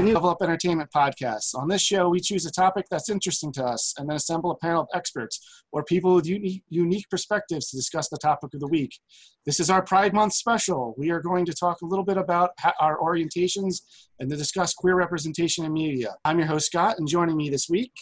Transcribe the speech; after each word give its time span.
the 0.00 0.06
new 0.06 0.14
Level 0.14 0.30
Up 0.30 0.40
Entertainment 0.40 0.88
podcast. 0.96 1.54
On 1.54 1.68
this 1.68 1.82
show, 1.82 2.08
we 2.08 2.20
choose 2.20 2.46
a 2.46 2.50
topic 2.50 2.86
that's 2.90 3.10
interesting 3.10 3.52
to 3.52 3.62
us 3.62 3.92
and 3.98 4.08
then 4.08 4.16
assemble 4.16 4.50
a 4.50 4.56
panel 4.56 4.80
of 4.80 4.88
experts 4.94 5.62
or 5.72 5.84
people 5.84 6.14
with 6.14 6.26
unique, 6.26 6.62
unique 6.70 7.04
perspectives 7.10 7.68
to 7.68 7.76
discuss 7.76 8.08
the 8.08 8.16
topic 8.16 8.54
of 8.54 8.60
the 8.60 8.66
week. 8.68 8.98
This 9.44 9.60
is 9.60 9.68
our 9.68 9.82
Pride 9.82 10.14
Month 10.14 10.32
special. 10.32 10.94
We 10.96 11.10
are 11.10 11.20
going 11.20 11.44
to 11.44 11.52
talk 11.52 11.82
a 11.82 11.84
little 11.84 12.04
bit 12.06 12.16
about 12.16 12.52
our 12.80 12.98
orientations 12.98 13.82
and 14.18 14.30
to 14.30 14.36
discuss 14.36 14.72
queer 14.72 14.94
representation 14.94 15.66
in 15.66 15.72
media. 15.74 16.14
I'm 16.24 16.38
your 16.38 16.48
host, 16.48 16.68
Scott, 16.68 16.98
and 16.98 17.06
joining 17.06 17.36
me 17.36 17.50
this 17.50 17.68
week. 17.68 17.92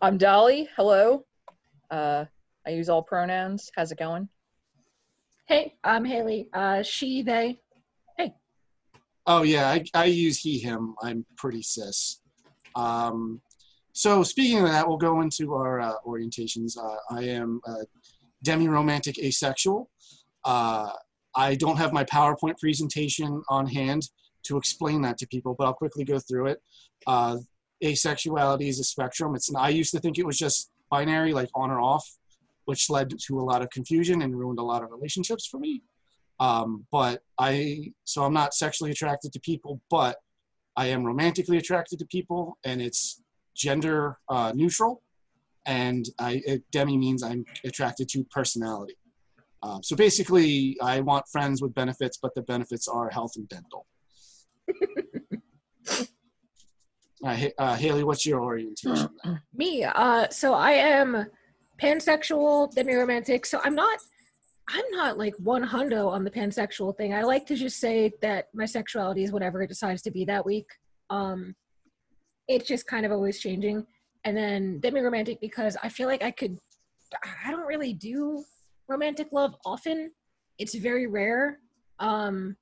I'm 0.00 0.16
Dolly. 0.16 0.68
Hello. 0.76 1.24
Uh, 1.90 2.26
I 2.64 2.70
use 2.70 2.88
all 2.88 3.02
pronouns. 3.02 3.68
How's 3.74 3.90
it 3.90 3.98
going? 3.98 4.28
Hey, 5.46 5.74
I'm 5.82 6.04
Haley. 6.04 6.48
Uh, 6.52 6.84
she, 6.84 7.22
they. 7.22 7.58
Oh 9.26 9.42
yeah, 9.42 9.68
I, 9.68 9.84
I 9.94 10.04
use 10.06 10.38
he, 10.38 10.58
him. 10.58 10.94
I'm 11.02 11.24
pretty 11.36 11.62
cis. 11.62 12.20
Um, 12.74 13.40
so 13.92 14.22
speaking 14.22 14.58
of 14.58 14.68
that, 14.68 14.86
we'll 14.86 14.98
go 14.98 15.20
into 15.20 15.54
our 15.54 15.80
uh, 15.80 15.94
orientations. 16.06 16.76
Uh, 16.78 16.96
I 17.10 17.22
am 17.24 17.60
demi-romantic 18.42 19.18
asexual. 19.18 19.90
Uh, 20.44 20.90
I 21.34 21.54
don't 21.54 21.76
have 21.76 21.92
my 21.92 22.04
PowerPoint 22.04 22.58
presentation 22.58 23.42
on 23.48 23.66
hand 23.66 24.08
to 24.44 24.56
explain 24.56 25.02
that 25.02 25.18
to 25.18 25.26
people, 25.26 25.54
but 25.58 25.64
I'll 25.64 25.74
quickly 25.74 26.04
go 26.04 26.18
through 26.18 26.48
it. 26.48 26.62
Uh, 27.06 27.38
asexuality 27.82 28.68
is 28.68 28.78
a 28.78 28.84
spectrum. 28.84 29.34
It's 29.34 29.52
I 29.54 29.70
used 29.70 29.92
to 29.92 29.98
think 29.98 30.18
it 30.18 30.26
was 30.26 30.38
just 30.38 30.70
binary, 30.90 31.32
like 31.32 31.48
on 31.54 31.70
or 31.70 31.80
off 31.80 32.06
which 32.66 32.90
led 32.90 33.10
to 33.18 33.40
a 33.40 33.42
lot 33.42 33.62
of 33.62 33.70
confusion 33.70 34.22
and 34.22 34.36
ruined 34.36 34.58
a 34.58 34.62
lot 34.62 34.82
of 34.82 34.90
relationships 34.90 35.46
for 35.46 35.58
me. 35.58 35.82
Um, 36.38 36.86
but 36.92 37.22
I, 37.38 37.92
so 38.04 38.24
I'm 38.24 38.34
not 38.34 38.54
sexually 38.54 38.90
attracted 38.90 39.32
to 39.32 39.40
people, 39.40 39.80
but 39.90 40.16
I 40.76 40.86
am 40.86 41.04
romantically 41.04 41.56
attracted 41.56 41.98
to 42.00 42.06
people, 42.06 42.58
and 42.64 42.82
it's 42.82 43.22
gender 43.54 44.18
uh, 44.28 44.52
neutral. 44.54 45.02
And 45.64 46.04
I, 46.18 46.42
it, 46.46 46.62
demi 46.70 46.96
means 46.96 47.22
I'm 47.22 47.44
attracted 47.64 48.08
to 48.10 48.24
personality. 48.24 48.96
Um, 49.62 49.82
so 49.82 49.96
basically, 49.96 50.76
I 50.82 51.00
want 51.00 51.26
friends 51.28 51.62
with 51.62 51.74
benefits, 51.74 52.18
but 52.20 52.34
the 52.34 52.42
benefits 52.42 52.86
are 52.86 53.08
health 53.10 53.32
and 53.36 53.48
dental. 53.48 53.86
uh, 57.24 57.36
uh, 57.58 57.76
Haley, 57.76 58.04
what's 58.04 58.26
your 58.26 58.42
orientation? 58.42 59.08
Me, 59.54 59.84
uh, 59.84 60.28
so 60.30 60.52
I 60.54 60.72
am 60.72 61.26
pansexual, 61.80 62.72
demi-romantic. 62.74 63.46
So 63.46 63.60
I'm 63.64 63.74
not 63.74 63.98
I'm 64.68 64.84
not 64.90 65.16
like 65.16 65.34
one 65.38 65.64
hundo 65.64 66.08
on 66.08 66.24
the 66.24 66.30
pansexual 66.30 66.96
thing. 66.96 67.14
I 67.14 67.22
like 67.22 67.46
to 67.46 67.54
just 67.54 67.78
say 67.78 68.12
that 68.20 68.48
my 68.52 68.64
sexuality 68.64 69.22
is 69.22 69.32
whatever 69.32 69.62
it 69.62 69.68
decides 69.68 70.02
to 70.02 70.10
be 70.10 70.24
that 70.24 70.44
week. 70.44 70.66
Um 71.10 71.54
it's 72.48 72.66
just 72.66 72.86
kind 72.86 73.06
of 73.06 73.12
always 73.12 73.40
changing. 73.40 73.86
And 74.24 74.36
then 74.36 74.80
demi-romantic 74.80 75.40
because 75.40 75.76
I 75.82 75.88
feel 75.88 76.08
like 76.08 76.22
I 76.22 76.30
could 76.32 76.58
I 77.44 77.50
don't 77.50 77.66
really 77.66 77.92
do 77.92 78.44
romantic 78.88 79.28
love 79.32 79.54
often. 79.64 80.10
It's 80.58 80.74
very 80.74 81.06
rare. 81.06 81.60
Um 82.00 82.56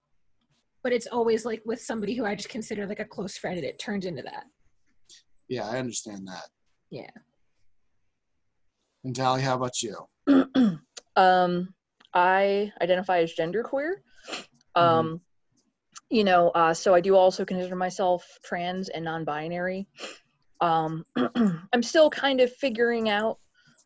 but 0.82 0.92
it's 0.92 1.06
always 1.06 1.46
like 1.46 1.62
with 1.64 1.80
somebody 1.80 2.14
who 2.14 2.26
I 2.26 2.34
just 2.34 2.50
consider 2.50 2.86
like 2.86 3.00
a 3.00 3.06
close 3.06 3.38
friend 3.38 3.56
and 3.56 3.64
it 3.64 3.78
turns 3.78 4.04
into 4.04 4.22
that. 4.22 4.44
Yeah, 5.48 5.66
I 5.66 5.78
understand 5.78 6.28
that. 6.28 6.48
Yeah. 6.90 7.10
And 9.04 9.16
Tally, 9.16 9.40
how 9.42 9.54
about 9.54 9.82
you? 9.82 9.96
um, 11.16 11.74
I 12.14 12.72
identify 12.80 13.18
as 13.20 13.34
genderqueer. 13.34 13.94
Mm-hmm. 14.30 14.80
Um, 14.80 15.06
mm-hmm. 15.06 15.16
You 16.10 16.24
know, 16.24 16.50
uh, 16.50 16.74
so 16.74 16.94
I 16.94 17.00
do 17.00 17.16
also 17.16 17.44
consider 17.44 17.76
myself 17.76 18.24
trans 18.44 18.88
and 18.88 19.04
non-binary. 19.04 19.88
Um, 20.60 21.04
I'm 21.72 21.82
still 21.82 22.10
kind 22.10 22.40
of 22.40 22.52
figuring 22.54 23.08
out, 23.08 23.38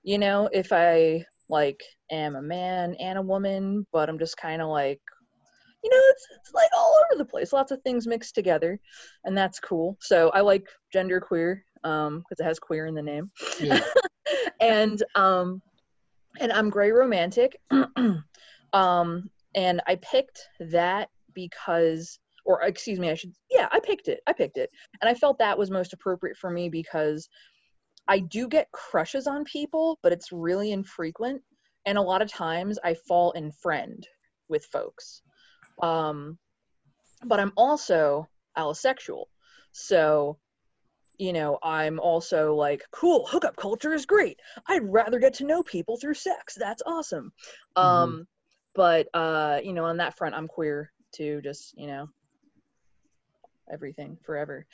you 0.02 0.18
know, 0.18 0.48
if 0.52 0.72
I 0.72 1.24
like 1.48 1.80
am 2.10 2.36
a 2.36 2.42
man 2.42 2.94
and 3.00 3.18
a 3.18 3.22
woman, 3.22 3.86
but 3.92 4.08
I'm 4.08 4.18
just 4.18 4.36
kind 4.36 4.60
of 4.60 4.68
like, 4.68 5.00
you 5.82 5.90
know, 5.90 6.00
it's, 6.10 6.26
it's 6.36 6.54
like 6.54 6.68
all 6.76 7.00
over 7.04 7.18
the 7.18 7.24
place, 7.24 7.52
lots 7.52 7.70
of 7.70 7.80
things 7.82 8.06
mixed 8.06 8.34
together, 8.34 8.78
and 9.24 9.36
that's 9.36 9.60
cool. 9.60 9.96
So 10.00 10.30
I 10.30 10.40
like 10.40 10.66
genderqueer 10.94 11.60
um, 11.84 12.18
because 12.18 12.40
it 12.40 12.44
has 12.44 12.58
queer 12.58 12.86
in 12.86 12.94
the 12.94 13.02
name. 13.02 13.30
Yeah. 13.60 13.80
and 14.60 15.02
um 15.14 15.62
and 16.40 16.52
I'm 16.52 16.70
gray 16.70 16.90
romantic. 16.90 17.60
um 18.72 19.30
and 19.54 19.80
I 19.86 19.96
picked 19.96 20.40
that 20.60 21.08
because 21.34 22.18
or 22.44 22.62
excuse 22.62 22.98
me, 22.98 23.10
I 23.10 23.14
should 23.14 23.32
yeah, 23.50 23.68
I 23.72 23.80
picked 23.80 24.08
it. 24.08 24.20
I 24.26 24.32
picked 24.32 24.56
it. 24.56 24.70
And 25.00 25.08
I 25.08 25.14
felt 25.14 25.38
that 25.38 25.58
was 25.58 25.70
most 25.70 25.92
appropriate 25.92 26.36
for 26.36 26.50
me 26.50 26.68
because 26.68 27.28
I 28.08 28.20
do 28.20 28.48
get 28.48 28.72
crushes 28.72 29.26
on 29.26 29.44
people, 29.44 29.98
but 30.02 30.12
it's 30.12 30.32
really 30.32 30.72
infrequent. 30.72 31.42
And 31.84 31.98
a 31.98 32.02
lot 32.02 32.22
of 32.22 32.30
times 32.30 32.78
I 32.82 32.94
fall 32.94 33.32
in 33.32 33.52
friend 33.52 34.06
with 34.48 34.64
folks. 34.64 35.22
Um, 35.82 36.38
but 37.24 37.38
I'm 37.38 37.52
also 37.56 38.26
allosexual. 38.56 39.26
So 39.72 40.38
you 41.18 41.32
know, 41.32 41.58
I'm 41.62 41.98
also 42.00 42.54
like, 42.54 42.84
cool, 42.92 43.26
hookup 43.26 43.56
culture 43.56 43.92
is 43.92 44.06
great. 44.06 44.40
I'd 44.66 44.84
rather 44.84 45.18
get 45.18 45.34
to 45.34 45.44
know 45.44 45.62
people 45.62 45.98
through 45.98 46.14
sex. 46.14 46.54
That's 46.54 46.82
awesome. 46.86 47.32
Mm-hmm. 47.76 47.88
Um, 47.88 48.28
but 48.74 49.08
uh, 49.14 49.60
you 49.62 49.72
know, 49.72 49.84
on 49.84 49.96
that 49.98 50.16
front, 50.16 50.34
I'm 50.34 50.48
queer 50.48 50.92
too. 51.12 51.40
Just 51.42 51.76
you 51.76 51.88
know, 51.88 52.08
everything 53.70 54.18
forever. 54.22 54.66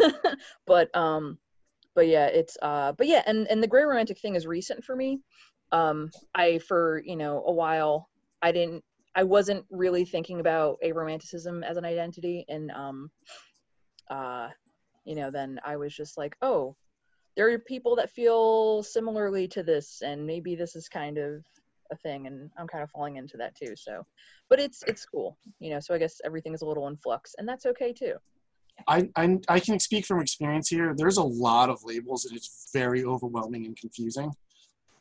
but 0.66 0.94
um, 0.96 1.38
but 1.94 2.08
yeah, 2.08 2.26
it's 2.26 2.56
uh, 2.60 2.92
but 2.92 3.06
yeah, 3.06 3.22
and 3.26 3.46
and 3.46 3.62
the 3.62 3.68
gray 3.68 3.84
romantic 3.84 4.18
thing 4.18 4.34
is 4.34 4.46
recent 4.46 4.84
for 4.84 4.96
me. 4.96 5.20
Um, 5.72 6.10
I 6.34 6.58
for 6.58 7.02
you 7.04 7.16
know 7.16 7.42
a 7.46 7.52
while 7.52 8.08
I 8.42 8.52
didn't 8.52 8.84
I 9.14 9.24
wasn't 9.24 9.64
really 9.70 10.04
thinking 10.04 10.40
about 10.40 10.78
aromanticism 10.84 11.64
as 11.64 11.76
an 11.76 11.84
identity 11.84 12.44
and 12.48 12.70
um 12.70 13.10
uh 14.10 14.48
you 15.06 15.14
know, 15.14 15.30
then 15.30 15.58
I 15.64 15.76
was 15.76 15.94
just 15.94 16.18
like, 16.18 16.36
oh, 16.42 16.76
there 17.36 17.50
are 17.50 17.58
people 17.58 17.96
that 17.96 18.10
feel 18.10 18.82
similarly 18.82 19.46
to 19.48 19.62
this, 19.62 20.02
and 20.02 20.26
maybe 20.26 20.54
this 20.54 20.74
is 20.74 20.88
kind 20.88 21.16
of 21.16 21.44
a 21.90 21.96
thing, 21.96 22.26
and 22.26 22.50
I'm 22.58 22.66
kind 22.66 22.82
of 22.82 22.90
falling 22.90 23.16
into 23.16 23.36
that 23.36 23.54
too. 23.54 23.74
So, 23.76 24.04
but 24.50 24.58
it's 24.58 24.82
it's 24.86 25.06
cool, 25.06 25.38
you 25.60 25.70
know. 25.70 25.80
So 25.80 25.94
I 25.94 25.98
guess 25.98 26.20
everything 26.24 26.54
is 26.54 26.62
a 26.62 26.66
little 26.66 26.88
in 26.88 26.96
flux, 26.96 27.34
and 27.38 27.48
that's 27.48 27.66
okay 27.66 27.92
too. 27.92 28.14
I, 28.88 29.08
I, 29.16 29.38
I 29.48 29.60
can 29.60 29.80
speak 29.80 30.04
from 30.04 30.20
experience 30.20 30.68
here. 30.68 30.94
There's 30.94 31.16
a 31.16 31.22
lot 31.22 31.70
of 31.70 31.82
labels, 31.84 32.26
and 32.26 32.36
it's 32.36 32.68
very 32.74 33.04
overwhelming 33.04 33.64
and 33.64 33.76
confusing. 33.76 34.30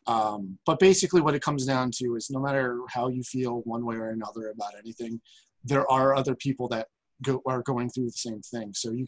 Um, 0.07 0.57
but 0.65 0.79
basically, 0.79 1.21
what 1.21 1.35
it 1.35 1.41
comes 1.41 1.65
down 1.65 1.91
to 1.95 2.15
is 2.15 2.29
no 2.29 2.39
matter 2.39 2.79
how 2.89 3.09
you 3.09 3.23
feel 3.23 3.61
one 3.65 3.85
way 3.85 3.95
or 3.95 4.09
another 4.09 4.49
about 4.49 4.73
anything, 4.77 5.19
there 5.63 5.89
are 5.91 6.15
other 6.15 6.35
people 6.35 6.67
that 6.69 6.87
go, 7.23 7.41
are 7.45 7.63
going 7.63 7.89
through 7.89 8.05
the 8.05 8.11
same 8.11 8.41
thing. 8.41 8.71
So 8.73 8.91
you 8.91 9.05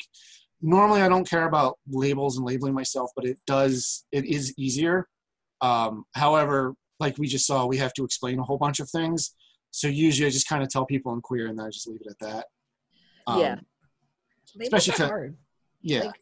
normally 0.62 1.02
I 1.02 1.10
don't 1.10 1.30
care 1.30 1.48
about 1.48 1.78
labels 1.90 2.38
and 2.38 2.46
labeling 2.46 2.74
myself, 2.74 3.12
but 3.16 3.26
it 3.26 3.40
does, 3.46 4.06
it 4.12 4.26
is 4.26 4.54
easier. 4.58 5.08
Um, 5.62 6.06
however, 6.14 6.74
like 7.00 7.18
we 7.18 7.28
just 7.28 7.46
saw, 7.46 7.66
we 7.66 7.78
have 7.78 7.94
to 7.94 8.04
explain 8.04 8.40
a 8.40 8.44
whole 8.44 8.58
bunch 8.58 8.80
of 8.80 8.90
things. 8.90 9.36
So 9.72 9.88
usually 9.88 10.28
I 10.28 10.30
just 10.32 10.48
kind 10.48 10.64
of 10.64 10.70
tell 10.70 10.86
people 10.86 11.12
I'm 11.12 11.22
queer 11.22 11.48
and 11.48 11.58
then 11.58 11.66
I 11.66 11.70
just 11.70 11.88
leave 11.88 12.02
it 12.02 12.10
at 12.10 12.20
that. 12.20 12.46
Um, 13.28 13.40
yeah. 13.40 13.56
Labels 14.56 14.88
especially 14.88 15.06
hard. 15.06 15.38
Yeah. 15.82 16.06
Like, 16.06 16.16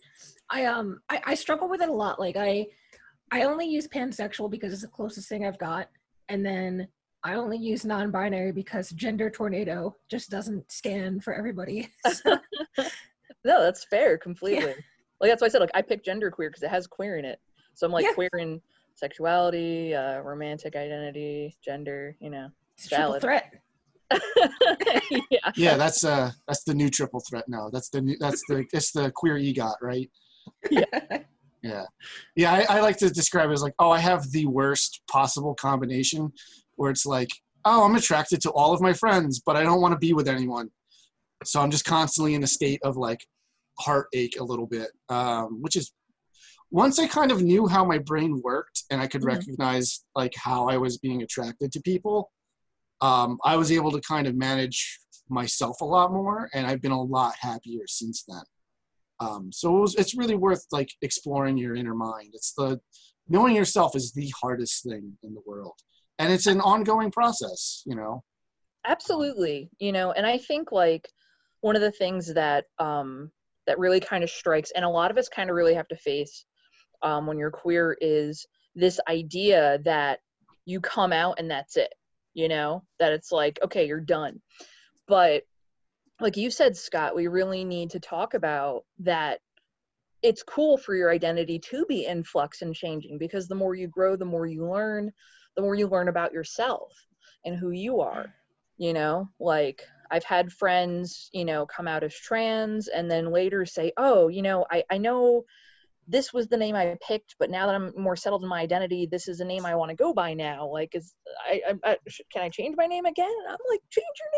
I, 0.49 0.65
um, 0.65 0.99
I, 1.09 1.21
I 1.27 1.35
struggle 1.35 1.69
with 1.69 1.81
it 1.81 1.89
a 1.89 1.93
lot. 1.93 2.19
Like 2.19 2.35
I, 2.35 2.67
I 3.31 3.43
only 3.43 3.67
use 3.67 3.87
pansexual 3.87 4.49
because 4.49 4.73
it's 4.73 4.81
the 4.81 4.87
closest 4.87 5.29
thing 5.29 5.45
I've 5.45 5.59
got. 5.59 5.89
And 6.29 6.45
then 6.45 6.87
I 7.23 7.35
only 7.35 7.57
use 7.57 7.85
non-binary 7.85 8.51
because 8.51 8.91
gender 8.91 9.29
tornado 9.29 9.95
just 10.09 10.29
doesn't 10.29 10.71
scan 10.71 11.19
for 11.19 11.33
everybody. 11.33 11.89
So, 12.11 12.37
no, 13.45 13.61
that's 13.61 13.85
fair 13.85 14.17
completely. 14.17 14.69
Yeah. 14.69 14.73
Like 15.21 15.31
that's 15.31 15.41
why 15.41 15.45
I 15.45 15.49
said 15.49 15.61
like 15.61 15.71
I 15.73 15.81
picked 15.81 16.05
gender 16.05 16.29
queer 16.29 16.49
because 16.49 16.63
it 16.63 16.69
has 16.69 16.87
queer 16.87 17.17
in 17.17 17.25
it. 17.25 17.39
So 17.73 17.85
I'm 17.85 17.93
like 17.93 18.05
yeah. 18.05 18.13
queer 18.13 18.29
in 18.37 18.59
sexuality, 18.95 19.95
uh, 19.95 20.19
romantic 20.19 20.75
identity, 20.75 21.55
gender. 21.63 22.17
You 22.19 22.31
know, 22.31 22.49
triple 22.77 23.19
threat. 23.19 23.53
yeah. 25.31 25.51
yeah, 25.55 25.77
that's 25.77 26.03
uh 26.03 26.31
that's 26.47 26.63
the 26.63 26.73
new 26.73 26.89
triple 26.89 27.21
threat 27.29 27.45
now. 27.47 27.69
That's 27.71 27.89
the 27.89 28.01
new, 28.01 28.17
that's 28.19 28.41
the 28.49 28.65
it's 28.73 28.91
the 28.91 29.11
queer 29.15 29.35
EGOT, 29.35 29.75
right? 29.81 30.09
Yeah. 30.69 30.83
Yeah. 31.65 31.85
Yeah, 32.35 32.53
I, 32.53 32.77
I 32.77 32.81
like 32.81 32.97
to 32.97 33.09
describe 33.09 33.49
it 33.49 33.53
as 33.53 33.63
like, 33.63 33.73
oh, 33.79 33.89
I 33.89 33.97
have 33.97 34.29
the 34.29 34.45
worst 34.45 35.01
possible 35.09 35.55
combination 35.55 36.31
where 36.75 36.91
it's 36.91 37.07
like, 37.07 37.31
oh, 37.65 37.83
I'm 37.83 37.95
attracted 37.95 38.39
to 38.41 38.51
all 38.51 38.71
of 38.71 38.81
my 38.81 38.93
friends, 38.93 39.41
but 39.43 39.55
I 39.55 39.63
don't 39.63 39.81
want 39.81 39.93
to 39.93 39.97
be 39.97 40.13
with 40.13 40.27
anyone. 40.27 40.69
So 41.43 41.59
I'm 41.59 41.71
just 41.71 41.83
constantly 41.83 42.35
in 42.35 42.43
a 42.43 42.47
state 42.47 42.79
of 42.83 42.97
like, 42.97 43.25
heartache 43.79 44.39
a 44.39 44.43
little 44.43 44.67
bit, 44.67 44.89
um, 45.09 45.61
which 45.61 45.75
is 45.75 45.91
once 46.71 46.99
I 46.99 47.07
kind 47.07 47.31
of 47.31 47.41
knew 47.41 47.67
how 47.67 47.85
my 47.85 47.99
brain 47.99 48.41
worked 48.43 48.83
and 48.89 49.01
I 49.01 49.07
could 49.07 49.21
mm-hmm. 49.21 49.37
recognize 49.37 50.03
like 50.15 50.33
how 50.35 50.67
I 50.67 50.77
was 50.77 50.97
being 50.97 51.21
attracted 51.21 51.71
to 51.71 51.81
people, 51.81 52.31
um, 53.01 53.37
I 53.43 53.55
was 53.55 53.71
able 53.71 53.91
to 53.91 54.01
kind 54.01 54.27
of 54.27 54.35
manage 54.35 54.99
myself 55.29 55.81
a 55.81 55.85
lot 55.85 56.11
more, 56.11 56.49
and 56.53 56.67
I've 56.67 56.81
been 56.81 56.91
a 56.91 57.01
lot 57.01 57.33
happier 57.39 57.83
since 57.87 58.23
then. 58.27 58.43
Um, 59.19 59.51
so 59.51 59.77
it 59.77 59.79
was, 59.79 59.95
it's 59.95 60.17
really 60.17 60.35
worth 60.35 60.65
like 60.71 60.89
exploring 61.01 61.57
your 61.57 61.75
inner 61.75 61.95
mind. 61.95 62.31
It's 62.33 62.53
the 62.53 62.79
knowing 63.27 63.55
yourself 63.55 63.95
is 63.95 64.11
the 64.11 64.31
hardest 64.39 64.83
thing 64.83 65.17
in 65.23 65.33
the 65.33 65.41
world, 65.45 65.75
and 66.19 66.31
it's 66.31 66.47
an 66.47 66.61
ongoing 66.61 67.11
process. 67.11 67.83
You 67.85 67.95
know. 67.95 68.23
Absolutely, 68.85 69.69
you 69.79 69.91
know, 69.91 70.11
and 70.11 70.27
I 70.27 70.37
think 70.37 70.71
like 70.71 71.09
one 71.61 71.75
of 71.75 71.81
the 71.81 71.91
things 71.91 72.33
that 72.33 72.65
um, 72.77 73.31
that 73.67 73.79
really 73.79 73.99
kind 73.99 74.23
of 74.23 74.29
strikes, 74.29 74.71
and 74.75 74.85
a 74.85 74.89
lot 74.89 75.11
of 75.11 75.17
us 75.17 75.29
kind 75.29 75.49
of 75.49 75.55
really 75.55 75.73
have 75.73 75.87
to 75.89 75.97
face 75.97 76.45
um, 77.01 77.27
when 77.27 77.37
you're 77.37 77.51
queer 77.51 77.97
is 78.01 78.45
this 78.75 78.99
idea 79.07 79.79
that 79.83 80.19
you 80.65 80.81
come 80.81 81.13
out 81.13 81.35
and 81.39 81.49
that's 81.49 81.77
it 81.77 81.93
you 82.35 82.47
know 82.49 82.83
that 82.99 83.13
it's 83.13 83.31
like 83.31 83.57
okay 83.63 83.87
you're 83.87 83.99
done. 83.99 84.39
But 85.07 85.43
like 86.19 86.37
you 86.37 86.49
said 86.49 86.77
scott 86.77 87.15
we 87.15 87.27
really 87.27 87.63
need 87.65 87.89
to 87.89 87.99
talk 87.99 88.35
about 88.35 88.83
that 88.99 89.39
it's 90.21 90.43
cool 90.43 90.77
for 90.77 90.95
your 90.95 91.11
identity 91.11 91.59
to 91.59 91.85
be 91.87 92.05
in 92.05 92.23
flux 92.23 92.61
and 92.61 92.73
changing 92.73 93.17
because 93.17 93.47
the 93.47 93.55
more 93.55 93.75
you 93.75 93.87
grow 93.87 94.15
the 94.15 94.25
more 94.25 94.45
you 94.45 94.65
learn 94.69 95.11
the 95.55 95.61
more 95.61 95.75
you 95.75 95.87
learn 95.87 96.07
about 96.07 96.31
yourself 96.31 96.91
and 97.43 97.57
who 97.57 97.71
you 97.71 97.99
are 97.99 98.33
you 98.77 98.93
know 98.93 99.27
like 99.39 99.83
i've 100.11 100.23
had 100.23 100.51
friends 100.51 101.29
you 101.33 101.45
know 101.45 101.65
come 101.65 101.87
out 101.87 102.03
as 102.03 102.13
trans 102.15 102.87
and 102.87 103.09
then 103.09 103.31
later 103.31 103.65
say 103.65 103.91
oh 103.97 104.27
you 104.27 104.41
know 104.41 104.65
i 104.71 104.83
i 104.91 104.97
know 104.97 105.43
this 106.07 106.31
was 106.31 106.47
the 106.47 106.55
name 106.57 106.75
I 106.75 106.95
picked, 107.01 107.35
but 107.39 107.49
now 107.49 107.65
that 107.65 107.73
I'm 107.73 107.91
more 107.97 108.15
settled 108.15 108.43
in 108.43 108.47
my 108.47 108.59
identity, 108.61 109.07
this 109.09 109.27
is 109.27 109.39
the 109.39 109.43
name 109.43 109.65
I 109.65 109.73
want 109.73 109.89
to 109.89 109.95
go 109.95 110.13
by 110.13 110.35
now. 110.35 110.67
Like, 110.71 110.93
is 110.93 111.15
I, 111.49 111.59
I, 111.67 111.73
I 111.93 111.97
can 112.31 112.43
I 112.43 112.49
change 112.49 112.75
my 112.77 112.85
name 112.85 113.05
again? 113.05 113.33
I'm 113.49 113.57
like, 113.71 113.79
change 113.89 114.05
your 114.19 114.29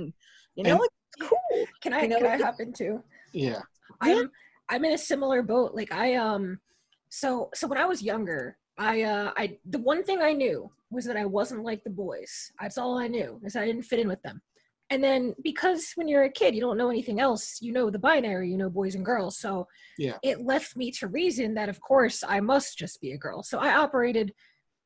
again. 0.06 0.14
You 0.54 0.64
know, 0.64 0.70
And- 0.70 0.80
like 0.80 0.90
it's 1.18 1.28
cool. 1.28 1.66
Can 1.82 1.92
I 1.92 2.02
You 2.04 2.08
know, 2.08 2.16
can 2.20 2.26
I 2.26 2.34
it- 2.36 2.40
hop 2.40 2.58
into? 2.58 3.02
Yeah. 3.34 3.60
I'm 4.00 4.30
I'm 4.70 4.82
in 4.86 4.92
a 4.92 4.96
similar 4.98 5.42
boat. 5.42 5.74
Like 5.74 5.92
I 5.92 6.14
um 6.14 6.58
so 7.10 7.50
so 7.52 7.66
when 7.68 7.76
I 7.76 7.84
was 7.84 8.02
younger, 8.02 8.56
I 8.78 9.02
uh 9.02 9.32
I 9.36 9.58
the 9.68 9.80
one 9.80 10.04
thing 10.04 10.22
I 10.22 10.32
knew 10.32 10.70
was 10.90 11.04
that 11.04 11.18
I 11.18 11.26
wasn't 11.26 11.64
like 11.64 11.84
the 11.84 11.90
boys. 11.90 12.50
That's 12.58 12.78
all 12.78 12.96
I 12.96 13.08
knew, 13.08 13.38
is 13.44 13.56
I 13.56 13.66
didn't 13.66 13.82
fit 13.82 13.98
in 13.98 14.08
with 14.08 14.22
them. 14.22 14.40
And 14.90 15.02
then 15.02 15.34
because 15.42 15.92
when 15.94 16.08
you're 16.08 16.24
a 16.24 16.30
kid, 16.30 16.54
you 16.54 16.60
don't 16.60 16.76
know 16.76 16.90
anything 16.90 17.18
else. 17.20 17.58
You 17.60 17.72
know 17.72 17.90
the 17.90 17.98
binary, 17.98 18.50
you 18.50 18.56
know 18.56 18.68
boys 18.70 18.94
and 18.94 19.04
girls. 19.04 19.38
So 19.38 19.66
Yeah. 19.98 20.18
it 20.22 20.40
left 20.44 20.76
me 20.76 20.90
to 20.92 21.08
reason 21.08 21.54
that 21.54 21.68
of 21.68 21.80
course 21.80 22.22
I 22.26 22.40
must 22.40 22.78
just 22.78 23.00
be 23.00 23.12
a 23.12 23.18
girl. 23.18 23.42
So 23.42 23.58
I 23.58 23.74
operated 23.76 24.32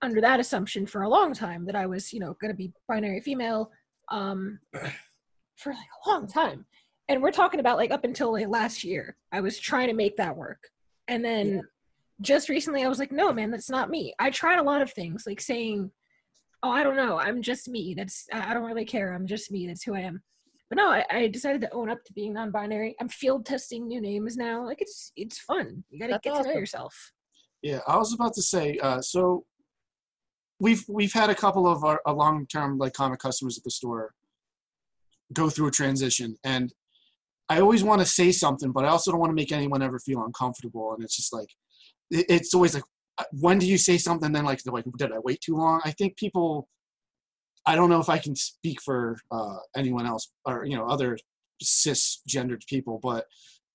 under 0.01 0.21
that 0.21 0.39
assumption 0.41 0.87
for 0.87 1.03
a 1.03 1.09
long 1.09 1.35
time 1.35 1.67
that 1.67 1.75
I 1.75 1.87
was, 1.87 2.13
you 2.13 2.21
know, 2.21 2.37
going 2.41 2.53
to 2.53 2.57
be 2.57 2.73
binary 2.89 3.21
female 3.21 3.71
um 4.11 4.61
for 5.57 5.73
like 5.73 5.89
a 6.07 6.09
long 6.09 6.27
time 6.27 6.65
and 7.09 7.23
we're 7.23 7.31
talking 7.31 7.61
about 7.61 7.77
like 7.77 7.91
up 7.91 8.05
until 8.05 8.33
like 8.33 8.49
last 8.49 8.85
year 8.85 9.17
i 9.33 9.41
was 9.41 9.59
trying 9.59 9.89
to 9.89 9.93
make 9.93 10.17
that 10.17 10.37
work 10.37 10.61
and 11.09 11.23
then 11.25 11.47
Yeah. 11.57 11.61
just 12.23 12.49
recently 12.49 12.85
i 12.85 12.89
was 12.89 12.99
like 12.99 13.13
no 13.13 13.33
man 13.33 13.51
that's 13.51 13.69
not 13.69 13.91
me 13.91 14.15
i 14.19 14.31
tried 14.31 14.59
a 14.59 14.63
lot 14.63 14.81
of 14.83 14.91
things 14.93 15.25
like 15.27 15.41
saying 15.41 15.91
oh 16.63 16.71
i 16.71 16.83
don't 16.83 16.97
know. 16.97 17.19
I'm 17.19 17.43
just 17.43 17.69
me. 17.69 17.95
That's 17.97 18.27
i 18.33 18.51
I 18.51 18.55
don't 18.55 18.65
really 18.65 18.85
care. 18.85 19.13
I'm 19.13 19.27
just 19.27 19.51
me. 19.51 19.67
That's 19.67 19.83
who 19.83 19.95
i 19.95 20.01
am. 20.01 20.23
But 20.69 20.77
no 20.77 20.91
I, 20.91 21.05
I 21.11 21.29
decided 21.29 21.61
to 21.63 21.73
own 21.73 21.91
up 21.91 22.05
to 22.05 22.13
being 22.13 22.35
non-binary. 22.35 22.97
I'm 23.01 23.09
field 23.09 23.47
testing 23.47 23.87
new 23.87 24.01
names 24.01 24.37
now. 24.37 24.65
Like 24.65 24.81
it's 24.81 25.13
it's 25.17 25.39
fun. 25.39 25.85
You 25.91 25.99
gotta 25.99 26.13
That's 26.13 26.25
get 26.25 26.43
to 26.43 26.49
know 26.49 26.59
yourself. 26.59 26.95
Yeah, 27.63 27.81
I 27.87 27.97
was 27.97 28.13
about 28.13 28.35
to 28.35 28.43
say. 28.43 28.79
Uh, 28.79 29.01
so 29.01 29.45
we've 30.61 30.85
we've 30.89 31.13
had 31.13 31.31
a 31.31 31.35
couple 31.35 31.67
of 31.67 31.85
our, 31.85 32.01
our 32.07 32.15
long 32.15 32.47
term 32.47 32.79
like 32.79 32.93
comic 32.93 33.21
customers 33.21 33.59
at 33.59 33.65
the 33.65 33.71
store 33.71 34.13
go 35.33 35.51
through 35.51 35.69
a 35.69 35.71
transition, 35.71 36.37
and 36.45 36.73
I 37.49 37.61
always 37.61 37.83
want 37.83 38.01
to 38.01 38.07
say 38.07 38.31
something, 38.31 38.73
but 38.73 38.85
I 38.85 38.89
also 38.89 39.11
don't 39.11 39.21
want 39.21 39.31
to 39.31 39.35
make 39.35 39.53
anyone 39.53 39.83
ever 39.83 39.99
feel 39.99 40.23
uncomfortable. 40.25 40.93
And 40.95 41.03
it's 41.03 41.17
just 41.17 41.33
like 41.33 41.49
it's 42.11 42.55
always 42.55 42.75
like, 42.75 42.85
when 43.33 43.59
do 43.59 43.67
you 43.67 43.79
say 43.79 43.99
something? 43.99 44.33
Then 44.33 44.45
like, 44.45 44.61
like, 44.67 44.85
did 44.97 45.13
I 45.13 45.19
wait 45.19 45.41
too 45.41 45.57
long? 45.57 45.81
I 45.85 45.91
think 45.93 46.17
people. 46.17 46.69
I 47.67 47.75
don't 47.75 47.91
know 47.91 48.01
if 48.01 48.09
I 48.09 48.19
can 48.19 48.35
speak 48.35 48.81
for 48.83 49.19
uh, 49.31 49.57
anyone 49.77 50.07
else 50.07 50.31
or 50.47 50.65
you 50.65 50.77
know 50.77 50.87
other 50.87 51.19
cisgendered 51.63 52.67
people, 52.67 52.99
but 53.03 53.27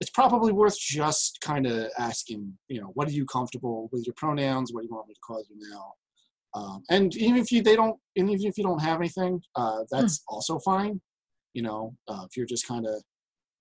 it's 0.02 0.10
probably 0.10 0.52
worth 0.52 0.78
just 0.78 1.40
kind 1.42 1.68
of 1.68 1.90
asking, 2.00 2.58
you 2.68 2.82
know, 2.82 2.92
what 2.94 3.08
are 3.08 3.12
you 3.12 3.26
comfortable 3.26 3.90
with 3.92 4.06
your 4.06 4.16
pronouns? 4.16 4.74
What 4.74 4.82
do 4.82 4.88
you 4.88 4.96
want 4.96 5.08
me 5.08 5.14
to 5.14 5.20
call 5.20 5.44
you 5.50 5.70
now? 5.70 5.94
Um, 6.56 6.84
and 6.90 7.16
even 7.16 7.38
if 7.38 7.52
you 7.52 7.62
they 7.62 7.76
don't, 7.76 7.98
and 8.16 8.30
even 8.30 8.48
if 8.48 8.58
you 8.58 8.64
don't 8.64 8.82
have 8.82 9.00
anything, 9.00 9.42
uh, 9.56 9.84
that's 9.92 10.24
also 10.28 10.60
fine. 10.60 11.00
You 11.54 11.62
know, 11.62 11.96
uh, 12.08 12.26
if 12.26 12.36
you're 12.36 12.48
just 12.48 12.68
kind 12.68 12.88
of 12.88 13.02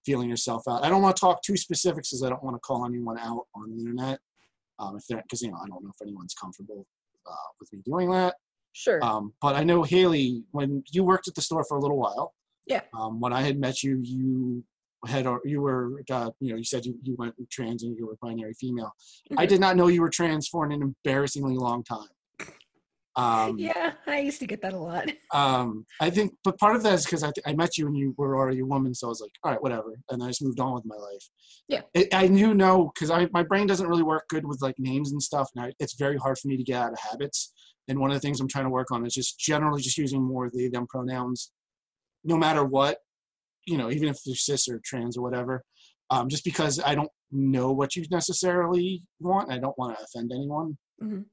feeling 0.05 0.29
yourself 0.29 0.65
out. 0.69 0.85
I 0.85 0.89
don't 0.89 1.03
want 1.03 1.17
to 1.17 1.21
talk 1.21 1.43
too 1.43 1.57
specifics 1.57 2.11
because 2.11 2.25
I 2.25 2.29
don't 2.29 2.43
want 2.43 2.57
to 2.57 2.61
call 2.61 2.85
anyone 2.87 3.19
out 3.19 3.47
on 3.55 3.71
the 3.71 3.79
internet. 3.79 4.19
Um, 4.83 4.97
if 4.97 5.07
they're 5.07 5.23
because 5.23 5.43
you 5.43 5.51
know 5.51 5.59
I 5.63 5.67
don't 5.69 5.83
know 5.85 5.91
if 5.91 6.03
anyone's 6.03 6.35
comfortable 6.35 6.87
uh, 7.27 7.49
with 7.61 7.73
me 7.73 7.81
doing 7.85 8.11
that. 8.11 8.35
Sure. 8.73 9.03
Um, 9.05 9.33
but 9.41 9.55
I 9.55 9.65
know 9.65 9.83
Haley, 9.83 10.45
when 10.53 10.83
you 10.91 11.05
worked 11.05 11.29
at 11.29 11.35
the 11.35 11.43
store 11.43 11.65
for 11.65 11.77
a 11.77 11.81
little 11.81 11.99
while. 11.99 12.35
Yeah. 12.67 12.83
Um, 12.97 13.21
when 13.21 13.33
I 13.33 13.43
had 13.43 13.59
met 13.59 13.83
you, 13.83 13.99
you 14.03 14.65
had 15.07 15.27
or 15.27 15.41
you 15.45 15.61
were 15.61 16.03
uh, 16.11 16.31
you 16.41 16.51
know 16.53 16.57
you 16.57 16.65
said 16.65 16.87
you, 16.87 16.97
you 17.03 17.17
went 17.19 17.35
trans 17.51 17.83
and 17.83 17.97
you 17.99 18.07
were 18.07 18.17
binary 18.23 18.55
female. 18.55 18.93
I 19.37 19.47
Mhm. 19.47 19.49
did 19.49 19.61
not 19.61 19.77
know 19.77 19.89
you 19.89 20.01
were 20.01 20.09
trans 20.11 20.47
for 20.49 20.65
an 20.65 20.73
embarrassingly 20.73 21.57
long 21.57 21.83
time. 21.83 22.09
Um, 23.15 23.59
yeah 23.59 23.93
i 24.07 24.21
used 24.21 24.41
to 24.41 24.47
get 24.47 24.63
that 24.63 24.73
a 24.73 24.79
lot 24.79 25.11
um, 25.33 25.87
I 26.01 26.11
think, 26.11 26.35
but 26.45 26.59
part 26.59 26.77
of 26.77 26.83
that 26.83 26.95
is 26.95 27.05
because 27.05 27.25
I, 27.25 27.31
I 27.47 27.55
met 27.55 27.79
you 27.79 27.87
and 27.87 27.97
you 27.97 28.15
were 28.19 28.37
already 28.37 28.61
a 28.61 28.67
woman, 28.67 28.95
so 28.95 29.07
I 29.07 29.09
was 29.09 29.21
like, 29.21 29.31
all 29.43 29.51
right, 29.51 29.63
whatever, 29.63 29.99
and 30.11 30.23
I 30.23 30.29
just 30.29 30.43
moved 30.43 30.61
on 30.61 30.75
with 30.75 30.85
my 30.85 30.97
life. 30.97 31.29
Yeah. 31.69 31.81
it, 31.95 32.15
I 32.15 32.27
knew 32.29 32.53
no 32.53 32.91
because 32.95 33.11
I 33.11 33.29
my 33.33 33.43
brain 33.43 33.67
doesn't 33.67 33.89
really 33.89 34.03
work 34.03 34.29
good 34.29 34.47
with 34.47 34.61
like 34.61 34.75
names 34.79 35.13
and 35.13 35.23
stuff, 35.23 35.49
and 35.55 35.67
I, 35.67 35.73
it's 35.79 35.95
very 35.95 36.19
hard 36.19 36.39
for 36.39 36.49
me 36.49 36.57
to 36.59 36.63
get 36.63 36.77
out 36.77 36.93
of 36.93 36.99
habits. 36.99 37.53
And 37.89 37.99
one 37.99 38.11
of 38.11 38.15
the 38.15 38.21
things 38.21 38.41
I'm 38.41 38.49
trying 38.49 38.65
to 38.67 38.71
work 38.71 38.91
on 38.93 39.05
is 39.07 39.15
just 39.15 39.39
generally 39.39 39.81
just 39.83 39.99
using 39.99 40.23
more 40.23 40.51
the 40.53 40.69
them 40.69 40.87
pronouns, 40.87 41.51
no 42.25 42.37
matter 42.37 42.65
what, 42.65 42.99
you 43.67 43.77
know, 43.79 43.91
even 43.91 44.09
if 44.09 44.19
they're 44.25 44.35
cis 44.35 44.69
or 44.69 44.81
trans 44.85 45.17
or 45.17 45.23
whatever. 45.23 45.65
Um, 46.11 46.29
just 46.29 46.45
because 46.45 46.79
I 46.85 46.95
don't 46.95 47.11
know 47.31 47.73
what 47.73 47.97
you 47.97 48.05
necessarily 48.11 49.03
want, 49.19 49.51
I 49.51 49.59
don't 49.59 49.77
want 49.79 49.97
to 49.97 50.05
offend 50.05 50.31
anyone. 50.35 50.77
Mhm. 51.03 51.25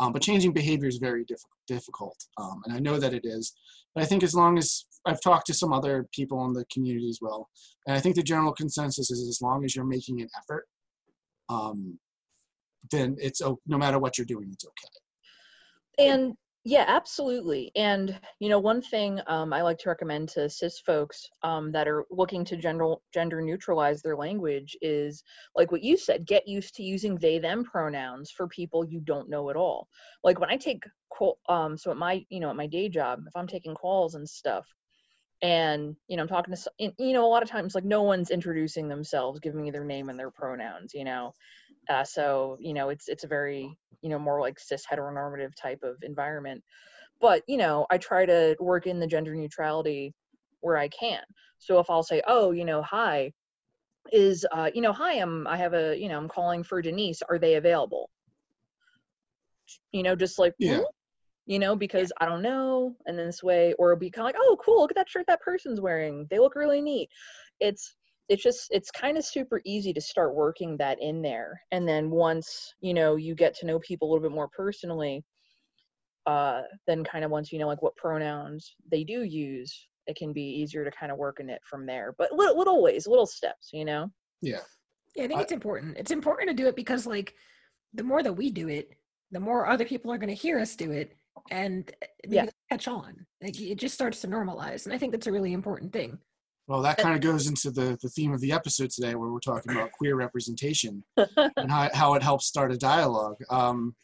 Um, 0.00 0.12
but 0.12 0.22
changing 0.22 0.52
behavior 0.52 0.88
is 0.88 0.98
very 0.98 1.24
diff- 1.24 1.44
difficult, 1.68 2.16
um, 2.40 2.62
and 2.64 2.74
I 2.74 2.80
know 2.80 2.98
that 2.98 3.14
it 3.14 3.24
is. 3.24 3.54
But 3.94 4.02
I 4.02 4.06
think 4.06 4.22
as 4.22 4.34
long 4.34 4.58
as 4.58 4.86
I've 5.06 5.20
talked 5.20 5.46
to 5.46 5.54
some 5.54 5.72
other 5.72 6.06
people 6.12 6.44
in 6.46 6.52
the 6.52 6.64
community 6.72 7.08
as 7.08 7.20
well, 7.22 7.48
and 7.86 7.96
I 7.96 8.00
think 8.00 8.16
the 8.16 8.22
general 8.22 8.52
consensus 8.52 9.10
is 9.10 9.28
as 9.28 9.40
long 9.40 9.64
as 9.64 9.76
you're 9.76 9.84
making 9.84 10.20
an 10.20 10.28
effort, 10.36 10.66
um, 11.48 11.98
then 12.90 13.16
it's 13.20 13.40
no 13.40 13.78
matter 13.78 13.98
what 13.98 14.18
you're 14.18 14.26
doing, 14.26 14.50
it's 14.52 14.64
okay. 14.64 16.10
and 16.10 16.34
yeah 16.64 16.84
absolutely 16.88 17.70
and 17.76 18.18
you 18.40 18.48
know 18.48 18.58
one 18.58 18.80
thing 18.80 19.20
um, 19.26 19.52
i 19.52 19.60
like 19.60 19.78
to 19.78 19.88
recommend 19.88 20.28
to 20.28 20.48
cis 20.48 20.78
folks 20.80 21.28
um, 21.42 21.70
that 21.70 21.86
are 21.86 22.06
looking 22.10 22.44
to 22.44 22.56
gender 22.56 22.94
gender 23.12 23.42
neutralize 23.42 24.00
their 24.00 24.16
language 24.16 24.76
is 24.80 25.22
like 25.54 25.70
what 25.70 25.82
you 25.82 25.96
said 25.96 26.26
get 26.26 26.48
used 26.48 26.74
to 26.74 26.82
using 26.82 27.16
they 27.16 27.38
them 27.38 27.64
pronouns 27.64 28.30
for 28.30 28.48
people 28.48 28.84
you 28.84 29.00
don't 29.00 29.28
know 29.28 29.50
at 29.50 29.56
all. 29.56 29.88
Like 30.22 30.40
when 30.40 30.50
i 30.50 30.56
take 30.56 30.84
um 31.48 31.76
so 31.76 31.90
at 31.90 31.96
my 31.96 32.24
you 32.30 32.40
know 32.40 32.50
at 32.50 32.56
my 32.56 32.66
day 32.66 32.88
job 32.88 33.20
if 33.26 33.36
i'm 33.36 33.46
taking 33.46 33.74
calls 33.74 34.14
and 34.14 34.28
stuff 34.28 34.66
and 35.42 35.94
you 36.08 36.16
know 36.16 36.22
i'm 36.22 36.28
talking 36.28 36.54
to 36.54 36.92
you 36.98 37.12
know 37.12 37.24
a 37.24 37.28
lot 37.28 37.42
of 37.42 37.48
times 37.48 37.74
like 37.74 37.84
no 37.84 38.02
one's 38.02 38.30
introducing 38.30 38.88
themselves 38.88 39.38
giving 39.38 39.62
me 39.62 39.70
their 39.70 39.84
name 39.84 40.08
and 40.08 40.18
their 40.18 40.30
pronouns 40.30 40.92
you 40.94 41.04
know 41.04 41.32
uh, 41.88 42.04
so 42.04 42.56
you 42.60 42.74
know 42.74 42.88
it's 42.88 43.08
it's 43.08 43.24
a 43.24 43.28
very 43.28 43.76
you 44.02 44.08
know 44.10 44.18
more 44.18 44.40
like 44.40 44.58
cis 44.58 44.84
heteronormative 44.90 45.54
type 45.54 45.82
of 45.82 45.96
environment. 46.02 46.62
But 47.20 47.42
you 47.46 47.56
know 47.56 47.86
i 47.90 47.98
try 47.98 48.26
to 48.26 48.56
work 48.60 48.86
in 48.86 49.00
the 49.00 49.06
gender 49.06 49.34
neutrality 49.34 50.12
where 50.60 50.76
i 50.76 50.88
can. 50.88 51.22
So 51.58 51.78
if 51.78 51.88
i'll 51.90 52.02
say 52.02 52.22
oh 52.26 52.50
you 52.50 52.64
know 52.64 52.82
hi 52.82 53.32
is 54.12 54.44
uh 54.52 54.70
you 54.74 54.82
know 54.82 54.92
hi 54.92 55.14
i'm 55.14 55.46
i 55.46 55.56
have 55.56 55.72
a 55.72 55.96
you 55.98 56.08
know 56.08 56.18
i'm 56.18 56.28
calling 56.28 56.62
for 56.62 56.82
denise. 56.82 57.22
Are 57.28 57.38
they 57.38 57.54
available? 57.54 58.10
You 59.92 60.02
know 60.02 60.14
just 60.14 60.38
like 60.38 60.54
Yeah. 60.58 60.78
"Hmm?" 60.78 60.82
you 61.46 61.58
know 61.58 61.76
because 61.76 62.10
i 62.20 62.26
don't 62.26 62.42
know 62.42 62.96
and 63.06 63.18
then 63.18 63.26
this 63.26 63.42
way. 63.42 63.74
Or 63.78 63.92
it'll 63.92 64.00
be 64.00 64.10
kind 64.10 64.28
of 64.28 64.34
like 64.34 64.36
oh 64.38 64.56
cool 64.62 64.80
look 64.80 64.90
at 64.90 64.96
that 64.96 65.08
shirt 65.08 65.26
that 65.28 65.40
person's 65.40 65.80
wearing. 65.80 66.26
They 66.30 66.38
look 66.38 66.54
really 66.54 66.80
neat. 66.80 67.08
It's 67.60 67.96
it's 68.28 68.42
just 68.42 68.68
it's 68.70 68.90
kind 68.90 69.18
of 69.18 69.24
super 69.24 69.60
easy 69.64 69.92
to 69.92 70.00
start 70.00 70.34
working 70.34 70.76
that 70.78 70.98
in 71.00 71.22
there 71.22 71.60
and 71.72 71.86
then 71.88 72.10
once 72.10 72.74
you 72.80 72.94
know 72.94 73.16
you 73.16 73.34
get 73.34 73.54
to 73.54 73.66
know 73.66 73.78
people 73.80 74.08
a 74.08 74.10
little 74.10 74.28
bit 74.28 74.34
more 74.34 74.48
personally 74.48 75.24
uh 76.26 76.62
then 76.86 77.04
kind 77.04 77.24
of 77.24 77.30
once 77.30 77.52
you 77.52 77.58
know 77.58 77.66
like 77.66 77.82
what 77.82 77.96
pronouns 77.96 78.74
they 78.90 79.04
do 79.04 79.22
use 79.24 79.88
it 80.06 80.16
can 80.16 80.32
be 80.32 80.42
easier 80.42 80.84
to 80.84 80.90
kind 80.90 81.12
of 81.12 81.18
work 81.18 81.40
in 81.40 81.48
it 81.50 81.60
from 81.68 81.86
there 81.86 82.14
but 82.18 82.32
little, 82.32 82.56
little 82.56 82.82
ways 82.82 83.06
little 83.06 83.26
steps 83.26 83.70
you 83.72 83.84
know 83.84 84.08
Yeah. 84.40 84.60
Yeah, 85.14 85.24
I 85.24 85.28
think 85.28 85.40
I- 85.40 85.42
it's 85.42 85.52
important. 85.52 85.96
It's 85.96 86.10
important 86.10 86.48
to 86.48 86.54
do 86.54 86.66
it 86.66 86.76
because, 86.76 87.06
like, 87.06 87.34
the 87.92 88.02
more 88.04 88.22
that 88.22 88.32
we 88.34 88.50
do 88.50 88.68
it, 88.68 88.98
the 89.30 89.40
more 89.40 89.66
other 89.68 89.84
people 89.84 90.12
are 90.12 90.18
going 90.18 90.28
to 90.28 90.34
hear 90.34 90.58
us 90.58 90.76
do 90.76 90.92
it, 90.92 91.16
and 91.50 91.94
maybe 92.26 92.46
Yeah. 92.46 92.50
catch 92.70 92.88
on. 92.88 93.26
Like 93.42 93.60
it 93.60 93.76
just 93.78 93.94
starts 93.94 94.20
to 94.22 94.28
normalize, 94.28 94.86
and 94.86 94.94
I 94.94 94.98
think 94.98 95.12
that's 95.12 95.26
a 95.28 95.32
really 95.32 95.52
important 95.52 95.92
thing. 95.92 96.20
Well, 96.66 96.80
that 96.82 96.96
kind 96.96 97.14
of 97.14 97.20
goes 97.20 97.46
into 97.46 97.70
the, 97.70 97.98
the 98.02 98.08
theme 98.08 98.32
of 98.32 98.40
the 98.40 98.52
episode 98.52 98.90
today, 98.90 99.14
where 99.14 99.30
we're 99.30 99.38
talking 99.38 99.72
about 99.72 99.92
queer 99.98 100.16
representation 100.16 101.04
and 101.16 101.70
how, 101.70 101.90
how 101.92 102.14
it 102.14 102.22
helps 102.22 102.46
start 102.46 102.72
a 102.72 102.78
dialogue. 102.78 103.36
Um, 103.50 103.94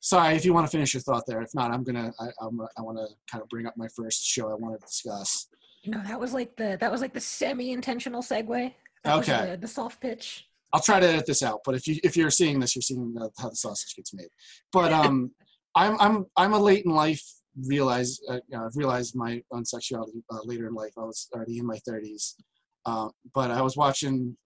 sorry, 0.00 0.36
if 0.36 0.44
you 0.44 0.52
want 0.52 0.66
to 0.66 0.70
finish 0.70 0.94
your 0.94 1.00
thought 1.00 1.24
there. 1.26 1.40
If 1.42 1.54
not, 1.54 1.70
I'm 1.70 1.82
gonna 1.84 2.12
I, 2.20 2.26
I'm, 2.40 2.60
I 2.76 2.82
want 2.82 2.98
to 2.98 3.06
kind 3.30 3.42
of 3.42 3.48
bring 3.48 3.66
up 3.66 3.74
my 3.76 3.88
first 3.96 4.24
show 4.24 4.50
I 4.50 4.54
want 4.54 4.78
to 4.78 4.86
discuss. 4.86 5.48
No, 5.86 6.02
that 6.02 6.20
was 6.20 6.32
like 6.34 6.56
the 6.56 6.76
that 6.80 6.90
was 6.90 7.00
like 7.00 7.14
the 7.14 7.20
semi-intentional 7.20 8.22
segue. 8.22 8.72
That 9.04 9.16
was 9.16 9.28
Okay. 9.28 9.52
the, 9.52 9.56
the 9.56 9.68
soft 9.68 10.00
pitch. 10.00 10.46
I'll 10.72 10.80
try 10.80 11.00
to 11.00 11.08
edit 11.08 11.26
this 11.26 11.42
out, 11.42 11.60
but 11.64 11.74
if 11.74 11.86
you 11.86 11.98
if 12.04 12.16
you're 12.16 12.30
seeing 12.30 12.60
this, 12.60 12.74
you're 12.76 12.82
seeing 12.82 13.14
uh, 13.20 13.28
how 13.38 13.48
the 13.48 13.56
sausage 13.56 13.94
gets 13.96 14.12
made. 14.12 14.28
But 14.72 14.92
um, 15.00 15.30
I'm 15.74 15.96
I'm 16.00 16.26
I'm 16.36 16.52
a 16.52 16.58
late 16.58 16.84
in 16.84 16.92
life 16.92 17.22
realize 17.64 18.18
uh, 18.28 18.34
you 18.48 18.56
know, 18.56 18.66
I've 18.66 18.76
realized 18.76 19.16
my 19.16 19.42
own 19.52 19.64
sexuality 19.64 20.22
uh, 20.32 20.38
later 20.44 20.66
in 20.68 20.74
life. 20.74 20.92
I 20.98 21.02
was 21.04 21.28
already 21.34 21.58
in 21.58 21.66
my 21.66 21.78
30s, 21.88 22.34
uh, 22.84 23.08
but 23.34 23.50
I 23.50 23.62
was 23.62 23.76
watching. 23.76 24.36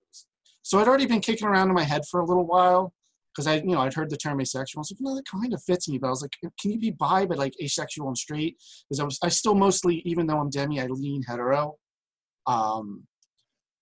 So 0.63 0.79
I'd 0.79 0.89
already 0.89 1.07
been 1.07 1.21
kicking 1.21 1.49
around 1.49 1.69
in 1.69 1.75
my 1.75 1.85
head 1.85 2.03
for 2.11 2.21
a 2.21 2.25
little 2.25 2.47
while 2.47 2.93
because 3.35 3.47
I 3.47 3.57
you 3.57 3.75
know 3.75 3.81
I'd 3.81 3.95
heard 3.95 4.11
the 4.11 4.17
term 4.17 4.41
asexual. 4.41 4.81
I 4.81 4.83
was 4.83 4.93
like, 4.93 5.01
no, 5.01 5.15
that 5.17 5.25
kind 5.27 5.53
of 5.53 5.63
fits 5.63 5.89
me. 5.89 5.99
But 5.99 6.09
I 6.09 6.11
was 6.11 6.23
like, 6.23 6.33
can 6.61 6.71
you 6.71 6.79
be 6.79 6.91
bi 6.91 7.27
but 7.27 7.39
like 7.39 7.55
asexual 7.63 8.09
and 8.09 8.19
straight? 8.19 8.57
Because 8.89 9.01
I 9.01 9.05
was 9.05 9.19
I 9.23 9.29
still 9.29 9.55
mostly 9.55 10.03
even 10.05 10.27
though 10.27 10.39
I'm 10.39 10.51
demi, 10.51 10.81
I 10.81 10.87
lean 10.87 11.23
hetero. 11.23 11.77
Um, 12.47 13.05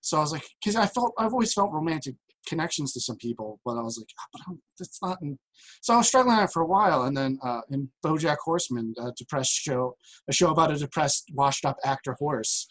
so 0.01 0.17
I 0.17 0.21
was 0.21 0.33
like, 0.33 0.45
because 0.63 0.77
I 0.77 0.87
felt 0.87 1.13
I've 1.19 1.33
always 1.33 1.53
felt 1.53 1.73
romantic 1.73 2.15
connections 2.49 2.93
to 2.93 3.01
some 3.01 3.17
people, 3.17 3.61
but 3.65 3.77
I 3.77 3.83
was 3.83 3.99
like, 3.99 4.09
"Ah, 4.19 4.45
but 4.49 4.57
that's 4.79 5.01
not. 5.03 5.19
In. 5.23 5.39
So 5.83 5.95
I 5.95 5.99
was 5.99 6.09
struggling 6.09 6.47
for 6.49 6.63
a 6.63 6.67
while, 6.67 7.03
and 7.03 7.17
then 7.17 7.39
uh, 7.43 7.61
in 7.71 7.91
BoJack 8.05 8.39
Horseman, 8.45 8.95
a 8.99 9.13
depressed 9.17 9.53
show, 9.53 9.97
a 10.29 10.33
show 10.33 10.51
about 10.51 10.73
a 10.73 10.77
depressed, 10.77 11.31
washed-up 11.35 11.77
actor 11.85 12.17
horse. 12.19 12.69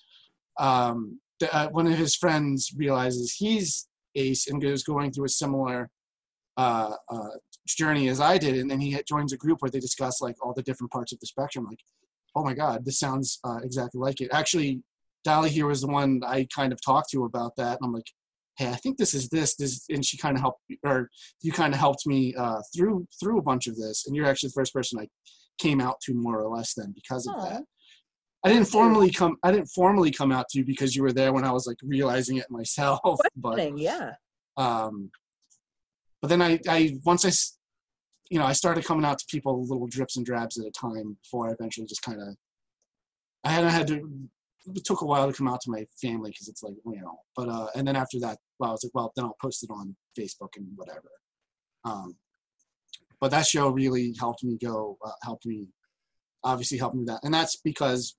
Um, 0.59 1.19
the, 1.39 1.53
uh, 1.55 1.69
one 1.69 1.87
of 1.87 1.97
his 1.97 2.15
friends 2.15 2.71
realizes 2.75 3.35
he's 3.37 3.87
ace 4.15 4.47
and 4.47 4.63
is 4.63 4.83
going 4.83 5.11
through 5.11 5.25
a 5.25 5.29
similar 5.29 5.89
uh, 6.57 6.93
uh, 7.09 7.29
journey 7.67 8.09
as 8.09 8.19
I 8.19 8.37
did, 8.37 8.55
and 8.57 8.69
then 8.69 8.79
he 8.79 8.99
joins 9.07 9.33
a 9.33 9.37
group 9.37 9.61
where 9.61 9.71
they 9.71 9.79
discuss 9.79 10.21
like 10.21 10.35
all 10.43 10.53
the 10.53 10.63
different 10.63 10.91
parts 10.91 11.13
of 11.13 11.19
the 11.19 11.27
spectrum. 11.27 11.65
Like, 11.65 11.79
oh 12.35 12.43
my 12.43 12.53
God, 12.53 12.85
this 12.85 12.99
sounds 12.99 13.39
uh, 13.43 13.59
exactly 13.63 13.99
like 13.99 14.21
it. 14.21 14.29
Actually, 14.31 14.81
Dolly 15.23 15.49
here 15.49 15.67
was 15.67 15.81
the 15.81 15.87
one 15.87 16.21
I 16.25 16.47
kind 16.55 16.73
of 16.73 16.79
talked 16.81 17.11
to 17.11 17.25
about 17.25 17.55
that, 17.57 17.77
and 17.77 17.85
I'm 17.85 17.93
like, 17.93 18.11
hey, 18.57 18.69
I 18.69 18.75
think 18.75 18.97
this 18.97 19.13
is 19.13 19.29
this, 19.29 19.55
this, 19.55 19.85
and 19.89 20.05
she 20.05 20.17
kind 20.17 20.35
of 20.35 20.41
helped, 20.41 20.61
or 20.83 21.09
you 21.41 21.51
kind 21.51 21.73
of 21.73 21.79
helped 21.79 22.05
me 22.05 22.33
uh, 22.35 22.61
through 22.75 23.07
through 23.19 23.37
a 23.37 23.43
bunch 23.43 23.67
of 23.67 23.75
this, 23.75 24.05
and 24.07 24.15
you're 24.15 24.25
actually 24.25 24.49
the 24.49 24.59
first 24.59 24.73
person 24.73 24.99
I 24.99 25.07
came 25.59 25.79
out 25.79 25.99
to 26.01 26.13
more 26.13 26.41
or 26.41 26.55
less 26.55 26.73
then 26.73 26.91
because 26.93 27.27
of 27.27 27.35
that. 27.41 27.63
I 28.43 28.49
didn't 28.49 28.67
formally 28.67 29.11
come. 29.11 29.37
I 29.43 29.51
didn't 29.51 29.67
formally 29.67 30.11
come 30.11 30.31
out 30.31 30.47
to 30.49 30.59
you 30.59 30.65
because 30.65 30.95
you 30.95 31.03
were 31.03 31.11
there 31.11 31.33
when 31.33 31.43
I 31.43 31.51
was 31.51 31.67
like 31.67 31.77
realizing 31.83 32.37
it 32.37 32.45
myself. 32.49 33.19
But 33.35 33.77
yeah. 33.77 34.11
um, 34.57 35.11
but 36.21 36.29
then 36.29 36.41
I, 36.41 36.59
I 36.67 36.97
once 37.05 37.25
I, 37.25 37.31
you 38.29 38.39
know, 38.39 38.45
I 38.45 38.53
started 38.53 38.85
coming 38.85 39.05
out 39.05 39.19
to 39.19 39.25
people 39.29 39.61
little 39.67 39.87
drips 39.87 40.17
and 40.17 40.25
drabs 40.25 40.57
at 40.57 40.65
a 40.65 40.71
time 40.71 41.17
before 41.23 41.49
I 41.49 41.53
eventually 41.53 41.87
just 41.87 42.01
kind 42.01 42.21
of. 42.21 42.35
I 43.43 43.51
hadn't 43.51 43.71
had 43.71 43.87
to. 43.87 44.29
It 44.75 44.85
took 44.85 45.01
a 45.01 45.05
while 45.05 45.27
to 45.27 45.37
come 45.37 45.47
out 45.47 45.61
to 45.61 45.71
my 45.71 45.85
family 46.01 46.31
because 46.31 46.47
it's 46.47 46.63
like 46.63 46.73
you 46.85 47.01
know, 47.01 47.19
but 47.35 47.49
uh, 47.49 47.67
and 47.75 47.87
then 47.87 47.95
after 47.95 48.19
that, 48.19 48.37
well, 48.59 48.69
I 48.69 48.73
was 48.73 48.83
like, 48.83 48.93
well, 48.93 49.13
then 49.15 49.25
I'll 49.25 49.37
post 49.41 49.63
it 49.63 49.69
on 49.71 49.95
Facebook 50.17 50.49
and 50.57 50.67
whatever. 50.75 51.09
Um, 51.85 52.15
but 53.21 53.31
that 53.31 53.47
show 53.47 53.69
really 53.69 54.13
helped 54.19 54.43
me 54.43 54.57
go, 54.63 54.97
uh, 55.05 55.11
helped 55.23 55.45
me, 55.45 55.67
obviously 56.43 56.77
helped 56.77 56.95
me 56.95 57.05
that, 57.05 57.21
and 57.23 57.33
that's 57.33 57.57
because 57.57 58.15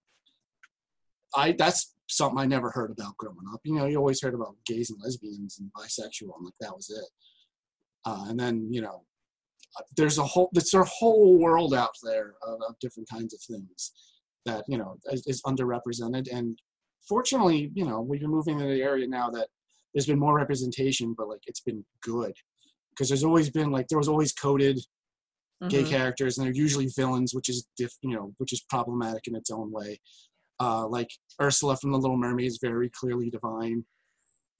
I 1.34 1.54
that's 1.58 1.94
something 2.08 2.38
I 2.38 2.46
never 2.46 2.70
heard 2.70 2.90
about 2.90 3.16
growing 3.18 3.36
up. 3.52 3.60
You 3.64 3.74
know, 3.74 3.86
you 3.86 3.98
always 3.98 4.22
heard 4.22 4.34
about 4.34 4.56
gays 4.66 4.90
and 4.90 4.98
lesbians 5.02 5.58
and 5.58 5.70
bisexual, 5.76 6.34
and 6.36 6.44
like 6.44 6.54
that 6.60 6.74
was 6.74 6.90
it. 6.90 7.10
Uh, 8.06 8.26
and 8.28 8.40
then 8.40 8.68
you 8.70 8.80
know, 8.80 9.02
there's 9.96 10.18
a 10.18 10.24
whole 10.24 10.50
there's 10.52 10.74
a 10.74 10.84
whole 10.84 11.38
world 11.38 11.74
out 11.74 11.94
there 12.02 12.34
of, 12.46 12.60
of 12.68 12.78
different 12.80 13.08
kinds 13.08 13.34
of 13.34 13.40
things 13.40 13.92
that 14.46 14.64
you 14.68 14.78
know 14.78 14.96
is, 15.12 15.26
is 15.26 15.42
underrepresented. 15.42 16.28
And 16.32 16.58
fortunately, 17.08 17.70
you 17.74 17.84
know, 17.84 18.00
we've 18.00 18.20
been 18.20 18.30
moving 18.30 18.60
in 18.60 18.68
the 18.68 18.82
area 18.82 19.06
now 19.06 19.30
that 19.30 19.48
there's 19.94 20.06
been 20.06 20.18
more 20.18 20.36
representation, 20.36 21.14
but 21.16 21.28
like 21.28 21.40
it's 21.46 21.60
been 21.60 21.84
good 22.02 22.34
because 22.90 23.08
there's 23.08 23.24
always 23.24 23.50
been 23.50 23.70
like 23.70 23.88
there 23.88 23.98
was 23.98 24.08
always 24.08 24.32
coded 24.32 24.78
gay 25.68 25.82
Mhm. 25.82 25.88
characters, 25.88 26.38
and 26.38 26.46
they're 26.46 26.54
usually 26.54 26.86
villains, 26.96 27.34
which 27.34 27.48
is 27.48 27.66
diff, 27.76 27.92
you 28.02 28.14
know, 28.14 28.32
which 28.38 28.52
is 28.52 28.60
problematic 28.70 29.26
in 29.26 29.34
its 29.34 29.50
own 29.50 29.72
way. 29.72 30.00
Uh, 30.60 30.86
like 30.86 31.10
Ursula 31.40 31.76
from 31.76 31.90
The 31.92 31.98
Little 31.98 32.16
Mermaid 32.16 32.46
is 32.46 32.58
very 32.62 32.90
clearly 32.90 33.28
Divine, 33.30 33.84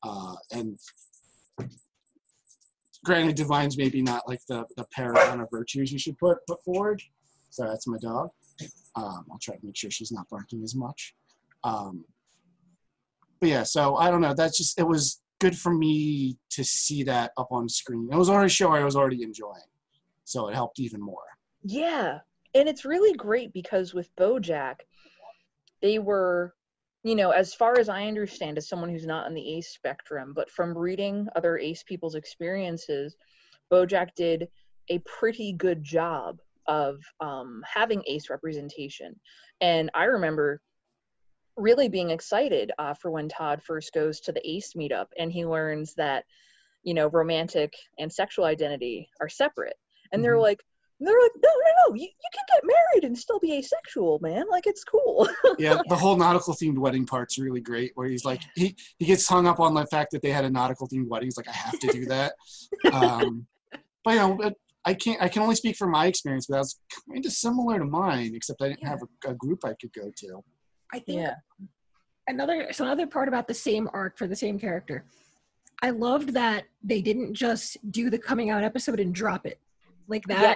uh, 0.03 0.35
and 0.53 0.77
granted, 3.05 3.37
Divine's 3.37 3.77
maybe 3.79 4.03
not 4.03 4.27
like 4.29 4.41
the 4.49 4.65
the 4.77 4.87
paragon 4.93 5.41
of 5.41 5.49
virtues 5.51 5.93
you 5.93 5.99
should 5.99 6.19
put 6.19 6.39
put 6.47 6.63
forward. 6.65 7.01
So 7.51 7.65
that's 7.65 7.87
my 7.87 7.99
dog. 7.99 8.31
Um, 8.99 9.27
I'll 9.31 9.39
try 9.39 9.55
to 9.55 9.65
make 9.65 9.77
sure 9.77 9.91
she's 9.91 10.11
not 10.11 10.29
barking 10.29 10.63
as 10.65 10.75
much. 10.75 11.15
Um, 11.63 12.05
but 13.41 13.49
yeah, 13.49 13.63
so 13.63 13.97
I 13.97 14.11
don't 14.11 14.21
know. 14.21 14.35
That's 14.35 14.59
just 14.59 14.79
it 14.79 14.87
was 14.87 15.21
good 15.39 15.57
for 15.57 15.73
me 15.73 16.37
to 16.51 16.65
see 16.65 17.05
that 17.05 17.31
up 17.37 17.49
on 17.53 17.69
screen. 17.69 18.09
It 18.11 18.17
was 18.17 18.29
already 18.29 18.47
a 18.47 18.51
show 18.51 18.73
I 18.73 18.83
was 18.83 18.97
already 18.97 19.23
enjoying, 19.23 19.71
so 20.25 20.49
it 20.49 20.55
helped 20.55 20.81
even 20.81 21.01
more. 21.01 21.23
Yeah. 21.63 22.19
And 22.55 22.69
it's 22.69 22.85
really 22.85 23.17
great 23.17 23.53
because 23.53 23.95
with 23.95 24.15
Bojack, 24.17 24.81
they 25.81 26.01
were, 26.01 26.55
you 27.05 27.15
know, 27.15 27.31
as 27.31 27.55
far 27.55 27.79
as 27.79 27.89
I 27.89 28.07
understand, 28.07 28.59
as 28.59 28.69
someone 28.69 28.91
who's 28.91 29.07
not 29.07 29.27
on 29.27 29.35
the 29.35 29.57
ACE 29.57 29.69
spectrum, 29.69 30.33
but 30.35 30.51
from 30.51 30.77
reading 30.77 31.29
other 31.37 31.59
ACE 31.59 31.85
people's 31.85 32.17
experiences, 32.17 33.17
Bojack 33.71 34.09
did 34.17 34.49
a 34.89 34.99
pretty 35.01 35.53
good 35.53 35.85
job 35.85 36.41
of 36.69 37.01
um, 37.21 37.63
having 37.67 38.03
ACE 38.07 38.31
representation. 38.31 39.19
And 39.61 39.91
I 39.95 40.05
remember 40.05 40.61
really 41.57 41.89
being 41.89 42.11
excited 42.11 42.71
uh, 42.79 42.95
for 42.95 43.11
when 43.11 43.29
Todd 43.29 43.61
first 43.63 43.93
goes 43.93 44.21
to 44.21 44.33
the 44.33 44.49
ACE 44.49 44.75
meetup 44.75 45.07
and 45.19 45.33
he 45.33 45.45
learns 45.45 45.95
that, 45.95 46.25
you 46.85 46.95
know, 46.95 47.09
romantic 47.09 47.73
and 47.99 48.13
sexual 48.13 48.45
identity 48.45 49.09
are 49.21 49.29
separate. 49.29 49.77
And 50.13 50.23
they're 50.23 50.37
Mhm. 50.37 50.43
like, 50.43 50.63
they're 51.01 51.21
like, 51.21 51.33
no, 51.43 51.49
no, 51.49 51.89
no, 51.89 51.95
you, 51.95 52.07
you 52.07 52.31
can 52.35 52.45
get 52.49 52.65
married 52.65 53.05
and 53.05 53.17
still 53.17 53.39
be 53.39 53.55
asexual, 53.55 54.19
man. 54.21 54.47
Like, 54.51 54.67
it's 54.67 54.85
cool. 54.85 55.29
yeah, 55.59 55.81
the 55.89 55.97
whole 55.97 56.17
nautical 56.17 56.55
themed 56.55 56.79
wedding 56.79 57.07
part's 57.07 57.39
really 57.39 57.61
great. 57.61 57.93
Where 57.95 58.09
he's 58.09 58.25
like, 58.25 58.43
he 58.57 58.77
he 58.99 59.07
gets 59.07 59.29
hung 59.29 59.47
up 59.47 59.61
on 59.61 59.75
the 59.75 59.87
fact 59.87 60.11
that 60.13 60.23
they 60.23 60.31
had 60.31 60.45
a 60.45 60.51
nautical 60.51 60.89
themed 60.89 61.07
wedding. 61.07 61.29
He's 61.29 61.37
like, 61.37 61.49
I 61.49 61.53
have 61.53 61.79
to 61.79 61.89
do 61.89 62.05
that. 62.07 62.33
um, 62.93 63.47
but 64.05 64.15
you 64.15 64.21
know, 64.21 64.53
I 64.89 64.95
can't. 64.95 65.21
I 65.23 65.29
can 65.29 65.43
only 65.43 65.55
speak 65.55 65.77
from 65.77 65.91
my 65.91 66.07
experience, 66.07 66.47
but 66.49 66.55
that 66.55 66.61
was 66.61 66.81
kind 67.11 67.25
of 67.25 67.33
similar 67.33 67.79
to 67.79 67.85
mine, 67.85 68.33
except 68.35 68.63
I 68.63 68.69
didn't 68.69 68.87
have 68.93 69.01
a, 69.07 69.31
a 69.31 69.35
group 69.35 69.61
I 69.65 69.75
could 69.81 69.93
go 69.93 70.11
to. 70.23 70.31
I 70.93 70.99
think 70.99 71.21
yeah. 71.21 71.35
another 72.29 72.69
so 72.73 72.85
another 72.85 73.07
part 73.07 73.29
about 73.29 73.47
the 73.49 73.55
same 73.55 73.89
arc 73.93 74.17
for 74.19 74.27
the 74.27 74.37
same 74.37 74.59
character 74.59 75.05
i 75.83 75.91
loved 75.91 76.31
that 76.35 76.65
they 76.83 77.01
didn't 77.03 77.35
just 77.35 77.77
do 77.91 78.11
the 78.11 78.19
coming 78.19 78.49
out 78.51 78.65
episode 78.65 79.01
and 79.01 79.15
drop 79.15 79.47
it 79.47 79.59
like 80.09 80.25
that 80.27 80.43
Yeah. 80.43 80.55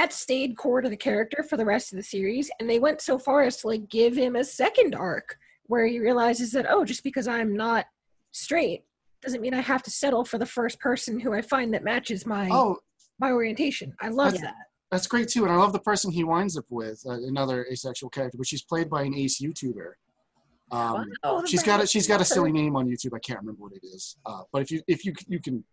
that 0.00 0.12
stayed 0.12 0.56
core 0.56 0.80
to 0.80 0.88
the 0.88 0.96
character 0.96 1.42
for 1.42 1.56
the 1.56 1.64
rest 1.64 1.92
of 1.92 1.96
the 1.96 2.02
series 2.02 2.50
and 2.58 2.68
they 2.68 2.78
went 2.78 3.00
so 3.00 3.18
far 3.18 3.42
as 3.42 3.56
to 3.58 3.68
like 3.68 3.88
give 3.88 4.14
him 4.16 4.36
a 4.36 4.44
second 4.44 4.94
arc 4.94 5.36
where 5.66 5.86
he 5.86 5.98
realizes 5.98 6.52
that 6.52 6.66
oh 6.68 6.84
just 6.84 7.04
because 7.04 7.28
i'm 7.28 7.54
not 7.56 7.86
straight 8.32 8.84
doesn't 9.22 9.40
mean 9.40 9.54
i 9.54 9.60
have 9.60 9.82
to 9.82 9.90
settle 9.90 10.24
for 10.24 10.38
the 10.38 10.46
first 10.46 10.78
person 10.80 11.20
who 11.20 11.32
i 11.32 11.42
find 11.42 11.72
that 11.72 11.84
matches 11.84 12.26
my 12.26 12.48
Oh, 12.50 12.78
my 13.18 13.30
orientation 13.30 13.94
i 14.00 14.08
love 14.08 14.32
That's- 14.32 14.42
that 14.52 14.54
that's 14.90 15.08
great 15.08 15.28
too, 15.28 15.42
and 15.42 15.52
I 15.52 15.56
love 15.56 15.72
the 15.72 15.80
person 15.80 16.12
he 16.12 16.22
winds 16.22 16.56
up 16.56 16.66
with, 16.68 17.02
uh, 17.04 17.14
another 17.14 17.66
asexual 17.68 18.10
character, 18.10 18.38
but 18.38 18.46
she's 18.46 18.62
played 18.62 18.88
by 18.88 19.02
an 19.02 19.12
ace 19.12 19.42
YouTuber. 19.42 19.94
Um, 20.70 21.10
the 21.22 21.46
she's 21.46 21.64
got 21.64 21.82
a 21.82 21.86
she's 21.86 22.06
got 22.06 22.20
a 22.20 22.24
silly 22.24 22.52
name 22.52 22.76
on 22.76 22.86
YouTube. 22.86 23.10
I 23.12 23.18
can't 23.18 23.40
remember 23.40 23.62
what 23.62 23.72
it 23.72 23.84
is. 23.84 24.16
Uh, 24.24 24.42
but 24.52 24.62
if 24.62 24.70
you 24.70 24.82
if 24.86 25.04
you 25.04 25.12
you 25.26 25.40
can 25.40 25.64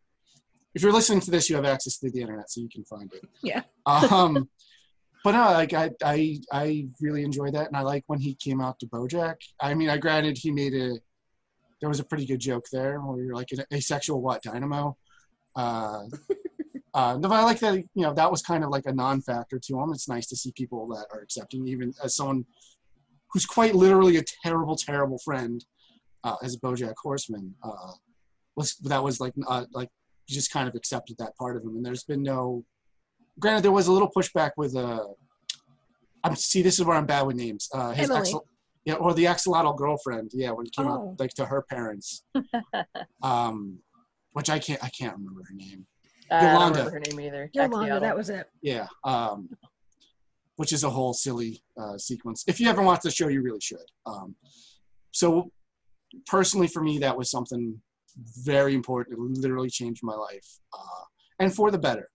if 0.73 0.81
you're 0.81 0.91
listening 0.91 1.19
to 1.21 1.29
this, 1.29 1.51
you 1.51 1.55
have 1.55 1.65
access 1.65 1.97
to 1.99 2.09
the 2.09 2.21
internet, 2.21 2.49
so 2.49 2.61
you 2.61 2.69
can 2.69 2.83
find 2.83 3.13
it. 3.13 3.21
Yeah. 3.43 3.61
Um, 3.85 4.49
but 5.23 5.31
no, 5.31 5.51
like 5.51 5.73
I 5.73 5.91
I 6.03 6.39
I 6.51 6.87
really 6.99 7.23
enjoy 7.23 7.51
that, 7.51 7.67
and 7.67 7.77
I 7.77 7.81
like 7.81 8.03
when 8.07 8.19
he 8.19 8.33
came 8.33 8.59
out 8.59 8.79
to 8.79 8.87
BoJack. 8.87 9.35
I 9.59 9.75
mean, 9.75 9.89
I 9.89 9.97
granted 9.97 10.37
he 10.37 10.51
made 10.51 10.73
a 10.73 10.95
there 11.79 11.89
was 11.89 11.99
a 11.99 12.03
pretty 12.03 12.25
good 12.25 12.39
joke 12.39 12.65
there 12.71 12.99
where 12.99 13.23
you're 13.23 13.35
like 13.35 13.51
an 13.51 13.65
asexual 13.71 14.21
what 14.21 14.41
dynamo. 14.41 14.97
Uh, 15.55 16.03
uh, 16.93 17.17
no, 17.19 17.29
but 17.29 17.35
I 17.35 17.43
like 17.43 17.59
that. 17.59 17.75
You 17.75 18.03
know, 18.03 18.13
that 18.13 18.29
was 18.31 18.41
kind 18.41 18.63
of 18.63 18.69
like 18.69 18.85
a 18.85 18.93
non-factor 18.93 19.59
to 19.59 19.79
him. 19.79 19.91
It's 19.93 20.09
nice 20.09 20.27
to 20.27 20.35
see 20.35 20.51
people 20.55 20.87
that 20.89 21.05
are 21.13 21.21
accepting, 21.21 21.67
even 21.67 21.93
as 22.03 22.15
someone 22.15 22.45
who's 23.31 23.45
quite 23.45 23.75
literally 23.75 24.17
a 24.17 24.23
terrible, 24.43 24.75
terrible 24.75 25.17
friend, 25.19 25.63
uh, 26.23 26.35
as 26.43 26.57
BoJack 26.57 26.95
Horseman. 27.01 27.55
Uh, 27.63 27.93
was 28.55 28.75
that 28.83 29.01
was 29.03 29.19
like 29.21 29.33
uh, 29.47 29.65
like 29.73 29.89
you 30.27 30.35
just 30.35 30.51
kind 30.51 30.67
of 30.67 30.75
accepted 30.75 31.15
that 31.19 31.35
part 31.37 31.55
of 31.55 31.63
him, 31.63 31.75
and 31.77 31.85
there's 31.85 32.03
been 32.03 32.23
no. 32.23 32.65
Granted, 33.39 33.63
there 33.63 33.71
was 33.71 33.87
a 33.87 33.91
little 33.93 34.11
pushback 34.11 34.51
with 34.57 34.75
uh, 34.75 35.05
I'm 36.23 36.35
see. 36.35 36.61
This 36.61 36.77
is 36.79 36.85
where 36.85 36.97
I'm 36.97 37.05
bad 37.05 37.23
with 37.25 37.37
names. 37.37 37.69
Uh, 37.73 37.91
his 37.91 38.09
Emily. 38.09 38.29
axol- 38.33 38.45
yeah, 38.83 38.95
or 38.95 39.13
the 39.13 39.25
axolotl 39.25 39.77
girlfriend. 39.77 40.31
Yeah, 40.33 40.51
when 40.51 40.65
it 40.65 40.73
came 40.75 40.87
Oh. 40.87 40.91
out 41.11 41.19
like 41.19 41.31
to 41.35 41.45
her 41.45 41.61
parents. 41.69 42.23
um, 43.23 43.77
which 44.33 44.49
I 44.49 44.59
can't. 44.59 44.83
I 44.83 44.89
can't 44.89 45.15
remember 45.17 45.41
her 45.47 45.55
name. 45.55 45.85
I 46.31 46.41
don't 46.41 46.53
Yolanda. 46.53 46.77
remember 46.79 46.91
her 46.91 46.99
name 46.99 47.19
either. 47.19 47.49
Yolanda, 47.53 47.99
that 47.99 48.15
was 48.15 48.29
it. 48.29 48.47
Yeah. 48.61 48.87
Um, 49.03 49.49
which 50.55 50.73
is 50.73 50.83
a 50.83 50.89
whole 50.89 51.13
silly 51.13 51.63
uh, 51.79 51.97
sequence. 51.97 52.43
If 52.47 52.59
you 52.59 52.67
haven't 52.67 52.85
watched 52.85 53.03
the 53.03 53.11
show, 53.11 53.27
you 53.27 53.41
really 53.41 53.59
should. 53.59 53.85
Um, 54.05 54.35
so, 55.11 55.51
personally, 56.27 56.67
for 56.67 56.83
me, 56.83 56.99
that 56.99 57.17
was 57.17 57.31
something 57.31 57.81
very 58.43 58.75
important. 58.75 59.17
It 59.17 59.21
literally 59.21 59.69
changed 59.69 60.01
my 60.03 60.13
life, 60.13 60.47
uh, 60.73 61.03
and 61.39 61.53
for 61.53 61.71
the 61.71 61.79
better. 61.79 62.09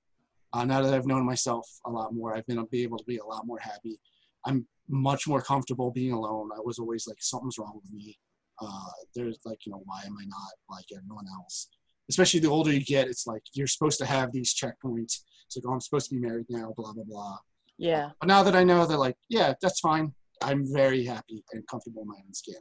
Uh, 0.52 0.64
now 0.64 0.80
that 0.80 0.94
I've 0.94 1.06
known 1.06 1.26
myself 1.26 1.68
a 1.86 1.90
lot 1.90 2.14
more, 2.14 2.36
I've 2.36 2.46
been 2.46 2.64
be 2.70 2.82
able 2.82 2.98
to 2.98 3.04
be 3.04 3.18
a 3.18 3.24
lot 3.24 3.46
more 3.46 3.58
happy. 3.58 3.98
I'm 4.46 4.66
much 4.88 5.26
more 5.26 5.42
comfortable 5.42 5.90
being 5.90 6.12
alone. 6.12 6.50
I 6.56 6.60
was 6.64 6.78
always 6.78 7.06
like, 7.06 7.18
something's 7.20 7.58
wrong 7.58 7.80
with 7.82 7.92
me. 7.92 8.16
Uh, 8.62 8.90
there's 9.14 9.38
like, 9.44 9.66
you 9.66 9.72
know, 9.72 9.82
why 9.84 10.02
am 10.06 10.16
I 10.20 10.24
not 10.24 10.52
like 10.70 10.86
everyone 10.96 11.26
else? 11.40 11.68
Especially 12.08 12.40
the 12.40 12.48
older 12.48 12.72
you 12.72 12.84
get, 12.84 13.08
it's 13.08 13.26
like 13.26 13.42
you're 13.54 13.66
supposed 13.66 13.98
to 13.98 14.06
have 14.06 14.32
these 14.32 14.54
checkpoints. 14.54 15.22
It's 15.46 15.56
like, 15.56 15.64
oh, 15.66 15.72
I'm 15.72 15.80
supposed 15.80 16.08
to 16.10 16.14
be 16.14 16.20
married 16.20 16.46
now, 16.48 16.72
blah 16.76 16.92
blah 16.92 17.04
blah. 17.04 17.38
Yeah. 17.78 18.10
But 18.20 18.28
now 18.28 18.42
that 18.42 18.56
I 18.56 18.64
know 18.64 18.86
that, 18.86 18.96
like, 18.98 19.16
yeah, 19.28 19.54
that's 19.60 19.80
fine. 19.80 20.14
I'm 20.42 20.64
very 20.72 21.04
happy 21.04 21.44
and 21.52 21.66
comfortable 21.66 22.02
in 22.02 22.08
my 22.08 22.14
own 22.26 22.32
skin. 22.34 22.60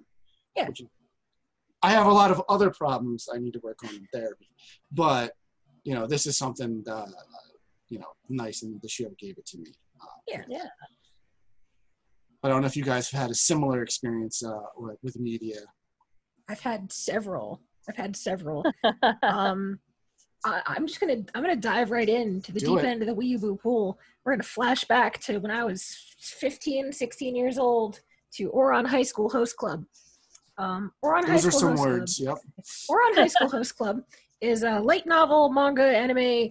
Yeah. 0.56 0.68
Which- 0.68 0.82
I 1.84 1.92
have 1.92 2.08
a 2.08 2.12
lot 2.12 2.32
of 2.32 2.42
other 2.50 2.72
problems 2.72 3.28
I 3.32 3.38
need 3.38 3.54
to 3.54 3.60
work 3.60 3.78
on 3.84 3.94
in 3.94 4.08
therapy, 4.12 4.50
but 4.92 5.34
you 5.84 5.94
know, 5.94 6.08
this 6.08 6.26
is 6.26 6.36
something 6.36 6.84
uh, 6.90 7.06
you 7.90 8.00
know 8.00 8.08
nice, 8.30 8.64
and 8.64 8.82
the 8.82 8.90
show 8.90 9.06
gave 9.20 9.38
it 9.38 9.46
to 9.48 9.60
me. 9.60 9.68
Uh, 10.02 10.06
Yeah. 10.28 10.44
Yeah. 10.50 10.66
I 12.44 12.50
don't 12.50 12.62
know 12.62 12.68
if 12.68 12.76
you 12.76 12.84
guys 12.84 13.10
have 13.12 13.22
had 13.22 13.32
a 13.32 13.36
similar 13.36 13.82
experience 13.84 14.44
uh, 14.44 14.54
with, 14.78 14.98
with 15.04 15.20
media. 15.20 15.58
I've 16.48 16.60
had 16.60 16.92
several. 16.92 17.62
I've 17.90 17.96
had 17.96 18.16
several. 18.16 18.66
um, 19.24 19.80
I, 20.46 20.62
I'm 20.68 20.88
just 20.88 21.00
gonna 21.00 21.18
I'm 21.34 21.42
gonna 21.42 21.56
dive 21.56 21.92
right 21.92 22.08
into 22.08 22.52
the 22.52 22.60
Do 22.60 22.68
deep 22.76 22.80
it. 22.80 22.86
end 22.86 23.02
of 23.02 23.08
the 23.08 23.16
Weeaboo 23.16 23.60
pool. 23.60 24.00
We're 24.24 24.34
gonna 24.34 24.44
flash 24.44 24.84
back 24.86 25.20
to 25.22 25.40
when 25.40 25.52
I 25.52 25.64
was 25.64 25.98
15, 26.20 26.92
16 26.92 27.36
years 27.36 27.58
old 27.58 28.02
to 28.34 28.50
Ouran 28.52 28.86
High 28.88 29.04
School 29.04 29.30
Host 29.30 29.56
Club. 29.58 29.86
Um, 30.58 30.92
Ouran 31.04 31.26
High 31.26 31.34
Those 31.34 31.48
are 31.48 31.52
School 31.52 31.60
some 31.62 31.70
Host 31.78 31.82
words. 31.88 32.20
Yep. 32.20 32.36
Club. 32.36 32.40
Ouran 32.92 33.16
High 33.16 33.28
School 33.28 33.50
Host 33.58 33.78
Club 33.78 34.02
is 34.42 34.64
a 34.64 34.80
light 34.80 35.06
novel, 35.06 35.50
manga, 35.50 35.84
anime, 35.84 36.50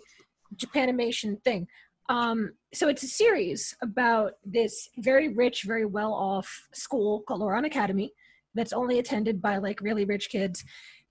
Japanimation 0.56 1.42
thing. 1.42 1.66
Um, 2.08 2.52
so 2.72 2.88
it's 2.88 3.02
a 3.02 3.08
series 3.08 3.74
about 3.82 4.32
this 4.44 4.88
very 4.98 5.28
rich, 5.28 5.62
very 5.62 5.86
well 5.86 6.12
off 6.12 6.68
school 6.74 7.22
called 7.26 7.40
Ouran 7.40 7.66
Academy 7.66 8.12
that's 8.54 8.72
only 8.72 8.98
attended 8.98 9.40
by 9.40 9.56
like 9.58 9.80
really 9.80 10.04
rich 10.04 10.28
kids. 10.28 10.64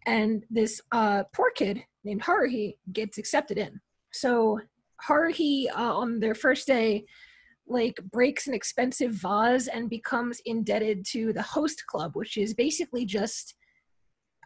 And 0.06 0.44
this 0.50 0.82
uh, 0.92 1.24
poor 1.34 1.52
kid 1.52 1.84
named 2.04 2.24
Haruhi 2.24 2.78
gets 2.92 3.18
accepted 3.18 3.58
in. 3.58 3.80
So 4.12 4.60
Haruhi, 5.08 5.68
uh, 5.70 5.96
on 5.96 6.20
their 6.20 6.36
first 6.36 6.68
day, 6.68 7.06
like 7.68 8.00
breaks 8.12 8.48
an 8.48 8.54
expensive 8.54 9.12
vase 9.12 9.68
and 9.68 9.90
becomes 9.90 10.42
indebted 10.46 11.06
to 11.06 11.34
the 11.34 11.42
host 11.42 11.86
club, 11.88 12.16
which 12.16 12.38
is 12.38 12.54
basically 12.54 13.06
just 13.06 13.56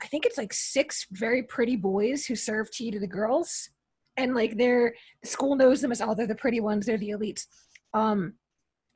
I 0.01 0.05
think 0.05 0.27
it's 0.27 0.37
like 0.37 0.53
six 0.53 1.07
very 1.11 1.41
pretty 1.41 1.75
boys 1.75 2.25
who 2.25 2.35
serve 2.35 2.69
tea 2.69 2.91
to 2.91 2.99
the 2.99 3.07
girls. 3.07 3.69
And 4.15 4.35
like 4.35 4.57
they're 4.57 4.93
the 5.21 5.27
school 5.27 5.55
knows 5.55 5.81
them 5.81 5.91
as 5.91 6.01
oh 6.01 6.13
they're 6.13 6.27
the 6.27 6.35
pretty 6.35 6.59
ones, 6.59 6.85
they're 6.85 6.97
the 6.97 7.09
elites. 7.09 7.47
Um 7.93 8.33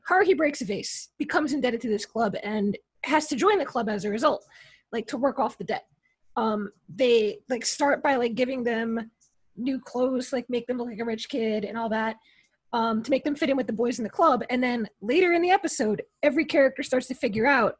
Haruhi 0.09 0.35
breaks 0.35 0.61
a 0.61 0.65
vase, 0.65 1.09
becomes 1.17 1.53
indebted 1.53 1.81
to 1.81 1.89
this 1.89 2.05
club, 2.05 2.35
and 2.43 2.77
has 3.03 3.27
to 3.27 3.35
join 3.35 3.59
the 3.59 3.65
club 3.65 3.87
as 3.89 4.05
a 4.05 4.09
result, 4.09 4.45
like 4.91 5.07
to 5.07 5.17
work 5.17 5.39
off 5.39 5.57
the 5.57 5.63
debt. 5.63 5.85
Um 6.35 6.71
they 6.89 7.39
like 7.49 7.65
start 7.65 8.01
by 8.01 8.15
like 8.15 8.35
giving 8.35 8.63
them 8.63 9.11
new 9.57 9.79
clothes, 9.79 10.33
like 10.33 10.49
make 10.49 10.67
them 10.67 10.77
look 10.77 10.87
like 10.87 10.99
a 10.99 11.05
rich 11.05 11.29
kid 11.29 11.65
and 11.65 11.77
all 11.77 11.89
that. 11.89 12.17
Um, 12.73 13.03
to 13.03 13.11
make 13.11 13.25
them 13.25 13.35
fit 13.35 13.49
in 13.49 13.57
with 13.57 13.67
the 13.67 13.73
boys 13.73 13.99
in 13.99 14.03
the 14.03 14.09
club. 14.09 14.43
And 14.49 14.63
then 14.63 14.87
later 15.01 15.33
in 15.33 15.41
the 15.41 15.51
episode, 15.51 16.03
every 16.23 16.45
character 16.45 16.83
starts 16.83 17.07
to 17.07 17.13
figure 17.13 17.45
out, 17.45 17.75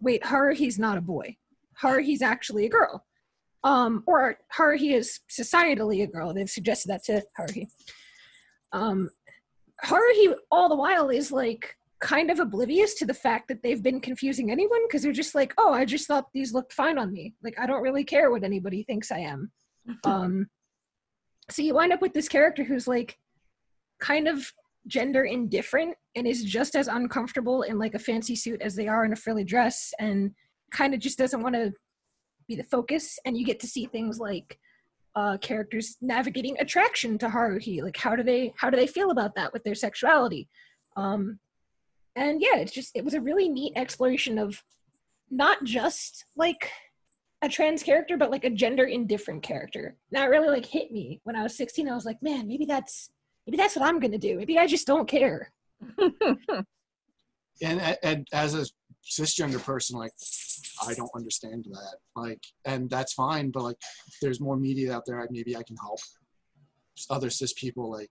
wait, 0.00 0.22
Haruhi's 0.22 0.78
not 0.78 0.96
a 0.96 1.00
boy. 1.00 1.36
Haruhi's 1.82 2.22
actually 2.22 2.64
a 2.66 2.68
girl. 2.68 3.04
Um, 3.64 4.04
or 4.06 4.38
Haruhi 4.56 4.94
is 4.94 5.18
societally 5.28 6.04
a 6.04 6.06
girl. 6.06 6.32
They've 6.32 6.48
suggested 6.48 6.88
that 6.88 7.02
to 7.04 7.24
Haruhi. 7.36 7.66
Um, 8.72 9.10
Haruhi, 9.84 10.36
all 10.52 10.68
the 10.68 10.76
while, 10.76 11.08
is 11.08 11.32
like 11.32 11.76
kind 12.00 12.30
of 12.30 12.40
oblivious 12.40 12.94
to 12.94 13.06
the 13.06 13.14
fact 13.14 13.48
that 13.48 13.62
they've 13.62 13.82
been 13.82 14.00
confusing 14.00 14.50
anyone 14.50 14.80
because 14.86 15.02
they're 15.02 15.12
just 15.12 15.34
like, 15.34 15.54
oh, 15.56 15.72
I 15.72 15.84
just 15.84 16.06
thought 16.06 16.32
these 16.34 16.52
looked 16.52 16.72
fine 16.72 16.98
on 16.98 17.12
me. 17.12 17.34
Like, 17.42 17.58
I 17.58 17.66
don't 17.66 17.82
really 17.82 18.04
care 18.04 18.30
what 18.30 18.44
anybody 18.44 18.82
thinks 18.82 19.10
I 19.10 19.18
am. 19.20 19.52
Um, 20.04 20.48
so 21.48 21.62
you 21.62 21.74
wind 21.74 21.92
up 21.92 22.02
with 22.02 22.12
this 22.12 22.28
character 22.28 22.64
who's 22.64 22.88
like 22.88 23.16
kind 24.00 24.26
of 24.26 24.52
gender 24.86 25.24
indifferent 25.24 25.96
and 26.14 26.26
is 26.26 26.44
just 26.44 26.76
as 26.76 26.88
uncomfortable 26.88 27.62
in 27.62 27.78
like 27.78 27.94
a 27.94 27.98
fancy 27.98 28.36
suit 28.36 28.60
as 28.62 28.74
they 28.74 28.88
are 28.88 29.04
in 29.04 29.12
a 29.12 29.16
frilly 29.16 29.44
dress 29.44 29.92
and 29.98 30.32
kind 30.72 30.94
of 30.94 31.00
just 31.00 31.18
doesn't 31.18 31.42
want 31.42 31.54
to 31.54 31.72
be 32.48 32.56
the 32.56 32.64
focus 32.64 33.18
and 33.24 33.36
you 33.36 33.44
get 33.44 33.60
to 33.60 33.66
see 33.66 33.86
things 33.86 34.18
like 34.18 34.58
uh, 35.14 35.38
characters 35.38 35.96
navigating 36.00 36.56
attraction 36.60 37.16
to 37.18 37.28
Haruhi 37.28 37.82
like 37.82 37.96
how 37.96 38.14
do 38.14 38.22
they 38.22 38.52
how 38.56 38.70
do 38.70 38.76
they 38.76 38.86
feel 38.86 39.10
about 39.10 39.34
that 39.34 39.52
with 39.52 39.64
their 39.64 39.74
sexuality 39.74 40.48
um 40.96 41.38
and 42.16 42.40
yeah 42.40 42.56
it's 42.56 42.72
just 42.72 42.96
it 42.96 43.04
was 43.04 43.14
a 43.14 43.20
really 43.20 43.48
neat 43.48 43.72
exploration 43.76 44.38
of 44.38 44.62
not 45.30 45.62
just 45.64 46.24
like 46.34 46.70
a 47.42 47.48
trans 47.48 47.82
character 47.82 48.16
but 48.16 48.30
like 48.30 48.44
a 48.44 48.50
gender 48.50 48.84
indifferent 48.84 49.42
character. 49.42 49.96
That 50.10 50.30
really 50.30 50.48
like 50.48 50.66
hit 50.66 50.90
me 50.90 51.20
when 51.24 51.36
I 51.36 51.42
was 51.42 51.56
16 51.56 51.88
I 51.88 51.94
was 51.94 52.06
like 52.06 52.22
man 52.22 52.48
maybe 52.48 52.64
that's 52.64 53.10
maybe 53.46 53.56
that's 53.56 53.76
what 53.76 53.84
I'm 53.84 54.00
gonna 54.00 54.18
do. 54.18 54.36
Maybe 54.36 54.58
I 54.58 54.66
just 54.66 54.86
don't 54.86 55.08
care. 55.08 55.52
And, 57.62 57.96
and 58.02 58.28
as 58.34 58.54
a 58.54 58.66
cisgender 59.02 59.62
person 59.62 59.98
like 59.98 60.12
i 60.86 60.92
don't 60.92 61.10
understand 61.14 61.64
that. 61.70 61.96
Like 62.14 62.44
and 62.66 62.90
that's 62.90 63.14
fine 63.14 63.50
but 63.50 63.62
like 63.62 63.76
there's 64.20 64.42
more 64.42 64.58
media 64.58 64.94
out 64.94 65.04
there 65.06 65.26
maybe 65.30 65.56
i 65.56 65.62
can 65.62 65.76
help 65.76 65.98
other 67.08 67.30
cis 67.30 67.54
people 67.54 67.90
like 67.90 68.10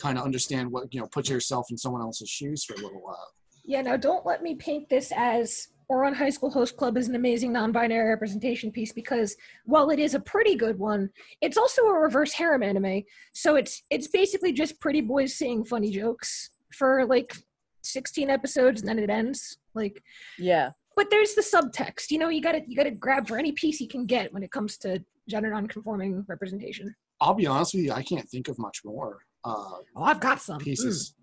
kind 0.00 0.18
of 0.18 0.24
understand 0.24 0.70
what 0.70 0.92
you 0.92 1.00
know 1.00 1.06
put 1.06 1.28
yourself 1.28 1.66
in 1.70 1.76
someone 1.76 2.02
else's 2.02 2.28
shoes 2.28 2.64
for 2.64 2.74
a 2.74 2.78
little 2.78 3.00
while 3.00 3.32
Yeah, 3.64 3.82
now 3.82 3.96
don't 3.96 4.26
let 4.26 4.42
me 4.42 4.54
paint 4.54 4.88
this 4.88 5.12
as 5.16 5.68
Ouran 5.90 6.14
High 6.14 6.30
School 6.30 6.50
Host 6.50 6.76
Club 6.76 6.96
is 6.96 7.08
an 7.08 7.14
amazing 7.14 7.52
non-binary 7.52 8.08
representation 8.08 8.72
piece 8.72 8.92
because 8.92 9.36
while 9.66 9.90
it 9.90 10.00
is 10.00 10.14
a 10.14 10.20
pretty 10.20 10.56
good 10.56 10.78
one, 10.78 11.10
it's 11.40 11.56
also 11.56 11.82
a 11.82 11.98
reverse 11.98 12.32
harem 12.32 12.62
anime. 12.62 13.02
So 13.32 13.54
it's 13.56 13.82
it's 13.90 14.08
basically 14.08 14.52
just 14.52 14.80
pretty 14.80 15.00
boys 15.00 15.34
saying 15.34 15.66
funny 15.66 15.90
jokes 15.90 16.50
for 16.72 17.06
like 17.06 17.34
16 17.82 18.30
episodes 18.30 18.80
and 18.80 18.88
then 18.88 18.98
it 18.98 19.10
ends. 19.10 19.58
Like 19.74 20.02
yeah. 20.38 20.70
but 20.96 21.10
there's 21.10 21.34
the 21.34 21.42
subtext. 21.42 22.10
You 22.10 22.18
know, 22.18 22.30
you 22.30 22.42
gotta 22.42 22.62
you 22.66 22.76
gotta 22.76 22.90
grab 22.90 23.28
for 23.28 23.38
any 23.38 23.52
piece 23.52 23.80
you 23.80 23.88
can 23.88 24.06
get 24.06 24.32
when 24.32 24.42
it 24.42 24.50
comes 24.50 24.76
to 24.78 25.04
gender 25.28 25.50
non-conforming 25.50 26.24
representation. 26.28 26.94
i'll 27.20 27.34
be 27.34 27.46
honest 27.46 27.74
with 27.74 27.84
you 27.84 27.92
i 27.92 28.02
can't 28.02 28.28
think 28.28 28.48
of 28.48 28.58
much 28.58 28.82
more 28.84 29.18
uh 29.46 29.64
Oh, 29.98 30.02
I've 30.02 30.20
got 30.20 30.42
some. 30.42 30.58
pieces 30.60 31.14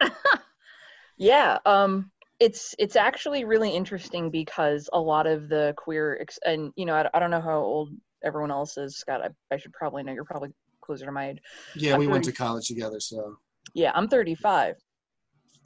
Yeah, 1.16 1.58
um, 1.66 2.10
it's 2.38 2.74
it's 2.78 2.96
actually 2.96 3.44
really 3.44 3.70
interesting 3.70 4.30
because 4.30 4.88
a 4.92 5.00
lot 5.00 5.26
of 5.26 5.48
the 5.48 5.74
queer 5.76 6.18
ex- 6.20 6.38
and 6.44 6.72
you 6.76 6.86
know 6.86 6.94
I, 6.94 7.08
I 7.12 7.18
don't 7.20 7.30
know 7.30 7.40
how 7.42 7.58
old 7.58 7.90
everyone 8.24 8.50
else 8.50 8.78
is, 8.78 8.96
Scott. 8.98 9.22
I, 9.22 9.54
I 9.54 9.58
should 9.58 9.72
probably 9.72 10.02
know. 10.02 10.12
You're 10.12 10.24
probably 10.24 10.50
closer 10.82 11.04
to 11.06 11.12
my 11.12 11.30
age. 11.30 11.38
yeah 11.74 11.94
I'm 11.94 12.00
we 12.00 12.06
went 12.06 12.24
to 12.24 12.32
college 12.32 12.66
together 12.68 13.00
so 13.00 13.38
Yeah, 13.74 13.92
I'm 13.94 14.08
35, 14.08 14.76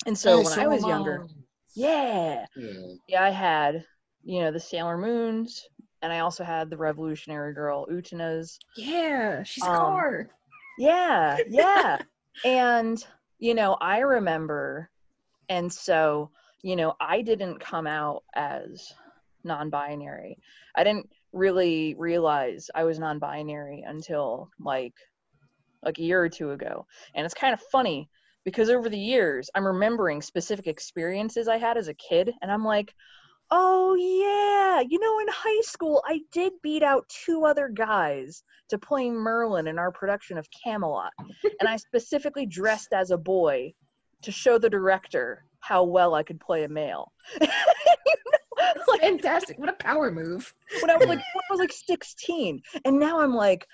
and 0.07 0.17
so 0.19 0.41
Hey, 0.41 0.45
when 0.45 0.53
I 0.55 0.65
so 0.65 0.69
was 0.69 0.83
am 0.83 0.89
younger, 0.89 1.27
yeah, 1.75 2.47
yeah 2.55 2.95
yeah, 3.09 3.23
I 3.25 3.31
had 3.31 3.85
you 4.25 4.41
know 4.43 4.53
the 4.53 4.61
Sailor 4.61 4.99
Moons, 4.99 5.69
and 6.03 6.13
I 6.13 6.21
also 6.21 6.45
had 6.45 6.71
the 6.71 6.77
Revolutionary 6.79 7.55
Girl 7.55 7.87
Utenas. 7.87 8.59
Yeah, 8.77 9.43
she's 9.45 9.67
a 9.67 9.71
Um, 9.71 9.71
car. 9.71 10.29
Yeah, 10.79 11.39
yeah. 11.49 11.99
and, 12.45 13.05
you 13.39 13.55
know, 13.55 13.77
I 13.81 13.99
remember, 13.99 14.91
and 15.49 15.73
so, 15.73 16.31
you 16.63 16.77
know, 16.77 16.95
I 17.01 17.23
didn't 17.23 17.61
come 17.61 17.87
out 17.87 18.25
as 18.35 18.93
non 19.45 19.71
binary. 19.71 20.39
I 20.75 20.85
didn't 20.85 21.11
really 21.33 21.95
realize 21.99 22.71
I 22.75 22.85
was 22.85 22.99
non 22.99 23.19
binary 23.19 23.85
until 23.87 24.51
like 24.59 24.95
like 25.85 25.99
a 25.99 26.03
year 26.03 26.23
or 26.23 26.29
two 26.29 26.53
ago. 26.53 26.87
And 27.15 27.25
it's 27.25 27.35
kind 27.35 27.53
of 27.53 27.61
funny 27.71 28.09
because 28.45 28.71
over 28.71 28.89
the 28.89 28.99
years 28.99 29.51
I'm 29.55 29.67
remembering 29.67 30.23
specific 30.23 30.67
experiences 30.67 31.47
I 31.47 31.59
had 31.59 31.77
as 31.77 31.89
a 31.89 31.95
kid 31.95 32.33
and 32.41 32.51
I'm 32.51 32.65
like, 32.65 32.95
"Oh 33.57 33.95
yeah, 33.95 34.83
you 34.89 34.99
know 34.99 35.21
in 35.21 35.29
high 35.31 35.61
school 35.63 36.03
I 36.05 36.23
did 36.33 36.53
beat 36.61 36.83
out 36.83 37.09
two 37.09 37.45
other 37.45 37.69
guys 37.69 38.43
to 38.71 38.79
play 38.79 39.11
Merlin 39.11 39.69
in 39.69 39.79
our 39.79 39.93
production 39.93 40.39
of 40.39 40.49
Camelot. 40.51 41.13
and 41.61 41.69
I 41.69 41.77
specifically 41.77 42.47
dressed 42.47 42.93
as 42.93 43.13
a 43.13 43.17
boy 43.17 43.73
to 44.23 44.33
show 44.33 44.59
the 44.59 44.69
director 44.69 45.45
how 45.61 45.85
well 45.85 46.15
I 46.15 46.25
could 46.25 46.41
play 46.41 46.65
a 46.65 46.69
male. 46.69 47.13
like, 47.41 49.01
fantastic! 49.01 49.57
What 49.59 49.69
a 49.69 49.75
power 49.75 50.11
move. 50.11 50.53
When 50.81 50.91
I 50.91 50.97
was 50.97 51.07
like, 51.07 51.19
when 51.19 51.43
I 51.49 51.53
was 51.53 51.61
like 51.61 51.73
16, 51.73 52.61
and 52.85 52.99
now 52.99 53.21
I'm 53.21 53.35
like, 53.35 53.67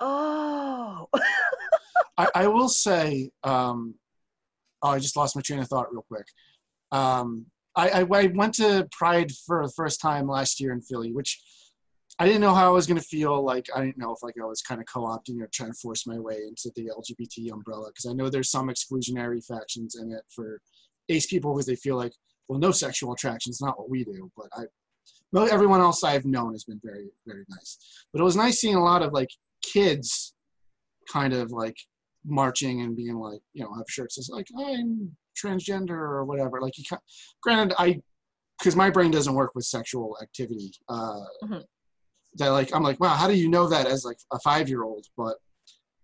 oh. 0.00 1.08
I, 2.18 2.28
I 2.34 2.46
will 2.46 2.68
say, 2.68 3.30
um, 3.42 3.94
oh, 4.82 4.90
I 4.90 4.98
just 4.98 5.16
lost 5.16 5.34
my 5.34 5.40
train 5.40 5.60
of 5.60 5.68
thought 5.68 5.90
real 5.90 6.04
quick. 6.08 6.26
Um, 6.90 7.46
I, 7.74 7.88
I, 7.88 8.00
I 8.00 8.26
went 8.34 8.54
to 8.54 8.88
Pride 8.92 9.32
for 9.46 9.66
the 9.66 9.72
first 9.72 10.00
time 10.00 10.26
last 10.26 10.60
year 10.60 10.72
in 10.72 10.82
Philly, 10.82 11.12
which 11.12 11.40
I 12.18 12.26
didn't 12.26 12.42
know 12.42 12.54
how 12.54 12.66
I 12.66 12.72
was 12.72 12.86
going 12.86 13.00
to 13.00 13.06
feel. 13.06 13.42
Like 13.42 13.66
I 13.74 13.80
didn't 13.80 13.98
know 13.98 14.12
if 14.12 14.22
like 14.22 14.34
I 14.40 14.44
was 14.44 14.60
kind 14.62 14.80
of 14.80 14.86
co-opting 14.92 15.40
or 15.40 15.48
trying 15.52 15.72
to 15.72 15.78
force 15.78 16.06
my 16.06 16.18
way 16.18 16.36
into 16.46 16.70
the 16.76 16.90
LGBT 16.96 17.52
umbrella 17.52 17.88
because 17.88 18.10
I 18.10 18.14
know 18.14 18.28
there's 18.28 18.50
some 18.50 18.68
exclusionary 18.68 19.44
factions 19.44 19.96
in 19.96 20.12
it 20.12 20.22
for 20.34 20.60
ace 21.08 21.26
people 21.26 21.54
because 21.54 21.66
they 21.66 21.76
feel 21.76 21.96
like 21.96 22.12
well 22.48 22.58
no 22.58 22.70
sexual 22.70 23.12
attraction 23.12 23.50
is 23.50 23.60
not 23.60 23.78
what 23.78 23.90
we 23.90 24.04
do. 24.04 24.30
But 24.36 24.48
I, 24.54 24.64
well, 25.32 25.48
everyone 25.50 25.80
else 25.80 26.04
I've 26.04 26.26
known 26.26 26.52
has 26.52 26.64
been 26.64 26.80
very 26.84 27.08
very 27.26 27.44
nice. 27.48 27.78
But 28.12 28.20
it 28.20 28.24
was 28.24 28.36
nice 28.36 28.60
seeing 28.60 28.76
a 28.76 28.84
lot 28.84 29.02
of 29.02 29.12
like 29.12 29.30
kids, 29.62 30.34
kind 31.10 31.32
of 31.32 31.50
like 31.50 31.76
marching 32.24 32.82
and 32.82 32.94
being 32.94 33.16
like 33.16 33.40
you 33.54 33.64
know 33.64 33.72
have 33.74 33.86
shirts 33.88 34.18
as 34.18 34.28
like 34.28 34.46
I'm 34.56 35.16
transgender 35.34 35.90
or 35.90 36.24
whatever. 36.24 36.60
Like 36.60 36.76
you, 36.78 36.84
can 36.88 36.98
granted 37.42 37.74
I 37.78 38.00
because 38.58 38.76
my 38.76 38.90
brain 38.90 39.10
doesn't 39.10 39.34
work 39.34 39.54
with 39.54 39.64
sexual 39.64 40.16
activity. 40.22 40.72
Uh, 40.88 41.20
mm-hmm 41.44 41.60
that 42.36 42.48
like 42.48 42.74
I'm 42.74 42.82
like, 42.82 43.00
wow, 43.00 43.14
how 43.14 43.28
do 43.28 43.34
you 43.34 43.48
know 43.48 43.68
that 43.68 43.86
as 43.86 44.04
like 44.04 44.18
a 44.32 44.38
five 44.40 44.68
year 44.68 44.84
old? 44.84 45.06
But 45.16 45.36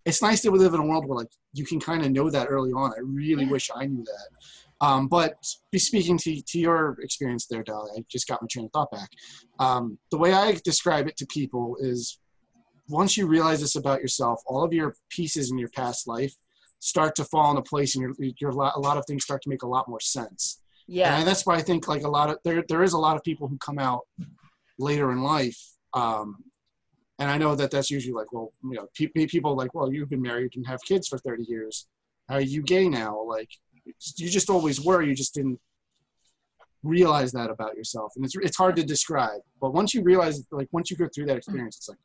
it's 0.05 0.21
nice 0.21 0.41
that 0.41 0.51
we 0.51 0.59
live 0.59 0.73
in 0.73 0.79
a 0.79 0.85
world 0.85 1.05
where 1.07 1.17
like 1.17 1.31
you 1.53 1.65
can 1.65 1.79
kind 1.79 2.05
of 2.05 2.11
know 2.11 2.29
that 2.29 2.47
early 2.49 2.71
on. 2.71 2.91
I 2.91 3.01
really 3.01 3.45
yeah. 3.45 3.51
wish 3.51 3.69
I 3.73 3.85
knew 3.85 4.03
that. 4.03 4.85
Um, 4.85 5.07
but 5.07 5.35
speaking 5.75 6.17
to, 6.19 6.41
to 6.41 6.59
your 6.59 6.97
experience 7.01 7.47
there, 7.47 7.63
Dolly, 7.63 7.91
I 7.97 8.05
just 8.09 8.27
got 8.27 8.41
my 8.41 8.47
train 8.49 8.65
of 8.65 8.71
thought 8.71 8.91
back. 8.91 9.09
Um, 9.59 9.99
the 10.09 10.17
way 10.17 10.31
I 10.31 10.57
describe 10.63 11.07
it 11.07 11.17
to 11.17 11.25
people 11.25 11.75
is 11.81 12.17
once 12.87 13.17
you 13.17 13.27
realize 13.27 13.59
this 13.59 13.75
about 13.75 13.99
yourself, 13.99 14.41
all 14.47 14.63
of 14.63 14.71
your 14.71 14.95
pieces 15.09 15.51
in 15.51 15.57
your 15.57 15.69
past 15.75 16.07
life 16.07 16.33
start 16.79 17.15
to 17.15 17.25
fall 17.25 17.49
into 17.51 17.61
place 17.61 17.95
and 17.95 18.01
your, 18.01 18.31
your, 18.39 18.51
a 18.51 18.79
lot 18.79 18.97
of 18.97 19.05
things 19.05 19.23
start 19.23 19.41
to 19.41 19.49
make 19.49 19.63
a 19.63 19.67
lot 19.67 19.87
more 19.87 19.99
sense. 19.99 20.61
Yeah. 20.87 21.17
And 21.17 21.27
that's 21.27 21.45
why 21.45 21.55
I 21.55 21.61
think 21.61 21.87
like 21.87 22.03
a 22.03 22.09
lot 22.09 22.29
of, 22.29 22.37
there, 22.43 22.63
there 22.67 22.83
is 22.83 22.93
a 22.93 22.97
lot 22.97 23.15
of 23.15 23.23
people 23.23 23.47
who 23.47 23.57
come 23.57 23.77
out 23.77 24.01
later 24.79 25.11
in 25.11 25.21
life 25.21 25.59
um, 25.93 26.37
and 27.19 27.29
I 27.29 27.37
know 27.37 27.53
that 27.55 27.71
that's 27.71 27.91
usually 27.91 28.13
like, 28.13 28.31
well, 28.31 28.53
you 28.63 28.75
know, 28.75 28.87
pe- 28.95 29.25
people 29.27 29.55
like, 29.55 29.73
well, 29.73 29.91
you've 29.91 30.09
been 30.09 30.21
married 30.21 30.53
and 30.55 30.65
have 30.67 30.79
kids 30.87 31.07
for 31.07 31.17
30 31.17 31.43
years. 31.43 31.87
Are 32.29 32.39
you 32.39 32.61
gay 32.61 32.87
now? 32.87 33.21
Like, 33.21 33.49
you 34.15 34.29
just 34.29 34.49
always 34.49 34.79
were. 34.79 35.01
You 35.01 35.15
just 35.15 35.33
didn't 35.33 35.59
realize 36.83 37.31
that 37.33 37.49
about 37.49 37.75
yourself, 37.75 38.13
and 38.15 38.23
it's 38.23 38.35
it's 38.35 38.55
hard 38.55 38.75
to 38.75 38.83
describe. 38.83 39.41
But 39.59 39.73
once 39.73 39.95
you 39.95 40.03
realize, 40.03 40.45
like, 40.51 40.67
once 40.71 40.91
you 40.91 40.97
go 40.97 41.09
through 41.13 41.25
that 41.25 41.37
experience, 41.37 41.77
it's 41.77 41.89
like 41.89 41.97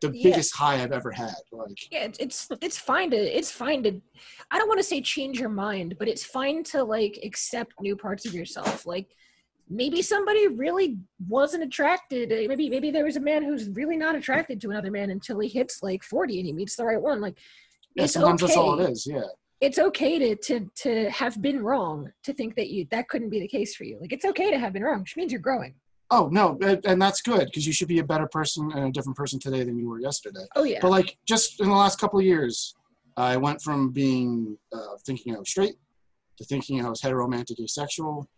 the 0.00 0.10
yeah. 0.12 0.30
biggest 0.30 0.54
high 0.54 0.82
I've 0.82 0.92
ever 0.92 1.10
had. 1.10 1.34
Like, 1.52 1.90
yeah, 1.90 2.08
it's 2.18 2.48
it's 2.60 2.78
fine 2.78 3.10
to 3.10 3.16
it's 3.16 3.50
fine 3.50 3.82
to. 3.84 4.00
I 4.50 4.58
don't 4.58 4.68
want 4.68 4.78
to 4.78 4.84
say 4.84 5.00
change 5.00 5.38
your 5.38 5.48
mind, 5.48 5.96
but 5.98 6.08
it's 6.08 6.24
fine 6.24 6.62
to 6.64 6.84
like 6.84 7.18
accept 7.24 7.74
new 7.80 7.96
parts 7.96 8.26
of 8.26 8.34
yourself. 8.34 8.86
Like 8.86 9.08
maybe 9.70 10.02
somebody 10.02 10.46
really 10.48 10.98
wasn't 11.28 11.62
attracted 11.62 12.32
uh, 12.32 12.48
maybe 12.48 12.70
maybe 12.70 12.90
there 12.90 13.04
was 13.04 13.16
a 13.16 13.20
man 13.20 13.44
who's 13.44 13.68
really 13.70 13.96
not 13.96 14.14
attracted 14.14 14.60
to 14.60 14.70
another 14.70 14.90
man 14.90 15.10
until 15.10 15.38
he 15.38 15.48
hits 15.48 15.82
like 15.82 16.02
40 16.02 16.38
and 16.38 16.46
he 16.46 16.52
meets 16.52 16.76
the 16.76 16.84
right 16.84 17.00
one 17.00 17.20
like 17.20 17.36
yeah, 17.94 18.04
it's 18.04 18.14
sometimes 18.14 18.42
okay. 18.42 18.48
that's 18.48 18.56
all 18.56 18.80
it 18.80 18.90
is 18.90 19.06
yeah 19.06 19.24
it's 19.60 19.78
okay 19.78 20.18
to 20.18 20.36
to 20.36 20.70
to 20.76 21.10
have 21.10 21.42
been 21.42 21.62
wrong 21.62 22.10
to 22.22 22.32
think 22.32 22.54
that 22.56 22.70
you 22.70 22.86
that 22.90 23.08
couldn't 23.08 23.30
be 23.30 23.40
the 23.40 23.48
case 23.48 23.74
for 23.74 23.84
you 23.84 23.98
like 24.00 24.12
it's 24.12 24.24
okay 24.24 24.50
to 24.50 24.58
have 24.58 24.72
been 24.72 24.82
wrong 24.82 25.00
which 25.00 25.16
means 25.16 25.32
you're 25.32 25.40
growing 25.40 25.74
oh 26.10 26.28
no 26.32 26.58
and 26.84 27.00
that's 27.00 27.20
good 27.20 27.46
because 27.46 27.66
you 27.66 27.72
should 27.72 27.88
be 27.88 27.98
a 27.98 28.04
better 28.04 28.26
person 28.28 28.70
and 28.72 28.84
a 28.86 28.92
different 28.92 29.16
person 29.16 29.38
today 29.38 29.62
than 29.62 29.78
you 29.78 29.88
were 29.88 30.00
yesterday 30.00 30.44
oh 30.56 30.64
yeah 30.64 30.78
but 30.80 30.90
like 30.90 31.16
just 31.26 31.60
in 31.60 31.68
the 31.68 31.74
last 31.74 32.00
couple 32.00 32.18
of 32.18 32.24
years 32.24 32.74
i 33.16 33.36
went 33.36 33.60
from 33.60 33.90
being 33.90 34.56
uh, 34.72 34.96
thinking 35.04 35.34
i 35.34 35.38
was 35.38 35.50
straight 35.50 35.76
to 36.36 36.44
thinking 36.44 36.84
i 36.84 36.88
was 36.88 37.00
heteromantic 37.00 37.60
asexual 37.60 38.28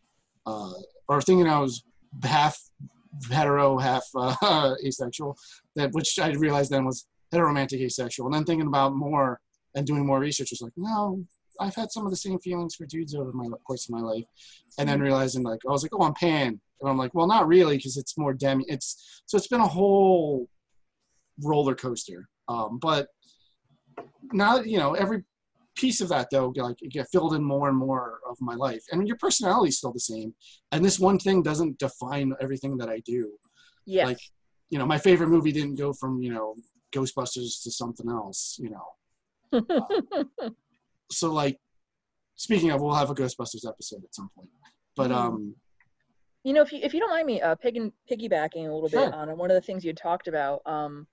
uh, 0.46 0.72
or 1.08 1.20
thinking 1.20 1.48
I 1.48 1.58
was 1.58 1.84
half 2.22 2.58
hetero, 3.30 3.78
half 3.78 4.04
uh, 4.14 4.74
asexual, 4.84 5.36
that 5.76 5.92
which 5.92 6.18
I 6.18 6.30
realized 6.32 6.70
then 6.70 6.84
was 6.84 7.06
heteromantic 7.32 7.80
asexual. 7.80 8.26
And 8.26 8.34
then 8.34 8.44
thinking 8.44 8.68
about 8.68 8.94
more 8.94 9.40
and 9.74 9.86
doing 9.86 10.06
more 10.06 10.18
research 10.18 10.50
was 10.50 10.62
like, 10.62 10.72
no, 10.76 11.24
I've 11.60 11.74
had 11.74 11.92
some 11.92 12.04
of 12.04 12.10
the 12.10 12.16
same 12.16 12.38
feelings 12.38 12.74
for 12.74 12.86
dudes 12.86 13.14
over 13.14 13.32
my 13.32 13.46
course 13.66 13.88
of 13.88 13.94
my 13.94 14.00
life. 14.00 14.24
And 14.78 14.88
then 14.88 15.00
realizing 15.00 15.42
like, 15.42 15.60
I 15.68 15.70
was 15.70 15.82
like, 15.82 15.92
oh, 15.94 16.02
I'm 16.02 16.14
pan. 16.14 16.60
And 16.80 16.90
I'm 16.90 16.98
like, 16.98 17.14
well, 17.14 17.26
not 17.26 17.46
really, 17.46 17.76
because 17.76 17.96
it's 17.96 18.18
more 18.18 18.32
demi. 18.32 18.64
It's 18.68 19.22
so 19.26 19.36
it's 19.36 19.48
been 19.48 19.60
a 19.60 19.66
whole 19.66 20.48
roller 21.42 21.74
coaster. 21.74 22.28
Um, 22.48 22.78
but 22.80 23.08
now, 24.32 24.60
you 24.60 24.78
know, 24.78 24.94
every 24.94 25.24
piece 25.76 26.00
of 26.00 26.08
that 26.08 26.28
though 26.30 26.52
like 26.56 26.76
get 26.90 27.08
filled 27.10 27.34
in 27.34 27.42
more 27.42 27.68
and 27.68 27.78
more 27.78 28.20
of 28.28 28.36
my 28.40 28.54
life 28.54 28.82
and 28.92 29.06
your 29.06 29.16
personality 29.16 29.68
is 29.68 29.78
still 29.78 29.92
the 29.92 30.00
same 30.00 30.34
and 30.72 30.84
this 30.84 30.98
one 30.98 31.18
thing 31.18 31.42
doesn't 31.42 31.78
define 31.78 32.34
everything 32.40 32.76
that 32.76 32.88
i 32.90 32.98
do 33.06 33.32
yeah 33.86 34.04
like 34.04 34.18
you 34.68 34.78
know 34.78 34.84
my 34.84 34.98
favorite 34.98 35.28
movie 35.28 35.52
didn't 35.52 35.76
go 35.76 35.92
from 35.92 36.20
you 36.20 36.32
know 36.32 36.54
ghostbusters 36.94 37.62
to 37.62 37.70
something 37.70 38.10
else 38.10 38.58
you 38.60 38.70
know 38.70 39.62
uh, 39.70 40.50
so 41.10 41.32
like 41.32 41.56
speaking 42.36 42.70
of 42.70 42.80
we'll 42.82 42.94
have 42.94 43.10
a 43.10 43.14
ghostbusters 43.14 43.66
episode 43.66 44.02
at 44.04 44.14
some 44.14 44.28
point 44.36 44.50
but 44.96 45.10
mm-hmm. 45.10 45.18
um 45.18 45.54
you 46.44 46.52
know 46.52 46.62
if 46.62 46.72
you 46.72 46.80
if 46.82 46.94
you 46.94 47.00
don't 47.00 47.10
mind 47.10 47.26
me 47.26 47.40
uh 47.40 47.54
pig- 47.54 47.92
piggybacking 48.10 48.68
a 48.68 48.72
little 48.72 48.88
sure. 48.88 49.06
bit 49.06 49.14
on 49.14 49.36
one 49.36 49.50
of 49.50 49.54
the 49.54 49.60
things 49.60 49.84
you 49.84 49.92
talked 49.92 50.28
about 50.28 50.60
um 50.66 51.06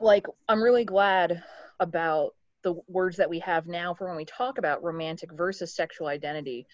like 0.00 0.26
i'm 0.48 0.62
really 0.62 0.84
glad 0.84 1.42
about 1.80 2.32
the 2.64 2.74
words 2.88 3.18
that 3.18 3.30
we 3.30 3.38
have 3.38 3.68
now 3.68 3.94
for 3.94 4.08
when 4.08 4.16
we 4.16 4.24
talk 4.24 4.58
about 4.58 4.82
romantic 4.82 5.30
versus 5.32 5.76
sexual 5.76 6.08
identity. 6.08 6.66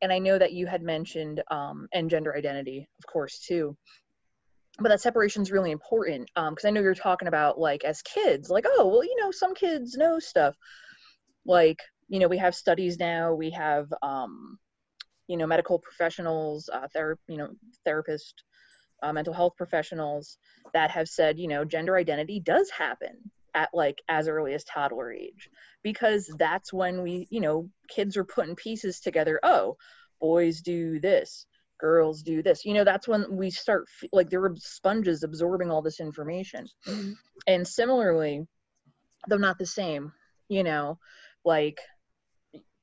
And 0.00 0.10
I 0.12 0.18
know 0.18 0.38
that 0.38 0.52
you 0.52 0.66
had 0.66 0.82
mentioned 0.82 1.42
um, 1.50 1.88
and 1.92 2.08
gender 2.08 2.34
identity, 2.34 2.88
of 2.98 3.12
course, 3.12 3.40
too. 3.40 3.76
But 4.78 4.88
that 4.88 5.00
separation 5.00 5.42
is 5.42 5.52
really 5.52 5.70
important 5.70 6.30
because 6.34 6.64
um, 6.64 6.68
I 6.68 6.70
know 6.70 6.80
you're 6.80 6.94
talking 6.94 7.28
about 7.28 7.58
like 7.58 7.84
as 7.84 8.02
kids, 8.02 8.50
like 8.50 8.64
oh 8.66 8.88
well, 8.88 9.04
you 9.04 9.16
know, 9.20 9.30
some 9.30 9.54
kids 9.54 9.96
know 9.96 10.18
stuff. 10.18 10.56
Like 11.46 11.78
you 12.08 12.18
know, 12.18 12.26
we 12.26 12.38
have 12.38 12.56
studies 12.56 12.98
now. 12.98 13.34
We 13.34 13.50
have 13.50 13.92
um, 14.02 14.58
you 15.28 15.36
know 15.36 15.46
medical 15.46 15.78
professionals, 15.78 16.68
uh, 16.72 16.88
ther- 16.92 17.18
you 17.28 17.36
know, 17.36 17.50
therapists, 17.86 18.34
uh, 19.02 19.12
mental 19.12 19.34
health 19.34 19.54
professionals 19.56 20.38
that 20.72 20.90
have 20.90 21.08
said 21.08 21.38
you 21.38 21.48
know 21.48 21.64
gender 21.64 21.96
identity 21.96 22.40
does 22.40 22.70
happen 22.70 23.30
at 23.54 23.68
like 23.72 24.02
as 24.08 24.28
early 24.28 24.54
as 24.54 24.64
toddler 24.64 25.12
age 25.12 25.48
because 25.82 26.32
that's 26.38 26.72
when 26.72 27.02
we 27.02 27.26
you 27.30 27.40
know 27.40 27.68
kids 27.88 28.16
are 28.16 28.24
putting 28.24 28.56
pieces 28.56 29.00
together 29.00 29.38
oh 29.42 29.76
boys 30.20 30.62
do 30.62 30.98
this 31.00 31.46
girls 31.78 32.22
do 32.22 32.42
this 32.42 32.64
you 32.64 32.72
know 32.72 32.84
that's 32.84 33.06
when 33.06 33.36
we 33.36 33.50
start 33.50 33.86
like 34.12 34.30
they're 34.30 34.54
sponges 34.56 35.22
absorbing 35.22 35.70
all 35.70 35.82
this 35.82 36.00
information 36.00 36.66
mm-hmm. 36.86 37.12
and 37.46 37.66
similarly 37.66 38.46
though 39.28 39.36
not 39.36 39.58
the 39.58 39.66
same 39.66 40.12
you 40.48 40.62
know 40.62 40.98
like 41.44 41.78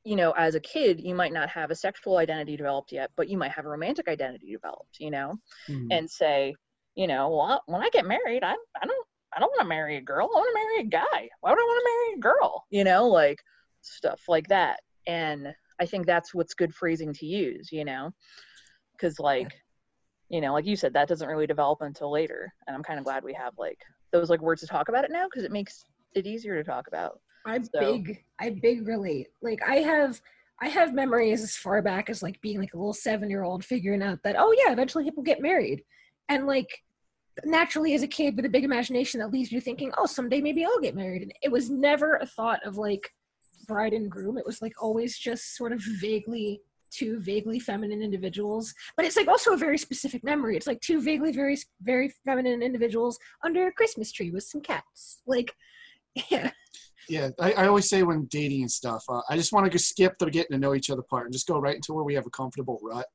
you 0.04 0.16
know 0.16 0.32
as 0.32 0.56
a 0.56 0.60
kid 0.60 1.00
you 1.00 1.14
might 1.14 1.34
not 1.34 1.50
have 1.50 1.72
a 1.72 1.76
sexual 1.76 2.18
identity 2.18 2.58
developed 2.58 2.92
yet 2.92 3.12
but 3.16 3.30
you 3.30 3.38
might 3.38 3.52
have 3.52 3.66
a 3.66 3.70
romantic 3.70 4.08
identity 4.08 4.52
developed 4.52 4.98
you 5.00 5.12
know 5.12 5.36
mm-hmm. 5.70 5.88
and 5.92 6.10
say 6.10 6.54
you 6.96 7.08
know 7.08 7.30
well 7.30 7.62
when 7.68 7.82
i 7.82 7.90
get 7.90 8.06
married 8.06 8.44
i, 8.44 8.56
I 8.82 8.86
don't 8.86 9.08
I 9.34 9.40
don't 9.40 9.50
want 9.52 9.62
to 9.62 9.68
marry 9.68 9.98
a 9.98 10.02
girl. 10.02 10.30
I 10.32 10.38
want 10.38 10.50
to 10.50 10.60
marry 10.60 10.82
a 10.82 10.90
guy. 10.90 11.30
Why 11.40 11.52
would 11.52 11.60
I 11.60 11.64
want 11.64 11.82
to 11.82 11.90
marry 11.90 12.18
a 12.18 12.20
girl? 12.20 12.66
You 12.70 12.84
know, 12.84 13.08
like 13.08 13.40
stuff 13.82 14.22
like 14.28 14.48
that. 14.50 14.82
And 15.08 15.54
I 15.80 15.86
think 15.86 16.06
that's 16.06 16.34
what's 16.34 16.54
good 16.54 16.74
phrasing 16.74 17.14
to 17.14 17.26
use, 17.26 17.72
you 17.72 17.86
know, 17.86 18.12
because 18.92 19.20
like, 19.20 19.52
you 20.30 20.42
know, 20.42 20.54
like 20.54 20.66
you 20.66 20.76
said, 20.76 20.94
that 20.94 21.08
doesn't 21.08 21.28
really 21.28 21.48
develop 21.48 21.82
until 21.82 22.12
later. 22.12 22.54
And 22.68 22.76
I'm 22.76 22.84
kind 22.84 23.00
of 23.00 23.06
glad 23.06 23.24
we 23.24 23.34
have 23.34 23.54
like 23.58 23.80
those 24.12 24.30
like 24.30 24.42
words 24.42 24.62
to 24.62 24.68
talk 24.68 24.90
about 24.90 25.06
it 25.06 25.12
now 25.12 25.26
because 25.26 25.44
it 25.44 25.52
makes 25.52 25.86
it 26.14 26.28
easier 26.28 26.56
to 26.56 26.64
talk 26.64 26.88
about. 26.88 27.20
I 27.46 27.60
so. 27.62 27.80
big, 27.80 28.24
I 28.40 28.50
big 28.62 28.88
relate. 28.88 29.28
Like 29.42 29.62
I 29.68 29.78
have, 29.78 30.22
I 30.62 30.70
have 30.70 30.94
memories 30.94 31.42
as 31.42 31.56
far 31.56 31.82
back 31.82 32.10
as 32.10 32.22
like 32.22 32.40
being 32.42 32.60
like 32.60 32.74
a 32.74 32.78
little 32.78 32.94
seven 32.94 33.30
year 33.30 33.44
old 33.44 33.66
figuring 33.66 34.04
out 34.04 34.20
that 34.24 34.36
oh 34.38 34.54
yeah, 34.58 34.72
eventually 34.72 35.04
people 35.04 35.24
get 35.24 35.42
married, 35.42 35.84
and 36.30 36.48
like 36.48 36.70
naturally 37.46 37.94
as 37.94 38.04
a 38.04 38.08
kid 38.08 38.36
with 38.36 38.46
a 38.46 38.50
big 38.50 38.64
imagination 38.64 39.20
that 39.20 39.32
leaves 39.32 39.52
you 39.52 39.62
thinking, 39.62 39.92
oh, 39.98 40.06
someday 40.06 40.42
maybe 40.42 40.66
I'll 40.66 40.80
get 40.80 40.96
married. 40.96 41.22
And 41.22 41.34
it 41.42 41.52
was 41.52 41.70
never 41.70 42.18
a 42.18 42.26
thought 42.26 42.60
of 42.66 42.78
like 42.78 43.10
bride 43.68 43.94
and 43.94 44.10
groom. 44.10 44.38
It 44.38 44.46
was 44.46 44.62
like 44.62 44.74
always 44.82 45.18
just 45.18 45.56
sort 45.56 45.72
of 45.72 45.82
vaguely 46.00 46.62
two 46.92 47.20
vaguely 47.22 47.60
feminine 47.60 48.02
individuals. 48.02 48.74
But 48.98 49.06
it's 49.06 49.16
like 49.16 49.28
also 49.28 49.54
a 49.54 49.58
very 49.58 49.78
specific 49.78 50.24
memory. 50.24 50.58
It's 50.58 50.68
like 50.68 50.82
two 50.82 51.02
vaguely 51.02 51.32
very 51.32 51.58
very 51.82 52.14
feminine 52.26 52.62
individuals 52.62 53.18
under 53.44 53.68
a 53.68 53.72
Christmas 53.72 54.12
tree 54.12 54.32
with 54.32 54.44
some 54.44 54.62
cats. 54.62 55.22
Like, 55.26 55.54
yeah. 56.30 56.52
Yeah, 57.10 57.30
I, 57.40 57.54
I 57.54 57.68
always 57.68 57.90
say 57.90 58.04
when 58.04 58.26
dating 58.26 58.62
and 58.62 58.72
stuff, 58.72 59.04
uh, 59.10 59.22
I 59.30 59.36
just 59.36 59.52
want 59.52 59.72
to 59.72 59.80
skip 59.80 60.18
the 60.20 60.30
getting 60.30 60.52
to 60.52 60.58
know 60.58 60.74
each 60.74 60.90
other 60.90 61.02
part 61.02 61.26
and 61.26 61.34
just 61.34 61.48
go 61.48 61.60
right 61.60 61.76
into 61.76 61.94
where 61.94 62.04
we 62.04 62.14
have 62.16 62.26
a 62.26 62.32
comfortable 62.32 62.80
rut 62.82 63.06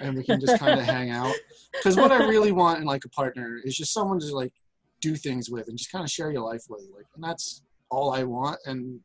and 0.00 0.16
we 0.16 0.24
can 0.24 0.40
just 0.40 0.58
kind 0.58 0.78
of 0.78 0.86
hang 0.96 1.10
out. 1.10 1.34
Because 1.72 1.96
what 1.96 2.12
I 2.12 2.26
really 2.26 2.52
want 2.52 2.80
in 2.80 2.84
like 2.84 3.04
a 3.04 3.08
partner 3.08 3.60
is 3.64 3.76
just 3.76 3.92
someone 3.92 4.18
to 4.20 4.34
like 4.34 4.52
do 5.00 5.16
things 5.16 5.50
with 5.50 5.68
and 5.68 5.76
just 5.76 5.92
kind 5.92 6.04
of 6.04 6.10
share 6.10 6.30
your 6.30 6.42
life 6.42 6.64
with. 6.68 6.82
Like, 6.94 7.06
and 7.14 7.22
that's 7.22 7.62
all 7.90 8.12
I 8.12 8.24
want. 8.24 8.58
And 8.66 9.00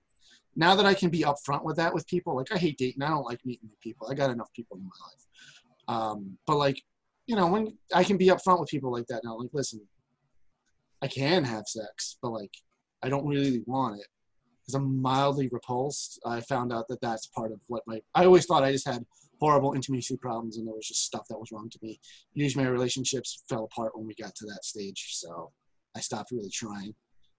now 0.56 0.76
that 0.76 0.86
I 0.86 0.93
can 0.93 1.10
be 1.10 1.22
upfront 1.22 1.63
with 1.63 1.78
that 1.78 1.93
with 1.93 2.08
people, 2.08 2.36
like 2.36 2.52
I 2.52 2.58
hate 2.58 2.78
dating. 2.78 3.04
I 3.04 3.10
don't 3.10 3.26
like 3.26 3.46
meeting 3.46 3.70
new 3.70 3.78
people. 3.82 4.08
I 4.10 4.13
got 4.13 4.32
enough 4.32 4.52
people 4.54 4.78
in 4.78 4.84
my 4.84 4.89
life. 5.08 5.28
Um, 5.88 6.38
but 6.46 6.58
like, 6.58 6.82
you 7.28 7.36
know, 7.36 7.48
when 7.48 7.78
I 7.93 8.04
can 8.04 8.17
be 8.17 8.28
upfront 8.28 8.60
with 8.60 8.70
people 8.70 8.91
like 8.91 9.08
that 9.08 9.22
now, 9.24 9.38
like, 9.38 9.50
listen, 9.54 9.82
I 11.02 11.08
can 11.08 11.43
have 11.43 11.67
sex, 11.67 12.17
but 12.22 12.32
like, 12.32 12.52
I 13.04 13.10
don't 13.10 13.28
really 13.28 13.62
want 13.66 14.00
it 14.00 14.08
because 14.62 14.76
I'm 14.76 15.02
mildly 15.02 15.50
repulsed. 15.52 16.20
I 16.26 16.42
found 16.42 16.74
out 16.74 16.88
that 16.90 17.02
that's 17.02 17.28
part 17.28 17.52
of 17.52 17.60
what 17.68 17.84
my. 17.88 18.02
I 18.16 18.26
always 18.26 18.46
thought 18.46 18.64
I 18.64 18.72
just 18.72 18.88
had 18.88 19.06
horrible 19.40 19.74
intimacy 19.74 20.18
problems 20.18 20.58
and 20.58 20.68
there 20.68 20.76
was 20.76 20.88
just 20.88 21.06
stuff 21.06 21.28
that 21.30 21.40
was 21.40 21.52
wrong 21.52 21.70
to 21.70 21.80
me. 21.82 22.00
Usually 22.34 22.64
my 22.64 22.70
relationships 22.70 23.44
fell 23.48 23.66
apart 23.66 23.96
when 23.96 24.08
we 24.08 24.16
got 24.16 24.36
to 24.36 24.46
that 24.48 24.66
stage, 24.66 25.10
so 25.12 25.52
I 25.96 26.00
stopped 26.00 26.32
really 26.32 26.50
trying. 26.50 26.94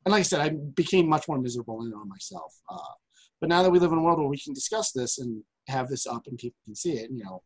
And 0.04 0.12
like 0.12 0.20
I 0.20 0.22
said, 0.22 0.40
I 0.40 0.50
became 0.74 1.08
much 1.08 1.28
more 1.28 1.38
miserable 1.38 1.84
in 1.84 1.92
on 1.92 2.08
myself. 2.08 2.54
Uh, 2.70 2.94
but 3.40 3.48
now 3.48 3.62
that 3.62 3.70
we 3.70 3.78
live 3.78 3.92
in 3.92 3.98
a 3.98 4.02
world 4.02 4.18
where 4.18 4.28
we 4.28 4.38
can 4.38 4.54
discuss 4.54 4.92
this 4.92 5.18
and 5.18 5.42
have 5.68 5.88
this 5.88 6.06
up 6.06 6.22
and 6.26 6.38
people 6.38 6.58
can 6.64 6.74
see 6.74 6.92
it, 6.92 7.10
you 7.10 7.22
know, 7.24 7.42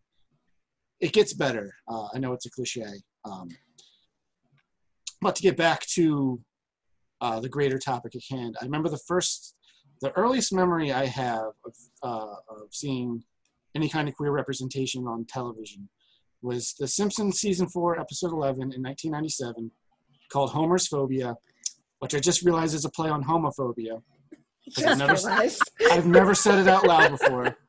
it 1.01 1.13
gets 1.13 1.33
better. 1.33 1.75
Uh, 1.89 2.07
I 2.15 2.19
know 2.19 2.33
it's 2.33 2.47
a 2.47 2.51
cliche. 2.51 3.03
Um, 3.25 3.49
but 5.21 5.35
to 5.37 5.43
get 5.43 5.57
back 5.57 5.81
to 5.95 6.41
uh, 7.23 7.41
the 7.41 7.49
greater 7.49 7.79
topic 7.79 8.15
at 8.17 8.23
hand, 8.29 8.57
I 8.61 8.65
remember 8.65 8.89
the 8.89 9.01
first, 9.07 9.55
the 10.01 10.11
earliest 10.13 10.53
memory 10.53 10.93
I 10.93 11.07
have 11.07 11.53
of, 11.65 11.75
uh, 12.03 12.35
of 12.49 12.69
seeing 12.73 13.23
any 13.75 13.89
kind 13.89 14.09
of 14.09 14.15
queer 14.15 14.33
representation 14.33 15.07
on 15.07 15.25
television 15.27 15.89
was 16.43 16.75
The 16.79 16.89
Simpsons 16.89 17.39
season 17.39 17.69
four, 17.69 17.99
episode 17.99 18.33
11 18.33 18.61
in 18.75 18.83
1997, 18.83 19.71
called 20.31 20.51
Homer's 20.51 20.89
Phobia, 20.89 21.37
which 22.01 22.15
I 22.15 22.19
just 22.19 22.43
realized 22.43 22.75
is 22.75 22.85
a 22.85 22.91
play 22.91 23.09
on 23.09 23.23
homophobia. 23.23 24.03
I've 24.85 24.99
never. 24.99 25.17
I've 25.91 26.07
never 26.07 26.35
said 26.35 26.59
it 26.59 26.69
out 26.69 26.87
loud 26.87 27.13
before. 27.13 27.57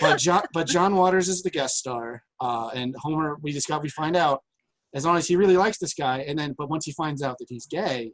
But 0.00 0.18
John, 0.18 0.42
but 0.52 0.66
John 0.66 0.96
Waters 0.96 1.28
is 1.28 1.44
the 1.44 1.50
guest 1.50 1.76
star, 1.76 2.24
uh, 2.40 2.70
and 2.74 2.92
Homer. 2.98 3.36
We 3.40 3.52
discover, 3.52 3.82
we 3.82 3.88
find 3.88 4.16
out, 4.16 4.42
as 4.92 5.06
long 5.06 5.16
as 5.16 5.28
he 5.28 5.36
really 5.36 5.56
likes 5.56 5.78
this 5.78 5.94
guy, 5.94 6.24
and 6.26 6.36
then, 6.36 6.56
but 6.58 6.68
once 6.68 6.84
he 6.84 6.92
finds 6.92 7.22
out 7.22 7.36
that 7.38 7.46
he's 7.48 7.66
gay, 7.66 8.10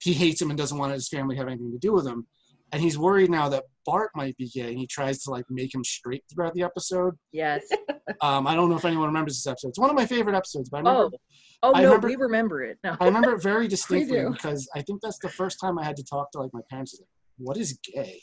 he 0.00 0.12
hates 0.12 0.40
him 0.40 0.50
and 0.50 0.58
doesn't 0.58 0.78
want 0.78 0.92
his 0.92 1.08
family 1.08 1.34
to 1.36 1.40
have 1.40 1.48
anything 1.48 1.72
to 1.72 1.78
do 1.78 1.92
with 1.92 2.06
him, 2.06 2.26
and 2.72 2.80
he's 2.82 2.98
worried 2.98 3.30
now 3.30 3.48
that 3.50 3.64
Bart 3.86 4.10
might 4.14 4.36
be 4.36 4.48
gay, 4.48 4.68
and 4.70 4.78
he 4.78 4.86
tries 4.86 5.22
to 5.24 5.30
like 5.30 5.44
make 5.50 5.74
him 5.74 5.84
straight 5.84 6.24
throughout 6.32 6.54
the 6.54 6.62
episode. 6.62 7.14
Yes. 7.32 7.64
Um, 8.22 8.46
I 8.48 8.56
don't 8.56 8.68
know 8.68 8.76
if 8.76 8.84
anyone 8.84 9.06
remembers 9.06 9.36
this 9.36 9.46
episode. 9.46 9.68
It's 9.68 9.78
one 9.78 9.88
of 9.88 9.94
my 9.94 10.04
favorite 10.04 10.34
episodes, 10.34 10.68
but 10.68 10.78
I 10.78 10.80
remember, 10.80 11.16
Oh. 11.62 11.68
Oh 11.68 11.72
I 11.74 11.82
no, 11.82 11.86
remember- 11.86 12.08
we 12.08 12.16
remember 12.16 12.62
it. 12.64 12.76
No. 12.82 12.96
I 13.00 13.04
remember 13.04 13.34
it 13.36 13.42
very 13.42 13.68
distinctly 13.76 14.28
because 14.28 14.68
I 14.74 14.82
think 14.82 15.00
that's 15.00 15.18
the 15.20 15.28
first 15.28 15.58
time 15.60 15.78
I 15.78 15.84
had 15.84 15.96
to 15.96 16.02
talk 16.02 16.32
to 16.32 16.40
like 16.40 16.50
my 16.52 16.60
parents. 16.68 16.98
Like, 16.98 17.06
what 17.38 17.56
is 17.56 17.78
gay? 17.94 18.20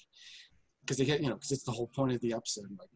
Because 0.81 0.97
they 0.97 1.05
get 1.05 1.21
you 1.21 1.29
know 1.29 1.35
because 1.35 1.51
it's 1.53 1.63
the 1.63 1.71
whole 1.71 1.87
point 1.87 2.11
of 2.11 2.19
the 2.19 2.33
episode. 2.33 2.65
Like, 2.77 2.89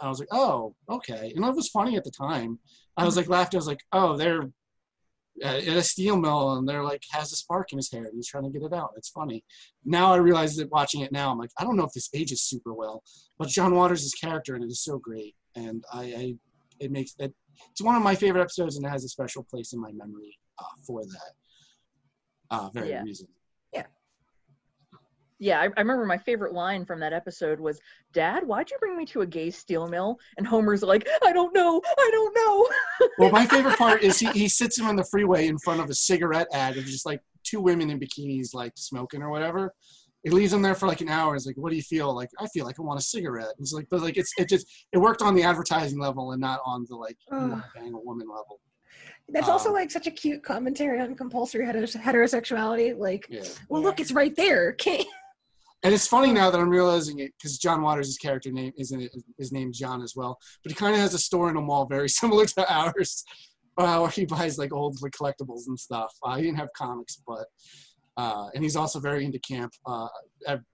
I 0.00 0.08
was 0.08 0.18
like, 0.18 0.28
oh, 0.32 0.74
okay, 0.90 1.32
and 1.36 1.44
it 1.44 1.54
was 1.54 1.68
funny 1.68 1.96
at 1.96 2.02
the 2.02 2.10
time. 2.10 2.58
I 2.96 3.04
was 3.04 3.16
like 3.16 3.28
laughing. 3.28 3.56
I 3.56 3.58
was 3.58 3.68
like, 3.68 3.84
oh, 3.92 4.16
they're 4.16 4.50
at 5.42 5.66
at 5.66 5.76
a 5.76 5.82
steel 5.82 6.16
mill 6.16 6.54
and 6.56 6.68
they're 6.68 6.84
like 6.84 7.02
has 7.10 7.32
a 7.32 7.36
spark 7.36 7.72
in 7.72 7.78
his 7.78 7.90
hair 7.90 8.04
and 8.04 8.14
he's 8.14 8.28
trying 8.28 8.44
to 8.44 8.50
get 8.50 8.62
it 8.62 8.72
out. 8.72 8.90
It's 8.96 9.10
funny. 9.10 9.44
Now 9.84 10.12
I 10.12 10.16
realize 10.16 10.56
that 10.56 10.70
watching 10.70 11.00
it 11.02 11.12
now, 11.12 11.30
I'm 11.30 11.38
like, 11.38 11.50
I 11.58 11.64
don't 11.64 11.76
know 11.76 11.84
if 11.84 11.92
this 11.92 12.08
ages 12.14 12.42
super 12.42 12.72
well, 12.74 13.02
but 13.38 13.48
John 13.48 13.74
Waters' 13.74 14.14
character 14.20 14.54
in 14.56 14.62
it 14.62 14.66
is 14.66 14.80
so 14.82 14.98
great, 14.98 15.34
and 15.54 15.84
I, 15.92 16.02
I 16.04 16.34
it 16.80 16.90
makes 16.90 17.14
it. 17.18 17.34
It's 17.70 17.82
one 17.82 17.94
of 17.96 18.02
my 18.02 18.14
favorite 18.14 18.40
episodes, 18.40 18.76
and 18.76 18.86
it 18.86 18.88
has 18.88 19.04
a 19.04 19.08
special 19.08 19.44
place 19.44 19.72
in 19.72 19.80
my 19.80 19.92
memory 19.92 20.38
uh, 20.58 20.64
for 20.86 21.02
that 21.04 21.32
uh, 22.50 22.70
very 22.70 22.90
Yeah. 22.90 23.02
reason. 23.02 23.28
Yeah, 25.42 25.58
I, 25.58 25.64
I 25.64 25.80
remember 25.80 26.06
my 26.06 26.18
favorite 26.18 26.52
line 26.54 26.84
from 26.84 27.00
that 27.00 27.12
episode 27.12 27.58
was, 27.58 27.80
"Dad, 28.12 28.46
why'd 28.46 28.70
you 28.70 28.76
bring 28.78 28.96
me 28.96 29.04
to 29.06 29.22
a 29.22 29.26
gay 29.26 29.50
steel 29.50 29.88
mill?" 29.88 30.16
And 30.36 30.46
Homer's 30.46 30.82
like, 30.84 31.04
"I 31.24 31.32
don't 31.32 31.52
know, 31.52 31.82
I 31.98 32.08
don't 32.12 32.34
know." 32.36 32.68
Well, 33.18 33.30
my 33.32 33.44
favorite 33.46 33.76
part 33.76 34.02
is 34.04 34.18
he, 34.20 34.26
he 34.30 34.48
sits 34.48 34.78
him 34.78 34.86
on 34.86 34.94
the 34.94 35.04
freeway 35.10 35.48
in 35.48 35.58
front 35.58 35.80
of 35.80 35.90
a 35.90 35.94
cigarette 35.94 36.46
ad 36.52 36.76
of 36.76 36.84
just 36.84 37.04
like 37.04 37.20
two 37.42 37.60
women 37.60 37.90
in 37.90 37.98
bikinis 37.98 38.54
like 38.54 38.72
smoking 38.76 39.20
or 39.20 39.30
whatever. 39.30 39.74
It 40.24 40.32
leaves 40.32 40.52
him 40.52 40.62
there 40.62 40.76
for 40.76 40.86
like 40.86 41.00
an 41.00 41.08
hour. 41.08 41.34
He's 41.34 41.44
like, 41.44 41.56
"What 41.56 41.70
do 41.70 41.76
you 41.76 41.82
feel?" 41.82 42.14
Like, 42.14 42.30
I 42.38 42.46
feel 42.54 42.64
like 42.64 42.78
I 42.78 42.82
want 42.82 43.00
a 43.00 43.02
cigarette. 43.02 43.46
And 43.48 43.56
He's 43.58 43.72
like, 43.72 43.88
but 43.90 44.00
like 44.00 44.16
it's 44.16 44.32
it 44.38 44.48
just 44.48 44.64
it 44.92 44.98
worked 44.98 45.22
on 45.22 45.34
the 45.34 45.42
advertising 45.42 45.98
level 45.98 46.30
and 46.30 46.40
not 46.40 46.60
on 46.64 46.86
the 46.88 46.94
like 46.94 47.16
you 47.32 47.36
wanna 47.36 47.64
bang 47.74 47.92
a 47.94 47.98
woman 47.98 48.28
level. 48.28 48.60
That's 49.28 49.48
also 49.48 49.70
Um, 49.70 49.74
like 49.74 49.90
such 49.90 50.06
a 50.06 50.10
cute 50.12 50.44
commentary 50.44 51.00
on 51.00 51.16
compulsory 51.16 51.66
heteros- 51.66 52.00
heterosexuality. 52.00 52.96
Like, 52.96 53.26
Yeah. 53.28 53.42
well, 53.68 53.82
look, 53.82 53.98
it's 53.98 54.12
right 54.12 54.34
there. 54.36 54.72
Can't 54.72 55.06
And 55.82 55.92
it's 55.92 56.06
funny 56.06 56.32
now 56.32 56.50
that 56.50 56.60
I'm 56.60 56.68
realizing 56.68 57.18
it 57.18 57.32
because 57.36 57.58
John 57.58 57.82
Waters' 57.82 58.16
character 58.16 58.52
name 58.52 58.72
isn't 58.78 59.10
his 59.36 59.52
name 59.52 59.72
John 59.72 60.02
as 60.02 60.14
well, 60.14 60.38
but 60.62 60.70
he 60.70 60.76
kind 60.76 60.94
of 60.94 61.00
has 61.00 61.14
a 61.14 61.18
store 61.18 61.50
in 61.50 61.56
a 61.56 61.60
mall 61.60 61.86
very 61.86 62.08
similar 62.20 62.46
to 62.46 62.72
ours, 62.72 63.24
uh, 63.78 63.98
where 63.98 64.10
he 64.10 64.24
buys 64.24 64.58
like 64.58 64.72
old 64.72 64.98
like, 65.02 65.12
collectibles 65.12 65.66
and 65.66 65.78
stuff. 65.78 66.12
Uh, 66.22 66.36
he 66.36 66.42
didn't 66.42 66.58
have 66.58 66.72
comics, 66.76 67.20
but 67.26 67.46
uh, 68.16 68.48
and 68.54 68.62
he's 68.62 68.76
also 68.76 69.00
very 69.00 69.24
into 69.24 69.40
camp. 69.40 69.72
Uh, 69.86 70.08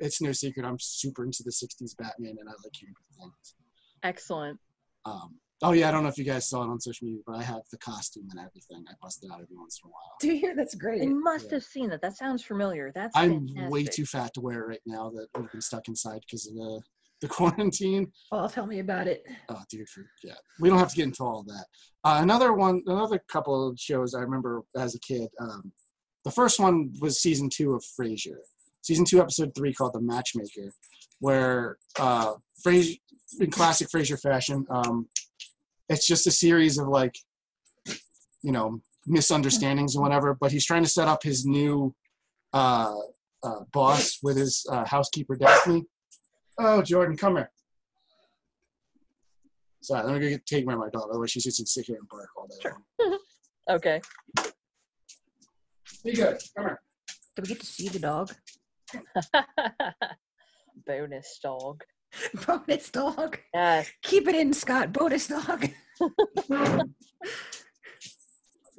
it's 0.01 0.21
no 0.21 0.33
secret 0.33 0.66
I'm 0.66 0.79
super 0.79 1.25
into 1.25 1.42
the 1.42 1.53
'60s 1.53 1.97
Batman, 1.97 2.37
and 2.38 2.49
I 2.49 2.53
like 2.53 2.73
things. 2.75 3.55
Excellent. 4.03 4.59
Um, 5.05 5.37
oh 5.62 5.73
yeah, 5.73 5.88
I 5.88 5.90
don't 5.92 6.03
know 6.03 6.09
if 6.09 6.18
you 6.18 6.25
guys 6.25 6.49
saw 6.49 6.62
it 6.62 6.68
on 6.68 6.81
social 6.81 7.07
media, 7.07 7.21
but 7.27 7.37
I 7.37 7.42
have 7.42 7.62
the 7.73 7.79
costume 7.79 8.27
and 8.31 8.38
everything. 8.40 8.85
I 8.88 8.94
bust 9.03 9.25
it 9.25 9.31
out 9.31 9.40
every 9.42 9.57
once 9.57 9.81
in 9.83 9.88
a 9.88 9.92
while. 9.92 10.16
do 10.21 10.29
you? 10.29 10.37
Hear? 10.40 10.55
That's 10.57 10.75
I 10.75 10.79
great. 10.79 11.09
must 11.09 11.47
Yeah. 11.47 11.55
have 11.57 11.64
seen 11.64 11.90
that. 11.90 12.03
That 12.03 12.16
sounds 12.16 12.42
familiar. 12.44 12.92
That's 12.94 13.16
I'm 13.16 13.47
fantastic. 13.49 13.71
way 13.71 13.85
too 13.85 14.07
fat 14.07 14.35
to 14.35 14.40
wear 14.40 14.62
it 14.62 14.66
right 14.68 14.81
now 14.87 15.11
that 15.11 15.27
we've 15.38 15.51
been 15.51 15.61
stuck 15.61 15.88
inside 15.88 16.21
because 16.21 16.47
of 16.47 16.55
the 16.55 16.81
the 17.21 17.27
quarantine. 17.37 18.12
Oh, 18.31 18.47
tell 18.47 18.66
me 18.66 18.79
about 18.79 19.09
it. 19.09 19.25
Oh, 19.49 19.61
dude, 19.68 19.88
for, 19.88 20.07
yeah. 20.23 20.35
We 20.61 20.68
don't 20.68 20.79
have 20.79 20.90
to 20.90 20.94
get 20.97 21.07
into 21.07 21.25
all 21.25 21.40
of 21.40 21.47
that. 21.49 21.66
Uh, 22.05 22.18
another 22.23 22.53
one, 22.53 22.81
another 22.87 23.21
couple 23.29 23.68
of 23.68 23.77
shows 23.81 24.14
I 24.14 24.21
remember 24.21 24.62
as 24.77 24.94
a 24.94 25.01
kid. 25.01 25.29
Um, 25.40 25.73
the 26.25 26.31
first 26.31 26.61
one 26.61 26.92
was 27.01 27.21
season 27.21 27.49
two 27.51 27.73
of 27.75 27.83
Frasier. 28.01 28.37
Season 28.83 29.05
two, 29.05 29.21
episode 29.21 29.51
three, 29.57 29.75
called 29.75 29.94
"The 29.94 30.01
Matchmaker," 30.01 30.73
where 31.18 31.79
uh, 31.99 32.35
Frasier, 32.64 32.99
in 33.40 33.51
classic 33.51 33.88
Frasier 33.88 34.21
fashion, 34.21 34.64
um, 34.71 35.09
it's 35.88 36.07
just 36.07 36.27
a 36.27 36.31
series 36.31 36.79
of 36.79 36.88
like, 36.88 37.14
you 38.42 38.53
know, 38.53 38.81
misunderstandings 39.07 39.94
and 39.94 40.03
whatever. 40.03 40.35
But 40.35 40.53
he's 40.53 40.66
trying 40.66 40.83
to 40.85 40.88
set 40.88 41.09
up 41.09 41.22
his 41.22 41.46
new 41.46 41.94
uh, 42.53 42.94
uh, 43.42 43.61
boss 43.72 44.18
with 44.22 44.37
his 44.37 44.64
uh, 44.70 44.85
housekeeper 44.85 45.37
Daphne. 45.37 45.85
Oh, 46.59 46.83
Jordan, 46.83 47.16
come 47.16 47.37
here. 47.37 47.51
Sorry, 49.83 50.05
let 50.05 50.14
me 50.14 50.20
go 50.20 50.29
get, 50.29 50.44
take 50.44 50.66
care 50.66 50.74
of 50.74 50.81
my 50.81 50.88
dog. 50.90 51.09
Otherwise, 51.11 51.31
she's 51.31 51.44
just 51.44 51.59
gonna 51.59 51.66
sit 51.66 51.87
here 51.87 51.96
and 51.96 52.09
bark 52.09 52.29
all 52.37 52.46
day 52.48 52.57
Sure. 52.62 52.77
long. 53.01 53.18
Okay. 53.70 54.01
Be 56.03 56.12
good. 56.14 56.38
Come 56.57 56.64
here. 56.66 56.81
Do 57.37 57.42
we 57.42 57.48
get 57.48 57.61
to 57.61 57.66
see 57.66 57.88
the 57.88 57.98
dog? 57.98 58.33
Bonus 60.87 61.38
dog. 61.42 61.83
Bonus 62.47 62.90
dog. 62.90 63.38
Yes. 63.55 63.90
Keep 64.03 64.29
it 64.29 64.35
in, 64.35 64.53
Scott. 64.53 64.92
Bonus 64.92 65.29
dog. 65.29 65.71
Go 65.99 66.11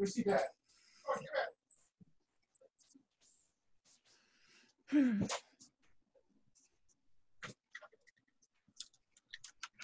see 0.05 0.21
that. 0.23 0.41
Come 1.05 1.21
here. 1.21 1.29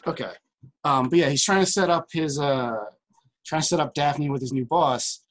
Okay. 0.08 0.32
Um, 0.84 1.10
but 1.10 1.20
yeah, 1.20 1.30
he's 1.30 1.44
trying 1.44 1.66
to 1.66 1.72
set 1.72 1.90
up 1.90 2.08
his 2.12 2.40
uh, 2.40 2.76
trying 3.46 3.62
to 3.62 3.68
set 3.68 3.80
up 3.80 3.94
Daphne 3.94 4.30
with 4.30 4.42
his 4.42 4.54
new 4.54 4.66
boss. 4.66 5.24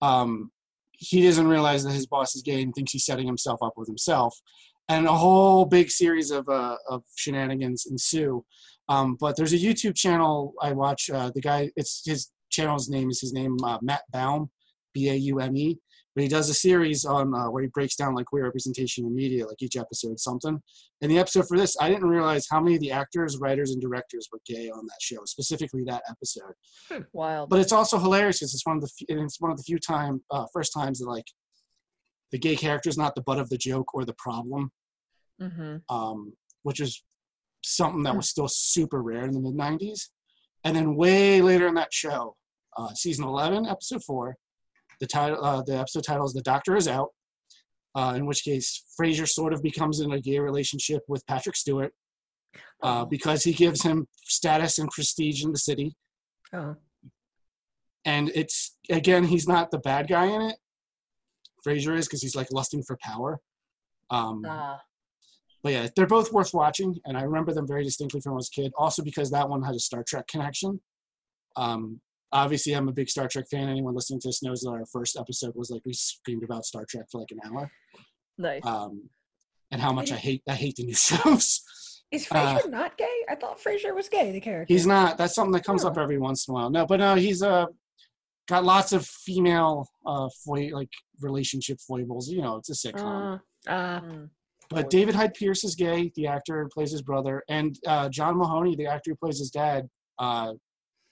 Um, 0.00 0.50
he 0.92 1.22
doesn't 1.22 1.46
realize 1.46 1.84
that 1.84 1.92
his 1.92 2.06
boss 2.06 2.34
is 2.34 2.42
gay 2.42 2.62
and 2.62 2.74
thinks 2.74 2.92
he's 2.92 3.04
setting 3.04 3.26
himself 3.26 3.62
up 3.62 3.74
with 3.76 3.88
himself, 3.88 4.40
and 4.88 5.06
a 5.06 5.12
whole 5.12 5.64
big 5.64 5.90
series 5.90 6.30
of 6.30 6.48
uh, 6.48 6.76
of 6.88 7.02
shenanigans 7.16 7.86
ensue. 7.90 8.44
Um, 8.88 9.16
but 9.20 9.36
there's 9.36 9.52
a 9.52 9.58
YouTube 9.58 9.94
channel 9.94 10.54
I 10.60 10.72
watch. 10.72 11.08
Uh, 11.08 11.30
the 11.34 11.40
guy, 11.40 11.70
it's 11.76 12.02
his 12.04 12.30
channel's 12.50 12.88
name 12.88 13.10
is 13.10 13.20
his 13.20 13.32
name 13.32 13.56
uh, 13.64 13.78
Matt 13.80 14.02
Baume, 14.12 14.50
B 14.92 15.08
A 15.10 15.14
U 15.14 15.40
M 15.40 15.56
E. 15.56 15.78
But 16.14 16.22
he 16.22 16.28
does 16.28 16.50
a 16.50 16.54
series 16.54 17.06
on 17.06 17.34
uh, 17.34 17.50
where 17.50 17.62
he 17.62 17.70
breaks 17.70 17.96
down 17.96 18.14
like 18.14 18.26
queer 18.26 18.44
representation 18.44 19.06
in 19.06 19.14
media, 19.14 19.46
like 19.46 19.62
each 19.62 19.76
episode 19.76 20.20
something. 20.20 20.60
And 21.00 21.10
the 21.10 21.18
episode 21.18 21.48
for 21.48 21.56
this, 21.56 21.74
I 21.80 21.88
didn't 21.88 22.08
realize 22.08 22.46
how 22.50 22.60
many 22.60 22.74
of 22.74 22.82
the 22.82 22.92
actors, 22.92 23.38
writers, 23.38 23.70
and 23.70 23.80
directors 23.80 24.28
were 24.30 24.40
gay 24.44 24.68
on 24.68 24.84
that 24.84 24.98
show, 25.00 25.24
specifically 25.24 25.84
that 25.86 26.02
episode. 26.10 26.52
Wild. 27.14 27.48
But 27.48 27.60
it's 27.60 27.72
also 27.72 27.98
hilarious 27.98 28.40
because 28.40 28.52
it's 28.52 28.66
one 28.66 28.76
of 28.76 28.82
the 28.82 28.90
and 29.08 29.20
it's 29.20 29.40
one 29.40 29.50
of 29.50 29.56
the 29.56 29.62
few 29.62 29.78
time 29.78 30.22
uh, 30.30 30.44
first 30.52 30.74
times 30.74 30.98
that 30.98 31.08
like 31.08 31.24
the 32.32 32.38
gay 32.38 32.56
character 32.56 32.88
is 32.88 32.98
not 32.98 33.14
the 33.14 33.22
butt 33.22 33.38
of 33.38 33.48
the 33.50 33.58
joke 33.58 33.94
or 33.94 34.04
the 34.04 34.14
problem. 34.18 34.70
hmm 35.40 35.76
um, 35.88 36.32
which 36.62 36.80
is 36.80 37.02
something 37.64 38.02
that 38.04 38.16
was 38.16 38.28
still 38.28 38.48
super 38.48 39.02
rare 39.02 39.24
in 39.24 39.32
the 39.32 39.40
mid 39.40 39.54
90s. 39.54 40.08
And 40.64 40.76
then 40.76 40.94
way 40.96 41.40
later 41.42 41.66
in 41.66 41.74
that 41.74 41.92
show, 41.92 42.36
uh, 42.76 42.92
season 42.94 43.24
11, 43.24 43.66
episode 43.66 44.02
four, 44.04 44.36
the 45.00 45.06
title, 45.06 45.44
uh, 45.44 45.62
the 45.62 45.76
episode 45.78 46.04
title 46.04 46.24
is 46.26 46.32
"The 46.32 46.42
Doctor 46.42 46.76
Is 46.76 46.86
Out," 46.86 47.08
uh, 47.96 48.14
in 48.16 48.26
which 48.26 48.44
case 48.44 48.84
Frasier 48.98 49.28
sort 49.28 49.52
of 49.52 49.62
becomes 49.62 49.98
in 50.00 50.12
a 50.12 50.20
gay 50.20 50.38
relationship 50.38 51.02
with 51.08 51.26
Patrick 51.26 51.56
Stewart 51.56 51.92
uh, 52.82 53.02
Oh. 53.02 53.06
because 53.06 53.42
he 53.42 53.52
gives 53.52 53.82
him 53.82 54.06
status 54.24 54.78
and 54.78 54.88
prestige 54.90 55.42
in 55.44 55.50
the 55.50 55.58
city. 55.58 55.96
Oh. 56.52 56.76
And 58.04 58.30
it's 58.34 58.76
again, 58.90 59.24
he's 59.24 59.48
not 59.48 59.70
the 59.72 59.78
bad 59.78 60.08
guy 60.08 60.26
in 60.26 60.42
it. 60.42 60.56
Frasier 61.66 61.96
is 61.96 62.06
because 62.06 62.22
he's 62.22 62.34
like 62.36 62.48
lusting 62.52 62.82
for 62.82 62.96
power. 63.02 63.40
Um, 64.10 64.42
Ah, 64.46 64.80
but 65.62 65.72
yeah, 65.72 65.88
they're 65.94 66.06
both 66.06 66.32
worth 66.32 66.52
watching, 66.52 66.98
and 67.04 67.16
I 67.16 67.22
remember 67.22 67.52
them 67.54 67.66
very 67.68 67.84
distinctly 67.84 68.20
from 68.20 68.32
when 68.32 68.36
I 68.36 68.40
was 68.40 68.50
a 68.56 68.60
kid. 68.60 68.72
Also 68.76 69.02
because 69.02 69.30
that 69.30 69.48
one 69.48 69.62
had 69.62 69.74
a 69.74 69.78
Star 69.80 70.02
Trek 70.06 70.26
connection. 70.26 70.80
Um, 71.56 72.00
obviously, 72.32 72.72
I'm 72.74 72.88
a 72.88 72.92
big 72.92 73.08
Star 73.08 73.28
Trek 73.28 73.44
fan. 73.50 73.68
Anyone 73.68 73.94
listening 73.94 74.20
to 74.20 74.28
this 74.28 74.42
knows 74.42 74.60
that 74.62 74.70
our 74.70 74.84
first 74.92 75.16
episode 75.16 75.52
was 75.54 75.70
like 75.70 75.82
we 75.86 75.92
screamed 75.92 76.42
about 76.44 76.64
Star 76.64 76.84
Trek 76.88 77.04
for 77.10 77.20
like 77.20 77.30
an 77.30 77.38
hour, 77.44 77.70
nice. 78.38 78.64
um, 78.66 79.08
and 79.70 79.80
how 79.80 79.92
much 79.92 80.10
I 80.12 80.16
hate 80.16 80.42
I 80.48 80.54
hate 80.54 80.76
the 80.76 80.84
new 80.84 80.94
shows. 80.96 81.62
Is 82.10 82.26
Uh, 82.30 82.58
Frasier 82.58 82.70
not 82.70 82.98
gay? 82.98 83.06
I 83.30 83.34
thought 83.36 83.58
Frasier 83.58 83.94
was 83.94 84.08
gay, 84.08 84.32
the 84.32 84.40
character. 84.40 84.72
He's 84.74 84.86
not. 84.86 85.16
That's 85.16 85.34
something 85.34 85.52
that 85.52 85.64
comes 85.64 85.82
up 85.84 85.96
every 85.96 86.18
once 86.18 86.46
in 86.46 86.52
a 86.52 86.54
while. 86.56 86.70
No, 86.70 86.84
but 86.86 86.98
no, 87.00 87.14
he's 87.14 87.42
uh, 87.42 87.66
got 88.52 88.64
lots 88.64 88.92
of 88.92 89.06
female 89.06 89.88
uh, 90.06 90.28
foi- 90.44 90.70
like 90.72 90.90
relationship 91.20 91.78
foibles. 91.88 92.28
You 92.28 92.42
know, 92.42 92.56
it's 92.56 92.70
a 92.70 92.78
sitcom. 92.92 93.40
Uh, 93.66 93.70
uh, 93.70 94.00
Mm. 94.00 94.28
But 94.70 94.88
David 94.88 95.14
Hyde 95.14 95.34
Pierce 95.34 95.64
is 95.64 95.74
gay, 95.74 96.10
the 96.16 96.26
actor 96.26 96.62
who 96.62 96.68
plays 96.68 96.92
his 96.92 97.02
brother, 97.02 97.42
and 97.48 97.78
uh, 97.86 98.08
John 98.08 98.38
Mahoney, 98.38 98.74
the 98.74 98.86
actor 98.86 99.10
who 99.10 99.16
plays 99.16 99.38
his 99.38 99.50
dad, 99.50 99.86
uh, 100.18 100.52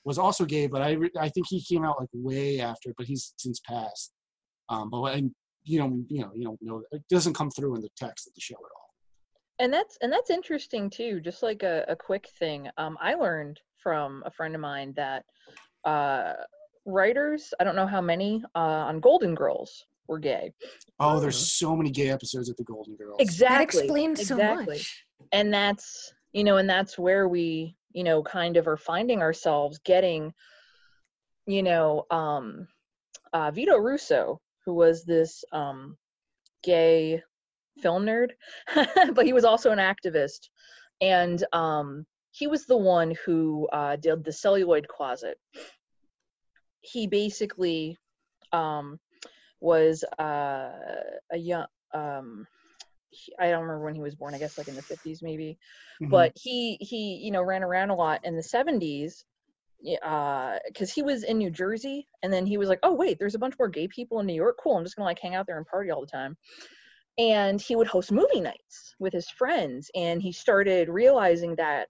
was 0.04 0.16
also 0.18 0.44
gay. 0.46 0.66
But 0.66 0.80
I, 0.80 0.92
re- 0.92 1.10
I 1.18 1.28
think 1.28 1.46
he 1.48 1.62
came 1.62 1.84
out 1.84 2.00
like 2.00 2.08
way 2.14 2.60
after, 2.60 2.94
but 2.96 3.06
he's 3.06 3.34
since 3.36 3.60
passed. 3.60 4.12
Um, 4.70 4.88
but 4.90 5.02
and 5.16 5.30
you 5.64 5.78
know, 5.78 5.90
you 6.08 6.20
know, 6.22 6.32
you 6.34 6.44
don't 6.44 6.60
know 6.62 6.82
it 6.90 7.02
doesn't 7.10 7.34
come 7.34 7.50
through 7.50 7.74
in 7.76 7.82
the 7.82 7.90
text 7.98 8.26
of 8.28 8.34
the 8.34 8.40
show 8.40 8.54
at 8.54 8.72
all. 8.76 8.88
and 9.58 9.70
that's 9.72 9.98
and 10.02 10.10
that's 10.14 10.30
interesting 10.30 10.88
too 10.88 11.20
just 11.20 11.42
like 11.42 11.62
a, 11.62 11.84
a 11.88 11.96
quick 12.08 12.26
thing 12.38 12.60
um, 12.78 12.96
i 13.08 13.12
learned 13.14 13.60
from 13.84 14.22
a 14.24 14.30
friend 14.30 14.54
of 14.54 14.60
mine 14.60 14.90
that 14.96 15.22
uh, 15.84 16.32
writers 16.86 17.52
i 17.60 17.64
don't 17.64 17.76
know 17.76 17.86
how 17.86 18.00
many 18.00 18.42
uh, 18.54 18.58
on 18.88 19.00
golden 19.00 19.34
girls 19.34 19.84
were 20.08 20.18
gay 20.18 20.52
Oh, 21.02 21.18
there's 21.18 21.52
so 21.52 21.74
many 21.74 21.90
gay 21.90 22.10
episodes 22.10 22.50
of 22.50 22.56
the 22.58 22.64
Golden 22.64 22.94
Girls. 22.94 23.16
that 23.16 23.22
exactly 23.22 23.84
explains 23.84 24.26
so 24.28 24.34
exactly. 24.34 24.76
much. 24.76 25.06
and 25.32 25.52
that's 25.52 26.12
you 26.32 26.44
know 26.44 26.58
and 26.58 26.68
that's 26.68 26.98
where 26.98 27.26
we 27.26 27.74
you 27.92 28.04
know 28.04 28.22
kind 28.22 28.56
of 28.56 28.68
are 28.68 28.76
finding 28.76 29.22
ourselves 29.22 29.80
getting 29.84 30.32
you 31.46 31.62
know 31.62 32.04
um 32.10 32.66
uh 33.32 33.50
vito 33.50 33.76
russo 33.78 34.40
who 34.64 34.74
was 34.74 35.04
this 35.04 35.42
um 35.52 35.96
gay 36.62 37.22
film 37.82 38.04
nerd 38.04 38.30
but 39.14 39.24
he 39.24 39.32
was 39.32 39.44
also 39.44 39.70
an 39.70 39.78
activist 39.78 40.48
and 41.00 41.44
um 41.52 42.04
he 42.32 42.46
was 42.46 42.66
the 42.66 42.76
one 42.76 43.14
who 43.24 43.66
uh 43.72 43.96
did 43.96 44.22
the 44.22 44.32
celluloid 44.32 44.86
closet 44.86 45.38
he 46.82 47.06
basically 47.06 47.96
um 48.52 48.98
was 49.60 50.04
uh 50.18 50.70
a 51.30 51.36
young 51.36 51.66
um 51.94 52.46
he- 53.10 53.34
I 53.38 53.50
don't 53.50 53.62
remember 53.62 53.84
when 53.84 53.94
he 53.94 54.00
was 54.00 54.14
born. 54.14 54.34
I 54.34 54.38
guess 54.38 54.56
like 54.56 54.68
in 54.68 54.76
the 54.76 54.82
50s 54.82 55.22
maybe. 55.22 55.58
Mhm. 56.02 56.10
But 56.10 56.32
he 56.36 56.76
he 56.80 57.20
you 57.22 57.30
know 57.30 57.42
ran 57.42 57.62
around 57.62 57.90
a 57.90 57.94
lot 57.94 58.24
in 58.24 58.36
the 58.36 58.42
70s 58.42 59.24
because 59.82 60.92
he 60.92 61.02
was 61.02 61.22
in 61.24 61.38
New 61.38 61.50
Jersey 61.50 62.06
and 62.22 62.30
then 62.32 62.44
he 62.44 62.58
was 62.58 62.68
like, 62.68 62.80
oh 62.82 62.92
wait, 62.94 63.18
there's 63.18 63.34
a 63.34 63.38
bunch 63.38 63.54
more 63.58 63.68
gay 63.68 63.88
people 63.88 64.20
in 64.20 64.26
New 64.26 64.34
York. 64.34 64.58
Cool, 64.62 64.76
I'm 64.76 64.84
just 64.84 64.96
gonna 64.96 65.06
like 65.08 65.18
hang 65.18 65.34
out 65.34 65.46
there 65.46 65.56
and 65.56 65.66
party 65.66 65.90
all 65.90 66.00
the 66.00 66.06
time. 66.06 66.36
And 67.18 67.60
he 67.60 67.76
would 67.76 67.86
host 67.86 68.12
movie 68.12 68.40
nights 68.40 68.94
with 68.98 69.12
his 69.12 69.28
friends, 69.30 69.90
and 69.94 70.22
he 70.22 70.32
started 70.32 70.88
realizing 70.88 71.56
that 71.56 71.88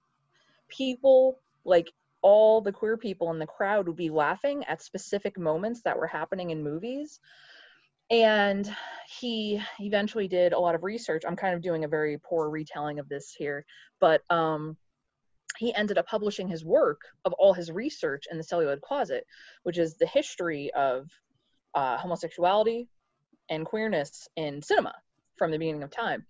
people 0.68 1.38
like 1.64 1.92
all 2.22 2.60
the 2.60 2.72
queer 2.72 2.96
people 2.96 3.30
in 3.30 3.38
the 3.38 3.46
crowd 3.46 3.86
would 3.86 3.96
be 3.96 4.10
laughing 4.10 4.64
at 4.64 4.82
specific 4.82 5.38
moments 5.38 5.82
that 5.82 5.96
were 5.96 6.06
happening 6.06 6.50
in 6.50 6.62
movies. 6.62 7.20
And 8.10 8.68
he 9.20 9.62
eventually 9.78 10.26
did 10.26 10.52
a 10.52 10.58
lot 10.58 10.74
of 10.74 10.82
research. 10.82 11.22
I'm 11.26 11.36
kind 11.36 11.54
of 11.54 11.62
doing 11.62 11.84
a 11.84 11.88
very 11.88 12.18
poor 12.18 12.50
retelling 12.50 12.98
of 12.98 13.08
this 13.08 13.32
here 13.32 13.64
but 14.00 14.22
um 14.30 14.76
he 15.58 15.74
ended 15.74 15.98
up 15.98 16.06
publishing 16.06 16.48
his 16.48 16.64
work 16.64 17.02
of 17.24 17.32
all 17.34 17.52
his 17.52 17.70
research 17.70 18.24
in 18.30 18.38
the 18.38 18.44
celluloid 18.44 18.80
closet 18.80 19.24
which 19.62 19.78
is 19.78 19.96
the 19.96 20.06
history 20.06 20.72
of 20.74 21.08
uh, 21.74 21.96
homosexuality 21.98 22.88
and 23.48 23.66
queerness 23.66 24.28
in 24.36 24.60
cinema 24.62 24.94
from 25.36 25.50
the 25.50 25.58
beginning 25.58 25.82
of 25.82 25.90
time. 25.90 26.24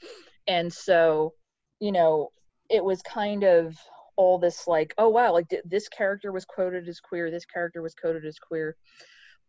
And 0.47 0.73
so 0.73 1.35
you 1.79 1.93
know 1.93 2.31
it 2.69 2.85
was 2.85 3.01
kind 3.03 3.45
of 3.45 3.77
all 4.21 4.39
this 4.39 4.69
like 4.69 4.93
oh 4.99 5.09
wow 5.09 5.33
like 5.33 5.49
th- 5.49 5.63
this 5.65 5.89
character 5.89 6.31
was 6.31 6.45
quoted 6.45 6.87
as 6.87 7.01
queer 7.01 7.31
this 7.31 7.47
character 7.47 7.81
was 7.81 7.95
quoted 7.95 8.25
as 8.27 8.39
queer 8.39 8.77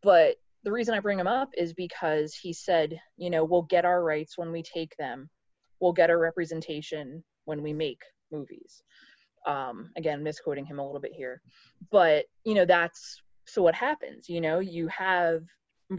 but 0.02 0.38
the 0.64 0.72
reason 0.72 0.94
I 0.94 1.00
bring 1.00 1.20
him 1.20 1.28
up 1.28 1.50
is 1.58 1.74
because 1.74 2.34
he 2.36 2.54
said, 2.54 3.00
you 3.18 3.30
know, 3.30 3.44
we'll 3.44 3.64
get 3.64 3.86
our 3.86 4.04
rights 4.04 4.38
when 4.38 4.52
we 4.52 4.62
take 4.62 4.96
them. 4.98 5.30
We'll 5.80 5.94
get 5.94 6.10
our 6.10 6.20
representation 6.20 7.24
when 7.46 7.64
we 7.64 7.74
make 7.74 8.02
movies. 8.32 8.84
Um, 9.48 9.90
again, 9.98 10.22
misquoting 10.22 10.66
him 10.66 10.78
a 10.78 10.86
little 10.86 11.02
bit 11.02 11.14
here. 11.14 11.42
But, 11.92 12.26
you 12.46 12.54
know, 12.54 12.66
that's 12.66 13.22
so 13.48 13.64
what 13.64 13.74
happens, 13.74 14.30
you 14.30 14.40
know, 14.40 14.60
you 14.60 14.88
have 14.90 15.42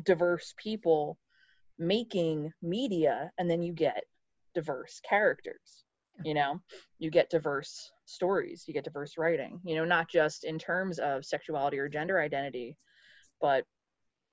diverse 0.04 0.54
people 0.56 1.18
making 1.78 2.52
media 2.62 3.30
and 3.36 3.50
then 3.50 3.62
you 3.62 3.72
get 3.72 4.04
diverse 4.54 5.00
characters. 5.06 5.84
You 6.24 6.34
know, 6.34 6.60
you 6.98 7.10
get 7.10 7.30
diverse 7.30 7.90
stories, 8.04 8.64
you 8.66 8.74
get 8.74 8.84
diverse 8.84 9.18
writing, 9.18 9.60
you 9.64 9.76
know, 9.76 9.84
not 9.84 10.08
just 10.08 10.44
in 10.44 10.58
terms 10.58 10.98
of 10.98 11.24
sexuality 11.24 11.78
or 11.78 11.88
gender 11.88 12.20
identity, 12.20 12.76
but 13.40 13.64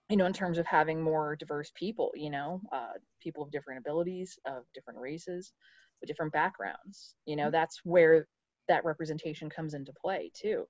you 0.10 0.18
know 0.18 0.26
in 0.26 0.34
terms 0.34 0.58
of 0.58 0.66
having 0.66 1.02
more 1.02 1.36
diverse 1.36 1.72
people 1.76 2.12
you 2.16 2.30
know 2.30 2.62
uh, 2.72 2.94
people 3.22 3.44
of 3.44 3.52
different 3.52 3.80
abilities 3.80 4.38
of 4.46 4.64
different 4.74 5.00
races 5.00 5.54
with 6.02 6.08
different 6.08 6.34
backgrounds 6.34 7.16
you 7.26 7.36
know 7.36 7.52
that's 7.52 7.82
where 7.84 8.28
that 8.68 8.84
representation 8.84 9.50
comes 9.50 9.74
into 9.74 9.94
play 10.02 10.32
too 10.34 10.66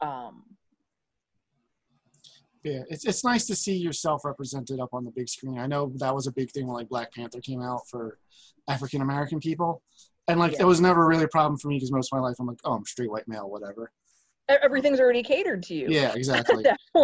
um 0.00 0.42
Yeah, 2.64 2.82
it's 2.88 3.06
it's 3.06 3.24
nice 3.24 3.46
to 3.46 3.56
see 3.56 3.76
yourself 3.76 4.24
represented 4.24 4.80
up 4.80 4.90
on 4.92 5.04
the 5.04 5.10
big 5.10 5.28
screen. 5.28 5.58
I 5.58 5.66
know 5.66 5.92
that 5.96 6.14
was 6.14 6.26
a 6.26 6.32
big 6.32 6.50
thing 6.50 6.66
when 6.66 6.76
like 6.76 6.88
Black 6.88 7.12
Panther 7.12 7.40
came 7.40 7.62
out 7.62 7.88
for 7.88 8.18
African 8.68 9.00
American 9.00 9.38
people, 9.38 9.82
and 10.28 10.38
like 10.38 10.52
Yeah. 10.52 10.62
it 10.62 10.64
was 10.66 10.80
never 10.80 11.06
really 11.06 11.24
a 11.24 11.28
problem 11.28 11.58
for 11.58 11.68
me 11.68 11.76
because 11.76 11.90
most 11.92 12.12
of 12.12 12.18
my 12.20 12.26
life 12.26 12.36
I'm 12.38 12.46
like, 12.46 12.60
oh, 12.64 12.74
I'm 12.74 12.84
straight 12.84 13.10
white 13.10 13.26
male, 13.28 13.48
whatever. 13.50 13.90
everything's 14.48 15.00
already 15.00 15.22
catered 15.22 15.62
to 15.64 15.74
you 15.74 15.86
Yeah, 15.90 16.12
exactly. 16.14 16.64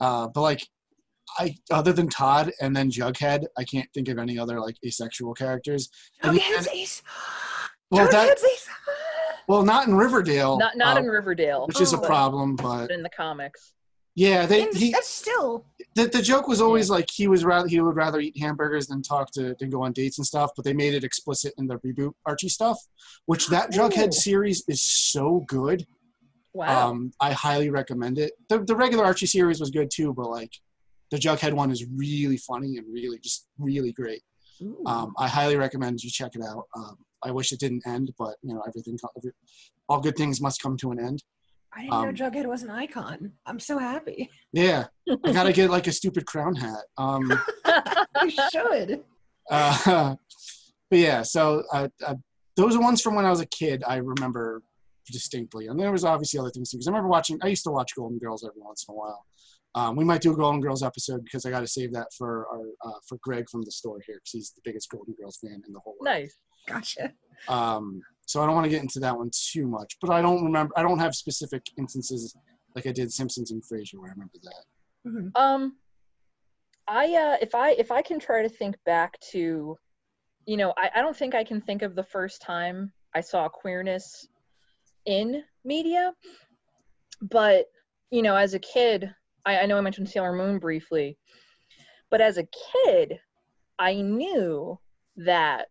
uh, 0.00 0.28
but 0.28 0.40
like, 0.40 0.66
I 1.38 1.56
other 1.70 1.92
than 1.92 2.08
Todd 2.08 2.52
and 2.60 2.76
then 2.76 2.90
Jughead, 2.90 3.44
I 3.56 3.64
can't 3.64 3.88
think 3.94 4.08
of 4.08 4.18
any 4.18 4.38
other 4.38 4.60
like 4.60 4.76
asexual 4.86 5.34
characters. 5.34 5.88
Jughead's 6.22 6.68
ace. 6.68 7.02
Well, 7.90 8.08
that 8.10 8.38
well, 9.48 9.62
not 9.62 9.88
in 9.88 9.94
Riverdale, 9.94 10.58
not 10.58 10.76
not 10.76 10.96
uh, 10.96 11.00
in 11.00 11.06
riverdale 11.06 11.66
which 11.66 11.80
is 11.80 11.92
a 11.92 11.98
Oh. 11.98 12.00
problem. 12.00 12.56
But 12.56 12.88
but 12.88 12.90
in 12.90 13.02
the 13.02 13.10
comics 13.10 13.72
yeah, 14.14 14.46
they 14.46 14.66
he 14.70 14.92
that's 14.92 15.08
still 15.08 15.64
the, 15.96 16.06
the 16.06 16.22
joke 16.22 16.46
was 16.46 16.60
always 16.60 16.88
like 16.88 17.08
he 17.12 17.26
was 17.26 17.44
rather 17.44 17.66
he 17.66 17.80
would 17.80 17.96
rather 17.96 18.20
eat 18.20 18.38
hamburgers 18.38 18.86
than 18.86 19.02
talk 19.02 19.30
to 19.32 19.56
than 19.58 19.70
go 19.70 19.82
on 19.82 19.92
dates 19.92 20.18
and 20.18 20.26
stuff 20.26 20.50
but 20.54 20.64
they 20.64 20.72
made 20.72 20.94
it 20.94 21.02
explicit 21.02 21.52
in 21.58 21.66
the 21.66 21.78
reboot 21.78 22.12
archie 22.24 22.48
stuff 22.48 22.78
which 23.26 23.48
that 23.48 23.72
jughead 23.72 24.08
Ooh. 24.08 24.12
series 24.12 24.62
is 24.68 24.82
so 24.82 25.44
good. 25.48 25.84
Wow. 26.52 26.90
Um 26.90 27.12
i 27.20 27.32
highly 27.32 27.70
recommend 27.70 28.18
it. 28.18 28.32
The, 28.48 28.60
the 28.60 28.76
regular 28.76 29.04
archie 29.04 29.26
series 29.26 29.58
was 29.58 29.70
good 29.70 29.90
too 29.92 30.12
but 30.14 30.30
like 30.30 30.52
the 31.10 31.16
jughead 31.16 31.52
one 31.52 31.72
is 31.72 31.84
really 31.96 32.36
funny 32.36 32.76
and 32.76 32.86
really 32.92 33.18
just 33.18 33.48
really 33.58 33.92
great. 33.92 34.22
Um 34.86 35.12
i 35.18 35.26
highly 35.26 35.56
recommend 35.56 36.02
you 36.04 36.10
check 36.10 36.32
it 36.34 36.42
out. 36.42 36.64
Um 36.76 36.98
i 37.24 37.32
wish 37.32 37.50
it 37.50 37.58
didn't 37.58 37.84
end 37.84 38.12
but 38.16 38.36
you 38.42 38.54
know 38.54 38.62
everything 38.68 38.96
all 39.88 40.00
good 40.00 40.16
things 40.16 40.40
must 40.40 40.62
come 40.62 40.76
to 40.76 40.92
an 40.92 41.00
end 41.00 41.22
I 41.76 41.80
didn't 41.82 41.92
um, 41.92 42.04
know 42.06 42.12
Jughead 42.12 42.46
was 42.46 42.62
an 42.62 42.70
icon. 42.70 43.32
I'm 43.46 43.58
so 43.58 43.78
happy. 43.78 44.30
yeah 44.52 44.86
i 45.24 45.32
gotta 45.32 45.52
get 45.60 45.70
like 45.70 45.86
a 45.86 45.92
stupid 45.92 46.24
crown 46.26 46.54
hat 46.54 46.84
um 46.98 47.32
You 48.22 48.30
should. 48.52 49.04
Uh, 49.50 50.16
but 50.90 50.98
yeah, 50.98 51.22
so 51.22 51.62
uh, 51.72 51.88
uh, 52.04 52.14
those 52.56 52.76
are 52.76 52.80
ones 52.80 53.02
from 53.02 53.14
when 53.14 53.24
I 53.24 53.30
was 53.30 53.40
a 53.40 53.46
kid. 53.46 53.82
I 53.86 53.96
remember 53.96 54.62
distinctly, 55.10 55.66
and 55.66 55.78
there 55.78 55.92
was 55.92 56.04
obviously 56.04 56.40
other 56.40 56.50
things 56.50 56.70
too. 56.70 56.78
Because 56.78 56.88
I 56.88 56.90
remember 56.90 57.08
watching. 57.08 57.38
I 57.42 57.48
used 57.48 57.64
to 57.64 57.70
watch 57.70 57.94
Golden 57.96 58.18
Girls 58.18 58.44
every 58.44 58.62
once 58.62 58.86
in 58.88 58.94
a 58.94 58.96
while. 58.96 59.24
Um, 59.76 59.96
we 59.96 60.04
might 60.04 60.20
do 60.20 60.32
a 60.32 60.36
Golden 60.36 60.60
Girls 60.60 60.82
episode 60.82 61.24
because 61.24 61.44
I 61.44 61.50
got 61.50 61.60
to 61.60 61.66
save 61.66 61.92
that 61.94 62.08
for 62.16 62.46
our 62.46 62.90
uh, 62.90 62.98
for 63.08 63.18
Greg 63.22 63.46
from 63.50 63.62
the 63.62 63.72
store 63.72 63.98
here 64.06 64.16
because 64.16 64.30
he's 64.30 64.52
the 64.52 64.62
biggest 64.64 64.88
Golden 64.90 65.14
Girls 65.20 65.38
fan 65.42 65.62
in 65.66 65.72
the 65.72 65.80
whole 65.80 65.96
world. 66.00 66.14
nice 66.14 66.36
Gotcha. 66.66 67.12
Um, 67.48 68.00
so 68.26 68.42
I 68.42 68.46
don't 68.46 68.54
want 68.54 68.64
to 68.64 68.70
get 68.70 68.82
into 68.82 69.00
that 69.00 69.16
one 69.16 69.30
too 69.32 69.66
much, 69.66 69.96
but 70.00 70.10
I 70.10 70.22
don't 70.22 70.44
remember. 70.44 70.72
I 70.76 70.82
don't 70.82 70.98
have 70.98 71.14
specific 71.14 71.62
instances 71.78 72.34
like 72.74 72.86
I 72.86 72.92
did 72.92 73.12
Simpsons 73.12 73.50
and 73.50 73.62
Frasier 73.62 73.98
where 73.98 74.10
I 74.10 74.12
remember 74.12 74.38
that. 74.42 74.64
Mhm. 75.06 75.30
Um, 75.36 75.76
I 76.88 77.14
uh, 77.14 77.36
if 77.40 77.54
I 77.54 77.72
if 77.72 77.90
I 77.90 78.02
can 78.02 78.18
try 78.18 78.42
to 78.42 78.48
think 78.48 78.76
back 78.84 79.18
to, 79.32 79.76
you 80.46 80.56
know, 80.56 80.72
I, 80.76 80.90
I 80.96 81.02
don't 81.02 81.16
think 81.16 81.34
I 81.34 81.44
can 81.44 81.60
think 81.60 81.82
of 81.82 81.94
the 81.94 82.02
first 82.02 82.42
time 82.42 82.92
I 83.14 83.20
saw 83.20 83.48
queerness 83.48 84.26
in 85.06 85.42
media, 85.64 86.12
but 87.22 87.66
you 88.10 88.22
know, 88.22 88.36
as 88.36 88.54
a 88.54 88.58
kid, 88.58 89.14
I, 89.46 89.60
I 89.60 89.66
know 89.66 89.78
I 89.78 89.82
mentioned 89.82 90.08
Sailor 90.08 90.32
Moon 90.32 90.58
briefly, 90.58 91.18
but 92.10 92.20
as 92.20 92.38
a 92.38 92.46
kid, 92.84 93.18
I 93.78 93.94
knew 93.94 94.78
that 95.16 95.66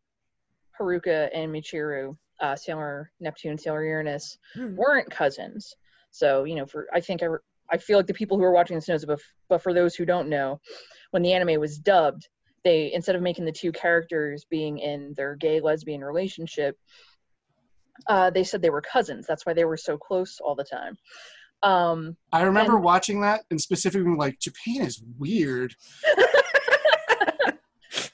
Haruka 0.79 1.29
and 1.33 1.53
Michiru, 1.53 2.17
uh, 2.43 2.55
Sailor 2.55 3.09
Neptune 3.21 3.57
Sailor 3.57 3.85
Uranus, 3.85 4.37
Mhm. 4.57 4.75
weren't 4.75 5.09
cousins. 5.09 5.73
So, 6.11 6.43
you 6.43 6.55
know, 6.55 6.65
for 6.65 6.85
I 6.93 6.99
think 6.99 7.23
I, 7.23 7.27
re- 7.27 7.39
I 7.71 7.77
feel 7.77 7.97
like 7.97 8.05
the 8.07 8.13
people 8.13 8.37
who 8.37 8.43
are 8.43 8.51
watching 8.51 8.75
this 8.75 8.87
knows, 8.89 9.05
but, 9.05 9.13
f- 9.13 9.33
but 9.49 9.63
for 9.63 9.73
those 9.73 9.95
who 9.95 10.05
don't 10.05 10.27
know, 10.29 10.59
when 11.11 11.23
the 11.23 11.33
anime 11.33 11.59
was 11.59 11.77
dubbed, 11.79 12.27
they 12.65 12.91
instead 12.93 13.15
of 13.15 13.21
making 13.21 13.45
the 13.45 13.51
two 13.51 13.71
characters 13.71 14.45
being 14.49 14.77
in 14.79 15.13
their 15.15 15.35
gay 15.35 15.59
lesbian 15.61 16.03
relationship, 16.03 16.77
uh, 18.07 18.29
they 18.29 18.43
said 18.43 18.61
they 18.61 18.69
were 18.69 18.81
cousins. 18.81 19.25
That's 19.25 19.45
why 19.45 19.53
they 19.53 19.65
were 19.65 19.77
so 19.77 19.97
close 19.97 20.39
all 20.43 20.55
the 20.55 20.63
time. 20.65 20.97
Um, 21.63 22.17
I 22.33 22.43
remember 22.43 22.75
And- 22.75 22.83
watching 22.83 23.21
that 23.21 23.45
and 23.49 23.59
specifically 23.61 24.15
like 24.17 24.37
Japan 24.39 24.81
is 24.85 25.01
weird 25.17 25.73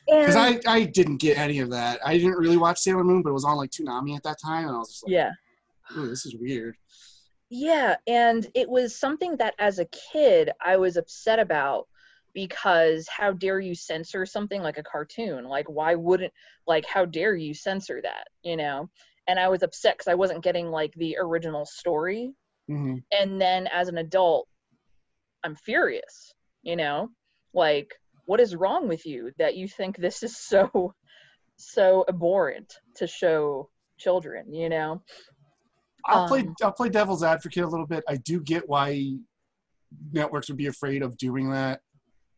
because 0.10 0.36
I, 0.36 0.60
I 0.68 0.84
didn't 0.86 1.18
get 1.18 1.38
any 1.38 1.60
of 1.60 1.70
that. 1.72 2.00
I 2.06 2.18
didn't 2.18 2.38
really 2.38 2.58
watch 2.58 2.80
Sailor 2.80 3.04
Moon, 3.04 3.22
but 3.22 3.30
it 3.30 3.34
was 3.34 3.46
on 3.46 3.58
like 3.58 3.72
Toonami 3.72 4.16
at 4.16 4.24
that 4.24 4.38
time, 4.44 4.68
and 4.68 4.76
I 4.76 4.80
was 4.80 4.90
just 4.90 5.04
like, 5.04 5.12
yeah, 5.14 5.32
this 5.96 6.26
is 6.26 6.36
weird." 6.36 6.76
Yeah, 7.50 7.96
and 8.06 8.48
it 8.54 8.70
was 8.70 8.96
something 8.96 9.38
that 9.38 9.56
as 9.58 9.80
a 9.80 9.86
kid 9.86 10.52
I 10.64 10.78
was 10.78 10.98
upset 10.98 11.40
about 11.40 11.88
because 12.34 13.08
how 13.08 13.32
dare 13.32 13.60
you 13.60 13.74
censor 13.74 14.26
something 14.26 14.62
like 14.62 14.78
a 14.78 14.84
cartoon? 14.84 15.46
Like 15.46 15.68
why 15.68 15.96
wouldn't 15.96 16.32
like 16.68 16.86
how 16.86 17.06
dare 17.06 17.36
you 17.36 17.54
censor 17.54 18.02
that, 18.04 18.28
you 18.44 18.56
know? 18.56 18.90
And 19.28 19.40
I 19.40 19.48
was 19.48 19.64
upset 19.64 19.98
cuz 19.98 20.08
I 20.08 20.14
wasn't 20.16 20.44
getting 20.44 20.68
like 20.68 20.94
the 20.94 21.18
original 21.20 21.66
story. 21.66 22.34
hmm 22.68 22.98
And 23.12 23.42
then 23.42 23.68
as 23.68 23.88
an 23.88 23.98
adult 23.98 24.48
I'm 25.44 25.56
furious, 25.56 26.34
you 26.62 26.76
know? 26.76 27.10
Like 27.54 27.96
what 28.30 28.40
is 28.40 28.56
wrong 28.56 28.88
with 28.88 29.08
you 29.08 29.32
that 29.40 29.56
you 29.56 29.68
think 29.68 29.98
this 29.98 30.22
is 30.22 30.38
so 30.52 30.94
so 31.56 32.06
abhorrent 32.08 32.72
to 32.96 33.08
show 33.08 33.70
children, 33.98 34.54
you 34.54 34.70
know? 34.70 35.02
I'll 36.06 36.28
play 36.28 36.42
Um, 36.42 36.56
I'll 36.62 36.72
play 36.72 36.90
devil's 36.90 37.24
advocate 37.24 37.64
a 37.64 37.68
little 37.68 37.88
bit. 37.88 38.04
I 38.08 38.18
do 38.18 38.40
get 38.40 38.70
why 38.70 39.16
networks 40.14 40.48
would 40.48 40.58
be 40.58 40.68
afraid 40.68 41.02
of 41.02 41.18
doing 41.18 41.50
that 41.52 41.82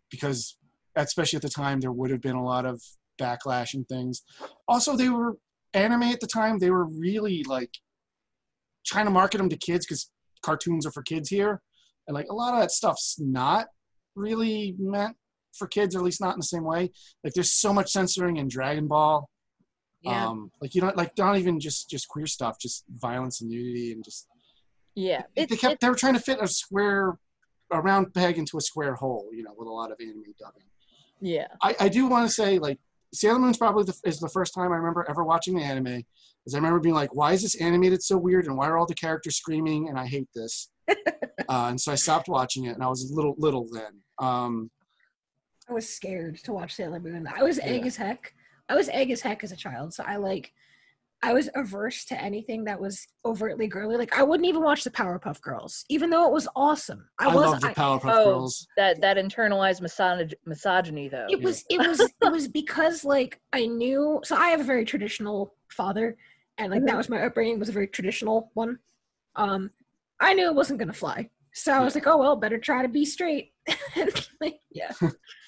because 0.09 0.57
especially 0.95 1.35
at 1.35 1.43
the 1.43 1.49
time 1.49 1.81
there 1.81 1.91
would 1.91 2.09
have 2.09 2.21
been 2.21 2.37
a 2.37 2.43
lot 2.43 2.65
of 2.65 2.81
backlash 3.19 3.73
and 3.73 3.85
things. 3.87 4.23
Also, 4.69 4.95
they 4.95 5.09
were 5.09 5.37
anime 5.73 6.03
at 6.03 6.21
the 6.21 6.27
time. 6.27 6.57
They 6.57 6.71
were 6.71 6.85
really 6.85 7.43
like 7.43 7.71
trying 8.85 9.05
to 9.05 9.11
market 9.11 9.39
them 9.39 9.49
to 9.49 9.57
kids 9.57 9.85
because 9.85 10.09
cartoons 10.41 10.85
are 10.85 10.91
for 10.91 11.03
kids 11.03 11.27
here, 11.29 11.61
and 12.07 12.15
like 12.15 12.27
a 12.29 12.33
lot 12.33 12.53
of 12.53 12.61
that 12.61 12.71
stuff's 12.71 13.17
not 13.19 13.67
really 14.15 14.75
meant 14.79 15.15
for 15.57 15.67
kids, 15.67 15.95
or 15.95 15.99
at 15.99 16.05
least 16.05 16.21
not 16.21 16.33
in 16.33 16.39
the 16.39 16.45
same 16.45 16.63
way. 16.63 16.91
Like 17.23 17.33
there's 17.33 17.53
so 17.53 17.73
much 17.73 17.91
censoring 17.91 18.37
in 18.37 18.47
Dragon 18.47 18.87
Ball. 18.87 19.29
Yeah. 20.01 20.27
Um, 20.27 20.51
like 20.61 20.73
you 20.75 20.81
know, 20.81 20.91
like 20.95 21.17
not 21.17 21.37
even 21.37 21.59
just 21.59 21.89
just 21.89 22.07
queer 22.07 22.27
stuff, 22.27 22.57
just 22.59 22.85
violence 22.89 23.41
and 23.41 23.49
nudity 23.49 23.91
and 23.91 24.03
just 24.03 24.27
Yeah. 24.95 25.23
they 25.35 25.43
It's, 25.43 25.61
kept 25.61 25.81
they 25.81 25.89
were 25.89 25.95
trying 25.95 26.13
to 26.15 26.19
fit 26.19 26.39
a 26.41 26.47
square 26.47 27.17
a 27.71 27.81
round 27.81 28.13
peg 28.13 28.37
into 28.37 28.57
a 28.57 28.61
square 28.61 28.95
hole 28.95 29.29
you 29.31 29.43
know 29.43 29.53
with 29.57 29.67
a 29.67 29.71
lot 29.71 29.91
of 29.91 29.97
anime 30.01 30.23
dubbing 30.37 30.63
yeah. 31.21 31.47
i, 31.61 31.73
I 31.79 31.87
do 31.89 32.05
want 32.07 32.27
to 32.27 32.33
say 32.33 32.59
like 32.59 32.79
sailor 33.13 33.39
moon's 33.39 33.57
probably 33.57 33.83
the, 33.85 33.95
is 34.03 34.19
the 34.19 34.29
first 34.29 34.53
time 34.53 34.71
i 34.71 34.75
remember 34.75 35.05
ever 35.09 35.23
watching 35.23 35.55
the 35.55 35.63
anime 35.63 35.85
because 36.43 36.53
i 36.53 36.57
remember 36.57 36.79
being 36.79 36.95
like 36.95 37.15
why 37.15 37.31
is 37.33 37.41
this 37.41 37.55
animated 37.61 38.03
so 38.03 38.17
weird 38.17 38.45
and 38.45 38.57
why 38.57 38.67
are 38.67 38.77
all 38.77 38.85
the 38.85 38.93
characters 38.93 39.37
screaming 39.37 39.87
and 39.87 39.97
i 39.97 40.05
hate 40.05 40.27
this 40.35 40.69
uh, 40.89 41.67
and 41.69 41.79
so 41.79 41.91
i 41.91 41.95
stopped 41.95 42.27
watching 42.27 42.65
it 42.65 42.73
and 42.73 42.83
i 42.83 42.87
was 42.87 43.09
a 43.09 43.15
little 43.15 43.35
little 43.37 43.65
then 43.71 44.01
um, 44.19 44.69
was 45.71 45.87
scared 45.89 46.37
to 46.43 46.53
watch 46.53 46.75
Sailor 46.75 46.99
Moon. 46.99 47.27
I 47.33 47.43
was 47.43 47.59
egg 47.59 47.81
Yeah. 47.81 47.87
as 47.87 47.95
heck. 47.97 48.33
I 48.69 48.75
was 48.75 48.89
egg 48.89 49.11
as 49.11 49.21
heck 49.21 49.43
as 49.43 49.51
a 49.51 49.55
child. 49.57 49.93
So 49.93 50.03
I 50.07 50.15
like, 50.17 50.53
I 51.23 51.33
was 51.33 51.49
averse 51.55 52.05
to 52.05 52.19
anything 52.19 52.63
that 52.63 52.79
was 52.81 53.07
overtly 53.25 53.67
girly. 53.67 53.95
Like 53.97 54.17
I 54.17 54.23
wouldn't 54.23 54.47
even 54.47 54.63
watch 54.63 54.83
the 54.83 54.89
Powerpuff 54.89 55.39
Girls, 55.41 55.85
even 55.89 56.09
though 56.09 56.25
it 56.25 56.31
was 56.33 56.47
awesome. 56.55 57.07
I, 57.19 57.25
i, 57.25 57.35
was. 57.35 57.45
love 57.51 57.61
the 57.61 57.67
I- 57.69 57.73
powerpuff 57.73 58.11
Oh. 58.13 58.25
girls 58.25 58.67
that 58.77 59.01
that 59.01 59.17
internalized 59.17 59.81
misog- 59.81 60.33
misogyny 60.45 61.09
though 61.09 61.27
it 61.29 61.39
was 61.41 61.63
it 61.69 61.77
was 61.77 61.99
it 61.99 62.31
was 62.31 62.47
because 62.47 63.03
like 63.05 63.39
I 63.53 63.67
knew 63.67 64.19
so 64.23 64.35
I 64.35 64.47
have 64.49 64.61
a 64.61 64.63
very 64.63 64.83
traditional 64.83 65.53
father 65.69 66.17
and 66.57 66.71
like 66.71 66.85
that 66.85 66.97
was 66.97 67.07
my 67.09 67.21
upbringing 67.23 67.59
was 67.59 67.69
a 67.69 67.73
very 67.73 67.87
traditional 67.87 68.49
one. 68.55 68.79
Um 69.35 69.69
I 70.19 70.33
knew 70.33 70.47
it 70.47 70.55
wasn't 70.55 70.79
gonna 70.79 70.91
fly. 70.93 71.29
So 71.53 71.73
I 71.73 71.81
was 71.81 71.95
like, 71.95 72.07
oh 72.07 72.17
well, 72.17 72.35
better 72.35 72.57
try 72.57 72.81
to 72.81 72.87
be 72.89 73.05
straight. 73.05 73.53
Like, 74.39 74.59
yeah. 74.71 74.91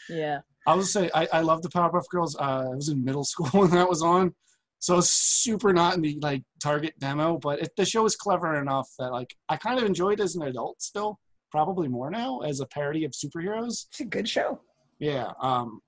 yeah 0.08 0.40
I 0.68 0.76
will 0.76 0.84
say 0.84 1.10
I, 1.16 1.28
I 1.34 1.42
love 1.42 1.64
the 1.64 1.70
Powerpuff 1.70 2.08
Girls. 2.10 2.36
Uh, 2.36 2.70
I 2.72 2.76
was 2.76 2.90
in 2.90 3.04
middle 3.04 3.24
school 3.34 3.48
when 3.62 3.72
that 3.72 3.90
was 3.90 4.02
on, 4.04 4.34
so 4.80 5.00
it's 5.00 5.10
super 5.10 5.74
not 5.74 5.96
in 5.96 6.02
the 6.02 6.20
like 6.22 6.44
target 6.62 6.94
demo. 7.00 7.38
But 7.38 7.62
it, 7.62 7.72
the 7.76 7.86
show 7.86 8.06
is 8.06 8.16
clever 8.16 8.60
enough 8.62 8.90
that 9.00 9.12
like 9.12 9.36
I 9.50 9.58
kind 9.58 9.80
of 9.80 9.86
enjoyed 9.86 10.20
it 10.20 10.24
as 10.24 10.36
an 10.36 10.44
adult. 10.44 10.82
Still, 10.82 11.20
probably 11.52 11.88
more 11.88 12.12
now 12.12 12.40
as 12.40 12.60
a 12.60 12.66
parody 12.68 13.04
of 13.06 13.12
superheroes. 13.12 13.86
It's 13.90 14.00
a 14.00 14.06
good 14.06 14.28
show. 14.30 14.62
Yeah. 15.00 15.32
Um, 15.42 15.82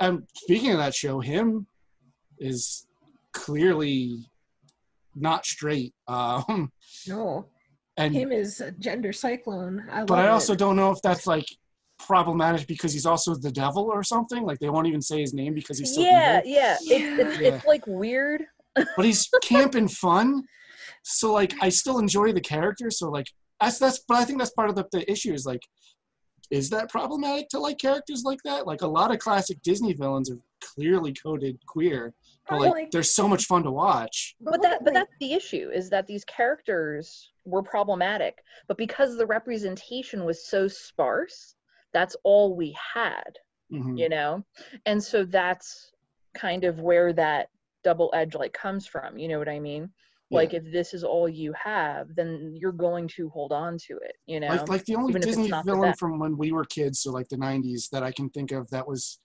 and 0.00 0.22
speaking 0.36 0.72
of 0.72 0.78
that 0.78 0.94
show, 0.94 1.20
him 1.20 1.66
is 2.38 2.86
clearly 3.32 4.30
not 5.14 5.44
straight. 5.44 5.94
Um, 6.06 6.72
No. 7.06 7.46
And 7.98 8.14
Him 8.14 8.32
is 8.32 8.60
a 8.60 8.70
gender 8.72 9.12
cyclone. 9.12 9.84
I 9.90 10.04
but 10.04 10.18
I 10.18 10.28
also 10.28 10.54
it. 10.54 10.58
don't 10.58 10.76
know 10.76 10.90
if 10.90 11.02
that's 11.02 11.26
like 11.26 11.46
problematic 11.98 12.66
because 12.66 12.92
he's 12.92 13.04
also 13.06 13.34
the 13.34 13.50
devil 13.50 13.84
or 13.92 14.02
something. 14.02 14.44
Like 14.44 14.58
they 14.60 14.70
won't 14.70 14.86
even 14.86 15.02
say 15.02 15.20
his 15.20 15.34
name 15.34 15.52
because 15.52 15.78
he's 15.78 15.94
so 15.94 16.00
yeah 16.00 16.38
evil. 16.38 16.50
yeah, 16.50 16.76
It's, 16.80 16.90
it's, 16.90 17.40
Yeah. 17.40 17.48
it's 17.54 17.66
like 17.66 17.86
weird 17.86 18.44
but 18.96 19.04
he's 19.04 19.28
camp 19.42 19.74
and 19.74 19.90
fun. 19.90 20.44
So 21.02 21.32
like 21.32 21.52
I 21.60 21.68
still 21.68 21.98
enjoy 21.98 22.32
the 22.32 22.40
character. 22.40 22.90
So 22.90 23.10
like 23.10 23.26
that's 23.60 23.78
that's 23.78 23.98
but 24.06 24.16
I 24.18 24.24
think 24.24 24.38
that's 24.38 24.52
part 24.52 24.70
of 24.70 24.76
the, 24.76 24.86
the 24.92 25.10
issue 25.10 25.32
is 25.34 25.44
like 25.44 25.62
is 26.50 26.70
that 26.70 26.88
problematic 26.88 27.48
to 27.50 27.58
like 27.58 27.78
characters 27.78 28.22
like 28.24 28.38
that? 28.44 28.66
Like 28.66 28.82
a 28.82 28.86
lot 28.86 29.10
of 29.12 29.18
classic 29.18 29.60
Disney 29.62 29.92
villains 29.92 30.30
are 30.30 30.38
clearly 30.62 31.12
coded 31.12 31.58
queer, 31.66 32.14
but 32.48 32.60
like 32.60 32.70
like- 32.72 32.90
they're 32.90 33.02
so 33.02 33.28
much 33.28 33.44
fun 33.46 33.62
to 33.62 33.70
watch. 33.70 34.34
but 34.40 34.62
that 34.62 34.84
but 34.84 34.94
that's 34.94 35.14
the 35.20 35.32
issue 35.32 35.70
is 35.72 35.90
that 35.90 36.06
these 36.06 36.24
characters 36.24 37.30
were 37.44 37.62
problematic 37.62 38.38
but 38.66 38.76
because 38.76 39.16
the 39.16 39.26
representation 39.26 40.24
was 40.24 40.46
so 40.46 40.68
sparse 40.68 41.54
that's 41.92 42.16
all 42.24 42.54
we 42.56 42.76
had 42.94 43.38
Mhm. 43.72 43.98
you 43.98 44.08
know 44.08 44.44
and 44.86 45.02
so 45.02 45.24
that's 45.24 45.92
kind 46.34 46.64
of 46.64 46.80
where 46.80 47.12
that 47.12 47.48
double 47.84 48.10
edge 48.14 48.34
like 48.34 48.52
comes 48.52 48.86
from 48.86 49.18
you 49.18 49.28
know 49.28 49.38
what 49.38 49.48
i 49.48 49.58
mean 49.58 49.90
like 50.30 50.52
if 50.52 50.62
this 50.72 50.92
is 50.92 51.04
all 51.04 51.26
you 51.26 51.54
have 51.54 52.14
then 52.14 52.54
you're 52.54 52.72
going 52.72 53.08
to 53.08 53.30
hold 53.30 53.50
on 53.50 53.78
to 53.78 53.94
it 53.98 54.16
you 54.26 54.40
know 54.40 54.48
Like 54.48 54.68
like 54.68 54.84
the 54.84 54.94
only 54.96 55.10
even 55.10 55.22
Disney 55.22 55.50
villain 55.64 55.94
from 55.98 56.18
when 56.18 56.36
we 56.36 56.52
were 56.52 56.64
kids, 56.66 57.00
so 57.00 57.10
like 57.12 57.28
the 57.30 57.36
'90s, 57.38 57.88
that 57.92 58.02
I 58.02 58.12
can 58.12 58.28
think 58.28 58.52
of 58.52 58.68
that 58.70 58.86
was 58.86 59.20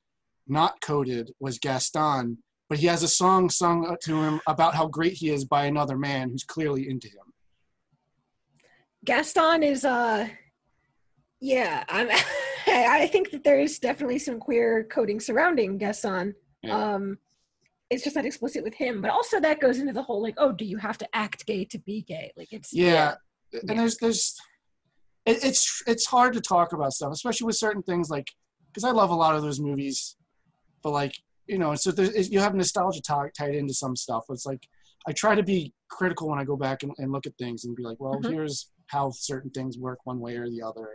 not 0.47 0.80
coded 0.82 1.32
was 1.41 1.59
Gaston. 1.59 2.38
But 2.70 2.80
he 2.80 2.88
has 2.88 3.03
a 3.03 3.07
song 3.07 3.49
sung 3.49 3.95
to 4.03 4.22
him 4.22 4.41
about 4.47 4.74
how 4.74 4.88
great 4.88 5.14
he 5.14 5.30
is 5.30 5.45
by 5.45 5.66
another 5.66 5.97
man 5.97 6.30
who's 6.30 6.43
clearly 6.43 6.89
into 6.89 7.07
him. 7.07 7.34
Gaston 9.05 9.64
is 9.64 9.86
uh 9.86 10.28
yeah, 11.41 11.84
I'm 11.89 12.09
I 12.68 13.07
think 13.07 13.32
that 13.32 13.43
there 13.43 13.59
is 13.59 13.80
definitely 13.80 14.20
some 14.20 14.39
queer 14.39 14.86
coding 14.86 15.20
surrounding 15.20 15.78
Gaston. 15.78 16.36
Yeah. 16.61 16.93
Um 16.95 17.18
it's 17.89 18.03
just 18.03 18.16
not 18.16 18.26
explicit 18.26 18.64
with 18.64 18.74
him, 18.74 19.01
but 19.01 19.11
also 19.11 19.39
that 19.39 19.59
goes 19.59 19.78
into 19.78 19.93
the 19.93 20.01
whole 20.01 20.22
like, 20.22 20.34
oh, 20.38 20.51
do 20.51 20.66
you 20.66 20.78
have 20.78 20.97
to 20.97 21.07
act 21.14 21.45
gay 21.45 21.64
to 21.66 21.78
be 21.80 22.01
gay? 22.01 22.32
Like 22.36 22.51
it's 22.51 22.74
yeah, 22.74 23.16
Yeah. 23.51 23.59
and 23.68 23.80
there's 23.80 23.97
there's 23.97 24.36
it, 25.26 25.43
it's 25.43 25.84
it's 25.86 26.05
hard 26.05 26.34
to 26.34 26.41
talk 26.41 26.74
about 26.74 26.93
stuff 26.93 27.11
especially 27.14 27.45
with 27.45 27.55
certain 27.55 27.82
things 27.84 28.09
like 28.09 28.28
because 28.68 28.84
i 28.84 28.91
love 28.91 29.09
a 29.09 29.16
lot 29.16 29.36
of 29.36 29.41
those 29.41 29.59
movies 29.59 30.16
but 30.82 30.91
like 30.91 31.16
you 31.48 31.58
know 31.58 31.76
so 31.76 31.91
you 32.14 32.39
have 32.39 32.56
nostalgia 32.56 33.02
ti- 33.02 33.32
tied 33.38 33.56
into 33.56 33.74
some 33.74 33.96
stuff 33.96 34.24
it's 34.30 34.46
like 34.46 34.66
i 35.08 35.12
try 35.12 35.36
to 35.36 35.44
be 35.44 35.74
critical 35.89 36.30
when 36.30 36.39
i 36.39 36.44
go 36.44 36.56
back 36.56 36.84
and, 36.84 36.91
and 36.98 37.12
look 37.12 37.26
at 37.26 37.34
things 37.38 37.66
and 37.66 37.76
be 37.76 37.84
like 37.84 38.00
well 38.00 38.20
Mhm. 38.22 38.30
here's 38.30 38.72
how 38.88 39.12
certain 39.12 39.50
things 39.52 39.78
work 39.78 40.00
one 40.06 40.20
way 40.20 40.36
or 40.38 40.50
the 40.50 40.62
other 40.62 40.89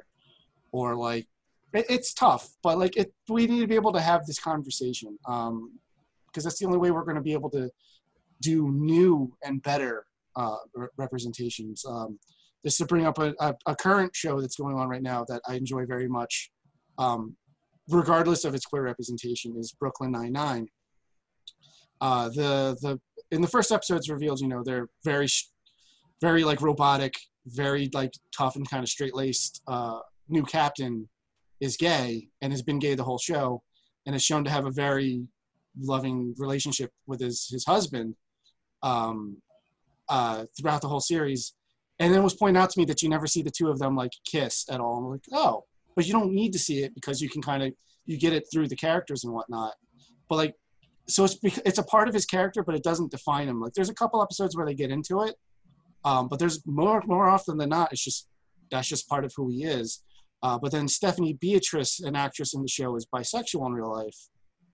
or 0.73 0.95
like 0.97 1.27
it, 1.73 1.87
it's 1.89 2.15
tough 2.15 2.49
but 2.63 2.79
like 2.79 2.97
it 2.97 3.13
we 3.29 3.47
need 3.47 3.61
to 3.61 3.67
be 3.67 3.75
able 3.75 3.93
to 3.93 4.01
have 4.01 4.25
this 4.27 4.39
conversation 4.39 5.19
um 5.27 5.73
because 6.27 6.45
that's 6.45 6.59
the 6.59 6.67
only 6.67 6.79
way 6.79 6.91
we're 6.91 7.05
going 7.05 7.17
to 7.17 7.23
be 7.23 7.33
able 7.33 7.51
to 7.51 7.71
do 8.43 8.71
new 8.71 9.33
and 9.43 9.63
better 9.63 10.05
uh, 10.37 10.57
re- 10.75 10.87
representations. 10.97 11.85
Um, 11.85 12.19
just 12.65 12.79
to 12.79 12.85
bring 12.87 13.07
up 13.07 13.19
a, 13.19 13.35
a, 13.41 13.55
a 13.67 13.75
current 13.75 14.15
show 14.15 14.41
that's 14.41 14.57
going 14.57 14.77
on 14.77 14.89
right 14.89 15.03
now 15.03 15.25
that 15.29 15.41
I 15.49 15.55
enjoy 15.55 15.87
very 15.87 16.07
much, 16.07 16.51
um, 16.99 17.35
regardless 17.89 18.45
of 18.45 18.55
its 18.55 18.67
queer 18.67 18.83
representation, 18.83 19.57
is 19.59 19.73
Brooklyn 19.73 20.13
Nine 20.13 20.33
Nine. 20.33 20.69
Uh, 22.01 22.29
the 22.29 22.77
the 22.81 23.01
in 23.31 23.43
the 23.43 23.49
first 23.49 23.73
episode, 23.73 23.97
it's 23.97 24.09
revealed, 24.09 24.41
you 24.41 24.49
know, 24.49 24.63
they're 24.65 24.89
very, 25.05 25.27
very 26.21 26.45
like 26.45 26.63
robotic, 26.63 27.15
very 27.47 27.91
like 27.93 28.13
tough 28.37 28.57
and 28.57 28.69
kind 28.69 28.83
of 28.83 28.89
straight 28.89 29.15
laced. 29.15 29.63
Uh, 29.67 29.99
new 30.29 30.43
captain 30.45 31.09
is 31.61 31.77
gay 31.77 32.29
and 32.41 32.53
has 32.53 32.63
been 32.63 32.79
gay 32.79 32.95
the 32.95 33.05
whole 33.05 33.19
show, 33.19 33.63
and 34.07 34.15
is 34.15 34.25
shown 34.25 34.45
to 34.45 34.51
have 34.51 34.67
a 34.67 34.71
very 34.71 35.27
loving 35.81 36.35
relationship 36.39 36.91
with 37.07 37.21
his 37.21 37.49
his 37.51 37.65
husband 37.65 38.15
um, 38.83 39.37
uh, 40.09 40.45
throughout 40.59 40.81
the 40.81 40.89
whole 40.89 41.01
series. 41.01 41.55
And 42.01 42.13
then 42.13 42.21
it 42.21 42.25
was 42.25 42.35
pointed 42.35 42.61
out 42.61 42.71
to 42.71 42.79
me 42.79 42.85
that 42.87 43.03
you 43.03 43.09
never 43.09 43.27
see 43.27 43.43
the 43.43 43.51
two 43.51 43.69
of 43.69 43.81
them 43.81 43.97
like 43.97 44.13
kiss 44.25 44.65
at 44.71 44.81
all. 44.81 44.99
I'm 44.99 45.11
like, 45.11 45.25
oh, 45.33 45.65
but 45.99 46.07
you 46.07 46.13
don't 46.13 46.33
need 46.33 46.53
to 46.53 46.61
see 46.61 46.85
it 46.85 46.95
because 46.95 47.21
you 47.21 47.29
can 47.29 47.43
kind 47.43 47.61
of 47.61 47.73
you 48.07 48.17
get 48.17 48.33
it 48.33 48.45
through 48.53 48.69
the 48.69 48.77
characters 48.77 49.25
and 49.25 49.33
whatnot. 49.33 49.75
But 50.29 50.37
like, 50.37 50.55
so 51.09 51.25
it's 51.25 51.37
it's 51.43 51.79
a 51.79 51.83
part 51.83 52.07
of 52.07 52.15
his 52.15 52.25
character, 52.25 52.63
but 52.63 52.77
it 52.77 52.85
doesn't 52.85 53.11
define 53.11 53.49
him. 53.49 53.61
Like, 53.61 53.73
there's 53.73 53.89
a 53.89 53.95
couple 53.95 54.23
episodes 54.23 54.57
where 54.57 54.65
they 54.65 54.75
get 54.75 54.93
into 54.93 55.23
it, 55.23 55.35
um, 56.05 56.29
but 56.29 56.39
there's 56.39 56.65
more 56.67 57.03
more 57.05 57.29
often 57.29 57.59
than 57.59 57.71
not, 57.71 57.93
it's 57.93 58.05
just 58.05 58.29
that's 58.71 58.87
just 58.87 59.09
part 59.09 59.25
of 59.25 59.33
who 59.37 59.51
he 59.51 59.65
is. 59.65 60.05
Uh, 60.41 60.57
but 60.57 60.71
then 60.71 60.87
Stephanie 60.87 61.33
Beatrice, 61.33 61.99
an 61.99 62.15
actress 62.15 62.55
in 62.55 62.63
the 62.63 62.69
show, 62.69 62.95
is 62.95 63.05
bisexual 63.13 63.67
in 63.67 63.73
real 63.73 63.91
life, 63.91 64.29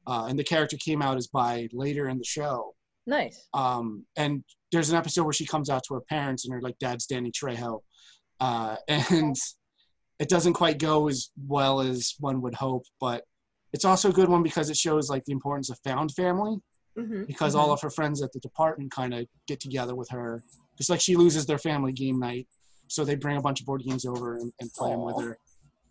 uh, 0.06 0.26
and 0.28 0.38
the 0.38 0.44
character 0.44 0.76
came 0.76 1.00
out 1.00 1.16
as 1.16 1.28
bi 1.28 1.68
later 1.72 2.10
in 2.10 2.18
the 2.18 2.24
show. 2.24 2.74
Nice. 3.06 3.48
Um, 3.54 4.04
and 4.16 4.44
there's 4.72 4.90
an 4.90 4.96
episode 4.96 5.24
where 5.24 5.32
she 5.32 5.46
comes 5.46 5.70
out 5.70 5.84
to 5.88 5.94
her 5.94 6.02
parents, 6.02 6.44
and 6.44 6.52
her 6.52 6.60
like 6.60 6.78
dad's 6.80 7.06
Danny 7.06 7.32
Trejo, 7.32 7.80
uh, 8.40 8.76
and 8.88 9.36
it 10.18 10.28
doesn't 10.28 10.52
quite 10.54 10.78
go 10.78 11.08
as 11.08 11.30
well 11.46 11.80
as 11.80 12.14
one 12.20 12.40
would 12.42 12.54
hope. 12.54 12.84
But 13.00 13.24
it's 13.72 13.84
also 13.84 14.10
a 14.10 14.12
good 14.12 14.28
one 14.28 14.42
because 14.42 14.70
it 14.70 14.76
shows 14.76 15.10
like 15.10 15.24
the 15.24 15.32
importance 15.32 15.70
of 15.70 15.78
found 15.84 16.12
family, 16.12 16.56
Mm-hmm. 16.96 17.24
because 17.24 17.56
all 17.56 17.72
of 17.72 17.80
her 17.80 17.90
friends 17.90 18.22
at 18.22 18.32
the 18.32 18.38
department 18.38 18.92
kind 18.92 19.12
of 19.12 19.26
get 19.48 19.58
together 19.58 19.96
with 19.96 20.08
her. 20.10 20.44
It's 20.78 20.88
like 20.88 21.00
she 21.00 21.16
loses 21.16 21.44
their 21.44 21.58
family 21.58 21.90
game 21.92 22.20
night, 22.20 22.46
so 22.86 23.04
they 23.04 23.16
bring 23.16 23.36
a 23.36 23.40
bunch 23.40 23.58
of 23.58 23.66
board 23.66 23.82
games 23.82 24.04
over 24.06 24.36
and, 24.36 24.52
and 24.60 24.72
play 24.74 24.90
them 24.90 25.02
with 25.02 25.20
her. 25.20 25.36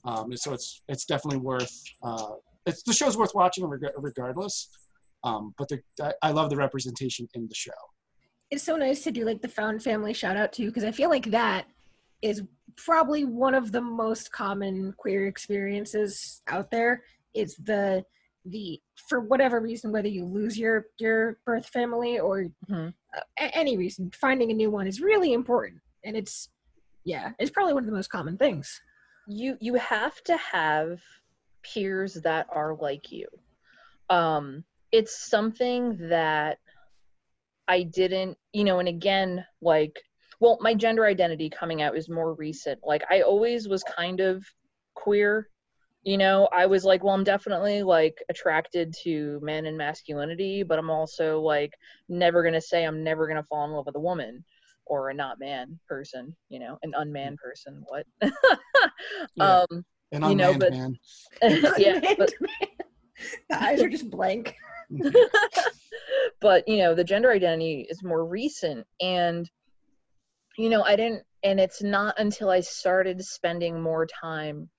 Um, 0.06 0.32
and 0.32 0.40
so 0.40 0.54
it's 0.54 0.82
it's 0.88 1.04
definitely 1.04 1.40
worth. 1.40 1.78
Uh, 2.02 2.36
it's 2.66 2.84
the 2.84 2.94
show's 2.94 3.18
worth 3.18 3.36
watching 3.36 3.66
reg- 3.66 3.92
regardless. 3.98 4.70
Um, 5.26 5.54
but 5.58 5.68
the, 5.68 5.82
I, 6.02 6.14
I 6.22 6.32
love 6.32 6.50
the 6.50 6.56
representation 6.56 7.28
in 7.34 7.50
the 7.50 7.56
show. 7.56 7.72
It's 8.50 8.64
so 8.64 8.78
nice 8.78 9.04
to 9.04 9.12
do 9.12 9.26
like 9.26 9.42
the 9.42 9.50
found 9.50 9.84
family 9.84 10.14
shout 10.14 10.38
out 10.38 10.54
too, 10.54 10.68
because 10.68 10.86
I 10.86 10.92
feel 10.92 11.10
like 11.10 11.32
that 11.32 11.66
is 12.24 12.42
probably 12.78 13.26
one 13.26 13.54
of 13.54 13.72
the 13.72 13.82
most 13.82 14.32
common 14.32 14.94
queer 14.98 15.28
experiences 15.28 16.42
out 16.48 16.72
there. 16.72 17.04
It's 17.36 17.56
the 17.58 18.06
the 18.46 18.82
for 19.10 19.22
whatever 19.22 19.62
reason, 19.62 19.92
whether 19.92 20.08
you 20.10 20.26
lose 20.26 20.58
your 20.58 20.88
your 21.00 21.38
birth 21.46 21.68
family 21.68 22.20
or 22.20 22.48
a- 23.40 23.56
any 23.58 23.78
reason, 23.78 24.12
finding 24.20 24.52
a 24.52 24.56
new 24.56 24.72
one 24.72 24.88
is 24.88 25.02
really 25.02 25.34
important, 25.34 25.82
and 26.04 26.18
it's 26.18 26.50
yeah, 27.06 27.34
it's 27.40 27.52
probably 27.52 27.74
one 27.74 27.84
of 27.84 27.88
the 27.90 27.96
most 27.96 28.10
common 28.10 28.38
things. 28.38 28.82
you 29.28 29.58
you 29.62 29.76
have 29.76 30.22
to 30.24 30.38
have 30.38 31.02
peers 31.64 32.16
that 32.16 32.48
are 32.52 32.76
like 32.76 33.12
you 33.12 33.28
um 34.10 34.66
it's 34.92 35.18
something 35.30 36.10
that 36.10 36.58
i 37.70 37.84
didn't 37.84 38.38
you 38.52 38.66
know 38.66 38.80
and 38.80 38.90
again 38.90 39.46
like 39.62 40.02
well 40.44 40.58
my 40.62 40.74
gender 40.74 41.06
identity 41.06 41.50
coming 41.50 41.82
out 41.82 41.96
is 41.98 42.10
more 42.10 42.34
recent 42.34 42.78
like 42.84 43.02
i 43.10 43.22
always 43.22 43.68
was 43.70 43.82
kind 43.84 44.20
of 44.20 44.44
queer 44.94 45.48
you 46.04 46.18
know 46.18 46.50
i 46.52 46.66
was 46.66 46.84
like 46.84 47.02
well 47.02 47.14
i'm 47.14 47.24
definitely 47.24 47.82
like 47.82 48.18
attracted 48.30 48.94
to 49.04 49.40
men 49.42 49.66
and 49.68 49.78
masculinity 49.78 50.62
but 50.62 50.78
i'm 50.78 50.90
also 50.90 51.40
like 51.40 51.74
never 52.10 52.44
gonna 52.44 52.60
say 52.60 52.84
i'm 52.84 53.04
never 53.06 53.26
gonna 53.26 53.44
fall 53.44 53.64
in 53.66 53.72
love 53.72 53.86
with 53.86 53.96
a 53.96 54.00
woman 54.00 54.44
or 54.86 55.10
a 55.10 55.14
not 55.14 55.40
man 55.40 55.80
person 55.88 56.36
you 56.50 56.60
know 56.60 56.78
an 56.84 56.92
unman 56.98 57.38
person 57.38 57.82
what 57.88 58.06
Yeah. 59.36 59.62
um 59.72 59.86
And 60.12 60.24
You 60.26 60.32
unmanned 60.32 60.38
know, 60.38 60.58
but- 60.60 60.72
man. 60.74 60.98
yeah 61.78 62.02
but 62.18 62.34
the 63.50 63.64
eyes 63.64 63.82
are 63.82 63.90
just 63.90 64.10
blank. 64.10 64.54
but 66.42 66.68
you 66.68 66.78
know 66.78 66.94
the 66.94 67.04
gender 67.04 67.32
identity 67.32 67.88
is 67.90 68.04
more 68.04 68.26
recent 68.26 68.86
and 69.00 69.50
you 70.58 70.70
know 70.70 70.84
i 70.84 70.96
didn't 70.96 71.24
and 71.44 71.60
it's 71.60 71.82
not 71.82 72.20
until 72.20 72.50
i 72.50 72.60
started 72.60 73.24
spending 73.24 73.82
more 73.82 74.06
time 74.06 74.70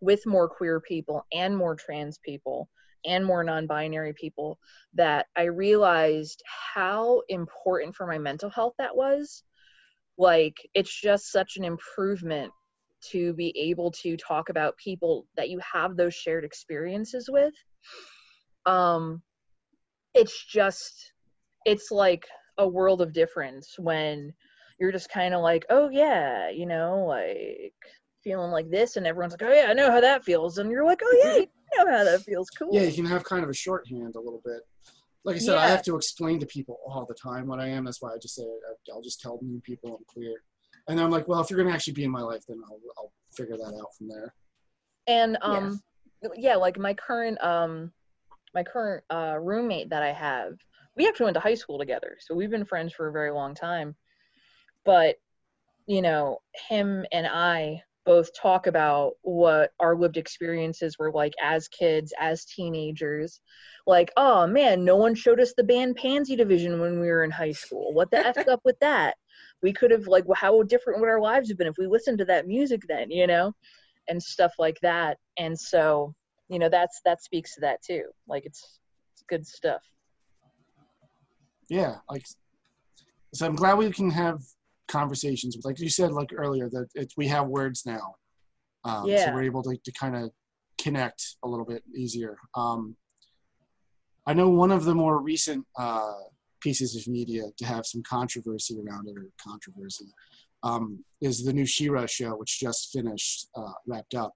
with 0.00 0.26
more 0.26 0.48
queer 0.48 0.80
people 0.80 1.24
and 1.32 1.56
more 1.56 1.74
trans 1.74 2.18
people 2.18 2.68
and 3.04 3.24
more 3.24 3.44
non-binary 3.44 4.12
people 4.14 4.58
that 4.94 5.26
i 5.36 5.44
realized 5.44 6.42
how 6.74 7.22
important 7.28 7.94
for 7.94 8.06
my 8.06 8.18
mental 8.18 8.50
health 8.50 8.74
that 8.78 8.94
was. 8.96 9.44
Like 10.18 10.56
it's 10.74 11.00
just 11.00 11.30
such 11.30 11.56
an 11.56 11.64
improvement 11.64 12.52
to 13.10 13.32
be 13.34 13.56
able 13.56 13.92
to 13.92 14.16
talk 14.16 14.48
about 14.48 14.76
people 14.76 15.26
that 15.36 15.48
you 15.48 15.60
have 15.72 15.96
those 15.96 16.14
shared 16.14 16.44
experiences 16.44 17.30
with. 17.30 17.54
Um 18.66 19.22
it's 20.14 20.44
just 20.46 21.12
it's 21.64 21.90
like 21.92 22.26
a 22.58 22.66
world 22.66 23.00
of 23.00 23.12
difference 23.12 23.76
when 23.78 24.32
you're 24.78 24.92
just 24.92 25.10
kind 25.10 25.34
of 25.34 25.40
like 25.42 25.64
oh 25.70 25.88
yeah 25.90 26.50
you 26.50 26.66
know 26.66 27.04
like 27.04 27.74
feeling 28.22 28.50
like 28.50 28.70
this 28.70 28.96
and 28.96 29.06
everyone's 29.06 29.32
like 29.32 29.42
oh 29.42 29.52
yeah 29.52 29.66
i 29.68 29.72
know 29.72 29.90
how 29.90 30.00
that 30.00 30.24
feels 30.24 30.58
and 30.58 30.70
you're 30.70 30.84
like 30.84 31.00
oh 31.04 31.22
yeah 31.24 31.36
you 31.38 31.84
know 31.84 31.90
how 31.96 32.04
that 32.04 32.22
feels 32.22 32.50
cool 32.50 32.70
Yeah, 32.72 32.82
you 32.82 32.94
can 32.94 33.06
have 33.06 33.24
kind 33.24 33.44
of 33.44 33.50
a 33.50 33.54
shorthand 33.54 34.14
a 34.16 34.20
little 34.20 34.40
bit. 34.44 34.60
Like 35.24 35.36
I 35.36 35.38
said, 35.40 35.58
I 35.58 35.66
have 35.68 35.82
to 35.82 35.96
explain 35.96 36.40
to 36.40 36.46
people 36.46 36.78
all 36.86 37.04
the 37.06 37.14
time 37.14 37.46
what 37.46 37.60
I 37.60 37.68
am. 37.68 37.84
That's 37.84 38.00
why 38.00 38.10
I 38.14 38.18
just 38.18 38.34
say 38.34 38.44
I'll 38.92 39.02
just 39.02 39.20
tell 39.20 39.38
new 39.42 39.60
people 39.60 39.90
I'm 39.98 40.04
queer. 40.06 40.42
And 40.88 40.98
I'm 40.98 41.10
like, 41.10 41.28
well, 41.28 41.40
if 41.40 41.50
you're 41.50 41.62
gonna 41.62 41.74
actually 41.74 41.92
be 41.92 42.04
in 42.04 42.10
my 42.10 42.22
life, 42.22 42.42
then 42.48 42.58
I'll 42.64 42.80
I'll 42.96 43.12
figure 43.36 43.56
that 43.58 43.74
out 43.78 43.94
from 43.96 44.08
there. 44.08 44.32
and 45.06 45.36
um 45.42 45.80
yeah 46.36 46.56
like 46.56 46.78
my 46.78 46.94
current 46.94 47.40
um 47.44 47.92
my 48.54 48.62
current 48.62 49.04
uh 49.10 49.36
roommate 49.40 49.90
that 49.90 50.02
i 50.02 50.12
have 50.12 50.54
we 50.96 51.06
actually 51.06 51.24
went 51.24 51.34
to 51.34 51.40
high 51.40 51.54
school 51.54 51.78
together 51.78 52.16
so 52.20 52.34
we've 52.34 52.50
been 52.50 52.64
friends 52.64 52.92
for 52.92 53.06
a 53.08 53.12
very 53.12 53.30
long 53.30 53.54
time 53.54 53.94
but 54.88 55.16
you 55.86 56.00
know 56.00 56.38
him 56.70 57.04
and 57.12 57.26
i 57.26 57.78
both 58.08 58.30
talk 58.32 58.66
about 58.66 59.12
what 59.20 59.72
our 59.80 59.94
lived 59.94 60.16
experiences 60.16 60.96
were 60.98 61.12
like 61.12 61.34
as 61.42 61.68
kids 61.68 62.10
as 62.18 62.46
teenagers. 62.46 63.42
Like 63.86 64.10
oh 64.16 64.46
man 64.46 64.82
no 64.82 64.96
one 64.96 65.14
showed 65.14 65.40
us 65.40 65.52
the 65.54 65.62
band 65.62 65.96
pansy 65.96 66.34
division 66.34 66.80
when 66.80 67.00
we 67.00 67.08
were 67.08 67.22
in 67.22 67.30
high 67.30 67.52
school. 67.52 67.92
What 67.92 68.10
the 68.10 68.26
f 68.26 68.38
up 68.48 68.62
with 68.64 68.78
that? 68.80 69.16
We 69.62 69.74
could 69.74 69.90
have 69.90 70.06
like 70.06 70.24
how 70.34 70.62
different 70.62 71.00
would 71.00 71.10
our 71.10 71.20
lives 71.20 71.50
have 71.50 71.58
been 71.58 71.66
if 71.66 71.76
we 71.76 71.86
listened 71.86 72.16
to 72.18 72.24
that 72.24 72.46
music 72.46 72.80
then 72.88 73.10
you 73.10 73.26
know? 73.26 73.52
And 74.08 74.22
stuff 74.22 74.52
like 74.58 74.78
that. 74.80 75.18
And 75.38 75.60
so 75.60 76.14
you 76.48 76.58
know 76.58 76.70
that's 76.70 77.02
that 77.04 77.22
speaks 77.22 77.54
to 77.56 77.60
that 77.60 77.82
too. 77.82 78.04
Like 78.26 78.46
it's 78.46 78.80
it's 79.12 79.24
good 79.28 79.46
stuff. 79.46 79.82
Yeah, 81.68 81.96
like 82.10 82.24
so 83.34 83.44
I'm 83.44 83.54
glad 83.54 83.76
we 83.76 83.90
can 83.90 84.10
have 84.10 84.40
conversations 84.88 85.56
with 85.56 85.64
like 85.64 85.78
you 85.78 85.90
said 85.90 86.12
like 86.12 86.30
earlier 86.34 86.68
that 86.70 86.88
it's 86.94 87.16
we 87.16 87.28
have 87.28 87.46
words 87.46 87.84
now. 87.86 88.14
Um, 88.84 89.06
so 89.26 89.34
we're 89.34 89.42
able 89.42 89.62
to, 89.64 89.76
to 89.76 89.92
kind 89.92 90.16
of 90.16 90.30
connect 90.80 91.36
a 91.44 91.48
little 91.48 91.66
bit 91.66 91.82
easier. 91.94 92.36
Um, 92.54 92.96
I 94.26 94.34
know 94.34 94.48
one 94.48 94.70
of 94.70 94.84
the 94.84 94.94
more 94.94 95.20
recent 95.20 95.66
uh, 95.78 96.12
pieces 96.60 96.96
of 96.96 97.06
media 97.10 97.44
to 97.56 97.64
have 97.64 97.86
some 97.86 98.02
controversy 98.02 98.78
around 98.78 99.08
it, 99.08 99.16
or 99.16 99.26
controversy, 99.42 100.06
um, 100.62 101.04
is 101.20 101.44
the 101.44 101.52
new 101.52 101.66
She-Ra 101.66 102.06
show, 102.06 102.30
which 102.36 102.60
just 102.60 102.92
finished, 102.92 103.48
uh, 103.56 103.72
wrapped 103.86 104.14
up. 104.14 104.32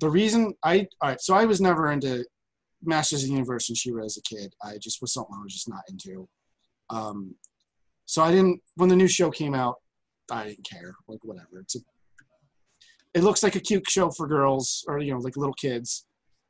The 0.00 0.10
reason 0.10 0.54
I, 0.62 0.86
all 1.00 1.10
right, 1.10 1.20
so 1.20 1.34
I 1.34 1.44
was 1.44 1.60
never 1.60 1.92
into 1.92 2.24
Masters 2.82 3.22
of 3.22 3.28
the 3.28 3.34
Universe 3.34 3.68
and 3.68 3.76
She-Ra 3.76 4.04
as 4.04 4.16
a 4.16 4.22
kid. 4.22 4.54
I 4.62 4.78
just 4.78 5.00
was 5.00 5.12
something 5.12 5.34
I 5.38 5.42
was 5.42 5.54
just 5.54 5.68
not 5.68 5.82
into. 5.88 6.28
Um, 6.90 7.34
so 8.06 8.22
I 8.22 8.30
didn't, 8.30 8.60
when 8.76 8.88
the 8.88 8.96
new 8.96 9.08
show 9.08 9.30
came 9.30 9.54
out, 9.54 9.76
I 10.30 10.48
didn't 10.48 10.68
care. 10.68 10.94
Like, 11.08 11.24
whatever. 11.24 11.60
It's 11.60 11.76
a, 11.76 11.80
it 13.14 13.22
looks 13.22 13.42
like 13.42 13.56
a 13.56 13.60
cute 13.60 13.88
show 13.88 14.10
for 14.10 14.26
girls 14.26 14.84
or, 14.88 14.98
you 14.98 15.12
know, 15.12 15.18
like 15.18 15.36
little 15.36 15.54
kids 15.54 16.06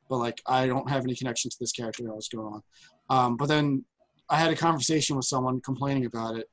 but 0.08 0.18
like 0.18 0.40
I 0.46 0.66
don't 0.66 0.88
have 0.88 1.04
any 1.04 1.14
connection 1.14 1.50
to 1.50 1.56
this 1.58 1.72
character 1.72 2.02
that 2.04 2.14
was 2.14 2.28
going 2.28 2.54
on. 2.54 2.62
Um, 3.10 3.36
but 3.36 3.46
then 3.46 3.84
I 4.28 4.36
had 4.38 4.52
a 4.52 4.56
conversation 4.56 5.16
with 5.16 5.26
someone 5.26 5.60
complaining 5.60 6.06
about 6.06 6.36
it, 6.36 6.48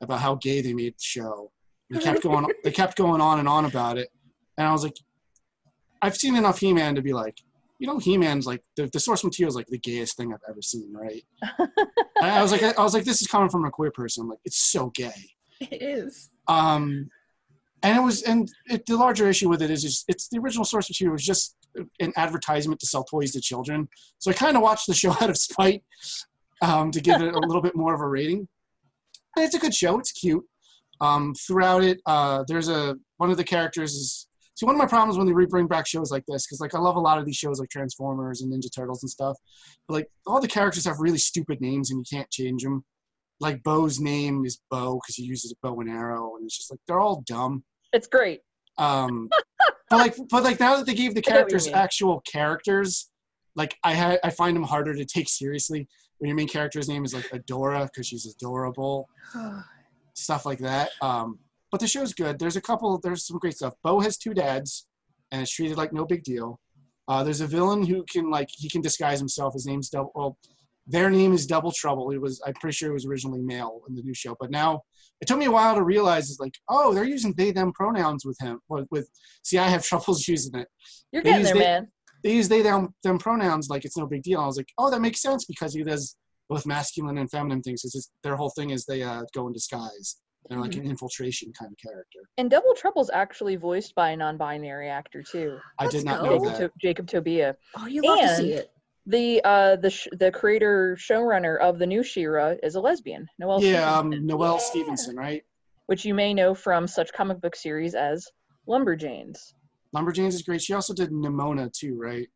about 0.00 0.20
how 0.20 0.36
gay 0.36 0.60
they 0.60 0.74
made 0.74 0.94
the 0.94 1.02
show. 1.02 1.50
They 1.90 2.00
kept 2.00 2.22
going. 2.24 2.46
they 2.62 2.70
kept 2.70 2.96
going 2.96 3.20
on 3.20 3.38
and 3.38 3.48
on 3.48 3.64
about 3.64 3.98
it, 3.98 4.08
and 4.58 4.66
I 4.66 4.72
was 4.72 4.82
like, 4.82 4.96
I've 6.02 6.16
seen 6.16 6.36
enough 6.36 6.58
He-Man 6.58 6.94
to 6.96 7.02
be 7.02 7.12
like, 7.12 7.38
you 7.78 7.86
know, 7.86 7.98
He-Man's 7.98 8.46
like 8.46 8.62
the, 8.76 8.88
the 8.92 9.00
source 9.00 9.24
material 9.24 9.48
is 9.48 9.56
like 9.56 9.66
the 9.68 9.78
gayest 9.78 10.16
thing 10.16 10.32
I've 10.32 10.40
ever 10.48 10.62
seen, 10.62 10.92
right? 10.92 11.24
I, 12.30 12.42
was 12.42 12.52
like, 12.52 12.62
I 12.62 12.82
was 12.82 12.94
like, 12.94 13.04
this 13.04 13.20
is 13.20 13.26
coming 13.26 13.48
from 13.48 13.64
a 13.64 13.70
queer 13.70 13.90
person. 13.90 14.22
I'm 14.22 14.28
like, 14.28 14.40
it's 14.44 14.58
so 14.58 14.90
gay. 14.90 15.12
It 15.60 15.82
is. 15.82 16.30
Um, 16.48 17.08
and 17.82 17.96
it 17.96 18.00
was, 18.00 18.22
and 18.22 18.50
it, 18.66 18.84
the 18.86 18.96
larger 18.96 19.28
issue 19.28 19.48
with 19.48 19.62
it 19.62 19.70
is, 19.70 19.84
is 19.84 20.04
it's 20.08 20.28
the 20.28 20.38
original 20.38 20.64
source 20.64 20.90
material 20.90 21.12
was 21.12 21.24
just 21.24 21.56
an 22.00 22.12
advertisement 22.16 22.80
to 22.80 22.86
sell 22.86 23.04
toys 23.04 23.32
to 23.32 23.40
children. 23.40 23.88
So 24.18 24.30
I 24.30 24.34
kind 24.34 24.56
of 24.56 24.62
watched 24.62 24.86
the 24.86 24.94
show 24.94 25.10
out 25.20 25.30
of 25.30 25.36
spite 25.36 25.82
um, 26.60 26.90
to 26.90 27.00
give 27.00 27.20
it 27.20 27.34
a 27.34 27.38
little 27.38 27.62
bit 27.62 27.76
more 27.76 27.94
of 27.94 28.00
a 28.00 28.08
rating. 28.08 28.48
And 29.36 29.44
it's 29.44 29.54
a 29.54 29.58
good 29.58 29.74
show. 29.74 29.98
It's 29.98 30.12
cute. 30.12 30.44
Um, 31.00 31.34
throughout 31.34 31.82
it, 31.82 32.00
uh, 32.06 32.44
there's 32.46 32.68
a 32.68 32.96
one 33.18 33.30
of 33.30 33.36
the 33.36 33.44
characters 33.44 33.94
is. 33.94 34.26
See, 34.56 34.66
one 34.66 34.76
of 34.76 34.78
my 34.78 34.86
problems 34.86 35.18
when 35.18 35.26
they 35.26 35.46
bring 35.46 35.66
back 35.66 35.86
shows 35.86 36.12
like 36.12 36.24
this, 36.26 36.46
because 36.46 36.60
like 36.60 36.74
I 36.74 36.78
love 36.78 36.96
a 36.96 37.00
lot 37.00 37.18
of 37.18 37.26
these 37.26 37.36
shows 37.36 37.58
like 37.58 37.70
Transformers 37.70 38.42
and 38.42 38.52
Ninja 38.52 38.72
Turtles 38.74 39.02
and 39.02 39.10
stuff, 39.10 39.36
but 39.88 39.94
like 39.94 40.08
all 40.26 40.40
the 40.40 40.48
characters 40.48 40.84
have 40.84 41.00
really 41.00 41.18
stupid 41.18 41.60
names 41.60 41.90
and 41.90 41.98
you 41.98 42.16
can't 42.16 42.30
change 42.30 42.62
them. 42.62 42.84
Like 43.40 43.62
Bow's 43.64 43.98
name 43.98 44.44
is 44.44 44.60
Bow 44.70 45.00
because 45.02 45.16
he 45.16 45.24
uses 45.24 45.52
a 45.52 45.56
bow 45.60 45.80
and 45.80 45.90
arrow, 45.90 46.36
and 46.36 46.44
it's 46.44 46.56
just 46.56 46.70
like 46.70 46.78
they're 46.86 47.00
all 47.00 47.24
dumb. 47.26 47.64
It's 47.92 48.06
great. 48.06 48.42
Um, 48.78 49.28
but 49.90 49.96
like, 49.96 50.16
but 50.30 50.44
like 50.44 50.60
now 50.60 50.76
that 50.76 50.86
they 50.86 50.94
gave 50.94 51.14
the 51.14 51.20
I 51.20 51.22
get 51.22 51.32
what 51.32 51.52
you 51.52 51.58
characters 51.58 51.68
actual 51.68 52.20
characters, 52.20 53.10
like 53.56 53.76
I 53.82 53.94
ha- 53.94 54.18
I 54.22 54.30
find 54.30 54.54
them 54.54 54.62
harder 54.62 54.94
to 54.94 55.04
take 55.04 55.28
seriously. 55.28 55.88
When 56.18 56.28
your 56.28 56.36
main 56.36 56.48
character's 56.48 56.88
name 56.88 57.04
is 57.04 57.12
like 57.12 57.28
Adora 57.30 57.86
because 57.86 58.06
she's 58.06 58.26
adorable, 58.26 59.08
stuff 60.14 60.46
like 60.46 60.60
that. 60.60 60.90
Um, 61.02 61.40
but 61.74 61.80
the 61.80 61.88
show's 61.88 62.14
good. 62.14 62.38
There's 62.38 62.54
a 62.54 62.60
couple. 62.60 63.00
There's 63.02 63.26
some 63.26 63.36
great 63.38 63.56
stuff. 63.56 63.74
Bow 63.82 63.98
has 63.98 64.16
two 64.16 64.32
dads, 64.32 64.86
and 65.32 65.42
it's 65.42 65.50
treated 65.50 65.76
like 65.76 65.92
no 65.92 66.04
big 66.04 66.22
deal. 66.22 66.60
Uh, 67.08 67.24
there's 67.24 67.40
a 67.40 67.48
villain 67.48 67.84
who 67.84 68.04
can 68.08 68.30
like 68.30 68.46
he 68.52 68.70
can 68.70 68.80
disguise 68.80 69.18
himself. 69.18 69.54
His 69.54 69.66
name's 69.66 69.88
double. 69.88 70.12
Well, 70.14 70.38
their 70.86 71.10
name 71.10 71.32
is 71.32 71.48
Double 71.48 71.72
Trouble. 71.72 72.12
It 72.12 72.20
was 72.20 72.40
I'm 72.46 72.52
pretty 72.60 72.76
sure 72.76 72.90
it 72.90 72.94
was 72.94 73.06
originally 73.06 73.42
male 73.42 73.80
in 73.88 73.96
the 73.96 74.02
new 74.02 74.14
show, 74.14 74.36
but 74.38 74.52
now 74.52 74.82
it 75.20 75.26
took 75.26 75.36
me 75.36 75.46
a 75.46 75.50
while 75.50 75.74
to 75.74 75.82
realize 75.82 76.30
it's 76.30 76.38
like 76.38 76.54
oh 76.68 76.94
they're 76.94 77.02
using 77.02 77.34
they 77.36 77.50
them 77.50 77.72
pronouns 77.72 78.24
with 78.24 78.36
him. 78.40 78.60
With, 78.68 78.86
with 78.92 79.10
see 79.42 79.58
I 79.58 79.66
have 79.66 79.84
troubles 79.90 80.28
using 80.28 80.54
it. 80.60 80.68
You're 81.10 81.24
They 81.24 81.30
getting 81.30 81.44
there, 81.44 81.54
they- 81.54 81.58
man. 81.58 81.88
They 82.22 82.34
use 82.36 82.48
they 82.48 82.62
them 82.62 82.94
them 83.02 83.18
pronouns 83.18 83.68
like 83.68 83.84
it's 83.84 83.96
no 83.96 84.06
big 84.06 84.22
deal. 84.22 84.38
I 84.38 84.46
was 84.46 84.58
like 84.58 84.68
oh 84.78 84.92
that 84.92 85.00
makes 85.00 85.20
sense 85.20 85.44
because 85.44 85.74
he 85.74 85.82
does 85.82 86.16
both 86.48 86.66
masculine 86.66 87.18
and 87.18 87.28
feminine 87.28 87.62
things. 87.62 87.82
It's 87.84 87.94
just, 87.94 88.12
their 88.22 88.36
whole 88.36 88.50
thing 88.50 88.70
is 88.70 88.84
they 88.84 89.02
uh, 89.02 89.22
go 89.34 89.46
in 89.48 89.52
disguise. 89.52 90.20
They're 90.48 90.58
like 90.58 90.74
an 90.74 90.84
infiltration 90.84 91.52
kind 91.58 91.72
of 91.72 91.78
character. 91.78 92.20
And 92.38 92.50
Double 92.50 92.74
Trouble's 92.74 93.10
actually 93.10 93.56
voiced 93.56 93.94
by 93.94 94.10
a 94.10 94.16
non-binary 94.16 94.88
actor 94.90 95.22
too, 95.22 95.58
I 95.78 95.84
Let's 95.84 95.94
did 95.96 96.04
not 96.04 96.20
go. 96.20 96.26
know 96.26 96.38
Jacob, 96.38 96.52
that. 96.58 96.58
to- 96.58 96.72
Jacob 96.80 97.06
Tobia. 97.06 97.56
Oh, 97.76 97.86
you 97.86 98.02
love 98.02 98.20
to 98.20 98.36
see 98.36 98.52
it. 98.52 98.70
The 99.06 99.40
uh 99.44 99.76
the 99.76 99.90
sh- 99.90 100.08
the 100.12 100.30
creator 100.32 100.96
showrunner 100.98 101.58
of 101.60 101.78
the 101.78 101.86
new 101.86 102.02
She-Ra 102.02 102.54
is 102.62 102.74
a 102.74 102.80
lesbian, 102.80 103.28
Noelle 103.38 103.62
Yeah, 103.62 103.98
um, 103.98 104.06
Stevenson, 104.08 104.26
Noelle 104.26 104.52
Yeah. 104.54 104.58
Stevenson, 104.58 105.16
right? 105.16 105.42
which 105.86 106.04
you 106.06 106.14
may 106.14 106.32
know 106.32 106.54
from 106.54 106.86
such 106.86 107.12
comic 107.12 107.38
book 107.42 107.54
series 107.54 107.94
as 107.94 108.26
Lumberjanes. 108.66 109.52
Lumberjanes 109.94 110.28
is 110.28 110.40
great. 110.42 110.62
She 110.62 110.72
also 110.72 110.94
did 110.94 111.10
Nimona 111.10 111.70
too, 111.72 111.98
right? 112.00 112.26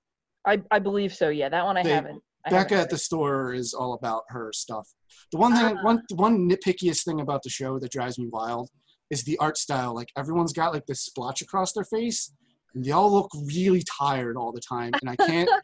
I 0.47 0.63
I 0.71 0.79
believe 0.79 1.15
so. 1.15 1.31
Yeah, 1.31 1.49
that 1.49 1.65
one 1.65 1.77
I 1.79 1.83
They- 1.83 1.91
haven't. 1.91 2.23
Becca 2.51 2.75
at 2.77 2.91
the 2.91 2.99
store 2.99 3.53
is 3.53 3.75
all 3.75 3.95
about 3.95 4.23
her 4.29 4.53
stuff. 4.53 4.89
The 5.33 5.39
one 5.39 5.55
thing, 5.55 5.77
Ah. 5.79 5.83
one 5.83 6.03
the 6.09 6.15
one 6.17 6.49
nitpickiest 6.49 7.05
thing 7.05 7.21
about 7.21 7.43
the 7.43 7.51
show 7.51 7.79
that 7.79 7.91
drives 7.93 8.19
me 8.19 8.29
wild 8.31 8.71
is 9.11 9.25
the 9.25 9.37
art 9.39 9.59
style. 9.59 9.95
Like 9.95 10.09
everyone's 10.17 10.53
got 10.53 10.73
like 10.73 10.87
this 10.87 11.01
splotch 11.03 11.43
across 11.43 11.73
their 11.73 11.85
face, 11.85 12.33
and 12.75 12.85
they 12.85 12.91
all 12.93 13.13
look 13.13 13.31
really 13.55 13.83
tired 13.99 14.37
all 14.37 14.53
the 14.53 14.61
time, 14.61 14.93
and 15.01 15.11
I 15.11 15.17
can't. 15.17 15.51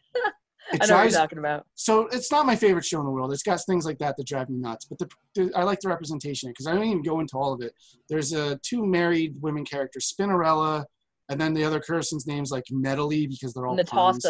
It 0.73 0.81
I 0.81 0.87
know 0.87 0.95
what 0.95 1.03
you're 1.03 1.11
talking 1.11 1.37
about. 1.37 1.67
so 1.75 2.07
it's 2.07 2.31
not 2.31 2.47
my 2.47 2.55
favorite 2.55 2.83
show 2.83 2.99
in 2.99 3.05
the 3.05 3.11
world. 3.11 3.31
It's 3.31 3.43
got 3.43 3.59
things 3.67 3.85
like 3.85 3.99
that 3.99 4.17
that 4.17 4.25
drive 4.25 4.49
me 4.49 4.57
nuts. 4.57 4.85
But 4.85 4.97
the, 4.97 5.09
the 5.35 5.51
I 5.55 5.61
like 5.61 5.79
the 5.79 5.89
representation 5.89 6.49
because 6.49 6.65
I 6.65 6.73
don't 6.73 6.85
even 6.85 7.03
go 7.03 7.19
into 7.19 7.37
all 7.37 7.53
of 7.53 7.61
it. 7.61 7.71
There's 8.09 8.33
uh, 8.33 8.55
two 8.63 8.83
married 8.83 9.35
women 9.43 9.63
characters, 9.63 10.11
Spinnerella, 10.11 10.83
and 11.29 11.39
then 11.39 11.53
the 11.53 11.63
other 11.63 11.79
person's 11.87 12.25
name's 12.25 12.49
like 12.49 12.63
Natalie 12.71 13.27
because 13.27 13.53
they're 13.53 13.67
all 13.67 13.75
puns. 14.13 14.25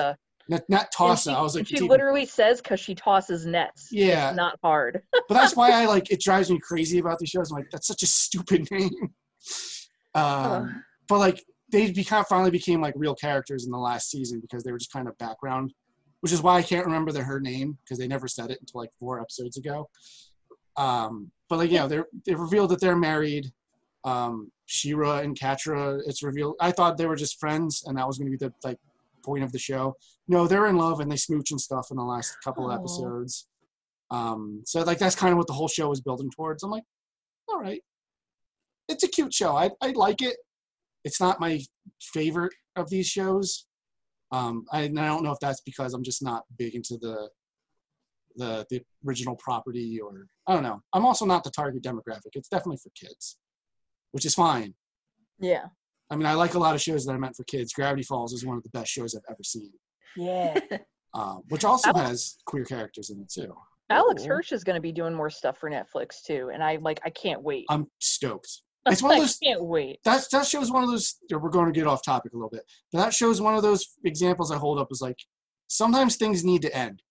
Not, 0.48 0.62
not 0.70 0.88
And 1.00 1.20
she- 1.20 1.30
I 1.32 1.42
was 1.42 1.56
like, 1.56 1.68
she 1.68 1.80
literally 1.80 2.26
says 2.26 2.62
because 2.62 2.80
she 2.80 2.94
tosses 2.94 3.46
nets. 3.46 3.90
Yeah. 3.92 4.30
It's 4.30 4.38
not 4.38 4.60
hard. 4.64 5.02
but 5.12 5.34
that's 5.34 5.56
why 5.56 5.72
I 5.72 5.86
like 5.94 6.12
it. 6.12 6.22
Drives 6.22 6.52
me 6.52 6.60
crazy 6.60 7.00
about 7.00 7.18
these 7.20 7.30
shows. 7.30 7.52
I'm 7.52 7.58
like, 7.58 7.70
that's 7.72 7.88
such 7.88 8.04
a 8.04 8.08
stupid 8.08 8.68
name. 8.72 8.92
Um, 10.14 10.84
but 11.08 11.20
like 11.20 11.44
they 11.72 11.92
become 11.92 12.24
finally 12.26 12.52
became 12.52 12.82
like 12.82 12.94
real 12.96 13.16
characters 13.16 13.66
in 13.66 13.72
the 13.72 13.78
last 13.78 14.10
season 14.10 14.40
because 14.40 14.64
they 14.64 14.72
were 14.72 14.78
just 14.78 14.94
kind 14.94 15.08
of 15.08 15.18
background, 15.18 15.74
which 16.22 16.32
is 16.32 16.42
why 16.42 16.58
I 16.58 16.62
can't 16.62 16.86
remember 16.86 17.12
the, 17.12 17.24
her 17.24 17.40
name 17.40 17.78
because 17.84 17.98
they 17.98 18.08
never 18.08 18.28
said 18.28 18.52
it 18.52 18.60
until 18.62 18.82
like 18.82 18.92
four 19.00 19.20
episodes 19.20 19.58
ago. 19.58 19.90
Um, 20.78 21.32
but 21.50 21.58
like 21.58 21.72
yeah, 21.72 21.88
they 21.88 22.02
they 22.26 22.36
revealed 22.36 22.70
that 22.72 22.82
they're 22.82 22.96
married. 22.96 23.52
Um, 24.04 24.52
She-Ra 24.68 25.20
and 25.20 25.38
Catra, 25.38 26.00
it's 26.06 26.22
revealed. 26.22 26.56
I 26.62 26.72
thought 26.72 26.98
they 26.98 27.08
were 27.08 27.16
just 27.16 27.40
friends, 27.40 27.84
and 27.88 27.98
that 27.98 28.06
was 28.06 28.20
going 28.20 28.32
to 28.32 28.38
be 28.38 28.46
the 28.46 28.54
like 28.64 28.78
point 29.26 29.44
of 29.44 29.52
the 29.52 29.60
show. 29.60 29.96
No, 30.28 30.48
they're 30.48 30.68
in 30.68 30.78
love 30.78 31.00
and 31.00 31.12
they 31.12 31.18
smooch 31.18 31.52
and 31.52 31.60
stuff 31.60 31.88
in 31.92 31.98
the 31.98 32.04
last 32.04 32.36
couple 32.44 32.68
Aw. 32.68 32.76
episodes. 32.76 33.48
Um, 34.12 34.62
so 34.66 34.82
like 34.84 35.00
that's 35.00 35.16
kind 35.16 35.32
of 35.32 35.38
what 35.38 35.48
the 35.48 35.54
whole 35.54 35.68
show 35.68 35.92
is 35.92 36.02
building 36.02 36.30
towards. 36.36 36.64
I'm 36.64 36.72
like, 36.72 36.84
all 37.50 37.60
right, 37.60 37.82
it's 38.88 39.04
a 39.04 39.08
cute 39.08 39.34
show. 39.34 39.56
I 39.56 39.72
I 39.82 39.92
like 39.92 40.22
it. 40.22 40.38
It's 41.04 41.20
not 41.20 41.40
my 41.40 41.60
favorite 42.02 42.54
of 42.76 42.90
these 42.90 43.08
shows. 43.08 43.66
Um, 44.32 44.66
I, 44.72 44.84
I 44.84 44.88
don't 44.88 45.24
know 45.24 45.32
if 45.32 45.40
that's 45.40 45.62
because 45.62 45.94
I'm 45.94 46.04
just 46.04 46.24
not 46.24 46.44
big 46.58 46.76
into 46.76 46.98
the 46.98 47.30
the 48.36 48.66
the 48.70 48.82
original 49.08 49.36
property 49.38 50.00
or 50.00 50.28
I 50.48 50.54
don't 50.54 50.64
know. 50.64 50.82
I'm 50.94 51.06
also 51.06 51.26
not 51.26 51.44
the 51.44 51.52
target 51.52 51.84
demographic. 51.84 52.34
It's 52.34 52.50
definitely 52.50 52.78
for 52.84 52.92
kids, 52.96 53.38
which 54.12 54.26
is 54.26 54.36
fine. 54.36 54.74
Yeah. 55.40 55.66
I 56.10 56.16
mean, 56.16 56.26
I 56.28 56.34
like 56.34 56.54
a 56.54 56.60
lot 56.60 56.76
of 56.76 56.82
shows 56.82 57.06
that 57.06 57.14
are 57.14 57.20
meant 57.20 57.36
for 57.36 57.44
kids. 57.46 57.74
Gravity 57.74 58.04
Falls 58.04 58.34
is 58.34 58.46
one 58.46 58.58
of 58.58 58.64
the 58.64 58.70
best 58.70 58.92
shows 58.92 59.16
I've 59.16 59.24
ever 59.30 59.44
seen, 59.44 59.72
Yeah. 60.16 60.60
um, 61.16 61.42
which 61.50 61.66
also 61.66 61.90
Alex- 61.90 62.08
has 62.10 62.38
queer 62.46 62.64
characters 62.66 63.10
in 63.10 63.20
it 63.22 63.32
too. 63.32 63.54
Alex 63.90 64.24
Ooh. 64.24 64.28
Hirsch 64.28 64.52
is 64.52 64.64
going 64.64 64.76
to 64.76 64.82
be 64.82 64.92
doing 64.92 65.14
more 65.14 65.30
stuff 65.30 65.58
for 65.60 65.70
Netflix 65.70 66.22
too, 66.26 66.50
and 66.54 66.64
I 66.64 66.78
like 66.78 67.00
I 67.06 67.10
can't 67.12 67.42
wait. 67.44 67.66
I'm 67.70 67.88
stoked. 68.00 68.62
It's 68.88 69.02
one 69.02 69.18
of 69.20 69.24
I 69.28 69.46
can't 69.46 69.64
wait. 69.66 69.98
That's 70.06 70.28
that 70.28 70.46
shows 70.46 70.72
one 70.72 70.84
of 70.84 70.92
those. 70.92 71.16
We're 71.32 71.50
going 71.50 71.66
to 71.66 71.72
get 71.72 71.88
off 71.88 72.04
topic 72.04 72.34
a 72.34 72.36
little 72.36 72.52
bit, 72.52 72.62
but 72.94 73.00
that 73.00 73.16
shows 73.16 73.42
one 73.42 73.56
of 73.56 73.64
those 73.64 73.84
examples 74.04 74.52
I 74.52 74.58
hold 74.58 74.78
up 74.78 74.90
as 74.92 75.02
like 75.02 75.18
sometimes 75.68 76.18
things 76.18 76.44
need 76.44 76.62
to 76.62 76.76
end. 76.78 77.02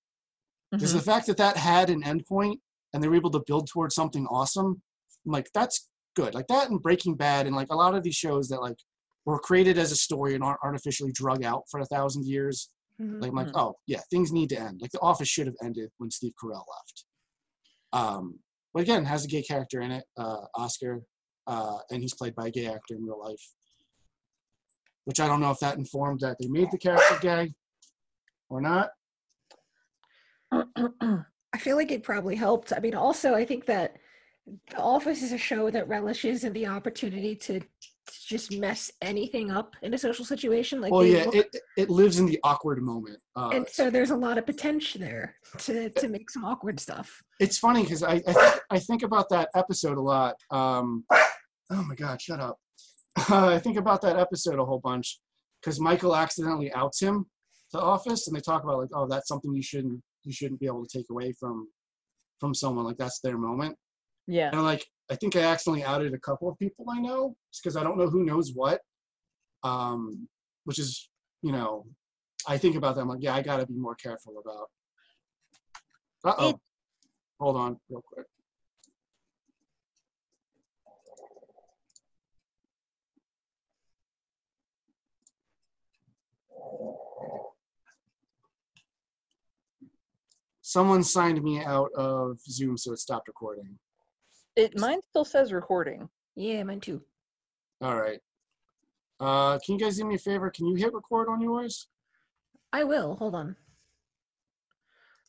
Because 0.71 0.93
Mhm. 0.93 0.99
the 0.99 1.03
fact 1.03 1.27
that 1.27 1.37
that 1.39 1.57
had 1.57 1.91
an 1.91 2.05
end 2.05 2.27
point 2.27 2.61
and 2.93 3.03
they 3.03 3.09
were 3.09 3.17
able 3.17 3.31
to 3.33 3.43
build 3.45 3.67
towards 3.69 3.97
something 3.97 4.25
awesome, 4.27 4.81
I'm 5.27 5.33
like 5.33 5.49
that's 5.53 5.89
good. 6.15 6.35
Like 6.35 6.47
that 6.49 6.71
and 6.71 6.81
Breaking 6.83 7.15
Bad 7.15 7.47
and 7.47 7.55
like 7.55 7.69
a 7.71 7.77
lot 7.77 7.95
of 7.95 8.03
these 8.03 8.15
shows 8.17 8.49
that 8.49 8.61
like 8.61 8.77
were 9.25 9.39
created 9.39 9.79
as 9.79 9.93
a 9.93 9.97
story 9.97 10.35
and 10.35 10.43
aren't 10.45 10.61
artificially 10.63 11.13
drug 11.13 11.45
out 11.45 11.65
for 11.71 11.81
a 11.81 11.87
thousand 11.87 12.27
years. 12.27 12.71
Mhm. 13.01 13.21
Like 13.21 13.31
I'm 13.31 13.37
like, 13.37 13.47
Mhm. 13.49 13.61
oh 13.61 13.77
yeah, 13.87 14.01
things 14.11 14.33
need 14.33 14.51
to 14.51 14.59
end. 14.61 14.81
Like 14.81 14.91
The 14.93 15.01
Office 15.01 15.29
should 15.29 15.47
have 15.47 15.57
ended 15.63 15.91
when 15.99 16.11
Steve 16.11 16.33
Carell 16.43 16.65
left. 16.77 17.05
Um, 17.93 18.39
but 18.73 18.83
again, 18.83 19.05
has 19.05 19.25
a 19.25 19.29
gay 19.29 19.43
character 19.43 19.81
in 19.81 19.91
it, 19.93 20.05
uh, 20.17 20.47
Oscar, 20.55 21.03
uh, 21.47 21.79
and 21.91 22.03
he's 22.03 22.15
played 22.15 22.35
by 22.35 22.49
a 22.49 22.51
gay 22.51 22.67
actor 22.67 22.95
in 22.95 23.05
real 23.05 23.21
life. 23.21 23.53
Which 25.05 25.21
I 25.21 25.29
don't 25.29 25.41
know 25.41 25.51
if 25.51 25.61
that 25.61 25.77
informed 25.77 26.21
that 26.21 26.37
they 26.41 26.49
made 26.49 26.71
the 26.71 26.79
character 26.79 27.19
gay 27.21 27.55
or 28.49 28.61
not. 28.61 28.91
I 30.53 31.59
feel 31.59 31.77
like 31.77 31.93
it 31.93 32.03
probably 32.03 32.37
helped. 32.37 32.73
I 32.73 32.81
mean, 32.81 32.95
also, 32.95 33.35
I 33.35 33.45
think 33.45 33.67
that 33.67 33.97
The 34.47 34.77
Office 34.77 35.23
is 35.23 35.33
a 35.33 35.39
show 35.39 35.71
that 35.71 35.89
relishes 35.89 36.45
in 36.45 36.53
the 36.53 36.67
opportunity 36.67 37.35
to, 37.37 37.61
to 37.61 37.67
just 38.29 38.53
mess 38.59 38.91
anything 39.01 39.51
up 39.51 39.75
in 39.83 39.95
a 39.95 39.99
social 39.99 40.25
situation. 40.25 40.81
Like, 40.83 40.93
well, 40.93 41.05
yeah, 41.05 41.25
look- 41.25 41.35
it 41.37 41.57
it 41.79 41.91
lives 41.91 42.19
in 42.19 42.27
the 42.27 42.39
awkward 42.45 42.83
moment. 42.83 43.19
Uh, 43.37 43.51
and 43.55 43.67
so 43.69 43.89
there's 43.91 44.11
a 44.11 44.17
lot 44.17 44.37
of 44.37 44.45
potential 44.45 45.01
there 45.01 45.37
to 45.61 45.89
to 45.91 46.09
make 46.09 46.29
some 46.31 46.45
awkward 46.45 46.79
stuff. 46.79 47.23
it's 47.41 47.59
funny 47.59 47.83
because 47.83 48.03
I 48.03 48.15
I 48.27 48.33
think, 48.33 48.61
I 48.71 48.79
think 48.79 49.03
about 49.03 49.29
that 49.31 49.49
episode 49.55 49.97
a 49.97 50.03
lot. 50.03 50.35
Um, 50.51 51.05
oh 51.11 51.83
my 51.89 51.95
God, 51.95 52.21
shut 52.21 52.41
up! 52.41 52.59
I 53.31 53.59
think 53.59 53.79
about 53.79 54.03
that 54.03 54.19
episode 54.19 54.59
a 54.59 54.65
whole 54.65 54.81
bunch 54.81 55.21
because 55.63 55.81
Michael 55.81 56.15
accidentally 56.15 56.71
outs 56.75 57.01
him 57.01 57.25
to 57.73 57.81
Office, 57.81 58.27
and 58.29 58.37
they 58.37 58.41
talk 58.41 58.63
about 58.63 58.79
like, 58.79 58.91
oh, 58.93 59.07
that's 59.09 59.29
something 59.29 59.55
you 59.55 59.63
shouldn't 59.63 60.03
you 60.25 60.33
shouldn't 60.35 60.61
be 60.61 60.67
able 60.67 60.85
to 60.85 60.99
take 60.99 61.07
away 61.11 61.33
from 61.41 61.67
from 62.41 62.53
someone. 62.55 62.85
Like 62.85 62.99
that's 62.99 63.21
their 63.21 63.39
moment. 63.39 63.75
Yeah. 64.27 64.51
And 64.53 64.63
like, 64.63 64.85
I 65.11 65.17
think 65.17 65.37
I 65.37 65.43
accidentally 65.43 65.85
outed 65.85 66.15
a 66.15 66.19
couple 66.19 66.49
of 66.49 66.59
people 66.59 66.87
I 66.91 67.01
know 67.01 67.37
because 67.63 67.77
I 67.77 67.83
don't 67.83 67.99
know 67.99 68.09
who 68.09 68.25
knows 68.25 68.53
what. 68.55 68.81
Um, 69.63 70.29
which 70.65 70.79
is, 70.79 71.09
you 71.43 71.53
know, 71.53 71.87
I 72.47 72.59
think 72.59 72.77
about 72.77 72.95
that. 72.95 73.03
I'm 73.03 73.09
like, 73.09 73.23
yeah, 73.23 73.35
I 73.35 73.43
got 73.43 73.59
to 73.59 73.67
be 73.67 73.75
more 73.75 73.95
careful 73.95 74.35
about. 74.45 74.69
Uh 76.25 76.35
oh. 76.39 76.61
Hold 77.41 77.57
on, 77.57 77.77
real 77.91 78.03
quick. 78.07 78.27
someone 90.75 91.05
signed 91.05 91.41
me 91.41 91.63
out 91.63 91.93
of 91.93 92.41
Zoom, 92.41 92.77
so 92.77 92.93
it 92.93 92.99
stopped 92.99 93.29
recording. 93.29 93.79
It 94.57 94.79
mine 94.79 95.01
still 95.09 95.25
says 95.25 95.53
recording. 95.53 96.09
Yeah, 96.37 96.63
mine 96.63 96.81
too. 96.81 97.03
All 97.81 98.01
right. 98.01 98.21
Uh, 99.21 99.59
can 99.65 99.79
you 99.79 99.81
guys 99.85 99.97
do 99.97 100.05
me 100.05 100.15
a 100.15 100.19
favor? 100.19 100.51
Can 100.51 100.67
you 100.67 100.75
hit 100.77 100.93
record 100.93 101.29
on 101.29 101.41
yours? 101.41 101.89
I 102.73 102.85
will. 102.85 103.17
Hold 103.17 103.35
on. 103.35 103.57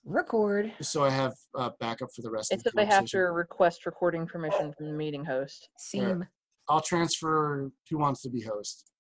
Record. 0.04 0.72
So 0.82 1.04
I 1.04 1.10
have 1.10 1.34
uh, 1.56 1.72
backup 1.80 2.10
for 2.16 2.22
the 2.22 2.30
rest 2.30 2.52
It 2.52 2.58
of 2.58 2.64
the 2.64 2.70
says 2.70 2.74
they 2.76 2.86
have 2.86 3.06
to 3.06 3.20
request 3.20 3.86
recording 3.86 4.28
permission 4.28 4.74
from 4.74 4.88
the 4.88 4.94
meeting 4.94 5.26
host. 5.26 5.70
Seam. 5.78 6.28
I'll 6.70 6.82
transfer 6.82 7.72
who 7.90 7.98
wants 7.98 8.22
to 8.22 8.30
be 8.30 8.42
host. 8.42 8.92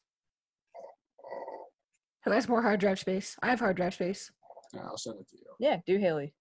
Who 2.24 2.32
has 2.32 2.48
more 2.50 2.62
hard 2.64 2.80
drive 2.80 3.00
space? 3.00 3.36
I 3.44 3.48
have 3.50 3.60
hard 3.60 3.78
drive 3.78 3.94
space. 3.94 4.32
Yeah, 4.74 4.82
I'll 4.82 4.98
send 4.98 5.20
it 5.20 5.30
to 5.30 5.38
you. 5.38 5.46
Yeah, 5.60 5.78
do 5.86 5.98
Haley. 5.98 6.34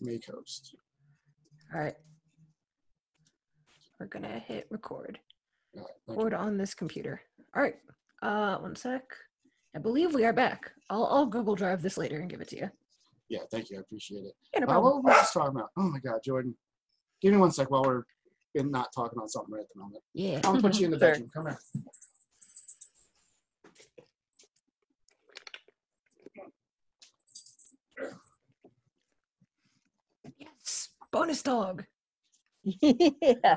Make 0.00 0.26
host. 0.26 0.74
All 1.72 1.80
right. 1.80 1.94
We're 4.00 4.06
gonna 4.06 4.38
hit 4.38 4.66
record. 4.70 5.18
All 5.76 5.82
right, 5.82 5.88
thank 6.06 6.18
you. 6.18 6.24
Record 6.24 6.34
on 6.34 6.56
this 6.56 6.72
computer. 6.74 7.20
All 7.54 7.62
right. 7.62 7.76
Uh, 8.22 8.56
one 8.58 8.74
sec. 8.74 9.02
I 9.76 9.78
believe 9.78 10.14
we 10.14 10.24
are 10.24 10.32
back. 10.32 10.72
I'll, 10.88 11.04
I'll 11.04 11.26
Google 11.26 11.54
Drive 11.54 11.82
this 11.82 11.98
later 11.98 12.18
and 12.18 12.28
give 12.30 12.40
it 12.40 12.48
to 12.48 12.56
you. 12.56 12.70
Yeah, 13.28 13.40
thank 13.52 13.68
you. 13.70 13.76
I 13.76 13.80
appreciate 13.80 14.24
it. 14.24 14.32
Yeah, 14.54 14.60
no 14.60 14.64
Uh, 14.64 14.70
problem. 14.70 14.84
what 14.94 15.04
were 15.04 15.10
we 15.10 15.14
just 15.16 15.32
talking 15.34 15.50
about? 15.56 15.68
Oh 15.76 15.82
my 15.82 15.98
God, 15.98 16.20
Jordan. 16.24 16.56
Give 17.20 17.32
me 17.32 17.38
one 17.38 17.50
sec 17.52 17.70
while 17.70 17.82
we're 17.84 18.02
in 18.54 18.70
not 18.70 18.88
talking 18.94 19.18
on 19.20 19.28
something 19.28 19.54
right 19.54 19.60
at 19.62 19.68
the 19.74 19.80
moment. 19.80 20.02
Yeah. 20.14 20.40
I'll 20.44 20.60
put 20.60 20.80
you 20.80 20.86
in 20.86 20.90
the 20.92 20.98
Sure. 20.98 21.10
bedroom. 21.12 21.30
Come 21.34 21.46
here. 21.46 21.58
Yes. 30.38 30.88
Bonus 31.10 31.42
dog. 31.42 31.84
yeah. 32.64 33.56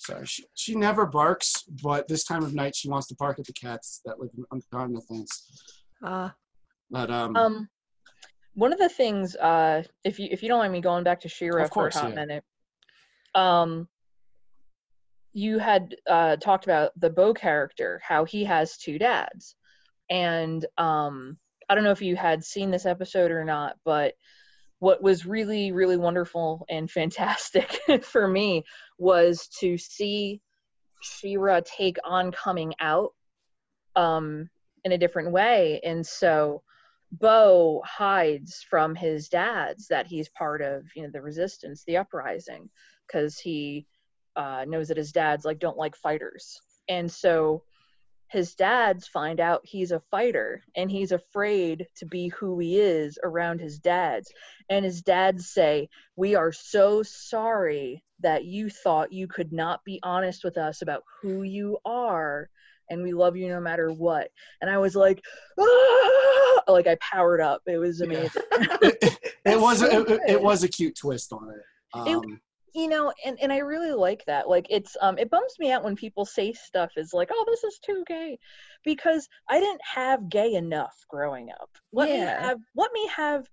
Sorry, 0.00 0.24
she, 0.24 0.44
she 0.54 0.74
never 0.74 1.04
barks, 1.04 1.62
but 1.82 2.08
this 2.08 2.24
time 2.24 2.42
of 2.42 2.54
night 2.54 2.74
she 2.74 2.88
wants 2.88 3.06
to 3.08 3.14
bark 3.16 3.38
at 3.38 3.44
the 3.44 3.52
cats 3.52 4.00
that 4.06 4.18
live 4.18 4.30
on 4.50 4.94
the 4.94 5.02
fence. 5.02 5.74
Uh, 6.02 6.30
But 6.90 7.10
um, 7.10 7.36
Um, 7.36 7.68
one 8.54 8.72
of 8.72 8.78
the 8.78 8.88
things, 8.88 9.36
uh, 9.36 9.82
if 10.02 10.18
you 10.18 10.28
if 10.30 10.42
you 10.42 10.48
don't 10.48 10.60
mind 10.60 10.72
me 10.72 10.80
going 10.80 11.04
back 11.04 11.20
to 11.20 11.28
She-Ra 11.28 11.68
for 11.68 11.88
a 11.88 11.92
hot 11.92 12.08
yeah. 12.08 12.14
minute, 12.14 12.44
um, 13.34 13.88
you 15.34 15.58
had 15.58 15.94
uh, 16.08 16.36
talked 16.36 16.64
about 16.64 16.92
the 16.98 17.10
Bow 17.10 17.34
character, 17.34 18.00
how 18.02 18.24
he 18.24 18.42
has 18.44 18.78
two 18.78 18.98
dads, 18.98 19.54
and 20.08 20.64
um, 20.78 21.36
I 21.68 21.74
don't 21.74 21.84
know 21.84 21.92
if 21.92 22.00
you 22.00 22.16
had 22.16 22.42
seen 22.42 22.70
this 22.70 22.86
episode 22.86 23.30
or 23.30 23.44
not, 23.44 23.76
but 23.84 24.14
what 24.80 25.02
was 25.02 25.24
really 25.24 25.72
really 25.72 25.96
wonderful 25.96 26.66
and 26.68 26.90
fantastic 26.90 27.78
for 28.02 28.26
me 28.26 28.64
was 28.98 29.48
to 29.60 29.78
see 29.78 30.40
She-Ra 31.00 31.60
take 31.64 31.96
on 32.04 32.32
coming 32.32 32.74
out 32.80 33.10
um, 33.96 34.48
in 34.84 34.92
a 34.92 34.98
different 34.98 35.32
way, 35.32 35.80
and 35.84 36.04
so. 36.06 36.62
Bow 37.12 37.82
hides 37.84 38.64
from 38.70 38.94
his 38.94 39.28
dad's 39.28 39.88
that 39.88 40.06
he's 40.06 40.28
part 40.28 40.62
of, 40.62 40.84
you 40.94 41.02
know, 41.02 41.10
the 41.12 41.20
resistance, 41.20 41.82
the 41.84 41.96
uprising, 41.96 42.70
because 43.08 43.36
he 43.36 43.84
uh, 44.36 44.64
knows 44.68 44.86
that 44.86 44.96
his 44.96 45.10
dad's 45.10 45.44
like 45.44 45.58
don't 45.58 45.76
like 45.76 45.96
fighters, 45.96 46.60
and 46.88 47.10
so 47.10 47.64
his 48.30 48.54
dads 48.54 49.06
find 49.08 49.40
out 49.40 49.60
he's 49.64 49.90
a 49.92 50.00
fighter, 50.10 50.62
and 50.76 50.90
he's 50.90 51.12
afraid 51.12 51.86
to 51.96 52.06
be 52.06 52.28
who 52.28 52.58
he 52.58 52.78
is 52.78 53.18
around 53.22 53.60
his 53.60 53.78
dads, 53.78 54.32
and 54.68 54.84
his 54.84 55.02
dads 55.02 55.48
say, 55.50 55.88
"We 56.16 56.34
are 56.36 56.52
so 56.52 57.02
sorry 57.02 58.04
that 58.20 58.44
you 58.44 58.70
thought 58.70 59.12
you 59.12 59.26
could 59.26 59.52
not 59.52 59.84
be 59.84 59.98
honest 60.02 60.44
with 60.44 60.56
us 60.58 60.82
about 60.82 61.02
who 61.20 61.42
you 61.42 61.78
are." 61.84 62.48
And 62.88 63.04
we 63.04 63.12
love 63.12 63.36
you 63.36 63.48
no 63.48 63.60
matter 63.60 63.92
what. 63.92 64.30
And 64.60 64.68
I 64.68 64.76
was 64.78 64.96
like, 64.96 65.22
ah! 65.60 66.62
like 66.66 66.88
I 66.88 66.96
powered 67.00 67.40
up. 67.40 67.62
It 67.66 67.78
was 67.78 68.00
Yeah. 68.00 68.06
amazing. 68.06 68.42
it, 68.50 69.18
it 69.44 69.60
was 69.60 69.78
so 69.78 69.86
a, 69.86 70.00
it, 70.12 70.20
it 70.28 70.42
was 70.50 70.64
a 70.64 70.68
cute 70.68 70.96
twist 70.96 71.32
on 71.32 71.52
it. 71.54 71.62
Um, 71.94 72.40
you 72.74 72.88
know 72.88 73.12
and, 73.24 73.38
and 73.40 73.52
i 73.52 73.58
really 73.58 73.92
like 73.92 74.24
that 74.26 74.48
like 74.48 74.66
it's 74.70 74.96
um 75.00 75.18
it 75.18 75.30
bums 75.30 75.54
me 75.58 75.70
out 75.72 75.82
when 75.84 75.96
people 75.96 76.24
say 76.24 76.52
stuff 76.52 76.90
is 76.96 77.12
like 77.12 77.28
oh 77.32 77.44
this 77.46 77.64
is 77.64 77.78
too 77.84 78.04
gay 78.06 78.38
because 78.84 79.28
i 79.48 79.58
didn't 79.58 79.80
have 79.82 80.28
gay 80.28 80.54
enough 80.54 80.94
growing 81.08 81.50
up 81.50 81.70
let 81.92 82.08
me 82.10 82.18
Yeah. 82.18 82.40
have 82.42 82.58
let 82.76 82.92
me 82.92 83.08
have 83.08 83.46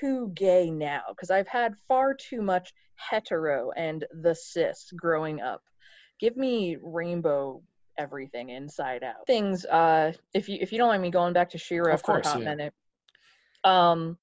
too 0.00 0.30
gay 0.34 0.70
now 0.70 1.02
because 1.10 1.30
i've 1.30 1.48
had 1.48 1.74
far 1.86 2.14
too 2.14 2.42
much 2.42 2.72
hetero 2.96 3.70
and 3.76 4.04
the 4.22 4.34
cis 4.34 4.90
growing 4.96 5.40
up 5.40 5.62
give 6.20 6.36
me 6.36 6.76
rainbow 6.82 7.62
everything 7.96 8.50
inside 8.50 9.02
out 9.04 9.26
things 9.26 9.64
uh 9.66 10.12
if 10.34 10.48
you 10.48 10.58
if 10.60 10.72
you 10.72 10.78
don't 10.78 10.88
mind 10.88 11.02
me 11.02 11.10
going 11.10 11.32
back 11.32 11.50
to 11.50 11.58
she-ra 11.58 11.94
Of 11.94 12.02
for 12.02 12.18
a 12.18 12.26
hot 12.26 12.40
yeah. 12.40 12.44
minute 12.44 12.74
um 13.64 14.16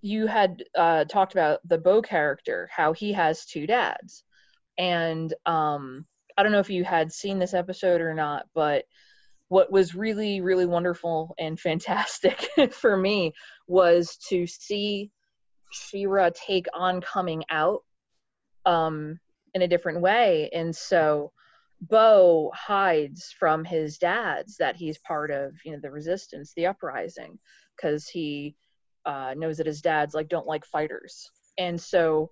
you 0.00 0.26
had 0.26 0.62
uh, 0.76 1.04
talked 1.04 1.32
about 1.32 1.60
the 1.66 1.78
Bow 1.78 2.02
character, 2.02 2.68
how 2.72 2.92
he 2.92 3.12
has 3.12 3.44
two 3.44 3.66
dads, 3.66 4.24
and 4.78 5.32
um, 5.46 6.06
I 6.36 6.42
don't 6.42 6.52
know 6.52 6.60
if 6.60 6.70
you 6.70 6.84
had 6.84 7.12
seen 7.12 7.38
this 7.38 7.54
episode 7.54 8.00
or 8.00 8.14
not, 8.14 8.46
but 8.54 8.84
what 9.48 9.72
was 9.72 9.94
really, 9.94 10.40
really 10.40 10.66
wonderful 10.66 11.34
and 11.38 11.58
fantastic 11.58 12.48
for 12.72 12.96
me 12.96 13.32
was 13.66 14.16
to 14.28 14.46
see 14.46 15.10
She-Ra 15.72 16.30
take 16.34 16.66
on 16.74 17.00
coming 17.00 17.44
out 17.50 17.82
um, 18.66 19.18
in 19.54 19.62
a 19.62 19.68
different 19.68 20.00
way, 20.00 20.50
and 20.52 20.74
so 20.74 21.32
Bow 21.80 22.50
hides 22.54 23.34
from 23.38 23.64
his 23.64 23.98
dad's 23.98 24.56
that 24.56 24.76
he's 24.76 24.98
part 24.98 25.30
of, 25.30 25.54
you 25.64 25.72
know, 25.72 25.78
the 25.80 25.90
resistance, 25.90 26.52
the 26.54 26.66
uprising, 26.66 27.38
because 27.76 28.08
he 28.08 28.56
uh, 29.06 29.34
knows 29.36 29.56
that 29.58 29.66
his 29.66 29.80
dad's 29.80 30.14
like 30.14 30.28
don't 30.28 30.46
like 30.46 30.64
fighters, 30.64 31.30
and 31.58 31.80
so 31.80 32.30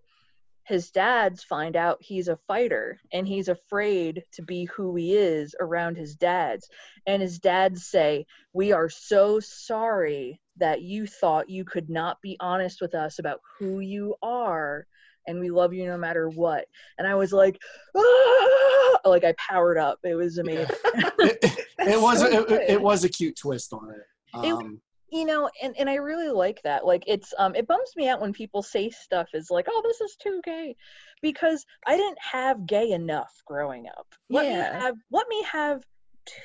his 0.65 0.91
dads 0.91 1.45
find 1.45 1.77
out 1.77 1.99
he's 2.01 2.27
a 2.27 2.39
fighter, 2.49 2.99
and 3.13 3.27
he's 3.27 3.49
afraid 3.49 4.25
to 4.33 4.43
be 4.43 4.65
who 4.65 4.97
he 4.97 5.15
is 5.15 5.55
around 5.61 5.97
his 5.97 6.17
dads, 6.17 6.69
and 7.07 7.23
his 7.23 7.39
dads 7.39 7.87
say, 7.87 8.27
"We 8.53 8.73
are 8.73 8.89
so 8.89 9.39
sorry 9.41 10.41
that 10.57 10.83
you 10.83 11.07
thought 11.07 11.51
you 11.51 11.65
could 11.65 11.89
not 11.89 12.21
be 12.23 12.37
honest 12.41 12.81
with 12.81 12.95
us 12.95 13.19
about 13.19 13.41
who 13.59 13.81
you 13.81 14.17
are." 14.23 14.87
And 15.29 15.41
we 15.41 15.51
love 15.51 15.75
you 15.75 15.87
no 15.87 15.99
matter 15.99 16.29
what. 16.29 16.67
And 16.99 17.07
I 17.09 17.17
was 17.17 17.33
like, 17.33 17.59
ah! 17.97 18.99
like 19.05 19.25
I 19.25 19.35
powered 19.39 19.77
up. 19.77 19.99
It 20.05 20.15
was 20.15 20.39
amazing. 20.39 20.67
it, 20.85 21.39
it, 21.43 21.67
That's 21.79 22.01
was 22.01 22.21
so 22.21 22.27
a, 22.27 22.55
it, 22.55 22.71
it 22.71 22.81
was 22.81 23.03
a 23.03 23.09
cute 23.09 23.37
twist 23.37 23.73
on 23.73 23.91
it. 23.91 24.47
It- 24.47 24.53
Um, 24.53 24.81
you 25.11 25.25
know 25.25 25.49
and, 25.63 25.75
and 25.79 25.89
i 25.89 25.95
really 25.95 26.29
like 26.31 26.61
that 26.65 26.85
like 26.85 27.05
it's 27.07 27.33
um 27.39 27.55
it 27.55 27.67
bums 27.67 27.91
me 27.97 28.09
out 28.09 28.21
when 28.21 28.33
people 28.33 28.63
say 28.63 28.91
stuff 28.91 29.29
is 29.35 29.51
like 29.51 29.67
oh 29.69 29.83
this 29.85 30.01
is 30.01 30.17
too 30.21 30.41
gay 30.45 30.75
because 31.23 31.65
i 31.87 31.97
didn't 31.97 32.19
have 32.21 32.67
gay 32.67 32.91
enough 32.91 33.33
growing 33.47 33.87
up 33.89 34.07
let 34.31 34.47
Yeah. 34.47 34.73
me 34.75 34.81
have 34.81 34.95
let 35.13 35.29
me 35.29 35.43
have 35.45 35.83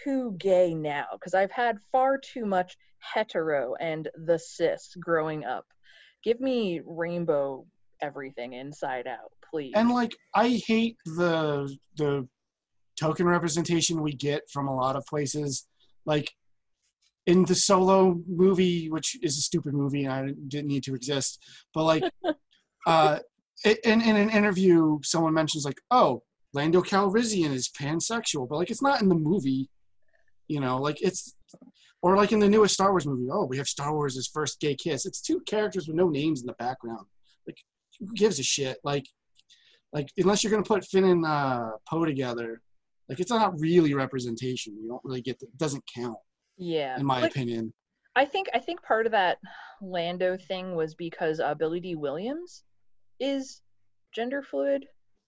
too 0.04 0.36
gay 0.38 0.76
now 0.76 1.06
because 1.14 1.34
i've 1.34 1.52
had 1.52 1.78
far 1.92 2.18
too 2.20 2.46
much 2.46 2.76
hetero 3.00 3.74
and 3.80 4.10
the 4.26 4.38
cis 4.38 4.96
growing 5.00 5.44
up 5.44 5.66
give 6.24 6.40
me 6.40 6.82
rainbow 6.86 7.66
everything 8.02 8.54
inside 8.54 9.08
out 9.08 9.32
please 9.50 9.74
and 9.76 9.90
like 9.90 10.16
I 10.34 10.62
hate 10.68 10.98
the 11.06 11.76
the 11.98 12.28
token 13.00 13.26
representation 13.26 14.02
we 14.02 14.14
get 14.14 14.44
from 14.52 14.68
a 14.68 14.76
lot 14.76 14.96
of 14.96 15.06
places. 15.06 15.68
Like 16.06 16.32
in 17.28 17.46
the 17.46 17.56
solo 17.56 18.20
movie, 18.28 18.90
which 18.90 19.18
is 19.22 19.38
a 19.38 19.42
stupid 19.42 19.74
movie, 19.74 20.06
and 20.06 20.14
I 20.14 20.34
didn't 20.48 20.68
need 20.68 20.84
to 20.84 20.96
exist. 20.96 21.44
But 21.74 21.84
like, 21.84 22.04
uh, 22.88 23.20
in 23.66 24.02
in 24.02 24.16
an 24.16 24.30
interview, 24.30 25.00
someone 25.04 25.34
mentions 25.34 25.66
like, 25.66 25.80
"Oh, 25.92 26.24
Lando 26.54 26.82
Calrissian 26.82 27.52
is 27.52 27.70
pansexual," 27.70 28.48
but 28.50 28.58
like, 28.58 28.72
it's 28.72 28.82
not 28.82 29.02
in 29.02 29.10
the 29.10 29.16
movie. 29.16 29.70
You 30.48 30.60
know, 30.60 30.78
like 30.78 31.02
it's. 31.02 31.36
Or 32.04 32.18
like 32.18 32.32
in 32.32 32.40
the 32.40 32.50
newest 32.50 32.74
Star 32.74 32.90
Wars 32.90 33.06
movie, 33.06 33.28
oh, 33.32 33.46
we 33.46 33.58
have 33.58 33.68
Star 33.68 33.94
Wars' 33.94 34.28
first 34.34 34.60
gay 34.60 34.74
kiss. 34.74 35.06
It's 35.06 35.22
two 35.22 35.40
characters 35.42 35.88
with 35.88 35.96
no 35.96 36.10
names 36.10 36.42
in 36.42 36.48
the 36.48 36.54
background. 36.54 37.06
Like, 37.46 37.58
who 38.00 38.12
gives 38.16 38.40
a 38.40 38.44
shit? 38.44 38.80
Like, 38.84 39.06
like 39.94 40.08
unless 40.18 40.44
you're 40.44 40.50
gonna 40.50 40.64
put 40.64 40.84
Finn 40.84 41.04
and 41.04 41.24
uh, 41.24 41.70
Poe 41.88 42.04
together, 42.04 42.60
like 43.08 43.20
it's 43.20 43.30
not 43.30 43.54
really 43.60 43.94
representation. 43.94 44.76
You 44.82 44.88
don't 44.88 45.04
really 45.04 45.22
get 45.22 45.38
the, 45.38 45.46
it 45.46 45.60
doesn't 45.60 45.84
count 45.94 46.18
Yeah. 46.62 47.00
in 47.00 47.06
my 47.06 47.22
Like, 47.22 47.32
opinion. 47.32 47.74
I 48.16 48.26
think 48.26 48.48
I 48.54 48.60
think 48.60 48.84
part 48.84 49.08
of 49.08 49.14
that 49.14 49.40
Lando 49.82 50.38
thing 50.38 50.76
was 50.76 50.94
because 50.94 51.40
uh, 51.40 51.56
Billy 51.56 51.80
Dee 51.80 51.96
Williams 51.96 52.64
is 53.20 53.62
gender 54.14 54.44
fluid. 54.44 54.86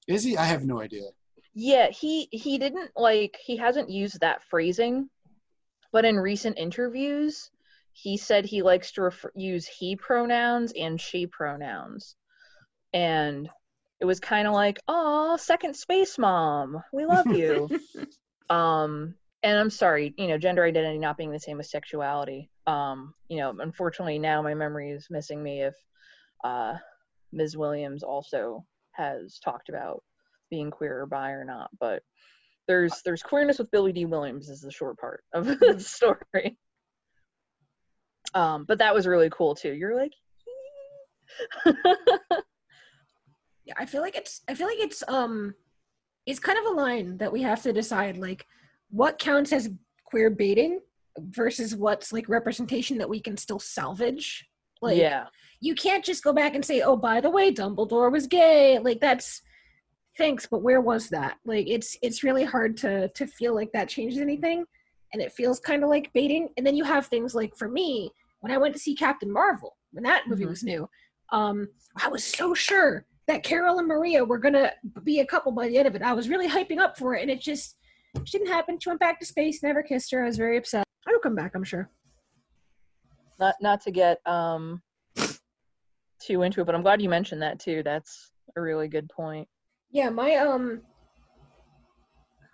Is 0.08 0.24
he? 0.24 0.38
I 0.38 0.46
have 0.46 0.64
no 0.64 0.80
idea. 0.80 1.10
Yeah, 1.56 1.90
he 1.90 2.28
he 2.32 2.60
didn't 2.60 2.92
like 2.96 3.40
he 3.44 3.58
hasn't 3.58 3.90
used 3.90 4.20
that 4.20 4.44
phrasing, 4.44 5.10
but 5.92 6.06
in 6.06 6.18
recent 6.20 6.60
interviews, 6.60 7.50
he 7.94 8.18
said 8.18 8.46
he 8.46 8.62
likes 8.62 8.92
to 8.94 9.02
refer, 9.02 9.32
use 9.34 9.66
he 9.66 9.96
pronouns 9.96 10.72
and 10.78 11.02
she 11.02 11.26
pronouns, 11.26 12.16
and 12.94 13.50
it 14.00 14.06
was 14.06 14.20
kind 14.20 14.48
of 14.48 14.54
like, 14.54 14.80
"Oh, 14.88 15.38
second 15.38 15.76
space 15.76 16.20
mom, 16.20 16.84
we 16.92 17.08
love 17.08 17.28
you." 17.36 17.70
um, 18.50 19.16
and 19.44 19.58
I'm 19.58 19.70
sorry, 19.70 20.14
you 20.18 20.28
know, 20.28 20.38
gender 20.38 20.64
identity 20.64 20.98
not 20.98 21.18
being 21.18 21.32
the 21.32 21.39
same 21.39 21.60
as 21.60 21.70
sexuality. 21.70 22.50
Um, 22.66 23.14
you 23.28 23.38
know, 23.38 23.54
unfortunately 23.60 24.20
now 24.20 24.41
my 24.41 24.54
memory 24.54 24.91
is 24.91 25.08
missing 25.10 25.44
me 25.44 25.62
if 25.62 25.76
uh, 26.44 26.76
Ms. 27.32 27.58
Williams 27.58 28.04
also 28.04 28.66
has 28.91 29.39
talked 29.44 29.70
about 29.70 30.04
being 30.50 30.72
queer 30.72 31.02
or 31.02 31.06
bi 31.06 31.32
or 31.32 31.44
not, 31.44 31.70
but 31.80 32.04
there's 32.68 33.02
there's 33.04 33.22
queerness 33.24 33.60
with 33.60 33.72
Billy 33.72 33.91
Dee 33.91 34.06
Williams 34.06 34.50
is 34.50 34.62
the 34.62 34.72
short 34.72 34.98
part 34.98 35.24
of 35.34 35.46
the 35.60 35.80
story. 35.80 36.58
Um, 38.34 38.66
but 38.68 38.80
that 38.80 38.94
was 38.96 39.06
really 39.06 39.30
cool 39.30 39.54
too. 39.56 39.74
You're 39.74 39.96
like, 39.96 40.14
Yeah, 43.66 43.76
I 43.78 43.86
feel 43.86 44.02
like 44.02 44.16
it's 44.18 44.41
I 44.48 44.56
feel 44.56 44.68
like 44.68 44.80
it's 44.80 45.04
um 45.08 45.56
it's 46.26 46.39
kind 46.39 46.58
of 46.58 46.66
a 46.66 46.76
line 46.76 47.18
that 47.18 47.32
we 47.32 47.41
have 47.44 47.62
to 47.64 47.74
decide 47.74 48.18
like 48.18 48.46
what 48.94 49.18
counts 49.18 49.52
as 49.52 49.70
queer 50.06 50.30
baiting 50.30 50.80
versus 51.18 51.76
what's 51.76 52.14
like 52.14 52.30
representation 52.30 52.98
that 53.00 53.10
we 53.10 53.20
can 53.20 53.36
still 53.36 53.58
salvage. 53.60 54.48
Like 54.84 54.98
yeah, 54.98 55.26
you 55.62 55.74
can't 55.74 56.06
just 56.06 56.24
go 56.24 56.32
back 56.32 56.54
and 56.54 56.64
say, 56.64 56.82
"Oh, 56.82 56.96
by 56.96 57.20
the 57.20 57.30
way, 57.32 57.52
Dumbledore 57.52 58.12
was 58.12 58.28
gay." 58.28 58.78
Like 58.78 59.00
that's 59.00 59.41
thanks, 60.18 60.46
but 60.46 60.62
where 60.62 60.80
was 60.82 61.10
that? 61.10 61.38
Like 61.44 61.68
it's 61.68 61.98
it's 62.04 62.24
really 62.24 62.44
hard 62.44 62.78
to 62.78 63.08
to 63.10 63.26
feel 63.26 63.56
like 63.56 63.72
that 63.74 63.89
changes 63.89 64.20
anything 64.20 64.64
and 65.12 65.22
it 65.22 65.32
feels 65.32 65.60
kind 65.60 65.84
of 65.84 65.89
like 65.89 66.14
baiting. 66.14 66.50
And 66.58 66.66
then 66.66 66.76
you 66.76 66.84
have 66.84 67.08
things 67.08 67.34
like 67.34 67.56
for 67.56 67.68
me, 67.68 68.12
when 68.41 68.52
I 68.52 68.58
went 68.58 68.74
to 68.76 68.80
see 68.80 68.96
Captain 68.96 69.32
Marvel, 69.32 69.76
when 69.91 70.04
that 70.04 70.28
movie 70.28 70.46
Mhm. 70.46 70.50
was 70.50 70.64
new, 70.64 70.88
um 71.32 71.68
I 71.96 72.10
was 72.10 72.24
so 72.24 72.54
sure 72.54 73.06
that 73.28 73.41
Carol 73.44 73.80
and 73.80 73.88
Maria 73.88 74.24
were 74.26 74.38
going 74.38 74.54
to 74.56 74.74
be 75.04 75.22
a 75.22 75.26
couple 75.26 75.52
by 75.54 75.68
the 75.70 75.78
end 75.78 75.88
of 75.88 75.96
it. 75.96 76.02
I 76.02 76.12
was 76.12 76.28
really 76.28 76.50
hyping 76.50 76.80
up 76.80 76.98
for 76.98 77.16
it 77.16 77.22
and 77.22 77.32
it 77.32 77.39
just 77.39 77.78
it 78.16 78.26
didn't 78.26 78.47
happen. 78.47 78.80
She 78.80 78.89
went 78.89 78.99
back 78.99 79.20
to 79.20 79.26
space, 79.26 79.64
never 79.64 79.84
kissed 79.84 80.11
her. 80.11 80.24
I 80.24 80.28
was 80.28 80.38
very 80.38 80.57
upset. 80.57 80.84
I'll 81.07 81.20
come 81.20 81.36
back, 81.36 81.51
I'm 81.55 81.64
sure. 81.64 81.89
not 83.39 83.55
not 83.61 83.82
to 83.82 83.91
get 83.91 84.26
um 84.28 84.82
too 86.26 86.43
into 86.43 86.61
it, 86.61 86.66
but 86.66 86.76
I'm 86.76 86.82
glad 86.82 87.01
you 87.01 87.09
mentioned 87.09 87.41
that 87.41 87.59
too. 87.59 87.84
That's 87.84 88.32
a 88.55 88.61
really 88.61 88.88
good 88.88 89.09
point. 89.09 89.47
Yeah, 89.91 90.09
my 90.09 90.36
um 90.36 90.82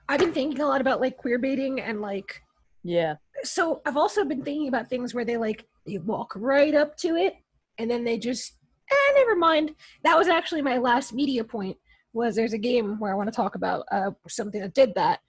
I've 0.08 0.20
been 0.20 0.34
thinking 0.34 0.62
a 0.62 0.68
lot 0.68 0.82
about 0.82 1.02
like 1.02 1.18
queer 1.18 1.38
baiting 1.38 1.82
and 1.82 2.02
like 2.02 2.42
Yeah, 2.84 3.16
so 3.44 3.82
I've 3.86 3.98
also 3.98 4.26
been 4.26 4.44
thinking 4.44 4.68
about 4.68 4.90
things 4.90 5.14
where 5.14 5.26
they 5.26 5.38
like 5.38 5.66
they 5.86 5.98
walk 6.00 6.34
right 6.36 6.74
up 6.74 6.98
to 6.98 7.16
it 7.16 7.36
and 7.78 7.90
then 7.90 8.04
they 8.04 8.18
just 8.18 8.58
eh, 8.92 9.14
never 9.16 9.36
mind. 9.36 9.76
That 10.04 10.18
was 10.18 10.28
actually 10.28 10.62
my 10.62 10.78
last 10.78 11.14
media 11.14 11.44
point 11.44 11.78
was 12.12 12.36
there's 12.36 12.54
a 12.54 12.58
game 12.58 13.00
where 13.00 13.12
I 13.12 13.16
want 13.16 13.30
to 13.30 13.36
talk 13.36 13.56
about 13.56 13.86
uh 13.92 14.12
something 14.28 14.62
that 14.62 14.74
did 14.74 14.96
that. 14.96 15.20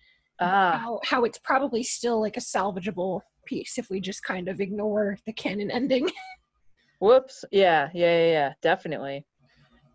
Ah, 0.40 0.78
How 0.82 1.00
how 1.04 1.24
it's 1.24 1.38
probably 1.38 1.82
still 1.82 2.20
like 2.20 2.36
a 2.36 2.40
salvageable 2.40 3.20
piece 3.46 3.78
if 3.78 3.90
we 3.90 4.00
just 4.00 4.22
kind 4.22 4.48
of 4.48 4.60
ignore 4.60 5.18
the 5.26 5.32
canon 5.32 5.70
ending. 5.70 6.10
whoops. 7.00 7.44
Yeah, 7.50 7.88
yeah, 7.94 8.18
yeah, 8.18 8.32
yeah, 8.32 8.52
definitely. 8.62 9.26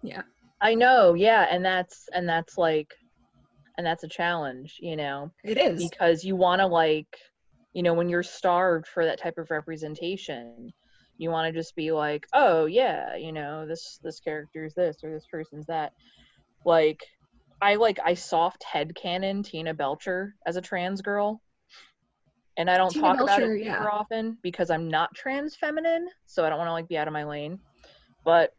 Yeah. 0.02 0.24
I 0.62 0.74
know. 0.74 1.14
Yeah, 1.14 1.48
and 1.50 1.64
that's 1.64 2.08
and 2.14 2.28
that's 2.28 2.58
like, 2.58 2.94
and 3.78 3.86
that's 3.86 4.04
a 4.04 4.10
challenge, 4.10 4.78
you 4.80 4.96
know. 4.96 5.32
it 5.44 5.58
is. 5.58 5.90
because 5.90 6.24
you 6.24 6.36
want 6.36 6.62
to 6.62 6.68
like 6.68 7.08
you 7.76 7.84
know 7.84 7.94
when 7.94 8.10
you're 8.10 8.24
starved 8.24 8.88
for 8.88 9.06
that 9.06 9.20
type 9.20 9.38
of 9.38 9.52
representation 9.52 10.72
you 11.18 11.30
want 11.30 11.46
to 11.46 11.58
just 11.58 11.76
be 11.76 11.92
like 11.92 12.26
oh 12.34 12.66
yeah 12.66 13.16
you 13.16 13.32
know 13.32 13.68
this 13.68 14.00
this 14.02 14.20
character 14.20 14.66
is 14.66 14.74
this 14.74 14.98
or 15.04 15.12
this 15.12 15.28
person's 15.30 15.66
that 15.68 15.94
like 16.66 17.00
i 17.62 17.76
like 17.76 18.00
i 18.04 18.14
soft 18.14 18.64
head 18.64 18.96
canon 18.96 19.44
tina 19.44 19.74
belcher 19.74 20.36
as 20.46 20.56
a 20.56 20.62
trans 20.62 21.02
girl 21.02 21.42
and 22.58 22.70
i 22.70 22.78
don't 22.78 22.92
Tina 22.92 23.06
talk 23.06 23.16
about 23.22 23.40
Belcher, 23.40 23.56
it 23.56 23.66
yeah. 23.66 23.78
super 23.78 23.92
often 23.92 24.38
because 24.42 24.70
i'm 24.70 24.88
not 24.88 25.14
trans 25.16 25.56
feminine 25.56 26.08
so 26.26 26.46
i 26.46 26.50
don't 26.50 26.58
want 26.58 26.68
to 26.68 26.74
like 26.74 26.88
be 26.88 26.98
out 26.98 27.08
of 27.08 27.14
my 27.14 27.24
lane 27.24 27.60
but 28.24 28.52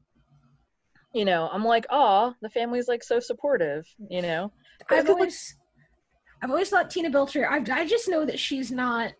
you 1.15 1.25
know 1.25 1.49
i'm 1.53 1.65
like 1.65 1.87
oh 1.91 2.35
the 2.43 2.51
family's 2.51 2.89
like 2.89 3.03
so 3.03 3.21
supportive 3.21 3.87
you 4.11 4.23
know 4.23 4.51
I've 4.81 4.89
Because, 4.89 5.05
like, 5.05 5.15
always, 5.17 5.57
I've 6.43 6.51
always 6.51 6.71
thought 6.71 6.91
Tina 6.91 7.11
Belcher. 7.11 7.49
I 7.49 7.63
I 7.71 7.87
just 7.87 8.09
know 8.09 8.25
that 8.25 8.39
she's 8.39 8.71
not, 8.71 9.13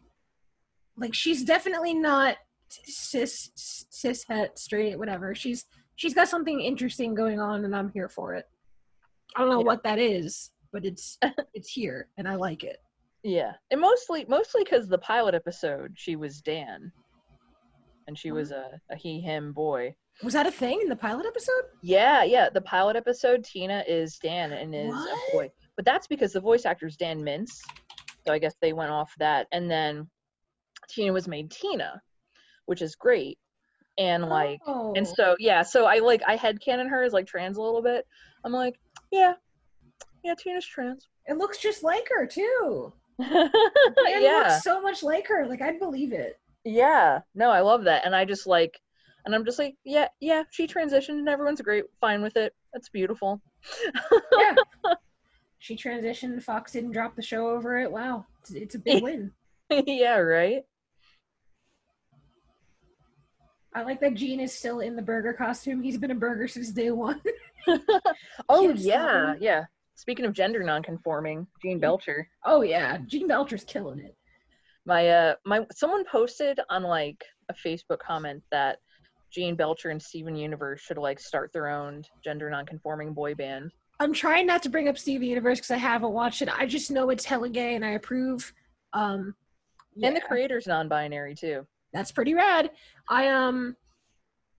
like 0.97 1.14
she's 1.14 1.45
definitely 1.45 1.95
not 1.95 2.37
cis 2.68 3.51
cis 3.55 4.24
het 4.29 4.59
straight 4.59 4.99
whatever. 4.99 5.35
She's 5.35 5.64
she's 5.97 6.14
got 6.14 6.29
something 6.29 6.61
interesting 6.61 7.14
going 7.14 7.41
on, 7.41 7.64
and 7.64 7.74
I'm 7.74 7.91
here 7.91 8.09
for 8.09 8.35
it. 8.35 8.45
I 9.37 9.41
don't 9.41 9.51
know 9.51 9.61
Yeah. 9.61 9.66
what 9.66 9.82
that 9.84 9.99
is, 9.99 10.51
but 10.72 10.84
it's 10.84 11.18
it's 11.55 11.70
here, 11.70 12.09
and 12.16 12.26
I 12.26 12.37
like 12.37 12.64
it. 12.64 12.78
Yeah, 13.22 13.53
and 13.70 13.80
mostly 13.80 14.24
mostly 14.28 14.64
because 14.64 14.89
the 14.89 14.99
pilot 14.99 15.34
episode 15.34 15.93
she 15.97 16.16
was 16.16 16.41
Dan, 16.41 16.91
and 18.07 18.18
she 18.18 18.32
was 18.32 18.51
mm. 18.51 18.57
a, 18.57 18.80
a 18.95 18.97
he 18.97 19.20
him 19.20 19.53
boy. 19.53 19.95
Was 20.22 20.32
that 20.32 20.47
a 20.47 20.51
thing 20.51 20.80
in 20.80 20.89
the 20.89 20.97
pilot 20.97 21.26
episode? 21.26 21.64
Yeah, 21.82 22.24
yeah. 22.24 22.49
The 22.49 22.62
pilot 22.62 22.97
episode 22.97 23.45
Tina 23.45 23.84
is 23.87 24.16
Dan 24.18 24.53
and 24.53 24.74
is 24.74 24.89
What? 24.95 25.11
a 25.11 25.32
boy, 25.32 25.53
but 25.76 25.84
that's 25.84 26.07
because 26.07 26.32
the 26.32 26.41
voice 26.41 26.64
actor's 26.64 26.97
Dan 26.97 27.20
Mintz. 27.20 27.61
So 28.26 28.32
I 28.32 28.39
guess 28.39 28.55
they 28.61 28.72
went 28.72 28.91
off 28.91 29.12
that, 29.18 29.47
and 29.53 29.70
then 29.70 30.09
Tina 30.89 31.12
was 31.12 31.28
made 31.28 31.51
Tina, 31.51 32.01
which 32.64 32.80
is 32.80 32.95
great. 32.95 33.39
And 33.99 34.28
like, 34.28 34.61
oh. 34.66 34.93
and 34.95 35.07
so 35.07 35.37
yeah, 35.39 35.62
so 35.62 35.87
I 35.87 35.99
like 35.99 36.22
I 36.26 36.37
headcanon 36.37 36.89
her 36.89 37.03
as 37.03 37.12
like 37.12 37.26
trans 37.26 37.57
a 37.57 37.62
little 37.62 37.82
bit. 37.82 38.07
I'm 38.45 38.53
like, 38.53 38.78
yeah, 39.11 39.34
yeah, 40.24 40.34
Tina's 40.34 40.66
trans. 40.66 41.09
it 41.26 41.36
looks 41.38 41.59
just 41.59 41.82
like 41.82 42.09
her 42.09 42.26
too. 42.26 42.92
yeah. 43.18 43.48
It 44.09 44.22
looks 44.22 44.62
so 44.62 44.80
much 44.80 45.02
like 45.02 45.26
her. 45.28 45.46
Like 45.46 45.62
I'd 45.62 45.78
believe 45.78 46.12
it. 46.12 46.38
Yeah, 46.64 47.20
no, 47.34 47.50
I 47.50 47.61
love 47.61 47.84
that, 47.84 48.04
and 48.04 48.14
I 48.14 48.24
just 48.24 48.46
like, 48.46 48.80
and 49.24 49.34
I'm 49.34 49.44
just 49.44 49.59
like, 49.59 49.76
yeah, 49.84 50.09
yeah, 50.20 50.42
she 50.50 50.66
transitioned, 50.66 51.18
and 51.18 51.28
everyone's 51.28 51.61
great, 51.61 51.84
fine 52.00 52.22
with 52.22 52.36
it. 52.36 52.54
That's 52.72 52.88
beautiful. 52.88 53.40
Yeah. 54.38 54.54
she 55.59 55.76
transitioned. 55.76 56.42
Fox 56.42 56.72
didn't 56.72 56.92
drop 56.92 57.14
the 57.16 57.22
show 57.22 57.48
over 57.48 57.78
it. 57.78 57.90
Wow, 57.90 58.26
it's, 58.40 58.50
it's 58.50 58.74
a 58.74 58.78
big 58.80 59.02
win. 59.02 59.32
yeah, 59.70 60.16
right. 60.16 60.64
I 63.77 63.83
like 63.83 64.01
that 64.01 64.14
Gene 64.14 64.41
is 64.41 64.55
still 64.55 64.81
in 64.81 64.97
the 64.97 65.03
burger 65.03 65.35
costume. 65.35 65.83
He's 65.83 65.99
been 65.99 66.11
a 66.11 66.14
burger 66.14 66.49
since 66.49 66.70
day 66.70 66.91
one. 66.91 67.20
oh 68.49 68.70
yeah, 68.70 69.33
him. 69.33 69.39
yeah. 69.41 69.64
Speaking 69.97 70.24
of 70.24 70.33
gender 70.33 70.62
nonconforming, 70.62 71.47
Gene 71.62 71.79
Belcher. 71.79 72.27
oh 72.45 72.62
yeah, 72.62 72.99
Gene 73.07 73.29
Belcher's 73.29 73.64
killing 73.64 73.99
it. 73.99 74.16
My 74.87 75.09
uh, 75.09 75.35
my 75.45 75.66
someone 75.74 76.05
posted 76.11 76.59
on 76.70 76.85
like 76.85 77.22
a 77.51 77.55
Facebook 77.55 77.99
comment 77.99 78.43
that 78.51 78.79
Gene 79.31 79.57
Belcher 79.57 79.91
and 79.91 80.03
Steven 80.03 80.37
Universe 80.37 80.81
should 80.81 80.97
like 80.97 81.20
start 81.20 81.53
their 81.53 81.68
own 81.68 82.03
gender 82.24 82.49
nonconforming 82.49 83.12
boy 83.12 83.35
band. 83.35 83.72
I'm 84.01 84.14
trying 84.14 84.47
not 84.47 84.62
to 84.62 84.70
bring 84.70 84.89
up 84.89 84.97
Steven 84.97 85.29
Universe 85.29 85.59
because 85.59 85.70
I 85.72 85.79
haven't 85.79 86.12
watched 86.12 86.41
it. 86.41 86.49
I 86.49 86.64
just 86.64 86.91
know 86.91 87.11
it's 87.11 87.24
hella 87.27 87.51
gay 87.51 87.74
and 87.74 87.85
I 87.85 87.91
approve. 87.91 88.55
Um, 88.95 89.35
And 90.03 90.14
the 90.16 90.20
creator's 90.20 90.66
non-binary 90.66 91.35
too. 91.35 91.66
That's 91.93 92.12
pretty 92.12 92.34
rad. 92.34 92.70
I 93.09 93.28
um, 93.28 93.76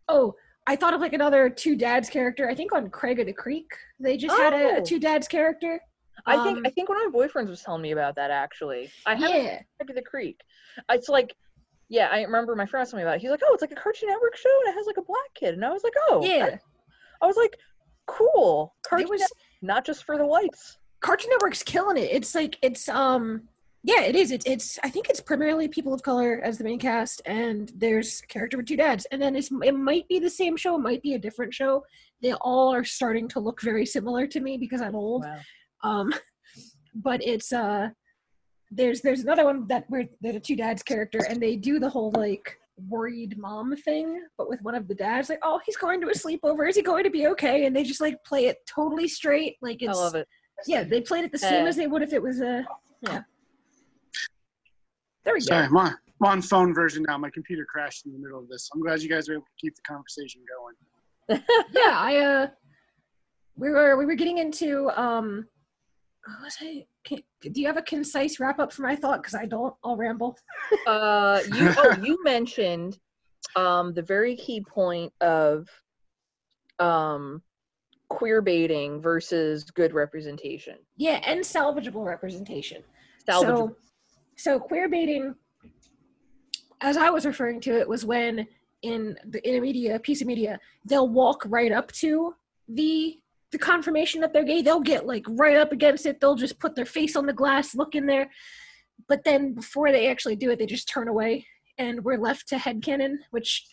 oh, 0.07 0.35
I 0.65 0.75
thought 0.75 0.93
of 0.93 1.01
like 1.01 1.13
another 1.13 1.49
two 1.49 1.75
dads 1.75 2.09
character. 2.09 2.49
I 2.49 2.55
think 2.55 2.73
on 2.73 2.89
Craig 2.89 3.19
of 3.19 3.25
the 3.27 3.33
Creek 3.33 3.67
they 3.99 4.17
just 4.17 4.35
had 4.37 4.53
a, 4.53 4.57
Oh. 4.57 4.77
a 4.77 4.81
two 4.81 4.99
dads 4.99 5.27
character. 5.27 5.79
I 6.25 6.43
think 6.43 6.57
Um, 6.57 6.63
I 6.65 6.69
think 6.71 6.89
one 6.89 7.03
of 7.05 7.11
my 7.13 7.19
boyfriends 7.19 7.47
was 7.47 7.61
telling 7.61 7.81
me 7.81 7.91
about 7.91 8.15
that 8.15 8.31
actually. 8.31 8.89
I 9.05 9.15
haven't 9.15 9.43
yeah, 9.43 9.59
Back 9.79 9.87
to 9.87 9.93
the 9.93 10.01
Creek. 10.01 10.41
It's 10.89 11.07
like, 11.09 11.33
yeah, 11.89 12.09
I 12.11 12.21
remember 12.23 12.55
my 12.55 12.65
friend 12.65 12.81
was 12.81 12.89
telling 12.91 13.03
me 13.05 13.07
about 13.07 13.17
it. 13.17 13.21
He's 13.21 13.29
like, 13.31 13.41
oh, 13.45 13.53
it's 13.53 13.61
like 13.61 13.71
a 13.71 13.75
Cartoon 13.75 14.09
Network 14.09 14.35
show 14.35 14.49
and 14.65 14.73
it 14.73 14.77
has 14.77 14.87
like 14.87 14.97
a 14.97 15.01
black 15.03 15.33
kid. 15.35 15.53
And 15.53 15.63
I 15.63 15.69
was 15.71 15.83
like, 15.83 15.93
oh, 16.09 16.21
yeah. 16.25 16.57
I 17.21 17.25
was 17.27 17.37
like, 17.37 17.55
cool. 18.07 18.73
It 18.85 18.89
Cartoon 18.89 19.09
was 19.09 19.21
Network, 19.21 19.37
not 19.61 19.85
just 19.85 20.03
for 20.03 20.17
the 20.17 20.25
whites. 20.25 20.77
Cartoon 20.99 21.29
Network's 21.31 21.63
killing 21.63 21.97
it. 21.97 22.09
It's 22.11 22.35
like 22.35 22.57
it's 22.61 22.89
um 22.89 23.43
Yeah, 23.83 24.01
it 24.01 24.15
is. 24.15 24.31
It's 24.31 24.45
it's. 24.45 24.79
I 24.83 24.89
think 24.89 25.09
it's 25.09 25.21
primarily 25.21 25.67
people 25.67 25.93
of 25.93 26.01
color 26.01 26.41
as 26.43 26.57
the 26.57 26.63
main 26.63 26.79
cast, 26.79 27.21
and 27.25 27.71
there's 27.75 28.21
a 28.21 28.27
character 28.27 28.57
with 28.57 28.65
two 28.65 28.75
dads, 28.75 29.05
and 29.11 29.21
then 29.21 29.35
it's 29.35 29.49
it 29.63 29.75
might 29.75 30.07
be 30.07 30.19
the 30.19 30.29
same 30.29 30.57
show, 30.57 30.75
it 30.75 30.81
might 30.81 31.01
be 31.01 31.13
a 31.13 31.19
different 31.19 31.53
show. 31.53 31.83
They 32.21 32.33
all 32.33 32.73
are 32.73 32.83
starting 32.83 33.27
to 33.29 33.39
look 33.39 33.61
very 33.61 33.85
similar 33.85 34.27
to 34.27 34.39
me 34.39 34.57
because 34.57 34.81
I'm 34.81 34.95
old. 34.95 35.23
Wow. 35.23 35.39
Um, 35.83 36.13
but 36.95 37.23
it's 37.23 37.53
uh, 37.53 37.89
there's 38.71 39.01
there's 39.01 39.21
another 39.21 39.45
one 39.45 39.67
that 39.67 39.85
where 39.89 40.07
a 40.25 40.39
two 40.39 40.55
dads 40.55 40.83
character, 40.83 41.19
and 41.29 41.41
they 41.41 41.55
do 41.55 41.79
the 41.79 41.89
whole 41.89 42.11
like 42.15 42.57
worried 42.89 43.37
mom 43.37 43.75
thing, 43.75 44.21
but 44.37 44.49
with 44.49 44.61
one 44.61 44.75
of 44.75 44.87
the 44.87 44.95
dads, 44.95 45.29
like, 45.29 45.39
oh, 45.43 45.59
he's 45.65 45.77
going 45.77 46.01
to 46.01 46.07
a 46.09 46.13
sleepover. 46.13 46.67
Is 46.69 46.75
he 46.75 46.81
going 46.81 47.03
to 47.03 47.09
be 47.09 47.27
okay? 47.27 47.65
And 47.65 47.75
they 47.75 47.83
just 47.83 48.01
like 48.01 48.23
play 48.23 48.45
it 48.47 48.57
totally 48.67 49.07
straight, 49.07 49.57
like 49.61 49.81
it's 49.81 49.97
I 49.97 50.01
love 50.01 50.15
it. 50.15 50.27
yeah, 50.67 50.83
they 50.83 51.01
played 51.01 51.23
it 51.23 51.31
the 51.31 51.37
same 51.37 51.65
Uh, 51.65 51.69
as 51.69 51.75
they 51.75 51.87
would 51.87 52.01
if 52.01 52.13
it 52.13 52.21
was 52.21 52.41
a 52.41 52.65
yeah. 53.01 53.21
There 55.27 55.33
we 55.33 55.41
Sorry, 55.41 55.67
go. 55.67 55.71
I'm 55.71 55.75
on, 55.75 55.87
I'm 56.23 56.31
on 56.31 56.41
phone 56.41 56.73
version 56.73 57.03
now. 57.05 57.17
My 57.17 57.29
computer 57.29 57.65
crashed 57.69 58.05
in 58.05 58.13
the 58.13 58.17
middle 58.17 58.39
of 58.39 58.47
this. 58.47 58.69
I'm 58.73 58.81
glad 58.81 59.01
you 59.01 59.09
guys 59.09 59.27
were 59.27 59.33
able 59.33 59.43
to 59.43 59.51
keep 59.59 59.75
the 59.75 59.81
conversation 59.81 60.41
going. 60.47 61.41
Yeah, 61.73 61.91
I 61.93 62.15
uh, 62.15 62.47
we 63.57 63.69
were 63.69 63.97
we 63.97 64.05
were 64.05 64.15
getting 64.15 64.37
into 64.37 64.89
um, 64.91 65.45
what 66.25 66.43
was 66.45 66.55
I? 66.61 66.85
Can, 67.03 67.19
do 67.41 67.59
you 67.59 67.67
have 67.67 67.75
a 67.75 67.81
concise 67.81 68.39
wrap 68.39 68.57
up 68.57 68.71
for 68.71 68.83
my 68.83 68.95
thought? 68.95 69.21
Because 69.21 69.35
I 69.35 69.45
don't. 69.45 69.75
I'll 69.83 69.97
ramble. 69.97 70.37
Uh, 70.85 71.41
you 71.53 71.73
oh, 71.77 71.97
you 72.01 72.23
mentioned 72.23 72.97
um, 73.57 73.93
the 73.93 74.03
very 74.03 74.37
key 74.37 74.61
point 74.61 75.11
of 75.19 75.67
um, 76.79 77.41
queer 78.07 78.41
baiting 78.41 79.01
versus 79.01 79.65
good 79.65 79.93
representation. 79.93 80.75
Yeah, 80.95 81.19
and 81.25 81.41
salvageable 81.41 82.05
representation. 82.05 82.81
Salvageable. 83.27 83.41
So, 83.41 83.75
so 84.37 84.59
queer 84.59 84.87
baiting, 84.87 85.35
as 86.81 86.95
I 86.95 87.09
was 87.09 87.25
referring 87.25 87.59
to 87.61 87.77
it, 87.77 87.89
was 87.89 88.05
when 88.05 88.47
in 88.83 89.17
the 89.25 89.47
in 89.47 89.55
a 89.55 89.61
media 89.61 89.99
piece 89.99 90.21
of 90.21 90.27
media 90.27 90.59
they'll 90.85 91.09
walk 91.09 91.41
right 91.47 91.71
up 91.71 91.91
to 91.91 92.35
the 92.69 93.17
the 93.51 93.57
confirmation 93.57 94.21
that 94.21 94.33
they're 94.33 94.43
gay. 94.43 94.61
They'll 94.61 94.79
get 94.79 95.07
like 95.07 95.25
right 95.29 95.57
up 95.57 95.71
against 95.71 96.05
it. 96.05 96.19
They'll 96.19 96.35
just 96.35 96.59
put 96.59 96.75
their 96.75 96.85
face 96.85 97.15
on 97.15 97.25
the 97.25 97.33
glass, 97.33 97.75
look 97.75 97.95
in 97.95 98.05
there, 98.05 98.29
but 99.07 99.23
then 99.23 99.53
before 99.53 99.91
they 99.91 100.07
actually 100.07 100.35
do 100.35 100.51
it, 100.51 100.59
they 100.59 100.65
just 100.65 100.87
turn 100.87 101.07
away, 101.07 101.47
and 101.77 102.03
we're 102.03 102.19
left 102.19 102.47
to 102.49 102.57
headcanon, 102.57 103.17
which 103.31 103.65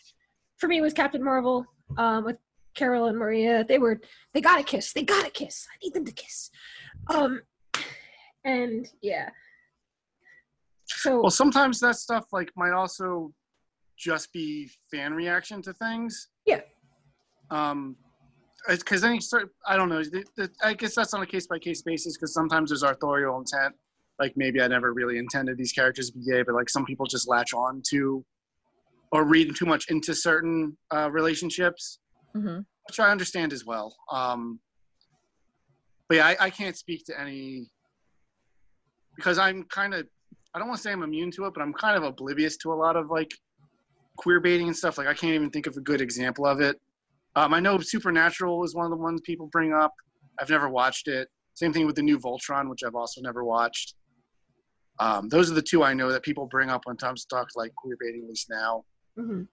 for 0.57 0.67
me 0.67 0.81
was 0.81 0.93
Captain 0.93 1.23
Marvel 1.23 1.65
um, 1.97 2.25
with 2.25 2.37
Carol 2.73 3.05
and 3.05 3.17
Maria. 3.17 3.63
They 3.63 3.77
were 3.77 4.01
they 4.33 4.41
got 4.41 4.59
a 4.59 4.63
kiss. 4.63 4.93
They 4.93 5.03
got 5.03 5.27
a 5.27 5.31
kiss. 5.31 5.67
I 5.71 5.77
need 5.83 5.93
them 5.93 6.05
to 6.05 6.11
kiss. 6.11 6.49
Um, 7.13 7.41
and 8.43 8.87
yeah. 9.01 9.29
So 10.87 11.21
Well, 11.21 11.31
sometimes 11.31 11.79
that 11.79 11.95
stuff 11.95 12.25
like 12.31 12.51
might 12.55 12.71
also 12.73 13.33
just 13.97 14.31
be 14.33 14.69
fan 14.91 15.13
reaction 15.13 15.61
to 15.63 15.73
things. 15.73 16.29
Yeah. 16.45 16.61
Um, 17.49 17.95
because 18.67 19.03
you 19.03 19.21
start. 19.21 19.49
I 19.67 19.77
don't 19.77 19.89
know. 19.89 20.03
the- 20.03 20.25
the- 20.35 20.51
I 20.63 20.73
guess 20.73 20.95
that's 20.95 21.13
on 21.13 21.21
a 21.21 21.25
case 21.25 21.45
by 21.47 21.59
case 21.59 21.81
basis. 21.83 22.17
Because 22.17 22.33
sometimes 22.33 22.69
there's 22.71 22.83
authorial 22.83 23.37
intent. 23.37 23.75
Like 24.19 24.33
maybe 24.35 24.61
I 24.61 24.67
never 24.67 24.93
really 24.93 25.17
intended 25.17 25.57
these 25.57 25.71
characters 25.73 26.09
to 26.09 26.17
be 26.17 26.25
gay, 26.25 26.41
but 26.41 26.55
like 26.55 26.69
some 26.69 26.85
people 26.85 27.05
just 27.05 27.27
latch 27.27 27.53
on 27.53 27.81
to, 27.89 28.25
or 29.11 29.25
read 29.25 29.53
too 29.55 29.65
much 29.65 29.85
into 29.89 30.15
certain 30.15 30.77
uh, 30.91 31.09
relationships, 31.11 31.99
hmm 32.33 32.59
which 32.87 32.99
I 32.99 33.09
understand 33.11 33.51
as 33.51 33.65
well. 33.65 33.95
Um, 34.11 34.59
but 36.07 36.15
yeah, 36.17 36.27
I, 36.27 36.37
I 36.39 36.49
can't 36.49 36.77
speak 36.77 37.03
to 37.07 37.19
any 37.19 37.69
because 39.15 39.37
I'm 39.37 39.63
kind 39.65 39.93
of 39.93 40.07
I 40.55 40.59
don't 40.59 40.69
want 40.69 40.77
to 40.77 40.83
say 40.83 40.93
I'm 40.93 41.03
immune 41.03 41.31
to 41.31 41.45
it, 41.45 41.53
but 41.53 41.61
I'm 41.61 41.73
kind 41.73 41.97
of 41.97 42.03
oblivious 42.03 42.55
to 42.57 42.71
a 42.71 42.75
lot 42.75 42.95
of 42.95 43.11
like 43.11 43.31
queer 44.15 44.39
baiting 44.39 44.67
and 44.67 44.75
stuff. 44.75 44.97
Like 44.97 45.07
I 45.07 45.13
can't 45.13 45.33
even 45.33 45.49
think 45.49 45.67
of 45.67 45.75
a 45.75 45.81
good 45.81 45.99
example 45.99 46.45
of 46.45 46.61
it. 46.61 46.79
Um, 47.35 47.53
I 47.53 47.59
know 47.59 47.77
Supernatural 47.79 48.63
is 48.63 48.73
one 48.73 48.85
of 48.85 48.91
the 48.91 48.95
ones 48.97 49.19
people 49.25 49.47
bring 49.47 49.73
up. 49.73 49.93
I've 50.39 50.49
never 50.49 50.69
watched 50.69 51.09
it. 51.09 51.27
Same 51.55 51.73
thing 51.73 51.85
with 51.85 51.97
the 51.97 52.01
new 52.01 52.17
Voltron, 52.17 52.69
which 52.69 52.83
I've 52.85 52.95
also 52.95 53.19
never 53.19 53.43
watched. 53.43 53.95
Um, 54.99 55.27
those 55.27 55.51
are 55.51 55.53
the 55.53 55.61
two 55.61 55.83
I 55.83 55.93
know 55.93 56.09
that 56.09 56.23
people 56.23 56.45
bring 56.45 56.69
up 56.69 56.81
when 56.85 56.95
times 56.95 57.25
talk 57.25 57.49
like 57.57 57.75
queer 57.75 57.97
baiting, 57.99 58.23
at 58.23 58.29
least 58.29 58.49
now. 58.49 58.85
mhm. 59.19 59.47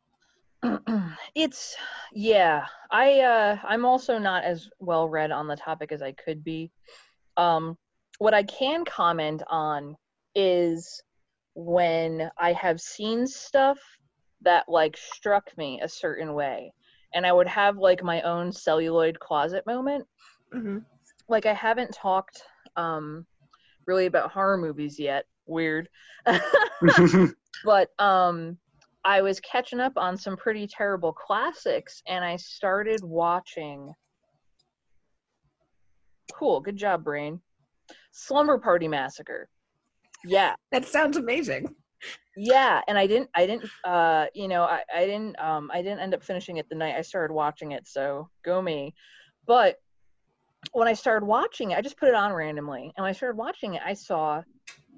it's 1.35 1.75
yeah 2.13 2.65
i 2.93 3.19
uh 3.19 3.57
i'm 3.65 3.85
also 3.85 4.17
not 4.17 4.45
as 4.45 4.69
well 4.79 5.09
read 5.09 5.33
on 5.33 5.49
the 5.49 5.57
topic 5.57 5.91
as 5.91 6.03
i 6.03 6.13
could 6.13 6.45
be 6.45 6.71
um 7.37 7.77
what 8.19 8.33
i 8.33 8.45
can 8.45 8.85
comment 8.85 9.43
on 9.49 9.97
is 10.35 11.03
when 11.55 12.31
i 12.39 12.53
have 12.53 12.81
seen 12.81 13.27
stuff 13.27 13.79
that 14.41 14.65
like 14.69 14.97
struck 14.97 15.57
me 15.57 15.81
a 15.83 15.89
certain 15.89 16.33
way 16.35 16.73
and 17.15 17.27
i 17.27 17.33
would 17.33 17.47
have 17.49 17.77
like 17.77 18.03
my 18.03 18.21
own 18.23 18.51
celluloid 18.53 19.19
closet 19.21 19.65
moment 19.67 20.07
Mhm. 20.53 20.85
like 21.29 21.47
i 21.47 21.53
haven't 21.53 21.93
talked 21.95 22.43
um 22.77 23.27
really 23.87 24.07
about 24.07 24.31
horror 24.33 24.57
movies 24.57 24.99
yet 24.99 25.27
weird 25.47 25.89
but 27.65 27.89
um 27.99 28.57
I 29.05 29.21
was 29.21 29.41
catching 29.41 29.81
up 29.81 29.95
on 29.97 30.17
some 30.17 30.37
pretty 30.37 30.69
terrible 30.69 31.13
classics 31.13 32.03
and 32.07 32.25
I 32.25 32.37
started 32.37 33.01
watching 33.03 33.93
Cool, 36.33 36.61
good 36.61 36.77
job 36.77 37.05
brain. 37.05 37.41
Slumber 38.13 38.59
Party 38.59 38.89
Massacre. 38.89 39.49
Yeah. 40.25 40.55
That 40.71 40.87
sounds 40.87 41.17
amazing. 41.17 41.75
Yeah, 42.37 42.81
and 42.89 42.97
I 42.97 43.07
didn't 43.07 43.29
I 43.35 43.47
didn't 43.47 43.69
uh 43.85 44.27
you 44.35 44.49
know, 44.49 44.63
I 44.63 44.83
I 44.95 45.05
didn't 45.05 45.39
um 45.39 45.71
I 45.73 45.83
didn't 45.83 46.01
end 46.01 46.15
up 46.15 46.23
finishing 46.23 46.57
it 46.57 46.69
the 46.69 46.75
night 46.75 46.97
I 46.97 47.03
started 47.03 47.35
watching 47.35 47.73
it, 47.73 47.87
so 47.87 48.29
go 48.43 48.63
me. 48.63 48.95
But 49.47 49.77
when 50.73 50.89
I 50.89 50.95
started 50.95 51.27
watching 51.27 51.73
it, 51.73 51.79
I 51.79 51.83
just 51.83 51.99
put 51.99 52.09
it 52.09 52.15
on 52.15 52.33
randomly. 52.33 52.93
And 52.97 53.03
when 53.05 53.11
I 53.11 53.13
started 53.13 53.37
watching 53.37 53.75
it, 53.75 53.83
I 53.85 53.95
saw 53.95 54.43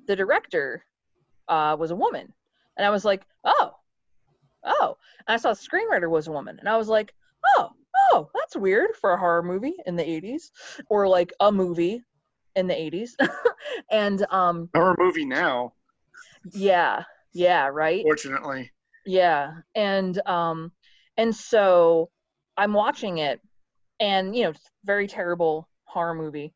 the 0.06 0.16
director 0.16 0.84
uh 1.48 1.76
was 1.78 1.90
a 1.90 1.96
woman. 1.96 2.32
And 2.76 2.86
I 2.86 2.90
was 2.90 3.04
like, 3.04 3.24
"Oh, 3.44 3.72
oh. 4.64 4.96
And 5.26 5.34
I 5.34 5.36
saw 5.36 5.52
the 5.52 5.60
screenwriter 5.60 6.08
was 6.08 6.26
a 6.28 6.32
woman. 6.32 6.58
And 6.58 6.68
I 6.68 6.76
was 6.76 6.88
like, 6.88 7.14
oh, 7.56 7.70
oh, 8.10 8.30
that's 8.34 8.56
weird 8.56 8.90
for 9.00 9.12
a 9.12 9.18
horror 9.18 9.42
movie 9.42 9.74
in 9.86 9.96
the 9.96 10.02
80s 10.02 10.50
or 10.88 11.08
like 11.08 11.32
a 11.40 11.50
movie 11.52 12.02
in 12.56 12.66
the 12.66 12.74
80s. 12.74 13.10
and 13.90 14.24
um 14.30 14.68
Horror 14.74 14.96
movie 14.98 15.24
now, 15.24 15.72
yeah, 16.52 17.04
yeah, 17.32 17.68
right? 17.72 18.02
fortunately. 18.02 18.70
Yeah. 19.06 19.52
And 19.74 20.20
um 20.26 20.72
and 21.16 21.34
so 21.34 22.10
I'm 22.56 22.72
watching 22.72 23.18
it 23.18 23.40
and 24.00 24.34
you 24.34 24.44
know, 24.44 24.50
it's 24.50 24.70
very 24.84 25.06
terrible 25.06 25.68
horror 25.84 26.14
movie. 26.14 26.52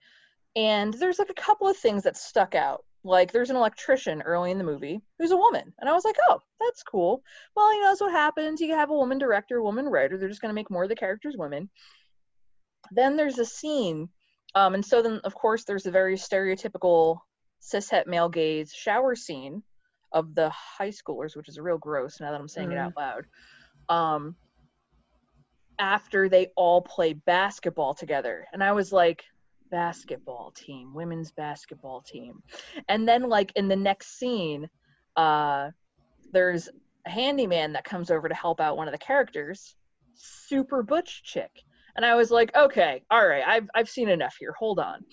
And 0.57 0.93
there's 0.95 1.19
like 1.19 1.31
a 1.31 1.35
couple 1.35 1.69
of 1.69 1.77
things 1.77 2.03
that 2.05 2.17
stuck 2.17 2.55
out. 2.55 2.85
Like 3.05 3.33
there's 3.33 3.51
an 3.51 3.57
electrician 3.57 4.23
early 4.23 4.51
in 4.51 4.59
the 4.59 4.65
movie 4.65 5.01
who's 5.19 5.31
a 5.31 5.37
woman. 5.37 5.73
And 5.79 5.89
I 5.89 5.93
was 5.93 6.05
like, 6.05 6.17
"Oh, 6.29 6.41
that's 6.61 6.83
cool." 6.83 7.23
Well, 7.55 7.73
you 7.73 7.81
know, 7.81 7.89
that's 7.89 8.01
what 8.01 8.11
happens. 8.11 8.61
You 8.61 8.75
have 8.75 8.91
a 8.91 8.95
woman 8.95 9.19
director, 9.19 9.59
a 9.59 9.63
woman 9.63 9.87
writer. 9.87 10.19
They're 10.19 10.29
just 10.29 10.41
going 10.41 10.51
to 10.51 10.55
make 10.55 10.71
more 10.71 10.83
of 10.83 10.89
the 10.89 10.97
characters 10.97 11.37
women. 11.39 11.71
Then 12.91 13.17
there's 13.17 13.39
a 13.39 13.45
scene 13.45 14.09
um 14.55 14.75
and 14.75 14.85
so 14.85 15.03
then 15.03 15.21
of 15.25 15.35
course 15.35 15.65
there's 15.65 15.87
a 15.87 15.91
very 15.91 16.17
stereotypical 16.17 17.19
cishet 17.61 18.07
male 18.07 18.29
gaze 18.29 18.73
shower 18.73 19.15
scene 19.15 19.63
of 20.13 20.35
the 20.35 20.49
high 20.51 20.89
schoolers, 20.89 21.37
which 21.37 21.49
is 21.49 21.59
real 21.61 21.77
gross 21.77 22.19
now 22.21 22.31
that 22.31 22.41
I'm 22.41 22.49
saying 22.49 22.73
it 22.73 22.77
Mhm. 22.77 22.87
out 22.87 22.97
loud. 22.97 23.27
Um, 23.89 24.37
after 25.79 26.29
they 26.29 26.49
all 26.57 26.83
play 26.83 27.13
basketball 27.13 27.95
together, 27.95 28.47
and 28.53 28.65
I 28.65 28.73
was 28.73 28.93
like, 28.93 29.25
basketball 29.71 30.51
team, 30.53 30.95
women's 30.95 31.31
basketball 31.31 32.01
team, 32.01 32.43
and 32.89 33.07
then 33.07 33.29
like 33.29 33.53
in 33.55 33.69
the 33.69 33.77
next 33.77 34.19
scene, 34.19 34.71
uh, 35.17 35.71
there's 36.33 36.69
a 37.07 37.11
handyman 37.11 37.75
that 37.75 37.85
comes 37.85 38.11
over 38.11 38.29
to 38.29 38.35
help 38.35 38.61
out 38.61 38.77
one 38.77 38.89
of 38.89 38.93
the 38.93 38.99
characters, 38.99 39.77
super 40.15 40.83
butch 40.83 41.23
chick, 41.23 41.51
and 41.99 42.07
I 42.07 42.15
was 42.15 42.31
like, 42.31 42.55
okay, 42.57 43.03
all 43.11 43.27
right, 43.27 43.43
I've 43.45 43.69
I've 43.75 43.89
seen 43.89 44.09
enough 44.09 44.37
here. 44.39 44.55
Hold 44.57 44.79
on, 44.79 45.05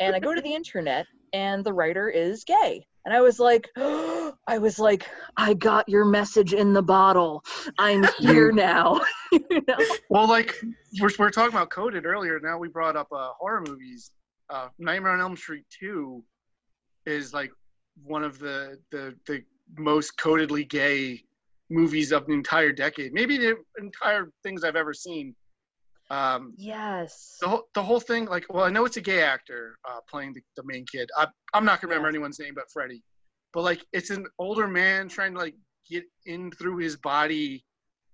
and 0.00 0.16
I 0.16 0.18
go 0.18 0.34
to 0.34 0.40
the 0.40 0.54
internet, 0.54 1.06
and 1.34 1.62
the 1.62 1.74
writer 1.74 2.08
is 2.08 2.42
gay. 2.44 2.86
And 3.04 3.14
I 3.14 3.20
was 3.20 3.38
like, 3.38 3.68
I 3.76 4.58
was 4.58 4.78
like, 4.78 5.06
I 5.36 5.52
got 5.52 5.86
your 5.90 6.06
message 6.06 6.54
in 6.54 6.72
the 6.72 6.82
bottle. 6.82 7.44
I'm 7.78 8.06
here 8.18 8.50
now. 8.50 9.02
you 9.32 9.62
know? 9.68 9.76
Well, 10.08 10.26
like 10.26 10.54
we're, 10.98 11.10
we're 11.18 11.30
talking 11.30 11.54
about 11.54 11.68
coded 11.68 12.06
earlier. 12.06 12.40
Now 12.40 12.56
we 12.56 12.68
brought 12.68 12.96
up 12.96 13.08
uh, 13.12 13.32
horror 13.38 13.62
movies. 13.66 14.10
Uh, 14.48 14.68
Nightmare 14.78 15.12
on 15.12 15.20
Elm 15.20 15.36
Street 15.36 15.66
Two 15.68 16.24
is 17.04 17.34
like 17.34 17.52
one 18.04 18.24
of 18.24 18.38
the 18.38 18.78
the 18.90 19.14
the 19.26 19.42
most 19.76 20.16
codedly 20.16 20.66
gay 20.66 21.22
movies 21.68 22.10
of 22.10 22.26
the 22.26 22.32
entire 22.32 22.72
decade. 22.72 23.12
Maybe 23.12 23.36
the 23.36 23.56
entire 23.78 24.30
things 24.42 24.64
I've 24.64 24.76
ever 24.76 24.94
seen. 24.94 25.34
Um, 26.10 26.54
Yes. 26.56 27.38
the 27.40 27.48
whole 27.48 27.64
the 27.74 27.82
whole 27.82 28.00
thing, 28.00 28.26
like, 28.26 28.46
well, 28.52 28.64
I 28.64 28.70
know 28.70 28.84
it's 28.84 28.96
a 28.96 29.00
gay 29.00 29.22
actor 29.22 29.78
uh, 29.88 30.00
playing 30.08 30.34
the, 30.34 30.42
the 30.56 30.62
main 30.64 30.84
kid. 30.86 31.08
I, 31.16 31.26
I'm 31.54 31.64
not 31.64 31.80
gonna 31.80 31.90
remember 31.92 32.08
Yes. 32.08 32.14
anyone's 32.14 32.38
name 32.38 32.54
but 32.54 32.70
Freddy. 32.72 33.02
but 33.52 33.62
like 33.62 33.84
it's 33.92 34.10
an 34.10 34.26
older 34.38 34.66
man 34.68 35.08
trying 35.08 35.32
to 35.34 35.38
like 35.38 35.54
get 35.88 36.04
in 36.26 36.50
through 36.52 36.78
his 36.78 36.96
body, 36.96 37.64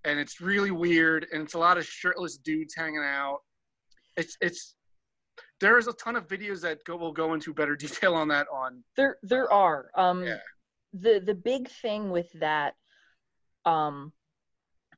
and 0.04 0.18
it's 0.18 0.40
really 0.40 0.70
weird, 0.70 1.26
and 1.32 1.42
it's 1.42 1.54
a 1.54 1.58
lot 1.58 1.78
of 1.78 1.84
shirtless 1.86 2.36
dudes 2.38 2.74
hanging 2.74 3.02
out. 3.04 3.38
It's 4.16 4.36
it's 4.40 4.74
there's 5.60 5.88
a 5.88 5.92
ton 5.94 6.14
of 6.16 6.26
videos 6.28 6.60
that 6.62 6.78
go 6.84 6.96
will 6.96 7.12
go 7.12 7.34
into 7.34 7.52
better 7.52 7.74
detail 7.84 8.14
on 8.14 8.28
that 8.28 8.46
on 8.52 8.82
There 8.96 9.18
there 9.22 9.52
are. 9.52 9.90
Um 9.94 10.24
yeah 10.24 10.38
the 10.94 11.20
the 11.20 11.34
big 11.34 11.68
thing 11.68 12.10
with 12.10 12.32
that 12.40 12.74
um 13.66 14.12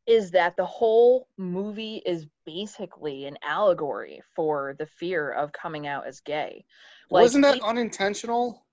is 0.06 0.32
that 0.32 0.56
the 0.56 0.66
whole 0.66 1.28
movie 1.38 2.02
is 2.04 2.26
basically 2.46 3.26
an 3.26 3.38
allegory 3.42 4.22
for 4.36 4.74
the 4.78 4.86
fear 4.86 5.30
of 5.30 5.52
coming 5.52 5.86
out 5.86 6.06
as 6.06 6.20
gay. 6.20 6.64
Like, 7.10 7.32
wasn't 7.32 7.42
that 7.44 7.60
unintentional 7.62 8.64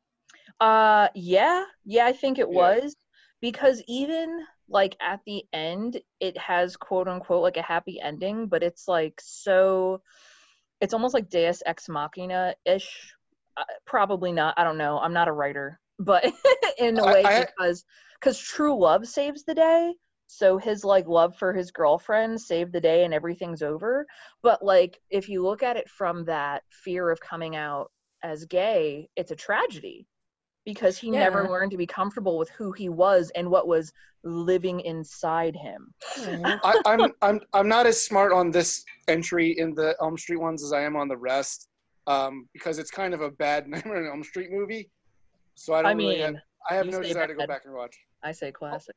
Uh, 0.59 1.07
yeah, 1.15 1.63
yeah, 1.85 2.05
I 2.05 2.13
think 2.13 2.39
it 2.39 2.49
Yeah. 2.49 2.49
was 2.49 2.95
because 3.41 3.81
even 3.87 4.43
like 4.69 4.95
at 5.01 5.21
the 5.25 5.43
end, 5.53 6.01
it 6.19 6.37
has 6.37 6.75
quote 6.77 7.07
unquote 7.07 7.43
like 7.43 7.57
a 7.57 7.61
happy 7.61 7.99
ending, 8.01 8.47
but 8.47 8.63
it's 8.63 8.87
like 8.87 9.19
so, 9.23 10.01
it's 10.81 10.93
almost 10.93 11.13
like 11.13 11.29
Deus 11.29 11.63
Ex 11.65 11.89
Machina 11.89 12.55
ish. 12.65 13.13
Uh, 13.57 13.65
probably 13.85 14.31
not. 14.33 14.55
I 14.57 14.63
don't 14.63 14.77
know. 14.77 14.99
I'm 14.99 15.13
not 15.13 15.27
a 15.29 15.33
writer, 15.33 15.79
but 15.99 16.25
in 16.79 16.99
a 16.99 17.07
way, 17.07 17.29
I- 17.29 17.35
because 17.35 17.85
because 18.19 18.39
true 18.39 18.79
love 18.79 19.07
saves 19.07 19.43
the 19.45 19.55
day. 19.55 19.95
So 20.27 20.57
his 20.57 20.83
like 20.83 21.07
love 21.07 21.35
for 21.35 21.53
his 21.53 21.71
girlfriend 21.71 22.39
saved 22.39 22.73
the 22.73 22.81
day 22.81 23.05
and 23.05 23.13
everything's 23.13 23.63
over. 23.63 24.05
But 24.43 24.63
like 24.63 24.99
if 25.09 25.29
you 25.29 25.41
look 25.41 25.63
at 25.63 25.77
it 25.77 25.89
from 25.89 26.25
that 26.25 26.63
fear 26.69 27.09
of 27.09 27.19
coming 27.19 27.55
out 27.55 27.91
as 28.23 28.45
gay, 28.45 29.09
it's 29.15 29.31
a 29.31 29.35
tragedy 29.35 30.05
because 30.65 30.97
he 30.97 31.09
never 31.09 31.47
learned 31.49 31.71
to 31.71 31.77
be 31.77 31.87
comfortable 31.87 32.37
with 32.37 32.49
who 32.49 32.73
he 32.73 32.89
was 32.89 33.31
and 33.35 33.49
what 33.49 33.69
was 33.69 33.93
living 34.23 34.81
inside 34.81 35.55
him. 35.55 35.93
I, 36.43 36.81
I'm 36.85 37.13
I'm 37.21 37.39
I'm 37.53 37.69
not 37.69 37.87
as 37.87 38.05
smart 38.05 38.33
on 38.33 38.51
this 38.51 38.83
entry 39.07 39.57
in 39.57 39.73
the 39.73 39.95
Elm 40.01 40.17
Street 40.17 40.41
ones 40.41 40.61
as 40.61 40.73
I 40.73 40.81
am 40.81 40.97
on 40.97 41.07
the 41.07 41.15
rest, 41.15 41.69
um, 42.05 42.49
because 42.51 42.79
it's 42.79 42.91
kind 42.91 43.13
of 43.13 43.21
a 43.21 43.31
bad 43.31 43.67
Nightmare 43.69 44.03
on 44.03 44.07
Elm 44.07 44.23
Street 44.25 44.51
movie. 44.51 44.89
So 45.55 45.73
I 45.73 45.83
don't 45.83 45.91
I 45.91 45.93
really 45.93 46.19
have, 46.19 46.33
mean, 46.33 46.41
I 46.69 46.75
have 46.75 46.85
no 46.87 47.01
say 47.01 47.07
desire 47.07 47.27
to 47.27 47.33
go 47.33 47.47
back 47.47 47.61
and 47.63 47.73
watch. 47.73 47.95
I 48.21 48.33
say 48.33 48.51
classic. 48.51 48.93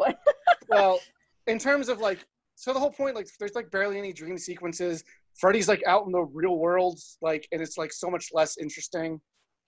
Well, 0.68 1.00
in 1.46 1.58
terms 1.58 1.88
of 1.88 1.98
like, 1.98 2.24
so 2.54 2.72
the 2.72 2.78
whole 2.78 2.92
point, 2.92 3.16
like, 3.16 3.28
there's 3.40 3.54
like 3.54 3.70
barely 3.72 3.98
any 3.98 4.12
dream 4.12 4.38
sequences. 4.38 5.02
Freddy's 5.38 5.66
like 5.68 5.82
out 5.86 6.06
in 6.06 6.12
the 6.12 6.22
real 6.22 6.58
world, 6.58 7.00
like, 7.22 7.48
and 7.50 7.60
it's 7.60 7.76
like 7.76 7.92
so 7.92 8.08
much 8.10 8.28
less 8.32 8.56
interesting, 8.58 9.20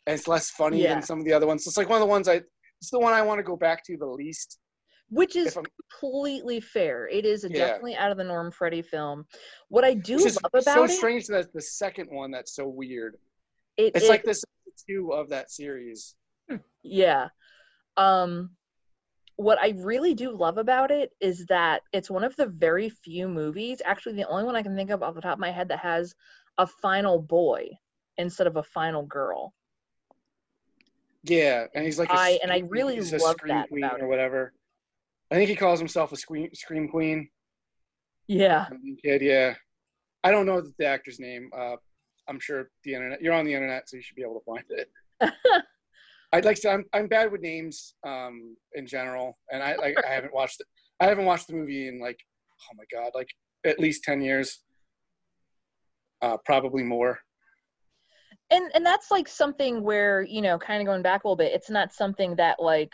and 0.06 0.14
it's 0.14 0.28
less 0.28 0.50
funny 0.50 0.82
Yeah. 0.82 0.94
than 0.94 1.02
some 1.02 1.18
of 1.18 1.24
the 1.24 1.32
other 1.32 1.46
ones. 1.46 1.66
It's 1.66 1.76
like 1.76 1.88
one 1.88 1.96
of 2.00 2.06
the 2.06 2.10
ones 2.10 2.28
I, 2.28 2.42
it's 2.80 2.90
the 2.90 3.00
one 3.00 3.12
I 3.14 3.22
want 3.22 3.38
to 3.40 3.42
go 3.42 3.56
back 3.56 3.84
to 3.86 3.96
the 3.96 4.06
least. 4.06 4.58
Which 5.08 5.34
is 5.36 5.58
completely 5.90 6.60
fair. 6.60 7.08
It 7.08 7.24
is 7.26 7.44
a 7.44 7.50
Yeah. 7.50 7.58
definitely 7.66 7.96
out 7.96 8.12
of 8.12 8.16
the 8.16 8.24
norm 8.24 8.50
Freddy 8.52 8.82
film. 8.82 9.24
What 9.68 9.84
I 9.84 9.94
do 9.94 10.16
love 10.18 10.36
about 10.44 10.60
it 10.60 10.64
so 10.64 10.84
it, 10.84 10.88
strange 10.90 11.26
that 11.26 11.52
the 11.52 11.60
second 11.60 12.08
one 12.10 12.30
that's 12.30 12.54
so 12.54 12.66
weird. 12.68 13.16
it 13.76 13.92
It's 13.94 14.04
is- 14.04 14.08
like 14.08 14.22
this 14.24 14.44
two 14.88 15.12
of 15.12 15.28
that 15.30 15.50
series. 15.50 16.14
Yeah. 16.82 17.28
Um 17.96 18.56
what 19.36 19.58
I 19.60 19.74
really 19.78 20.14
do 20.14 20.30
love 20.30 20.58
about 20.58 20.90
it 20.90 21.12
is 21.20 21.46
that 21.46 21.82
it's 21.92 22.10
one 22.10 22.24
of 22.24 22.36
the 22.36 22.46
very 22.46 22.88
few 22.88 23.28
movies, 23.28 23.80
actually 23.84 24.14
the 24.14 24.28
only 24.28 24.44
one 24.44 24.56
I 24.56 24.62
can 24.62 24.76
think 24.76 24.90
of 24.90 25.02
off 25.02 25.14
the 25.14 25.20
top 25.20 25.34
of 25.34 25.38
my 25.40 25.50
head 25.50 25.68
that 25.68 25.78
has 25.78 26.14
a 26.58 26.66
final 26.66 27.20
boy 27.20 27.68
instead 28.18 28.46
of 28.46 28.56
a 28.56 28.62
final 28.62 29.04
girl. 29.04 29.54
Yeah, 31.24 31.66
and 31.74 31.84
he's 31.84 31.98
like 31.98 32.10
and 32.10 32.52
I 32.52 32.62
really 32.68 33.00
love 33.00 33.36
scream 33.36 33.54
that 33.56 33.68
queen 33.68 33.84
about 33.84 34.00
or 34.00 34.08
whatever. 34.08 34.52
I 35.30 35.36
think 35.36 35.48
he 35.48 35.56
calls 35.56 35.78
himself 35.78 36.12
a 36.12 36.16
scream 36.16 36.50
scream 36.52 36.88
queen. 36.88 37.28
Yeah. 38.26 38.66
Kid, 39.02 39.22
yeah. 39.22 39.54
I 40.24 40.30
don't 40.30 40.46
know 40.46 40.62
the 40.78 40.86
actor's 40.86 41.18
name. 41.18 41.50
Uh, 41.56 41.76
I'm 42.28 42.38
sure 42.38 42.70
the 42.84 42.94
internet. 42.94 43.22
You're 43.22 43.34
on 43.34 43.44
the 43.44 43.54
internet, 43.54 43.88
so 43.88 43.96
you 43.96 44.02
should 44.02 44.16
be 44.16 44.22
able 44.22 44.40
to 44.40 44.44
find 44.44 44.64
it. 44.68 44.90
I'd 46.32 46.44
like 46.44 46.60
to. 46.62 46.70
I'm 46.70 46.84
I'm 46.92 47.08
bad 47.08 47.30
with 47.30 47.40
names 47.42 47.94
um, 48.06 48.56
in 48.74 48.86
general, 48.86 49.38
and 49.50 49.62
I 49.62 49.76
like 49.76 49.96
I 50.04 50.10
haven't 50.10 50.32
watched 50.34 50.60
it. 50.60 50.66
I 51.00 51.06
haven't 51.06 51.24
watched 51.26 51.46
the 51.48 51.54
movie 51.54 51.88
in 51.88 52.00
like 52.00 52.18
oh 52.62 52.74
my 52.76 52.84
god, 52.92 53.10
like 53.14 53.28
at 53.66 53.78
least 53.78 54.02
ten 54.04 54.20
years. 54.22 54.60
Uh, 56.22 56.36
probably 56.44 56.84
more. 56.84 57.18
and 58.50 58.70
and 58.74 58.86
that's 58.86 59.10
like 59.10 59.26
something 59.26 59.82
where 59.82 60.22
you 60.22 60.40
know 60.40 60.56
kind 60.58 60.80
of 60.80 60.86
going 60.86 61.02
back 61.02 61.24
a 61.24 61.26
little 61.26 61.36
bit 61.36 61.52
it's 61.52 61.68
not 61.70 61.92
something 61.92 62.36
that 62.36 62.60
like 62.62 62.92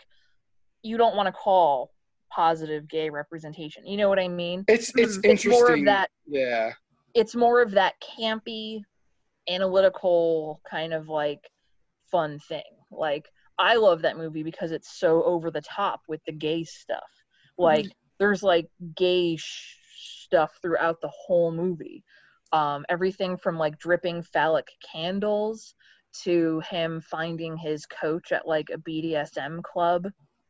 you 0.81 0.97
don't 0.97 1.15
want 1.15 1.27
to 1.27 1.31
call 1.31 1.91
positive 2.31 2.87
gay 2.87 3.09
representation 3.09 3.85
you 3.85 3.97
know 3.97 4.09
what 4.09 4.17
i 4.19 4.27
mean 4.27 4.63
It's 4.67 4.91
it's 4.95 5.19
It's 5.23 5.45
more 5.45 5.73
of 5.73 5.85
that- 5.85 6.09
Yeah. 6.27 6.73
it's 7.13 7.35
more 7.35 7.61
of 7.61 7.71
that 7.71 7.93
campy 8.01 8.81
analytical 9.47 10.59
kind 10.69 10.91
of 10.93 11.07
like 11.07 11.41
fun 12.11 12.39
thing 12.39 12.63
like 12.91 13.27
i 13.57 13.75
love 13.75 14.01
that 14.01 14.17
movie 14.17 14.43
because 14.43 14.71
it's 14.71 14.99
so 14.99 15.23
over 15.23 15.51
the 15.51 15.61
top 15.61 16.01
with 16.07 16.21
the 16.25 16.31
gay 16.31 16.63
stuff. 16.63 17.09
Like 17.57 17.87
there's 18.19 18.41
like 18.41 18.69
gay 18.95 19.35
sh- 19.35 19.75
stuff 20.23 20.51
throughout 20.61 21.01
the 21.01 21.09
whole 21.09 21.51
movie. 21.51 22.03
Um 22.53 22.85
everything 22.89 23.35
from 23.37 23.57
like 23.57 23.77
dripping 23.79 24.23
phallic 24.23 24.67
candles 24.89 25.75
to 26.23 26.61
him 26.69 27.01
finding 27.01 27.57
his 27.57 27.85
coach 27.85 28.31
at 28.31 28.47
like 28.47 28.69
a 28.73 28.77
bdsm 28.77 29.61
club 29.63 30.07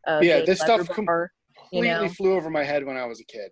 uh, 0.08 0.22
Yeah, 0.24 0.42
this 0.46 0.60
stuff 0.62 0.88
bar, 1.06 1.32
you 1.74 1.82
Completely 1.82 2.08
know? 2.08 2.14
flew 2.14 2.36
over 2.36 2.50
my 2.50 2.64
head 2.64 2.86
when 2.86 2.96
I 2.96 3.06
was 3.06 3.20
a 3.20 3.26
kid. 3.26 3.52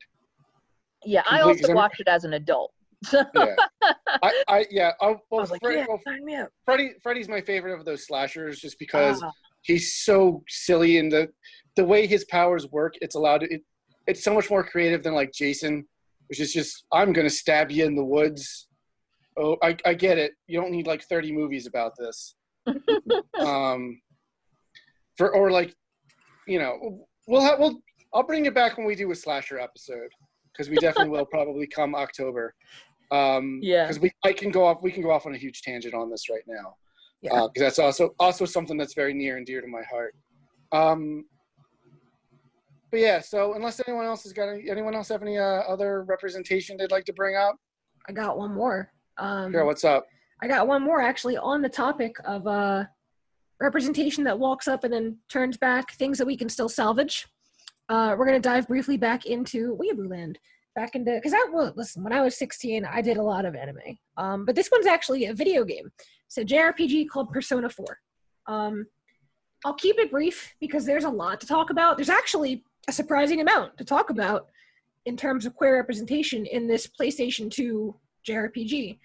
yeah 1.04 1.24
i 1.30 1.40
complete- 1.42 1.58
also 1.64 1.68
I'm- 1.70 1.76
watched 1.76 2.00
it 2.00 2.08
as 2.08 2.24
an 2.24 2.34
adult 2.34 2.72
Yeah. 3.14 3.56
I, 4.24 4.44
I 4.48 4.66
yeah. 4.72 4.92
I, 5.02 5.06
I 5.06 5.16
well, 5.30 5.42
was 5.42 5.52
like, 5.52 5.62
Fred- 5.62 5.78
yeah, 5.78 5.86
well, 5.88 6.02
sign 6.06 6.26
me 6.26 6.36
up. 6.36 6.50
Freddy 6.66 6.92
Freddy's 7.02 7.30
my 7.30 7.42
favorite 7.42 7.78
of 7.78 7.86
those 7.86 8.06
slashers 8.06 8.60
just 8.60 8.80
because 8.80 9.22
Ah, 9.24 9.32
he's 9.68 9.94
so 9.94 10.44
silly 10.48 10.98
and 10.98 11.12
the 11.12 11.28
the 11.76 11.84
way 11.84 12.08
his 12.08 12.26
powers 12.26 12.68
work 12.72 12.96
it's 13.02 13.16
allowed 13.16 13.44
it, 13.44 13.62
it's 14.08 14.24
so 14.24 14.34
much 14.34 14.50
more 14.50 14.64
creative 14.64 15.04
than 15.04 15.14
like 15.14 15.32
jason 15.32 15.86
which 16.28 16.40
is 16.40 16.52
just 16.54 16.86
i'm 16.92 17.14
gonna 17.14 17.30
stab 17.30 17.70
you 17.70 17.86
in 17.86 17.96
the 17.96 18.04
woods 18.04 18.68
oh 19.38 19.58
i, 19.62 19.76
I 19.86 19.94
get 19.94 20.18
it 20.18 20.32
you 20.48 20.60
don't 20.60 20.72
need 20.72 20.88
like 20.88 21.04
30 21.04 21.32
movies 21.32 21.68
about 21.68 21.92
this 21.98 22.36
um 23.40 24.02
for 25.18 25.34
or 25.36 25.52
like 25.52 25.76
you 26.48 26.60
know 26.60 27.06
we'll 27.28 27.42
have 27.42 27.60
we'll 27.60 27.80
i'll 28.14 28.26
bring 28.26 28.46
it 28.46 28.56
back 28.56 28.78
when 28.78 28.88
we 28.88 28.96
do 28.96 29.12
a 29.12 29.16
slasher 29.16 29.60
episode 29.60 30.10
because 30.52 30.70
we 30.70 30.78
definitely 30.78 31.10
will 31.10 31.26
probably 31.32 31.68
come 31.68 31.94
october 31.94 32.56
um 33.12 33.60
Yeah. 33.62 33.84
because 33.86 34.00
we 34.00 34.12
i 34.26 34.34
can 34.34 34.52
go 34.52 34.66
off 34.66 34.78
we 34.82 34.92
can 34.92 35.02
go 35.04 35.12
off 35.12 35.26
on 35.26 35.34
a 35.34 35.38
huge 35.38 35.62
tangent 35.62 35.94
on 35.94 36.10
this 36.10 36.30
right 36.30 36.44
now 36.48 36.76
Yeah. 37.22 37.48
because 37.54 37.62
that's 37.68 37.80
also 37.80 38.14
also 38.20 38.46
something 38.46 38.78
that's 38.78 38.94
very 38.94 39.14
near 39.14 39.38
and 39.38 39.46
dear 39.46 39.62
to 39.62 39.68
my 39.68 39.84
heart. 39.84 40.14
Um, 40.72 41.26
but 42.92 43.00
yeah, 43.02 43.20
so 43.20 43.54
unless 43.54 43.82
anyone 43.86 44.06
else 44.06 44.24
has 44.24 44.34
got 44.34 44.48
any, 44.50 44.70
anyone 44.70 44.96
else 44.96 45.10
have 45.10 45.22
any 45.22 45.38
uh, 45.38 45.44
other 45.44 46.04
representation 46.04 46.78
they'd 46.78 46.92
like 46.92 47.06
to 47.06 47.14
bring 47.14 47.36
up? 47.36 47.56
I 48.08 48.12
got 48.14 48.38
one 48.38 48.54
more. 48.54 48.92
Um, 49.18 49.52
Sure, 49.52 49.66
what's 49.66 49.84
up? 49.84 50.06
I 50.42 50.48
got 50.48 50.68
one 50.68 50.84
more 50.84 51.02
actually 51.02 51.38
on 51.38 51.62
the 51.62 51.70
topic 51.70 52.16
of 52.26 52.46
uh, 52.48 52.84
representation 53.60 54.24
that 54.26 54.38
walks 54.40 54.68
up 54.68 54.84
and 54.84 54.94
then 54.94 55.18
turns 55.30 55.58
back, 55.58 55.92
things 55.94 56.18
that 56.18 56.26
we 56.28 56.38
can 56.38 56.48
still 56.50 56.70
salvage. 56.70 57.28
Uh, 57.90 58.16
we're 58.18 58.26
going 58.26 58.42
to 58.42 58.50
dive 58.50 58.68
briefly 58.68 58.98
back 58.98 59.26
into 59.26 59.78
Weeaboo 59.78 60.10
Land. 60.10 60.38
Back 60.78 60.94
into, 60.94 61.16
because 61.16 61.34
I, 61.34 61.44
well, 61.52 61.74
listen, 61.76 62.04
when 62.04 62.14
I 62.14 62.22
was 62.22 62.38
16, 62.38 62.86
I 62.86 63.02
did 63.02 63.18
a 63.18 63.24
lot 63.24 63.46
of 63.46 63.56
anime. 63.56 63.98
Um, 64.16 64.46
but 64.46 64.54
this 64.54 64.70
one's 64.72 64.86
actually 64.86 65.26
a 65.26 65.34
video 65.34 65.64
game. 65.64 65.92
A 66.38 66.42
JRPG 66.42 67.10
called 67.10 67.32
Persona 67.32 67.68
4. 67.68 67.86
Um, 68.46 68.86
I'll 69.66 69.74
keep 69.74 69.98
it 69.98 70.12
brief 70.12 70.54
because 70.60 70.86
there's 70.86 71.04
a 71.04 71.10
lot 71.10 71.42
to 71.42 71.48
talk 71.48 71.72
about. 71.72 71.98
There's 71.98 72.10
actually 72.10 72.64
a 72.88 72.92
surprising 72.92 73.42
amount 73.42 73.76
to 73.80 73.86
talk 73.86 74.12
about 74.12 74.50
in 75.08 75.18
terms 75.18 75.48
of 75.48 75.56
queer 75.56 75.76
representation 75.76 76.46
in 76.46 76.68
this 76.68 76.86
PlayStation 76.86 77.50
2 77.50 77.96
JRPG. 78.28 79.00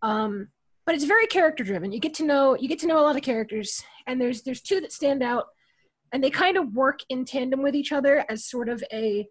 Um, 0.00 0.48
but 0.86 0.94
it's 0.94 1.04
very 1.04 1.26
character 1.26 1.64
driven. 1.64 1.92
You 1.92 2.00
get 2.00 2.14
to 2.14 2.24
know 2.24 2.56
you 2.56 2.66
get 2.66 2.78
to 2.78 2.86
know 2.86 2.98
a 2.98 3.04
lot 3.04 3.16
of 3.16 3.22
characters, 3.22 3.84
and 4.06 4.18
there's 4.18 4.42
there's 4.42 4.62
two 4.62 4.80
that 4.80 4.90
stand 4.90 5.22
out, 5.22 5.48
and 6.12 6.24
they 6.24 6.30
kind 6.30 6.56
of 6.56 6.72
work 6.72 7.00
in 7.10 7.26
tandem 7.26 7.62
with 7.62 7.74
each 7.74 7.92
other 7.92 8.24
as 8.30 8.44
sort 8.46 8.70
of 8.70 8.82
a 8.90 9.28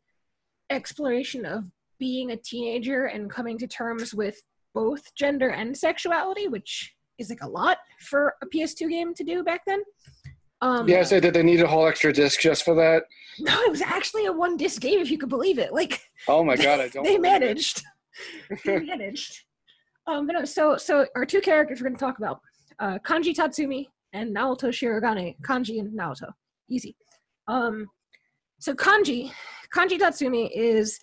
exploration 0.70 1.46
of 1.46 1.64
being 2.00 2.32
a 2.32 2.38
teenager 2.38 3.06
and 3.06 3.30
coming 3.30 3.58
to 3.58 3.68
terms 3.68 4.14
with 4.14 4.42
both 4.74 5.14
gender 5.16 5.50
and 5.50 5.76
sexuality, 5.76 6.48
which 6.48 6.94
is 7.18 7.30
like 7.30 7.42
a 7.42 7.48
lot 7.48 7.78
for 8.00 8.36
a 8.42 8.46
PS2 8.48 8.90
game 8.90 9.14
to 9.14 9.24
do 9.24 9.44
back 9.44 9.62
then. 9.68 9.82
Um, 10.62 10.88
Yeah, 10.88 11.00
I 11.00 11.04
said 11.04 11.24
that 11.24 11.34
they 11.34 11.44
need 11.44 11.62
a 11.62 11.68
whole 11.68 11.88
extra 11.88 12.12
disc 12.14 12.40
just 12.40 12.64
for 12.64 12.76
that. 12.76 13.04
no, 13.40 13.62
it 13.64 13.72
was 13.72 13.82
actually 13.82 14.26
a 14.26 14.32
one 14.32 14.58
disc 14.58 14.82
game, 14.82 15.00
if 15.00 15.10
you 15.12 15.18
could 15.18 15.30
believe 15.30 15.60
it. 15.60 15.74
Like 15.74 16.02
Oh 16.28 16.44
my 16.44 16.56
god, 16.56 16.80
I 16.80 16.88
don't. 16.94 17.04
they 17.04 17.18
managed. 17.18 17.84
they 18.66 18.80
managed. 18.80 19.44
Um, 20.08 20.26
but 20.28 20.34
no, 20.34 20.46
so 20.46 20.78
so 20.78 21.06
our 21.16 21.26
two 21.26 21.42
characters 21.42 21.80
we're 21.82 21.88
going 21.90 21.96
to 21.98 22.00
talk 22.06 22.18
about, 22.18 22.40
uh, 22.80 22.98
Kanji 23.06 23.34
Tatsumi 23.36 23.88
and 24.14 24.36
Naoto 24.36 24.70
Shirogane. 24.70 25.36
Kanji 25.42 25.80
and 25.80 25.98
Naoto. 25.98 26.32
easy. 26.70 26.96
Um, 27.48 27.88
so 28.60 28.74
Kanji, 28.74 29.32
Kanji 29.74 29.98
Tatsumi 30.00 30.50
is 30.54 31.00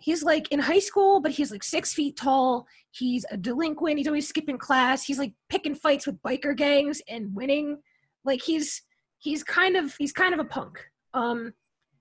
he's 0.00 0.22
like 0.22 0.50
in 0.50 0.58
high 0.58 0.78
school, 0.78 1.20
but 1.20 1.32
he's 1.32 1.50
like 1.50 1.62
six 1.62 1.92
feet 1.92 2.16
tall. 2.16 2.66
He's 2.90 3.24
a 3.30 3.36
delinquent. 3.36 3.98
He's 3.98 4.06
always 4.06 4.28
skipping 4.28 4.58
class. 4.58 5.04
He's 5.04 5.18
like 5.18 5.32
picking 5.48 5.74
fights 5.74 6.06
with 6.06 6.22
biker 6.22 6.56
gangs 6.56 7.00
and 7.08 7.34
winning. 7.34 7.78
Like 8.24 8.42
he's 8.42 8.82
he's 9.18 9.44
kind 9.44 9.76
of 9.76 9.94
he's 9.98 10.12
kind 10.12 10.34
of 10.34 10.40
a 10.40 10.44
punk. 10.44 10.78
Um, 11.14 11.52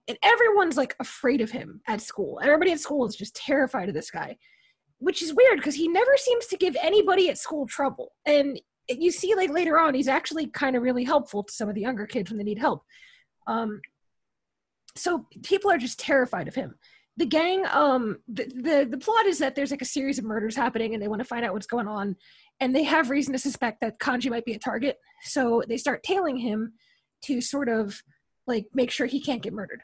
and 0.08 0.18
everyone's 0.24 0.78
like 0.78 0.96
afraid 1.00 1.42
of 1.42 1.52
him 1.52 1.82
at 1.88 2.02
school. 2.02 2.40
Everybody 2.42 2.72
at 2.72 2.80
school 2.80 3.06
is 3.06 3.16
just 3.16 3.36
terrified 3.36 3.90
of 3.90 3.96
this 3.96 4.10
guy, 4.10 4.38
which 4.98 5.22
is 5.22 5.34
weird 5.34 5.58
because 5.58 5.76
he 5.76 5.88
never 5.88 6.18
seems 6.18 6.48
to 6.48 6.58
give 6.58 6.76
anybody 6.82 7.30
at 7.30 7.38
school 7.38 7.68
trouble. 7.68 8.14
And 8.26 8.60
you 8.88 9.12
see, 9.12 9.36
like 9.36 9.52
later 9.52 9.78
on, 9.78 9.94
he's 9.94 10.08
actually 10.08 10.48
kind 10.48 10.76
of 10.76 10.82
really 10.82 11.04
helpful 11.04 11.44
to 11.44 11.54
some 11.54 11.70
of 11.70 11.76
the 11.76 11.82
younger 11.82 12.08
kids 12.08 12.32
when 12.32 12.40
they 12.40 12.44
need 12.44 12.58
help. 12.58 12.84
Um, 13.46 13.82
so 14.96 15.28
people 15.44 15.70
are 15.70 15.78
just 15.78 16.00
terrified 16.00 16.48
of 16.48 16.56
him 16.56 16.76
the 17.20 17.26
gang 17.26 17.66
um 17.68 18.18
the, 18.30 18.46
the 18.46 18.88
the 18.90 18.98
plot 18.98 19.26
is 19.26 19.40
that 19.40 19.54
there's 19.54 19.72
like 19.72 19.82
a 19.82 19.86
series 19.86 20.18
of 20.18 20.24
murders 20.24 20.56
happening 20.56 20.94
and 20.94 21.04
they 21.04 21.10
want 21.10 21.20
to 21.20 21.28
find 21.28 21.44
out 21.44 21.54
what's 21.54 21.68
going 21.68 21.88
on 21.88 22.16
and 22.62 22.74
they 22.74 22.84
have 22.84 23.10
reason 23.10 23.34
to 23.34 23.40
suspect 23.40 23.82
that 23.82 24.00
kanji 24.00 24.30
might 24.30 24.46
be 24.46 24.54
a 24.54 24.60
target. 24.60 24.98
So 25.24 25.62
they 25.68 25.78
start 25.78 26.04
tailing 26.04 26.38
him 26.38 26.74
to 27.26 27.42
sort 27.42 27.68
of 27.68 28.02
like 28.48 28.68
make 28.74 28.90
sure 28.90 29.06
he 29.06 29.20
can't 29.22 29.44
get 29.44 29.54
murdered. 29.54 29.82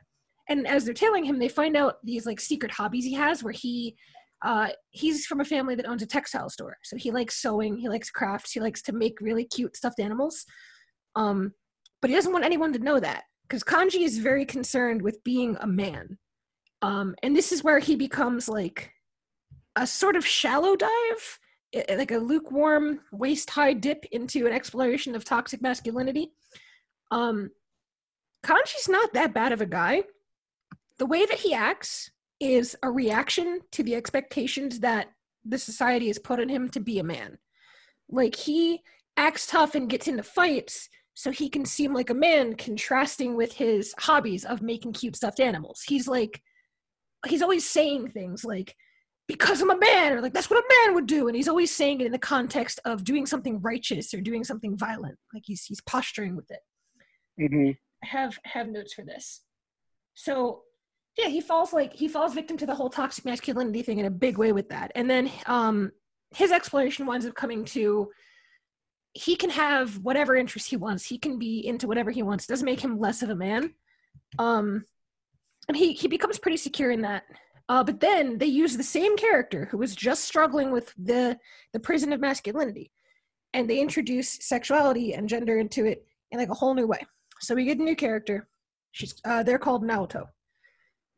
And 0.47 0.65
as 0.65 0.85
they're 0.85 0.93
tailing 0.93 1.25
him 1.25 1.37
they 1.37 1.49
find 1.49 1.75
out 1.75 1.97
these 2.05 2.25
like 2.25 2.39
secret 2.39 2.71
hobbies 2.71 3.03
he 3.03 3.13
has 3.15 3.43
where 3.43 3.53
he 3.53 3.97
uh 4.41 4.69
he's 4.91 5.25
from 5.25 5.41
a 5.41 5.45
family 5.45 5.75
that 5.75 5.87
owns 5.87 6.03
a 6.03 6.07
textile 6.07 6.49
store. 6.49 6.77
So 6.83 6.95
he 6.95 7.11
likes 7.11 7.35
sewing 7.41 7.77
he 7.77 7.89
likes 7.89 8.09
crafts 8.09 8.53
he 8.53 8.61
likes 8.61 8.81
to 8.83 8.93
make 8.93 9.19
really 9.19 9.43
cute 9.43 9.75
stuffed 9.75 9.99
animals. 9.99 10.45
Um 11.17 11.51
but 12.01 12.09
he 12.09 12.15
doesn't 12.15 12.31
want 12.31 12.45
anyone 12.45 12.71
to 12.71 12.79
know 12.79 13.01
that 13.01 13.23
because 13.41 13.61
kanji 13.61 14.05
is 14.05 14.19
very 14.19 14.45
concerned 14.45 15.01
with 15.01 15.21
being 15.25 15.57
a 15.59 15.67
man 15.67 16.17
um, 16.81 17.15
and 17.23 17.35
this 17.35 17.51
is 17.51 17.63
where 17.63 17.79
he 17.79 17.95
becomes 17.95 18.47
like 18.47 18.91
a 19.75 19.85
sort 19.87 20.15
of 20.15 20.25
shallow 20.25 20.75
dive, 20.75 21.39
like 21.89 22.11
a 22.11 22.17
lukewarm 22.17 22.99
waist 23.11 23.49
high 23.49 23.73
dip 23.73 24.05
into 24.11 24.45
an 24.45 24.53
exploration 24.53 25.15
of 25.15 25.25
toxic 25.25 25.61
masculinity. 25.61 26.31
Um, 27.11 27.51
Kanji's 28.43 28.87
not 28.87 29.13
that 29.13 29.33
bad 29.33 29.51
of 29.51 29.61
a 29.61 29.65
guy. 29.65 30.03
The 30.99 31.05
way 31.05 31.25
that 31.25 31.39
he 31.39 31.53
acts 31.53 32.11
is 32.39 32.75
a 32.83 32.91
reaction 32.91 33.61
to 33.71 33.83
the 33.83 33.95
expectations 33.95 34.79
that 34.81 35.07
the 35.43 35.57
society 35.57 36.07
has 36.07 36.19
put 36.19 36.39
on 36.39 36.49
him 36.49 36.69
to 36.69 36.79
be 36.79 36.99
a 36.99 37.03
man. 37.03 37.37
Like 38.09 38.35
he 38.35 38.81
acts 39.17 39.47
tough 39.47 39.75
and 39.75 39.89
gets 39.89 40.07
into 40.07 40.23
fights 40.23 40.89
so 41.13 41.31
he 41.31 41.49
can 41.49 41.65
seem 41.65 41.93
like 41.93 42.09
a 42.09 42.13
man, 42.13 42.55
contrasting 42.55 43.35
with 43.35 43.53
his 43.53 43.93
hobbies 43.99 44.43
of 44.43 44.61
making 44.61 44.93
cute 44.93 45.15
stuffed 45.15 45.39
animals. 45.39 45.83
He's 45.87 46.07
like 46.07 46.41
he's 47.27 47.41
always 47.41 47.67
saying 47.69 48.09
things 48.09 48.43
like 48.45 48.75
because 49.27 49.61
I'm 49.61 49.71
a 49.71 49.77
man, 49.77 50.13
or 50.13 50.21
like 50.21 50.33
that's 50.33 50.49
what 50.49 50.59
a 50.59 50.85
man 50.85 50.95
would 50.95 51.07
do, 51.07 51.27
and 51.27 51.35
he's 51.35 51.47
always 51.47 51.75
saying 51.75 52.01
it 52.01 52.05
in 52.05 52.11
the 52.11 52.19
context 52.19 52.79
of 52.85 53.03
doing 53.03 53.25
something 53.25 53.59
righteous 53.61 54.13
or 54.13 54.21
doing 54.21 54.43
something 54.43 54.77
violent. 54.77 55.17
Like 55.33 55.43
he's 55.45 55.65
he's 55.65 55.81
posturing 55.81 56.35
with 56.35 56.49
it. 56.51 56.59
Mm-hmm. 57.39 57.71
I 58.03 58.07
have 58.07 58.37
have 58.43 58.67
notes 58.67 58.93
for 58.93 59.03
this. 59.03 59.41
So 60.13 60.61
yeah, 61.17 61.27
he 61.27 61.41
falls 61.41 61.73
like 61.73 61.93
he 61.93 62.07
falls 62.07 62.33
victim 62.33 62.57
to 62.57 62.65
the 62.65 62.75
whole 62.75 62.89
toxic 62.89 63.25
masculinity 63.25 63.81
thing 63.81 63.99
in 63.99 64.05
a 64.05 64.11
big 64.11 64.37
way 64.37 64.51
with 64.51 64.69
that, 64.69 64.91
and 64.95 65.09
then 65.09 65.31
um 65.47 65.91
his 66.35 66.51
exploration 66.51 67.05
winds 67.05 67.25
up 67.25 67.33
coming 67.33 67.65
to 67.65 68.09
he 69.13 69.37
can 69.37 69.49
have 69.49 69.97
whatever 69.99 70.35
interest 70.35 70.69
he 70.69 70.75
wants. 70.75 71.05
He 71.05 71.17
can 71.17 71.39
be 71.39 71.65
into 71.65 71.87
whatever 71.87 72.11
he 72.11 72.21
wants. 72.21 72.43
It 72.43 72.49
doesn't 72.49 72.65
make 72.65 72.81
him 72.81 72.99
less 72.99 73.23
of 73.23 73.29
a 73.29 73.35
man. 73.35 73.73
Um, 74.37 74.83
and 75.67 75.77
he 75.77 75.93
he 75.93 76.07
becomes 76.07 76.39
pretty 76.39 76.57
secure 76.57 76.91
in 76.91 77.01
that. 77.01 77.23
Uh, 77.67 77.83
but 77.83 77.99
then 77.99 78.37
they 78.37 78.45
use 78.45 78.77
the 78.77 78.83
same 78.83 79.17
character 79.17 79.67
who 79.71 79.77
was 79.77 79.95
just 79.95 80.25
struggling 80.25 80.71
with 80.71 80.93
the 80.97 81.37
the 81.73 81.79
prison 81.79 82.13
of 82.13 82.19
masculinity, 82.19 82.91
and 83.53 83.69
they 83.69 83.79
introduce 83.79 84.37
sexuality 84.41 85.13
and 85.13 85.29
gender 85.29 85.57
into 85.57 85.85
it 85.85 86.05
in 86.31 86.39
like 86.39 86.49
a 86.49 86.53
whole 86.53 86.73
new 86.73 86.87
way. 86.87 86.99
So 87.39 87.55
we 87.55 87.65
get 87.65 87.79
a 87.79 87.83
new 87.83 87.95
character. 87.95 88.47
She's 88.91 89.15
uh, 89.25 89.43
they're 89.43 89.59
called 89.59 89.83
Naoto. 89.83 90.25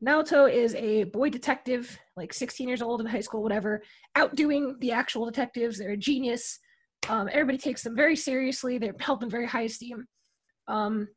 Naoto 0.05 0.51
is 0.51 0.75
a 0.75 1.05
boy 1.05 1.29
detective, 1.29 1.97
like 2.15 2.31
16 2.31 2.67
years 2.67 2.81
old 2.81 3.01
in 3.01 3.07
high 3.07 3.21
school, 3.21 3.41
whatever, 3.41 3.81
outdoing 4.15 4.75
the 4.79 4.91
actual 4.91 5.25
detectives. 5.25 5.77
They're 5.77 5.91
a 5.91 5.97
genius. 5.97 6.59
Um, 7.09 7.29
everybody 7.31 7.57
takes 7.57 7.83
them 7.83 7.95
very 7.95 8.15
seriously. 8.15 8.77
They're 8.77 8.95
held 8.99 9.23
in 9.23 9.29
very 9.29 9.47
high 9.47 9.63
esteem. 9.63 10.05
Um, 10.67 11.07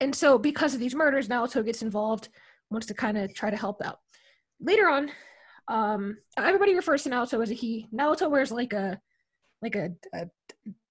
and 0.00 0.14
so 0.14 0.38
because 0.38 0.74
of 0.74 0.80
these 0.80 0.94
murders, 0.94 1.28
Naoto 1.28 1.64
gets 1.64 1.82
involved, 1.82 2.28
wants 2.70 2.86
to 2.88 2.94
kind 2.94 3.16
of 3.16 3.34
try 3.34 3.50
to 3.50 3.56
help 3.56 3.82
out. 3.84 4.00
Later 4.60 4.88
on, 4.88 5.10
um, 5.68 6.18
everybody 6.36 6.74
refers 6.74 7.02
to 7.04 7.10
Naoto 7.10 7.42
as 7.42 7.50
a 7.50 7.54
he. 7.54 7.88
Naoto 7.94 8.30
wears 8.30 8.52
like 8.52 8.72
a 8.72 9.00
like 9.62 9.76
a, 9.76 9.90
a 10.12 10.26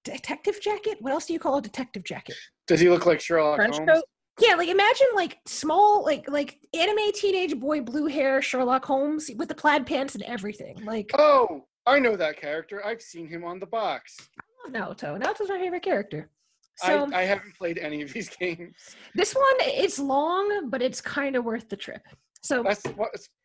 detective 0.04 0.60
jacket. 0.60 0.98
What 1.00 1.12
else 1.12 1.26
do 1.26 1.32
you 1.32 1.38
call 1.38 1.58
a 1.58 1.62
detective 1.62 2.04
jacket? 2.04 2.36
Does 2.66 2.80
he 2.80 2.88
look 2.88 3.06
like 3.06 3.20
Sherlock 3.20 3.56
French 3.56 3.76
Holmes? 3.76 3.90
coat. 3.90 4.04
Yeah, 4.40 4.56
like 4.56 4.68
imagine 4.68 5.06
like 5.14 5.38
small, 5.46 6.04
like 6.04 6.28
like 6.28 6.58
anime 6.74 7.12
teenage 7.14 7.58
boy, 7.58 7.82
blue 7.82 8.06
hair, 8.06 8.42
Sherlock 8.42 8.84
Holmes 8.84 9.30
with 9.36 9.48
the 9.48 9.54
plaid 9.54 9.86
pants 9.86 10.14
and 10.14 10.24
everything. 10.24 10.84
Like 10.84 11.10
Oh, 11.16 11.66
I 11.86 12.00
know 12.00 12.16
that 12.16 12.40
character. 12.40 12.84
I've 12.84 13.02
seen 13.02 13.28
him 13.28 13.44
on 13.44 13.60
the 13.60 13.66
box. 13.66 14.16
I 14.40 14.78
love 14.78 14.96
Naoto. 14.96 15.22
Naoto's 15.22 15.48
my 15.48 15.58
favorite 15.60 15.82
character. 15.84 16.30
So 16.76 17.08
I, 17.12 17.20
I 17.20 17.22
haven't 17.24 17.56
played 17.56 17.78
any 17.78 18.02
of 18.02 18.12
these 18.12 18.28
games. 18.40 18.74
this 19.14 19.34
one, 19.34 19.44
it's 19.60 19.98
long, 19.98 20.70
but 20.70 20.82
it's 20.82 21.00
kind 21.00 21.36
of 21.36 21.44
worth 21.44 21.68
the 21.68 21.76
trip. 21.76 22.02
So 22.42 22.62
That's 22.62 22.82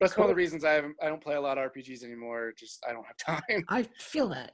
that's 0.01 0.17
one 0.17 0.25
of 0.25 0.29
the 0.29 0.35
reasons 0.35 0.65
I 0.65 0.73
haven't. 0.73 0.95
I 1.01 1.07
don't 1.07 1.23
play 1.23 1.35
a 1.35 1.41
lot 1.41 1.57
of 1.57 1.71
RPGs 1.71 2.03
anymore. 2.03 2.51
Just 2.57 2.83
I 2.87 2.91
don't 2.91 3.05
have 3.05 3.41
time. 3.47 3.63
I 3.69 3.83
feel 3.97 4.27
that. 4.29 4.51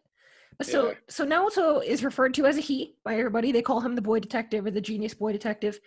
So 0.61 0.89
Yeah. 0.89 0.93
so 1.09 1.25
Naoto 1.25 1.83
is 1.83 2.03
referred 2.03 2.33
to 2.35 2.45
as 2.45 2.57
a 2.57 2.61
he 2.61 2.95
by 3.03 3.15
everybody. 3.17 3.51
They 3.51 3.63
call 3.63 3.81
him 3.81 3.95
the 3.95 4.01
boy 4.03 4.19
detective 4.19 4.65
or 4.65 4.71
the 4.71 4.81
genius 4.81 5.13
boy 5.15 5.31
detective. 5.31 5.79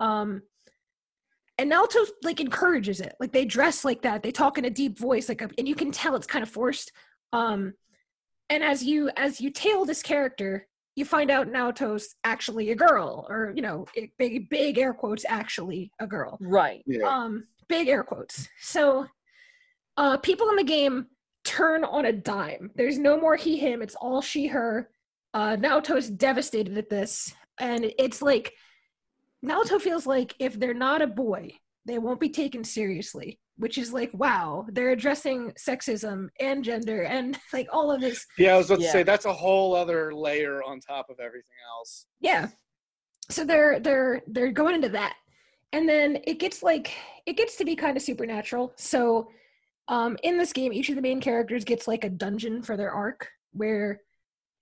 Um 0.00 0.42
and 1.58 1.70
Naoto 1.70 2.06
like 2.22 2.40
encourages 2.40 3.00
it. 3.00 3.14
Like 3.20 3.32
they 3.32 3.44
dress 3.44 3.84
like 3.84 4.02
that. 4.02 4.22
They 4.22 4.30
talk 4.32 4.56
in 4.58 4.64
a 4.64 4.70
deep 4.70 4.98
voice 4.98 5.28
like 5.28 5.42
a, 5.42 5.50
and 5.58 5.68
you 5.68 5.74
can 5.74 5.90
tell 5.90 6.14
it's 6.16 6.26
kind 6.26 6.42
of 6.42 6.48
forced. 6.48 6.92
Um 7.32 7.74
and 8.48 8.62
as 8.64 8.82
you 8.82 9.10
as 9.16 9.40
you 9.40 9.50
tail 9.50 9.84
this 9.84 10.02
character, 10.02 10.66
you 10.98 11.04
find 11.04 11.30
out 11.30 11.48
Naoto's 11.48 12.16
actually 12.24 12.70
a 12.70 12.74
girl 12.74 13.26
or 13.30 13.52
you 13.56 13.62
know, 13.62 13.86
it- 13.94 14.10
big 14.18 14.48
big 14.50 14.78
air 14.78 14.92
quotes 14.92 15.24
actually 15.28 15.92
a 16.00 16.06
girl. 16.06 16.36
Right. 16.40 16.82
Yeah. 16.86 17.06
um 17.08 17.46
big 17.68 17.88
air 17.88 18.02
quotes. 18.02 18.48
So 18.60 19.06
uh 19.96 20.16
people 20.18 20.48
in 20.50 20.56
the 20.56 20.64
game 20.64 21.06
turn 21.44 21.84
on 21.84 22.04
a 22.06 22.12
dime. 22.12 22.70
There's 22.74 22.98
no 22.98 23.18
more 23.20 23.36
he 23.36 23.56
him. 23.58 23.80
It's 23.82 23.94
all 23.94 24.20
she 24.22 24.48
her. 24.48 24.90
Uh 25.34 25.56
naoto's 25.56 26.08
devastated 26.10 26.76
at 26.78 26.90
this. 26.90 27.32
And 27.60 27.92
it's 27.98 28.20
like 28.22 28.52
naoto 29.44 29.80
feels 29.80 30.06
like 30.06 30.34
if 30.38 30.58
they're 30.58 30.74
not 30.74 31.02
a 31.02 31.06
boy 31.06 31.52
they 31.86 31.98
won't 31.98 32.20
be 32.20 32.28
taken 32.28 32.64
seriously 32.64 33.38
which 33.58 33.76
is 33.76 33.92
like 33.92 34.10
wow 34.14 34.64
they're 34.72 34.90
addressing 34.90 35.52
sexism 35.52 36.28
and 36.40 36.64
gender 36.64 37.02
and 37.02 37.38
like 37.52 37.68
all 37.72 37.90
of 37.90 38.00
this 38.00 38.24
Yeah, 38.38 38.54
I 38.54 38.56
was 38.58 38.70
about 38.70 38.80
Yeah. 38.80 38.86
to 38.86 38.92
say 38.92 39.02
that's 39.02 39.24
a 39.26 39.32
whole 39.32 39.74
other 39.74 40.14
layer 40.14 40.62
on 40.62 40.80
top 40.80 41.10
of 41.10 41.20
everything 41.20 41.56
else. 41.76 42.06
yeah 42.20 42.48
so 43.30 43.44
they're 43.44 43.78
they're 43.80 44.22
they're 44.28 44.52
going 44.52 44.74
into 44.74 44.88
that 44.88 45.14
and 45.72 45.86
then 45.88 46.18
it 46.24 46.38
gets 46.38 46.62
like 46.62 46.94
it 47.26 47.36
gets 47.36 47.56
to 47.56 47.64
be 47.64 47.76
kind 47.76 47.96
of 47.96 48.02
supernatural 48.02 48.72
so 48.76 49.28
um 49.88 50.16
in 50.22 50.38
this 50.38 50.52
game 50.52 50.72
each 50.72 50.88
of 50.88 50.96
the 50.96 51.02
main 51.02 51.20
characters 51.20 51.64
gets 51.64 51.86
like 51.86 52.04
a 52.04 52.08
dungeon 52.10 52.62
for 52.62 52.76
their 52.76 52.90
arc 52.90 53.28
where 53.52 54.00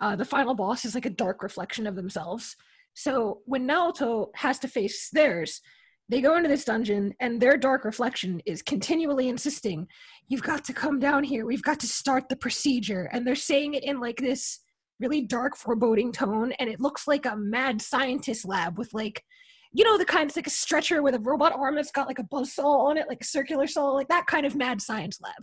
uh 0.00 0.16
the 0.16 0.24
final 0.24 0.54
boss 0.54 0.84
is 0.84 0.94
like 0.94 1.06
a 1.06 1.10
dark 1.10 1.42
reflection 1.42 1.86
of 1.86 1.94
themselves 1.94 2.56
so 2.94 3.40
when 3.44 3.68
naoto 3.68 4.28
has 4.34 4.58
to 4.58 4.66
face 4.68 5.10
theirs 5.10 5.60
they 6.08 6.20
go 6.20 6.36
into 6.36 6.48
this 6.48 6.64
dungeon 6.64 7.14
and 7.20 7.40
their 7.40 7.56
dark 7.56 7.84
reflection 7.84 8.40
is 8.46 8.62
continually 8.62 9.28
insisting 9.28 9.88
you've 10.28 10.42
got 10.42 10.64
to 10.64 10.72
come 10.72 10.98
down 10.98 11.24
here. 11.24 11.46
We've 11.46 11.62
got 11.62 11.80
to 11.80 11.86
start 11.86 12.28
the 12.28 12.36
procedure. 12.36 13.08
And 13.12 13.26
they're 13.26 13.34
saying 13.34 13.74
it 13.74 13.84
in 13.84 14.00
like 14.00 14.18
this 14.18 14.60
really 14.98 15.22
dark 15.22 15.56
foreboding 15.56 16.12
tone 16.12 16.52
and 16.52 16.70
it 16.70 16.80
looks 16.80 17.06
like 17.06 17.26
a 17.26 17.36
mad 17.36 17.82
scientist 17.82 18.46
lab 18.46 18.78
with 18.78 18.94
like 18.94 19.22
you 19.72 19.84
know 19.84 19.98
the 19.98 20.06
kind 20.06 20.30
of 20.30 20.34
like 20.36 20.46
a 20.46 20.50
stretcher 20.50 21.02
with 21.02 21.14
a 21.14 21.18
robot 21.18 21.52
arm 21.52 21.74
that's 21.74 21.90
got 21.90 22.06
like 22.06 22.18
a 22.18 22.24
buzz 22.24 22.54
saw 22.54 22.86
on 22.86 22.96
it 22.96 23.06
like 23.06 23.20
a 23.20 23.26
circular 23.26 23.66
saw 23.66 23.90
like 23.90 24.08
that 24.08 24.26
kind 24.26 24.46
of 24.46 24.54
mad 24.54 24.80
science 24.80 25.18
lab. 25.20 25.34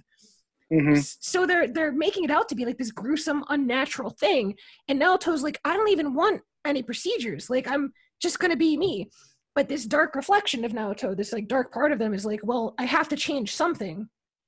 Hmm 0.71 0.95
so 0.95 1.45
they're 1.45 1.67
they're 1.67 1.91
making 1.91 2.23
it 2.23 2.31
out 2.31 2.49
to 2.49 2.55
be 2.55 2.65
like 2.65 2.79
this 2.79 2.91
gruesome 2.91 3.43
unnatural 3.49 4.09
thing. 4.09 4.55
And 4.87 4.99
naoto's 4.99 5.43
like 5.43 5.59
i 5.63 5.73
don't 5.73 5.89
even 5.89 6.15
want 6.15 6.41
any 6.65 6.81
procedures. 6.81 7.47
Like 7.47 7.67
i'm 7.67 7.93
just 8.19 8.39
gonna 8.39 8.57
be 8.57 8.75
me 8.75 9.11
but 9.55 9.67
this 9.69 9.85
dark 9.85 10.15
reflection 10.15 10.65
of 10.65 10.71
naoto 10.71 11.15
this 11.15 11.31
like 11.33 11.47
dark 11.47 11.71
part 11.73 11.91
of 11.91 11.99
them 11.99 12.13
is 12.13 12.25
like 12.25 12.39
well 12.43 12.73
i 12.77 12.85
have 12.85 13.09
to 13.09 13.15
change 13.15 13.53
something 13.55 14.07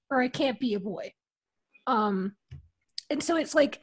or 0.09 0.21
i 0.21 0.27
can't 0.27 0.59
be 0.59 0.73
a 0.73 0.79
boy. 0.79 1.11
Um 1.87 2.35
and 3.09 3.21
so 3.23 3.37
it's 3.37 3.53
like 3.55 3.79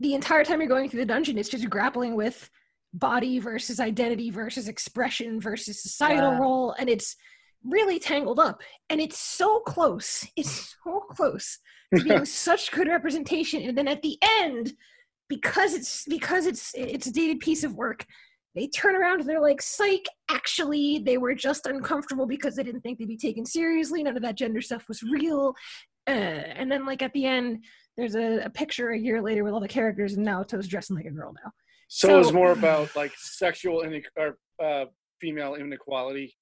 the 0.00 0.14
entire 0.14 0.44
time 0.44 0.60
you're 0.60 0.68
going 0.68 0.88
through 0.88 1.00
the 1.00 1.06
dungeon 1.06 1.38
it's 1.38 1.48
just 1.48 1.68
grappling 1.70 2.14
with 2.14 2.48
body 2.92 3.38
versus 3.40 3.80
identity 3.80 4.30
versus 4.30 4.68
expression 4.68 5.40
versus 5.40 5.82
societal 5.82 6.30
Yeah. 6.32 6.38
role 6.38 6.74
and 6.78 6.88
it's 6.88 7.16
really 7.64 7.98
tangled 7.98 8.38
up. 8.38 8.60
And 8.90 9.00
it's 9.00 9.18
so 9.18 9.60
close 9.60 10.26
it's 10.36 10.76
so 10.84 11.00
close 11.10 11.58
to 11.96 12.04
being 12.04 12.24
such 12.46 12.70
good 12.72 12.88
representation. 12.88 13.62
And 13.62 13.76
then 13.76 13.88
at 13.88 14.02
the 14.02 14.18
end 14.40 14.74
because 15.28 15.74
it's 15.74 16.04
because 16.06 16.46
it's 16.46 16.72
it's 16.74 17.06
a 17.06 17.12
dated 17.12 17.40
piece 17.40 17.64
of 17.64 17.74
work 17.74 18.04
they 18.54 18.66
turn 18.68 18.94
around 18.96 19.20
and 19.20 19.28
they're 19.28 19.40
like 19.40 19.60
psych 19.60 20.06
actually 20.30 20.98
they 21.00 21.18
were 21.18 21.34
just 21.34 21.66
uncomfortable 21.66 22.26
because 22.26 22.54
they 22.56 22.62
didn't 22.62 22.80
think 22.82 22.98
they'd 22.98 23.08
be 23.08 23.16
taken 23.16 23.44
seriously 23.44 24.02
none 24.02 24.16
of 24.16 24.22
that 24.22 24.36
gender 24.36 24.60
stuff 24.60 24.86
was 24.88 25.02
real 25.02 25.54
uh, 26.06 26.10
and 26.10 26.70
then 26.70 26.84
like 26.86 27.02
at 27.02 27.12
the 27.12 27.24
end 27.26 27.64
there's 27.96 28.14
a, 28.14 28.40
a 28.44 28.50
picture 28.50 28.90
a 28.90 28.98
year 28.98 29.20
later 29.22 29.44
with 29.44 29.52
all 29.52 29.60
the 29.60 29.68
characters 29.68 30.14
and 30.14 30.26
Naoto's 30.26 30.68
dressing 30.68 30.96
like 30.96 31.06
a 31.06 31.10
girl 31.10 31.32
now 31.44 31.50
So, 31.88 32.14
it 32.14 32.18
was 32.18 32.32
more 32.32 32.52
about 32.52 32.94
like 32.96 33.12
sexual 33.16 33.82
ine- 33.84 34.02
or 34.16 34.38
uh, 34.62 34.86
female 35.20 35.54
inequality 35.54 36.34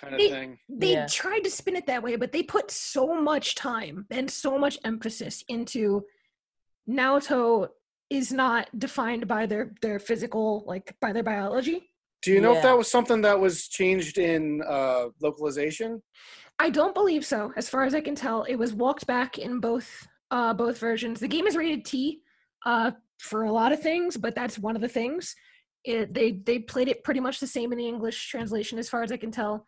kind 0.00 0.14
of 0.14 0.18
They- 0.20 0.28
thing. 0.30 0.58
they 0.68 0.92
Yeah. 0.92 1.06
tried 1.06 1.40
to 1.44 1.50
spin 1.50 1.76
it 1.76 1.86
that 1.86 2.02
way, 2.02 2.16
but 2.16 2.32
they 2.32 2.42
put 2.42 2.70
so 2.70 3.14
much 3.20 3.54
time 3.54 4.06
and 4.10 4.30
so 4.30 4.58
much 4.58 4.78
emphasis 4.84 5.44
into 5.48 6.04
Naoto 6.88 7.68
is 8.10 8.32
not 8.32 8.68
defined 8.78 9.26
by 9.28 9.46
their 9.46 9.72
their 9.80 9.98
physical 9.98 10.64
like 10.66 10.94
by 11.00 11.12
their 11.12 11.22
biology. 11.22 11.90
Do 12.22 12.32
you 12.32 12.40
know 12.40 12.54
if 12.54 12.62
that 12.62 12.76
was 12.76 12.90
something 12.90 13.22
that 13.22 13.40
was 13.40 13.66
changed 13.66 14.18
in 14.18 14.60
uh, 14.68 15.06
localization? 15.22 16.02
I 16.58 16.68
don't 16.68 16.92
believe 16.92 17.24
so. 17.24 17.50
As 17.56 17.70
far 17.70 17.84
as 17.84 17.94
I 17.94 18.02
can 18.02 18.14
tell, 18.14 18.42
it 18.42 18.56
was 18.56 18.74
walked 18.74 19.06
back 19.06 19.38
in 19.38 19.60
both 19.60 20.06
uh 20.30 20.52
both 20.52 20.78
versions. 20.78 21.20
The 21.20 21.28
game 21.28 21.46
is 21.46 21.56
rated 21.56 21.84
T 21.84 22.20
uh 22.66 22.90
for 23.18 23.44
a 23.44 23.52
lot 23.52 23.72
of 23.72 23.80
things, 23.80 24.16
but 24.16 24.34
that's 24.34 24.58
one 24.58 24.76
of 24.76 24.82
the 24.82 24.88
things. 24.88 25.34
It, 25.84 26.12
they 26.12 26.32
they 26.32 26.58
played 26.58 26.88
it 26.88 27.04
pretty 27.04 27.20
much 27.20 27.40
the 27.40 27.46
same 27.46 27.72
in 27.72 27.78
the 27.78 27.88
English 27.88 28.28
translation 28.28 28.78
as 28.78 28.88
far 28.88 29.02
as 29.02 29.12
I 29.12 29.16
can 29.16 29.30
tell. 29.30 29.64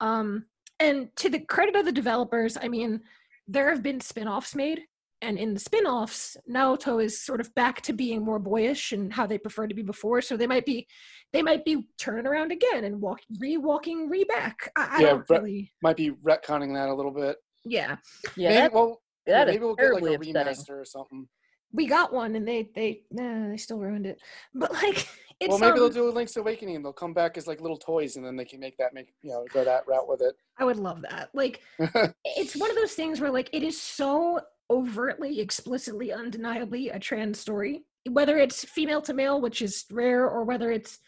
Um 0.00 0.46
and 0.80 1.14
to 1.16 1.28
the 1.28 1.40
credit 1.40 1.76
of 1.76 1.84
the 1.84 1.92
developers, 1.92 2.56
I 2.60 2.68
mean, 2.68 3.00
there 3.46 3.70
have 3.70 3.82
been 3.82 4.00
spin-offs 4.00 4.54
made 4.54 4.80
and 5.22 5.38
in 5.38 5.54
the 5.54 5.60
spin-offs, 5.60 6.36
Naoto 6.50 7.02
is 7.02 7.22
sort 7.24 7.40
of 7.40 7.54
back 7.54 7.80
to 7.82 7.92
being 7.92 8.22
more 8.24 8.38
boyish 8.38 8.92
and 8.92 9.12
how 9.12 9.26
they 9.26 9.38
prefer 9.38 9.66
to 9.66 9.74
be 9.74 9.82
before. 9.82 10.20
So 10.20 10.36
they 10.36 10.46
might 10.46 10.66
be 10.66 10.86
they 11.32 11.40
might 11.42 11.64
be 11.64 11.86
turning 11.98 12.26
around 12.26 12.52
again 12.52 12.84
and 12.84 13.00
walk 13.00 13.20
re-walking 13.38 14.10
re-back. 14.10 14.70
I, 14.76 14.88
I 14.90 15.00
Yeah, 15.00 15.06
don't 15.10 15.26
but- 15.26 15.42
really 15.42 15.72
Might 15.82 15.96
be 15.96 16.10
retconning 16.10 16.74
that 16.74 16.88
a 16.90 16.94
little 16.94 17.12
bit. 17.12 17.36
yeah. 17.64 17.96
Yeah, 18.36 18.48
maybe, 18.50 18.60
that, 18.60 18.72
well, 18.74 19.00
yeah, 19.26 19.44
maybe 19.46 19.58
we'll 19.60 19.76
get 19.76 19.92
like 19.92 20.02
terribly 20.02 20.14
a 20.14 20.16
upsetting. 20.16 20.52
remaster 20.52 20.80
or 20.80 20.84
something. 20.84 21.28
we 21.72 21.86
got 21.86 22.12
one 22.12 22.34
and 22.36 22.46
they 22.46 22.68
they 22.74 23.02
nah, 23.12 23.48
they 23.48 23.56
still 23.56 23.78
ruined 23.78 24.04
it 24.04 24.18
but 24.54 24.70
like 24.74 25.08
it's 25.40 25.48
well, 25.48 25.58
maybe 25.58 25.72
um, 25.72 25.76
they'll 25.78 25.88
do 25.90 26.08
a 26.08 26.12
Link's 26.12 26.36
Awakening 26.36 26.76
and 26.76 26.84
they'll 26.84 26.92
come 26.92 27.14
back 27.14 27.36
as 27.38 27.46
like 27.46 27.60
little 27.60 27.76
toys, 27.78 28.16
and 28.16 28.24
then 28.26 28.36
they 28.36 28.44
can 28.44 28.60
make 28.60 28.76
that 28.78 28.92
make 28.94 29.14
you 29.22 29.30
know 29.30 29.44
go 29.54 29.64
that 29.64 29.86
route 29.88 30.06
with 30.08 30.20
it. 30.20 30.34
i 30.58 30.64
would 30.64 30.76
love 30.76 31.00
that 31.02 31.30
like 31.34 31.60
it's 32.24 32.54
one 32.56 32.68
of 32.70 32.76
those 32.76 32.92
things 32.92 33.20
where 33.20 33.30
like 33.30 33.48
it 33.52 33.62
is 33.62 33.80
so 33.80 34.38
overtly 34.72 35.40
explicitly 35.40 36.12
undeniably 36.12 36.88
a 36.88 36.98
trans 36.98 37.38
story 37.38 37.84
whether 38.10 38.38
it's 38.38 38.64
female 38.64 39.02
to 39.02 39.14
male 39.14 39.40
which 39.40 39.62
is 39.62 39.84
rare 39.92 40.28
or 40.28 40.44
whether 40.44 40.70
it's 40.70 40.98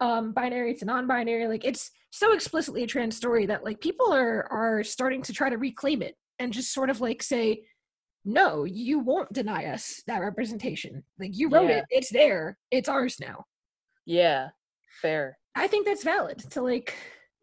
um 0.00 0.32
binary 0.32 0.74
to 0.74 0.84
non-binary 0.84 1.46
like 1.46 1.64
it's 1.64 1.90
so 2.10 2.32
explicitly 2.32 2.82
a 2.82 2.86
trans 2.86 3.16
story 3.16 3.46
that 3.46 3.64
like 3.64 3.80
people 3.80 4.12
are 4.12 4.46
are 4.50 4.82
starting 4.82 5.22
to 5.22 5.32
try 5.32 5.48
to 5.50 5.58
reclaim 5.58 6.02
it 6.02 6.16
and 6.38 6.52
just 6.52 6.72
sort 6.72 6.90
of 6.90 7.00
like 7.00 7.22
say 7.22 7.62
no 8.24 8.64
you 8.64 8.98
won't 8.98 9.32
deny 9.32 9.66
us 9.66 10.02
that 10.06 10.18
representation 10.20 11.02
like 11.20 11.30
you 11.34 11.48
wrote 11.48 11.68
Yeah. 11.68 11.78
it 11.78 11.84
it's 11.90 12.10
there 12.10 12.58
it's 12.70 12.88
ours 12.88 13.16
now 13.20 13.44
yeah, 14.04 14.48
fair. 15.00 15.38
I 15.54 15.66
think 15.68 15.86
that's 15.86 16.04
valid 16.04 16.38
to 16.50 16.62
like 16.62 16.94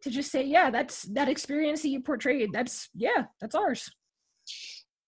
to 0.04 0.10
just 0.10 0.32
say, 0.32 0.44
yeah, 0.44 0.70
that's 0.70 1.04
that 1.14 1.30
experience 1.30 1.82
that 1.82 1.90
you 1.90 2.02
portrayed. 2.02 2.52
That's 2.52 2.90
yeah, 2.94 3.26
that's 3.40 3.56
ours. 3.56 3.90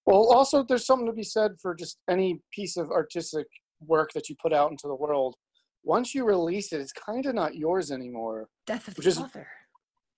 Well, 0.05 0.31
also, 0.33 0.63
there's 0.63 0.85
something 0.85 1.07
to 1.07 1.13
be 1.13 1.23
said 1.23 1.51
for 1.61 1.75
just 1.75 1.99
any 2.09 2.41
piece 2.53 2.75
of 2.77 2.89
artistic 2.89 3.45
work 3.85 4.11
that 4.13 4.29
you 4.29 4.35
put 4.41 4.53
out 4.53 4.71
into 4.71 4.87
the 4.87 4.95
world. 4.95 5.35
Once 5.83 6.13
you 6.13 6.23
release 6.25 6.71
it, 6.73 6.81
it's 6.81 6.91
kind 6.93 7.25
of 7.25 7.35
not 7.35 7.55
yours 7.55 7.91
anymore. 7.91 8.47
Death 8.67 8.87
of 8.87 8.97
Which 8.97 9.05
the 9.05 9.09
is- 9.11 9.19
author. 9.19 9.47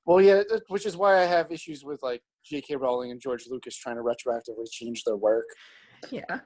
Well, 0.06 0.20
yeah, 0.22 0.44
which 0.68 0.86
is 0.86 0.98
why 0.98 1.22
I 1.22 1.26
have 1.26 1.50
issues 1.50 1.86
with 1.86 2.04
like 2.04 2.22
J.K. 2.44 2.76
Rowling 2.76 3.12
and 3.12 3.22
George 3.22 3.46
Lucas 3.50 3.78
trying 3.78 3.96
to 3.96 4.02
retroactively 4.02 4.70
change 4.70 5.04
their 5.06 5.16
work. 5.16 5.46
Yeah. 6.12 6.42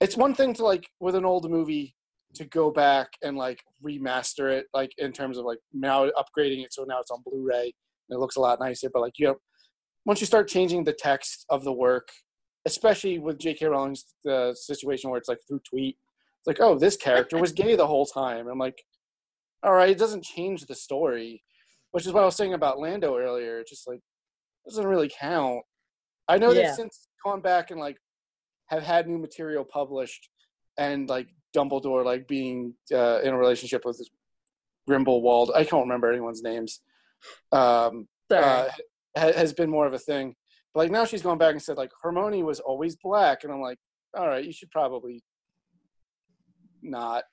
It's 0.00 0.16
one 0.16 0.34
thing 0.34 0.54
to 0.54 0.64
like 0.64 0.88
with 0.98 1.14
an 1.14 1.26
old 1.26 1.50
movie 1.50 1.94
to 2.36 2.46
go 2.46 2.70
back 2.70 3.08
and 3.22 3.36
like 3.36 3.60
remaster 3.84 4.50
it, 4.50 4.66
like 4.72 4.92
in 4.96 5.12
terms 5.12 5.36
of 5.36 5.44
like 5.44 5.58
now 5.74 6.06
upgrading 6.06 6.64
it 6.64 6.72
so 6.72 6.84
now 6.84 6.98
it's 7.00 7.10
on 7.10 7.22
Blu-ray 7.26 7.64
and 8.08 8.16
it 8.16 8.18
looks 8.18 8.36
a 8.36 8.40
lot 8.40 8.60
nicer. 8.60 8.88
But 8.90 9.02
like 9.02 9.18
you 9.18 9.26
know, 9.26 9.36
once 10.06 10.20
you 10.22 10.26
start 10.26 10.48
changing 10.48 10.84
the 10.84 10.94
text 10.98 11.44
of 11.50 11.64
the 11.64 11.72
work, 11.74 12.08
especially 12.66 13.18
with 13.18 13.38
J.K. 13.38 13.66
Rowling's 13.66 14.04
the 14.24 14.54
situation 14.54 15.08
where 15.08 15.18
it's 15.18 15.28
like 15.28 15.38
through 15.48 15.60
tweet, 15.60 15.96
it's 16.40 16.46
like, 16.46 16.60
oh, 16.60 16.76
this 16.78 16.96
character 16.96 17.38
was 17.38 17.52
gay 17.52 17.76
the 17.76 17.86
whole 17.86 18.04
time. 18.06 18.40
And 18.40 18.50
I'm 18.50 18.58
like, 18.58 18.82
all 19.62 19.72
right, 19.72 19.88
it 19.90 19.98
doesn't 19.98 20.24
change 20.24 20.66
the 20.66 20.74
story, 20.74 21.42
which 21.92 22.06
is 22.06 22.12
what 22.12 22.22
I 22.22 22.26
was 22.26 22.36
saying 22.36 22.54
about 22.54 22.78
Lando 22.78 23.16
earlier. 23.16 23.60
It's 23.60 23.70
just 23.70 23.88
like 23.88 24.00
doesn't 24.66 24.86
really 24.86 25.10
count. 25.18 25.62
I 26.28 26.38
know 26.38 26.50
Yeah. 26.52 26.66
they've 26.66 26.74
since 26.74 27.08
gone 27.24 27.40
back 27.40 27.70
and 27.70 27.80
like 27.80 27.96
have 28.66 28.82
had 28.82 29.08
new 29.08 29.18
material 29.18 29.64
published, 29.64 30.28
and 30.76 31.08
like 31.08 31.28
Dumbledore 31.56 32.04
like 32.04 32.26
being 32.28 32.74
uh, 32.92 33.20
in 33.22 33.32
a 33.32 33.38
relationship 33.38 33.84
with 33.84 34.00
Grimblewald. 34.90 35.54
I 35.54 35.64
can't 35.64 35.82
remember 35.84 36.10
anyone's 36.10 36.42
names. 36.42 36.80
Um, 37.52 38.08
Sorry. 38.30 38.44
uh, 38.44 38.68
ha- 39.16 39.32
has 39.32 39.52
been 39.52 39.70
more 39.70 39.86
of 39.86 39.92
a 39.94 39.98
thing. 39.98 40.34
But 40.76 40.82
like 40.82 40.90
now 40.90 41.06
she's 41.06 41.22
gone 41.22 41.38
back 41.38 41.52
and 41.52 41.62
said 41.62 41.78
like 41.78 41.90
Hermione 42.02 42.42
was 42.42 42.60
always 42.60 42.96
black, 42.96 43.44
and 43.44 43.50
I'm 43.52 43.62
like, 43.62 43.78
all 44.14 44.28
right, 44.28 44.44
you 44.44 44.52
should 44.52 44.70
probably 44.70 45.24
not. 46.82 47.24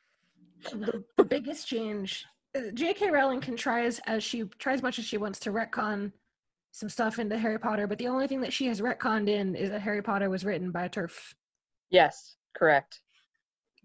The, 0.71 1.03
the 1.17 1.25
biggest 1.25 1.67
change. 1.67 2.25
uh, 2.55 2.71
J.K. 2.73 3.11
Rowling 3.11 3.41
can 3.41 3.57
try 3.57 3.83
as 3.83 3.99
as 4.07 4.23
she 4.23 4.43
try 4.59 4.71
as 4.71 4.81
much 4.81 4.97
as 4.97 5.03
she 5.03 5.17
wants 5.17 5.39
to 5.41 5.51
retcon 5.51 6.13
some 6.71 6.87
stuff 6.87 7.19
into 7.19 7.37
Harry 7.37 7.59
Potter, 7.59 7.85
but 7.85 7.97
the 7.97 8.07
only 8.07 8.27
thing 8.29 8.39
that 8.39 8.53
she 8.53 8.65
has 8.67 8.79
retconned 8.79 9.27
in 9.27 9.55
is 9.55 9.69
that 9.71 9.81
Harry 9.81 10.01
Potter 10.01 10.29
was 10.29 10.45
written 10.45 10.71
by 10.71 10.85
a 10.85 10.89
TERF. 10.89 11.11
yes, 11.91 12.37
correct. 12.57 13.01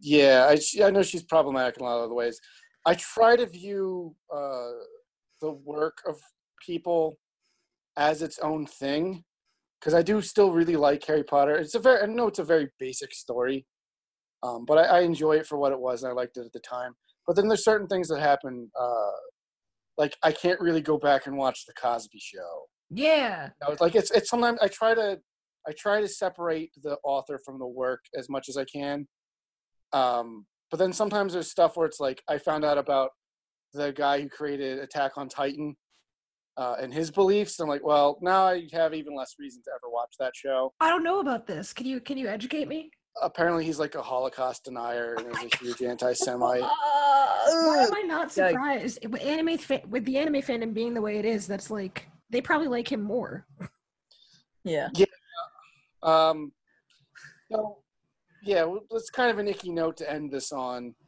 Yeah, 0.01 0.47
I, 0.49 0.55
she- 0.55 0.85
I 0.85 0.91
know 0.91 1.03
she's 1.03 1.25
problematic 1.25 1.79
in 1.79 1.83
a 1.83 1.89
lot 1.89 2.05
of 2.05 2.09
the 2.11 2.15
ways. 2.15 2.41
I 2.87 2.95
try 2.95 3.35
to 3.35 3.45
view 3.45 4.15
uh, 4.33 4.71
the 5.41 5.51
work 5.51 5.99
of 6.09 6.17
people 6.65 7.19
as 7.97 8.23
its 8.23 8.39
own 8.39 8.65
thing 8.65 9.25
because 9.81 9.95
I 9.95 10.03
do 10.03 10.21
still 10.21 10.53
really 10.53 10.77
like 10.77 11.05
Harry 11.07 11.25
Potter. 11.25 11.57
It's 11.57 11.75
a 11.75 11.79
very 11.79 12.03
I 12.03 12.07
know 12.07 12.29
it's 12.29 12.39
a 12.39 12.45
very 12.45 12.69
basic 12.79 13.13
story, 13.15 13.67
um, 14.43 14.65
but 14.67 14.79
I, 14.79 14.99
I 14.99 15.01
enjoy 15.01 15.37
it 15.37 15.47
for 15.47 15.59
what 15.59 15.73
it 15.73 15.81
was 15.81 16.03
and 16.03 16.11
I 16.11 16.15
liked 16.15 16.37
it 16.37 16.47
at 16.47 16.53
the 16.53 16.61
time. 16.61 16.95
But 17.27 17.37
then 17.37 17.49
there's 17.49 17.65
certain 17.65 17.87
things 17.87 18.09
that 18.09 18.21
happen, 18.21 18.71
uh, 18.81 19.11
like 19.97 20.17
I 20.23 20.33
can't 20.33 20.61
really 20.61 20.81
go 20.81 20.99
back 20.99 21.27
and 21.27 21.37
watch 21.37 21.67
the 21.67 21.75
Cosby 21.75 22.19
Show. 22.19 22.63
Yeah. 22.91 23.51
You 23.63 23.69
know, 23.69 23.77
like 23.81 23.95
it's 23.95 24.11
it's 24.11 24.31
sometimes 24.31 24.59
I 24.63 24.69
try 24.69 24.95
to 24.95 25.19
I 25.69 25.73
try 25.77 26.01
to 26.01 26.09
separate 26.09 26.71
the 26.83 26.97
author 27.05 27.39
from 27.45 27.59
the 27.59 27.67
work 27.67 28.01
as 28.17 28.29
much 28.29 28.49
as 28.49 28.57
I 28.57 28.65
can. 28.65 29.07
Um, 29.93 30.47
but 30.71 30.79
then 30.79 30.93
sometimes 30.93 31.33
there's 31.33 31.51
stuff 31.51 31.77
where 31.77 31.87
it's 31.87 32.01
like 32.01 32.23
I 32.29 32.39
found 32.39 32.65
out 32.65 32.79
about 32.79 33.11
the 33.75 33.93
guy 33.93 34.21
who 34.21 34.29
created 34.29 34.79
Attack 34.79 35.13
on 35.17 35.29
Titan 35.29 35.77
uh, 36.59 36.75
and 36.81 36.93
his 36.93 37.11
beliefs. 37.11 37.59
I'm 37.61 37.69
like, 37.69 37.85
well, 37.85 38.19
now 38.21 38.47
I 38.49 38.67
have 38.73 38.93
even 38.93 39.17
less 39.17 39.37
reason 39.39 39.63
to 39.63 39.71
ever 39.71 39.91
watch 39.91 40.15
that 40.19 40.35
show. 40.35 40.73
I 40.81 40.89
don't 40.91 41.05
know 41.05 41.21
about 41.21 41.47
this. 41.47 41.73
Can 41.73 41.87
you 41.87 42.01
can 42.01 42.19
you 42.19 42.27
educate 42.29 42.69
me? 42.69 42.91
Apparently, 43.23 43.65
he's 43.65 43.79
like 43.79 43.95
a 43.95 44.03
Holocaust 44.03 44.65
denier 44.65 45.15
and 45.15 45.27
is 45.29 45.53
a 45.53 45.57
huge 45.65 45.83
anti-Semite. 45.83 46.61
Why 46.63 47.85
am 47.89 47.95
I 47.95 48.03
not 48.03 48.29
Yikes. 48.29 48.51
surprised? 48.51 49.07
With 49.07 49.23
anime 49.23 49.57
fa- 49.59 49.83
with 49.89 50.05
the 50.05 50.19
anime 50.19 50.43
fandom 50.43 50.75
being 50.75 50.95
the 50.95 51.01
way 51.03 51.19
it 51.19 51.25
is, 51.25 51.47
that's 51.47 51.71
like 51.71 52.09
they 52.31 52.41
probably 52.41 52.69
like 52.69 52.91
him 52.91 53.03
more. 53.03 53.47
Yeah. 54.65 54.89
Um, 56.03 56.53
so 57.51 57.79
yeah, 58.43 58.65
well, 58.65 58.83
it's 58.93 59.11
kind 59.11 59.31
of 59.31 59.39
an 59.39 59.49
icky 59.49 59.71
note 59.71 59.97
to 59.99 60.11
end 60.11 60.31
this 60.33 60.53
on. 60.53 60.95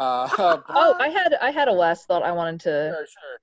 Uh, 0.00 0.28
but- 0.38 0.62
Oh, 0.68 0.94
I 1.00 1.08
had 1.08 1.34
I 1.42 1.50
had 1.50 1.66
a 1.66 1.72
last 1.72 2.06
thought 2.06 2.22
I 2.22 2.30
wanted 2.30 2.60
to 2.60 2.94
sure, 2.94 3.06
sure. 3.06 3.38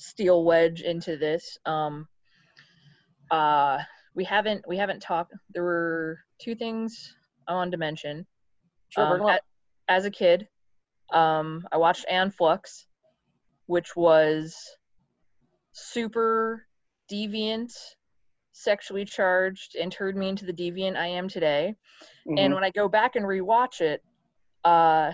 Steel 0.00 0.44
wedge 0.44 0.80
into 0.80 1.16
this. 1.18 1.58
Um, 1.66 2.08
uh, 3.30 3.78
we 4.14 4.24
haven't 4.24 4.66
we 4.66 4.76
haven't 4.76 5.00
talked. 5.00 5.34
There 5.50 5.62
were 5.62 6.18
two 6.40 6.54
things 6.54 7.14
I 7.46 7.54
wanted 7.54 7.72
to 7.72 7.76
mention. 7.76 8.26
Sure, 8.88 9.04
Um, 9.04 9.10
bring 9.10 9.22
'em 9.22 9.28
up. 9.28 9.40
a- 9.88 9.92
as 9.92 10.04
a 10.06 10.10
kid, 10.10 10.48
um, 11.12 11.66
I 11.70 11.76
watched 11.76 12.06
Aeon 12.10 12.30
Flux, 12.30 12.86
which 13.66 13.94
was 13.94 14.56
super 15.72 16.66
deviant, 17.12 17.72
sexually 18.52 19.04
charged, 19.04 19.76
and 19.76 19.92
turned 19.92 20.18
me 20.18 20.28
into 20.30 20.46
the 20.46 20.52
deviant 20.52 20.96
I 20.96 21.06
am 21.08 21.28
today. 21.28 21.76
And 22.38 22.52
Mhm. 22.52 22.54
when 22.54 22.64
I 22.64 22.70
go 22.70 22.88
back 22.88 23.16
and 23.16 23.24
rewatch 23.26 23.80
it, 23.80 24.02
uh, 24.64 25.12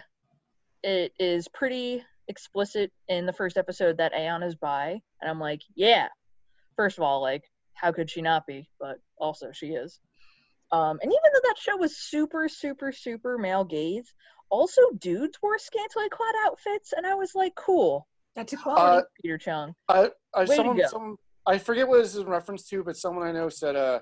it 0.82 1.12
is 1.18 1.48
pretty 1.48 2.04
explicit 2.28 2.90
in 3.08 3.26
the 3.26 3.32
first 3.32 3.56
episode 3.56 3.98
that 3.98 4.12
Aeon 4.14 4.42
is 4.42 4.54
bi, 4.54 5.00
and 5.20 5.30
I'm 5.30 5.40
like, 5.40 5.62
yeah. 5.74 6.08
First 6.76 6.98
of 6.98 7.04
all, 7.04 7.22
like, 7.22 7.44
how 7.74 7.92
could 7.92 8.10
she 8.10 8.22
not 8.22 8.46
be? 8.46 8.68
But 8.78 8.98
also, 9.18 9.50
she 9.52 9.68
is. 9.68 10.00
Um, 10.72 10.98
and 11.02 11.12
even 11.12 11.32
though 11.32 11.40
that 11.44 11.58
show 11.58 11.76
was 11.76 11.96
super, 11.96 12.48
super, 12.48 12.92
super 12.92 13.38
male 13.38 13.64
gaze, 13.64 14.12
also 14.50 14.80
dudes 14.98 15.38
wore 15.42 15.58
scantily 15.58 16.08
clad 16.08 16.34
outfits, 16.44 16.92
and 16.92 17.06
I 17.06 17.14
was 17.14 17.34
like, 17.34 17.54
cool. 17.54 18.06
That's 18.34 18.52
Uh, 18.52 18.56
equality. 18.56 19.06
Peter 19.22 19.38
Chung. 19.38 19.74
I, 19.88 20.10
I 20.34 20.40
Way 20.40 20.46
to 20.46 20.54
someone, 20.54 20.88
some, 20.88 21.16
I 21.46 21.58
forget 21.58 21.88
what 21.88 22.02
this 22.02 22.14
is 22.14 22.20
in 22.20 22.26
reference 22.26 22.68
to, 22.68 22.84
but 22.84 22.96
someone 22.96 23.26
I 23.26 23.32
know 23.32 23.48
said, 23.48 23.76
uh, 23.76 24.00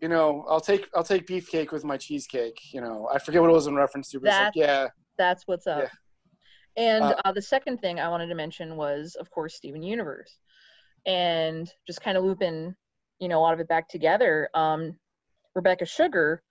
you 0.00 0.08
know, 0.08 0.46
I'll 0.48 0.60
take 0.60 0.86
I'll 0.94 1.04
take 1.04 1.26
beefcake 1.26 1.72
with 1.72 1.84
my 1.84 1.98
cheesecake. 1.98 2.72
You 2.72 2.80
know, 2.80 3.08
I 3.12 3.18
forget 3.18 3.42
what 3.42 3.50
it 3.50 3.52
was 3.54 3.66
in 3.66 3.74
reference 3.74 4.08
to, 4.10 4.20
but 4.20 4.28
it's 4.28 4.38
like, 4.38 4.52
yeah, 4.54 4.88
That's 5.18 5.42
what's 5.46 5.66
up. 5.66 5.82
Yeah. 5.82 5.88
And 6.76 7.04
Uh, 7.04 7.20
uh, 7.24 7.32
the 7.32 7.42
second 7.42 7.78
thing 7.78 7.98
I 7.98 8.08
wanted 8.08 8.28
to 8.28 8.34
mention 8.34 8.76
was, 8.76 9.16
of 9.16 9.30
course, 9.30 9.54
Steven 9.54 9.82
Universe, 9.82 10.38
and 11.04 11.70
just 11.86 12.00
kind 12.00 12.16
of 12.16 12.24
looping, 12.24 12.74
you 13.18 13.28
know, 13.28 13.38
a 13.38 13.42
lot 13.42 13.54
of 13.54 13.60
it 13.60 13.68
back 13.68 13.88
together. 13.88 14.48
Um, 14.54 14.98
Rebecca 15.54 15.84
Sugar, 15.84 16.42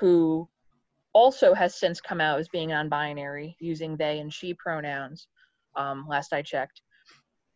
who 0.00 0.48
also 1.12 1.54
has 1.54 1.74
since 1.74 2.00
come 2.00 2.20
out 2.20 2.38
as 2.40 2.48
being 2.48 2.70
non-binary, 2.70 3.56
using 3.60 3.96
they 3.96 4.18
and 4.18 4.32
she 4.32 4.54
pronouns. 4.54 5.26
Um, 5.76 6.06
last 6.08 6.32
I 6.32 6.42
checked, 6.42 6.82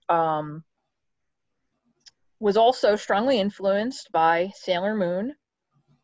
um, 0.08 0.64
was 2.38 2.56
also 2.56 2.96
strongly 2.96 3.40
influenced 3.40 4.10
by 4.12 4.52
Sailor 4.54 4.94
Moon. 4.94 5.34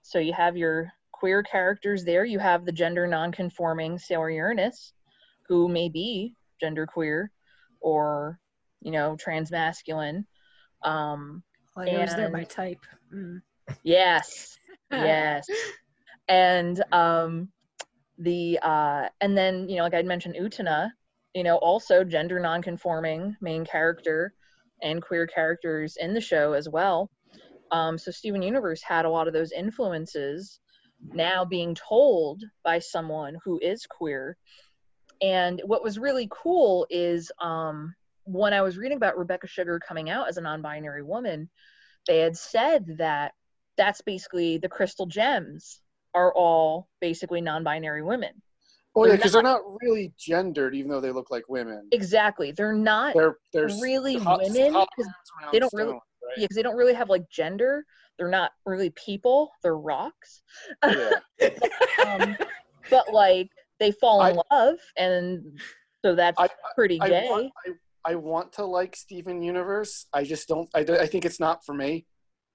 So 0.02 0.18
you 0.18 0.32
have 0.32 0.56
your 0.56 0.92
queer 1.12 1.42
characters 1.42 2.04
there. 2.04 2.24
You 2.24 2.38
have 2.38 2.64
the 2.64 2.72
gender 2.72 3.06
non-conforming 3.06 3.98
Sailor 3.98 4.30
Uranus, 4.30 4.92
who 5.48 5.68
may 5.68 5.88
be 5.88 6.34
genderqueer 6.62 7.28
or, 7.80 8.38
you 8.80 8.90
know, 8.90 9.16
transmasculine. 9.16 10.24
Um, 10.82 11.42
know 11.84 12.02
is 12.02 12.14
they're 12.14 12.30
my 12.30 12.44
type. 12.44 12.84
Mm. 13.12 13.40
yes, 13.82 14.58
yes. 14.92 15.46
And 16.28 16.82
um, 16.92 17.48
the 18.18 18.58
uh, 18.62 19.08
and 19.20 19.36
then 19.36 19.68
you 19.68 19.76
know, 19.76 19.82
like 19.82 19.94
I'd 19.94 20.06
mentioned, 20.06 20.36
Utena, 20.36 20.90
you 21.34 21.42
know, 21.42 21.56
also 21.56 22.04
gender 22.04 22.40
non-conforming 22.40 23.36
main 23.40 23.64
character 23.64 24.34
and 24.82 25.02
queer 25.02 25.26
characters 25.26 25.96
in 25.98 26.14
the 26.14 26.20
show 26.20 26.52
as 26.52 26.68
well. 26.68 27.10
Um, 27.70 27.98
so 27.98 28.10
Steven 28.10 28.42
Universe 28.42 28.82
had 28.82 29.04
a 29.04 29.10
lot 29.10 29.26
of 29.28 29.34
those 29.34 29.52
influences 29.52 30.60
now 31.12 31.44
being 31.44 31.74
told 31.74 32.42
by 32.64 32.78
someone 32.78 33.36
who 33.44 33.58
is 33.62 33.86
queer. 33.86 34.36
And 35.20 35.60
what 35.64 35.82
was 35.82 35.98
really 35.98 36.28
cool 36.30 36.86
is 36.90 37.30
um, 37.40 37.94
when 38.24 38.52
I 38.52 38.62
was 38.62 38.76
reading 38.78 38.96
about 38.96 39.18
Rebecca 39.18 39.46
Sugar 39.46 39.80
coming 39.80 40.10
out 40.10 40.28
as 40.28 40.36
a 40.36 40.40
non-binary 40.40 41.02
woman, 41.02 41.48
they 42.06 42.18
had 42.20 42.36
said 42.36 42.84
that 42.98 43.32
that's 43.76 44.00
basically 44.00 44.58
the 44.58 44.68
crystal 44.68 45.06
gems 45.06 45.80
are 46.14 46.32
all 46.34 46.88
basically 47.00 47.40
non-binary 47.40 48.02
women. 48.02 48.30
oh 48.96 49.06
yeah, 49.06 49.16
because 49.16 49.32
they're 49.32 49.42
not 49.42 49.60
really 49.82 50.12
gendered, 50.18 50.74
even 50.74 50.90
though 50.90 51.00
they 51.00 51.10
look 51.12 51.30
like 51.30 51.48
women. 51.48 51.88
Exactly. 51.92 52.52
They're 52.52 52.72
not 52.74 53.14
They're 53.14 53.36
they're 53.52 53.68
really 53.82 54.16
hol- 54.16 54.40
women 54.42 54.72
holograms 54.72 54.86
'cause 54.96 55.06
around 55.42 55.52
they 55.52 55.58
don't 55.60 55.72
really- 55.74 55.88
stones, 55.90 56.02
right? 56.22 56.34
yeah, 56.38 56.46
'cause 56.46 56.54
they 56.56 56.62
don't 56.62 56.76
really 56.76 56.94
have 56.94 57.08
like 57.08 57.28
gender. 57.30 57.84
They're 58.18 58.28
not 58.30 58.52
really 58.66 58.90
people. 58.90 59.52
They're 59.62 59.76
rocks. 59.76 60.42
Yeah. 60.84 61.10
um, 62.06 62.36
but 62.90 63.12
like 63.12 63.50
they 63.80 63.92
fall 63.92 64.24
in 64.24 64.40
love, 64.50 64.78
and 64.96 65.60
so 66.04 66.14
that's 66.14 66.38
I- 66.38 66.48
pretty 66.74 67.00
I 67.00 67.08
gay. 67.08 67.26
want, 67.28 67.52
I, 67.66 68.12
I 68.12 68.14
want 68.14 68.52
to 68.54 68.64
like 68.64 68.96
Steven 68.96 69.42
Universe. 69.42 70.06
I 70.12 70.24
just 70.24 70.48
don't. 70.48 70.68
I, 70.74 70.80
I 70.80 71.06
think 71.06 71.24
it's 71.24 71.40
not 71.40 71.64
for 71.64 71.74
me, 71.74 72.06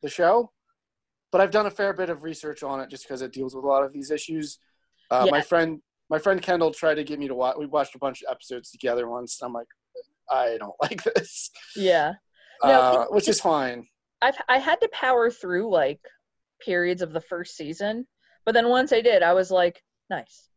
the 0.02 0.10
show. 0.10 0.52
But 1.32 1.41
I've 1.41 1.52
done 1.52 1.66
a 1.66 1.72
fair 1.72 1.94
bit 1.94 2.10
of 2.12 2.24
research 2.24 2.62
on 2.62 2.80
it 2.80 2.90
just 2.91 3.06
because 3.08 3.24
it 3.24 3.34
deals 3.34 3.56
with 3.56 3.64
a 3.64 3.68
lot 3.68 3.84
of 3.84 3.91
these 3.91 4.12
issues. 4.12 4.60
Uh, 5.10 5.28
My 5.32 5.41
friend, 5.41 5.82
my 6.10 6.20
friend 6.20 6.40
Kendall 6.41 6.72
tried 6.72 6.95
to 6.95 7.04
get 7.04 7.18
me 7.18 7.28
to 7.28 7.34
watch. 7.34 7.56
We 7.58 7.66
watched 7.66 7.95
a 7.95 8.00
bunch 8.00 8.22
of 8.22 8.32
episodes 8.32 8.70
together 8.70 9.08
once. 9.10 9.40
And 9.41 9.48
I'm 9.48 9.54
like, 9.54 9.68
I 10.30 10.58
don't 10.60 10.76
like 10.82 11.04
this, 11.04 11.50
yeah. 11.76 12.14
No, 12.64 12.70
uh, 12.70 13.06
which 13.08 13.28
is 13.28 13.41
fine. 13.41 13.88
I've 14.22 14.36
I 14.48 14.60
had 14.60 14.80
to 14.82 14.90
power 14.94 15.30
through 15.32 15.70
like 15.72 16.00
periods 16.64 17.02
of 17.02 17.12
the 17.14 17.20
first 17.22 17.58
season, 17.58 18.08
but 18.45 18.54
then 18.54 18.70
once 18.70 18.94
I 18.94 19.02
did, 19.02 19.24
I 19.24 19.34
was 19.34 19.50
like, 19.52 19.82
nice. 20.10 20.50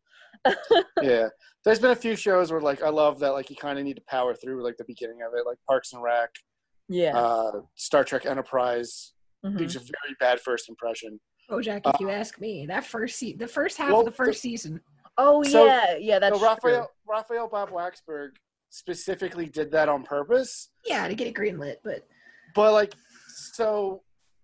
yeah, 1.02 1.28
there's 1.64 1.78
been 1.78 1.90
a 1.90 1.97
few 1.97 2.16
shows 2.16 2.51
where 2.52 2.60
like 2.60 2.82
I 2.82 2.89
love 2.89 3.18
that 3.20 3.31
like 3.32 3.51
you 3.51 3.56
kind 3.56 3.78
of 3.78 3.85
need 3.85 3.97
to 3.97 4.02
power 4.09 4.35
through 4.35 4.62
like 4.62 4.77
the 4.77 4.85
beginning 4.85 5.23
of 5.23 5.32
it, 5.35 5.47
like 5.47 5.59
Parks 5.68 5.93
and 5.93 6.02
Rec, 6.02 6.31
Yeah. 6.89 7.16
uh, 7.16 7.60
Star 7.74 8.05
Trek 8.05 8.27
Enterprise. 8.27 9.12
mhm. 9.44 9.59
Gives 9.59 9.77
a 9.77 9.81
very 9.81 10.14
bad 10.20 10.40
first 10.40 10.68
impression. 10.68 11.20
Oh, 11.48 11.60
Jack, 11.60 11.82
if 11.86 12.01
you 12.01 12.10
ask 12.10 12.40
me, 12.40 12.66
that 12.66 12.85
first 12.85 13.18
se- 13.18 13.35
the 13.36 13.47
first 13.47 13.77
half 13.78 13.90
Well, 13.90 14.01
of 14.01 14.06
the 14.06 14.10
first 14.12 14.40
season. 14.43 14.81
Oh 15.18 15.43
So- 15.44 15.64
yeah, 15.66 15.97
yeah, 15.97 16.18
that's 16.18 16.39
so 16.39 16.44
Raphael 16.44 16.78
true. 16.86 16.86
Raphael 17.09 17.48
Bob 17.48 17.70
Waksberg 17.70 18.31
specifically 18.70 19.47
did 19.47 19.70
that 19.73 19.89
on 19.89 20.02
purpose. 20.02 20.70
Yeah, 20.85 21.06
to 21.09 21.14
get 21.14 21.27
it 21.28 21.35
greenlit, 21.35 21.77
but 21.85 22.06
But 22.55 22.73
like, 22.73 22.94
so 23.28 24.02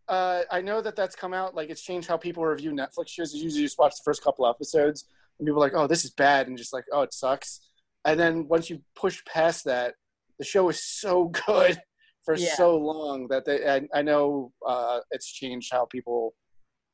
uh, 0.08 0.42
I 0.50 0.60
know 0.60 0.80
that 0.82 0.96
that's 0.96 1.14
come 1.16 1.32
out. 1.34 1.54
Like, 1.54 1.70
it's 1.70 1.82
changed 1.82 2.08
how 2.08 2.16
people 2.16 2.44
review 2.44 2.72
Netflix 2.72 3.08
shows. 3.08 3.34
You 3.34 3.42
usually 3.44 3.62
just 3.64 3.78
watch 3.78 3.92
the 3.96 4.02
first 4.04 4.22
couple 4.22 4.46
episodes, 4.46 5.06
and 5.38 5.46
people 5.46 5.58
are 5.62 5.66
like, 5.66 5.74
"Oh, 5.74 5.86
this 5.86 6.04
is 6.04 6.10
bad," 6.12 6.48
and 6.48 6.56
just 6.56 6.72
like, 6.72 6.84
"Oh, 6.92 7.02
it 7.02 7.12
sucks." 7.12 7.60
And 8.04 8.18
then 8.18 8.48
once 8.48 8.68
you 8.70 8.80
push 8.96 9.22
past 9.24 9.64
that, 9.64 9.94
the 10.38 10.44
show 10.44 10.68
is 10.68 10.82
so 10.84 11.26
good 11.46 11.80
for 12.24 12.34
Yeah. 12.36 12.54
so 12.54 12.76
long 12.76 13.28
that 13.28 13.44
they. 13.44 13.66
I, 13.68 13.82
I 13.94 14.02
know 14.02 14.52
uh, 14.66 15.00
it's 15.10 15.30
changed 15.32 15.70
how 15.72 15.86
people 15.86 16.34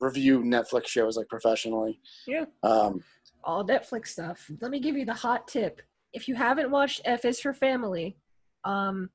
review 0.01 0.41
Netflix 0.43 0.87
shows 0.89 1.17
like 1.17 1.29
professionally. 1.29 2.01
Yeah. 2.27 2.45
Um, 2.63 3.03
all 3.45 3.65
Netflix 3.65 4.09
stuff. 4.09 4.51
Let 4.61 4.71
me 4.71 4.81
give 4.81 4.97
you 4.97 5.05
the 5.05 5.15
hot 5.15 5.49
tip. 5.49 5.83
If 6.13 6.29
you 6.29 6.35
haven't 6.35 6.71
watched 6.71 7.01
F 7.05 7.25
is 7.25 7.41
for 7.41 7.53
Family, 7.53 8.17
um, 8.65 9.11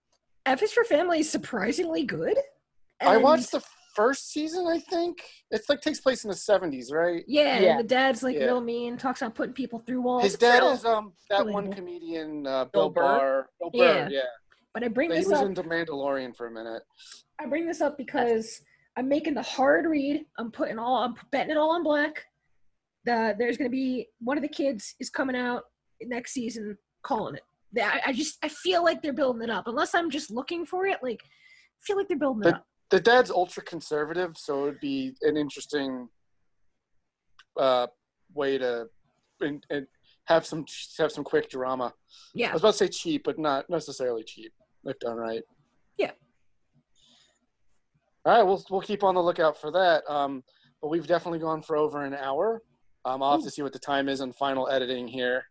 F 0.46 0.62
is 0.62 0.72
for 0.74 0.84
Family 0.84 1.20
is 1.20 1.30
surprisingly 1.30 2.04
good. 2.04 2.38
I 3.02 3.18
watched 3.18 3.52
the 3.52 3.62
first 3.94 4.32
season. 4.32 4.68
I 4.68 4.80
think 4.80 5.22
it's 5.52 5.70
like 5.70 5.82
takes 5.82 6.00
place 6.00 6.24
in 6.24 6.30
the 6.30 6.36
seventies, 6.36 6.92
right? 6.92 7.24
Yeah, 7.28 7.60
Yeah. 7.60 7.72
and 7.72 7.80
the 7.80 7.84
dad's 7.84 8.24
like 8.24 8.36
Yeah. 8.36 8.46
real 8.46 8.62
mean, 8.62 8.98
talks 8.98 9.22
about 9.22 9.36
putting 9.36 9.54
people 9.54 9.80
through 9.80 10.02
walls. 10.02 10.24
His 10.24 10.36
dad 10.36 10.60
real. 10.64 10.72
is 10.72 10.86
um 10.86 11.14
that 11.30 11.46
one 11.46 11.68
relatable. 11.68 11.76
comedian 11.76 12.48
uh, 12.48 12.66
Bill 12.66 12.90
Bill, 12.90 12.90
Burr? 12.90 13.02
Barr. 13.02 13.50
Bill 13.60 13.70
Yeah. 13.74 14.04
Burr, 14.06 14.10
yeah. 14.12 14.22
But 14.74 14.84
I 14.84 14.88
bring 14.88 15.12
He 15.12 15.18
this 15.18 15.28
was 15.28 15.40
up. 15.40 15.46
into 15.46 15.64
Mandalorian 15.64 16.36
for 16.36 16.48
a 16.48 16.52
minute. 16.52 16.82
I 17.40 17.46
bring 17.46 17.68
this 17.68 17.82
up 17.82 17.98
because 17.98 18.62
I'm 18.98 19.08
making 19.08 19.34
the 19.36 19.42
hard 19.44 19.86
read. 19.86 20.26
I'm 20.38 20.52
putting 20.52 20.80
all. 20.80 21.04
I'm 21.04 21.16
betting 21.32 21.52
it 21.52 21.58
all 21.58 21.72
on 21.72 21.84
black. 21.84 22.26
The, 23.06 23.36
there's 23.38 23.58
going 23.58 23.70
to 23.70 23.76
be 23.76 24.08
one 24.20 24.38
of 24.38 24.42
the 24.44 24.48
kids 24.48 24.96
is 25.00 25.10
coming 25.10 25.36
out 25.36 25.64
next 26.02 26.32
season, 26.34 26.78
calling 27.04 27.36
it. 27.36 27.44
I, 27.82 28.02
I 28.08 28.14
just 28.14 28.38
I 28.44 28.48
feel 28.50 28.84
like 28.84 29.02
they're 29.02 29.14
building 29.14 29.42
it 29.42 29.50
up. 29.50 29.68
Unless 29.68 29.94
I'm 29.96 30.10
just 30.10 30.30
looking 30.32 30.66
for 30.66 30.86
it, 30.86 31.00
like 31.04 31.22
I 31.24 31.82
feel 31.82 31.98
like 31.98 32.08
they're 32.08 32.18
building 32.18 32.44
it 32.44 32.52
But- 32.52 32.54
up. 32.56 32.68
The 32.94 33.00
dad's 33.00 33.32
ultra 33.32 33.64
conservative, 33.64 34.38
so 34.38 34.62
it 34.62 34.66
would 34.66 34.80
be 34.80 35.16
an 35.24 35.36
interesting 35.36 36.10
uh, 37.60 37.88
way 38.36 38.60
to 38.60 38.86
and, 39.42 39.66
and 39.72 39.88
have 40.26 40.46
some 40.46 40.64
have 41.00 41.12
some 41.12 41.24
quick 41.24 41.50
drama. 41.50 41.92
Yeah, 42.36 42.52
I 42.52 42.54
was 42.54 42.62
about 42.62 42.74
to 42.74 42.78
say 42.78 42.88
cheap, 42.90 43.24
but 43.26 43.40
not 43.40 43.68
necessarily 43.68 44.24
cheap 44.24 44.54
if 44.86 45.00
done 45.00 45.18
right. 45.18 45.42
Yeah. 45.98 46.12
All 48.26 48.36
right, 48.36 48.44
we'll 48.44 48.64
we'll 48.70 48.82
keep 48.82 49.04
on 49.04 49.16
the 49.16 49.24
lookout 49.24 49.60
for 49.60 49.72
that. 49.72 50.04
Um, 50.08 50.44
but 50.80 50.90
we've 50.90 51.08
definitely 51.08 51.40
gone 51.40 51.64
for 51.64 51.76
over 51.76 52.06
an 52.06 52.14
hour. 52.14 52.62
Um, 53.06 53.24
I'll 53.24 53.32
have 53.32 53.44
to 53.44 53.50
see 53.50 53.64
what 53.64 53.74
the 53.74 53.80
time 53.80 54.08
is 54.08 54.22
on 54.22 54.34
final 54.34 54.70
editing 54.70 55.08
here. 55.08 55.46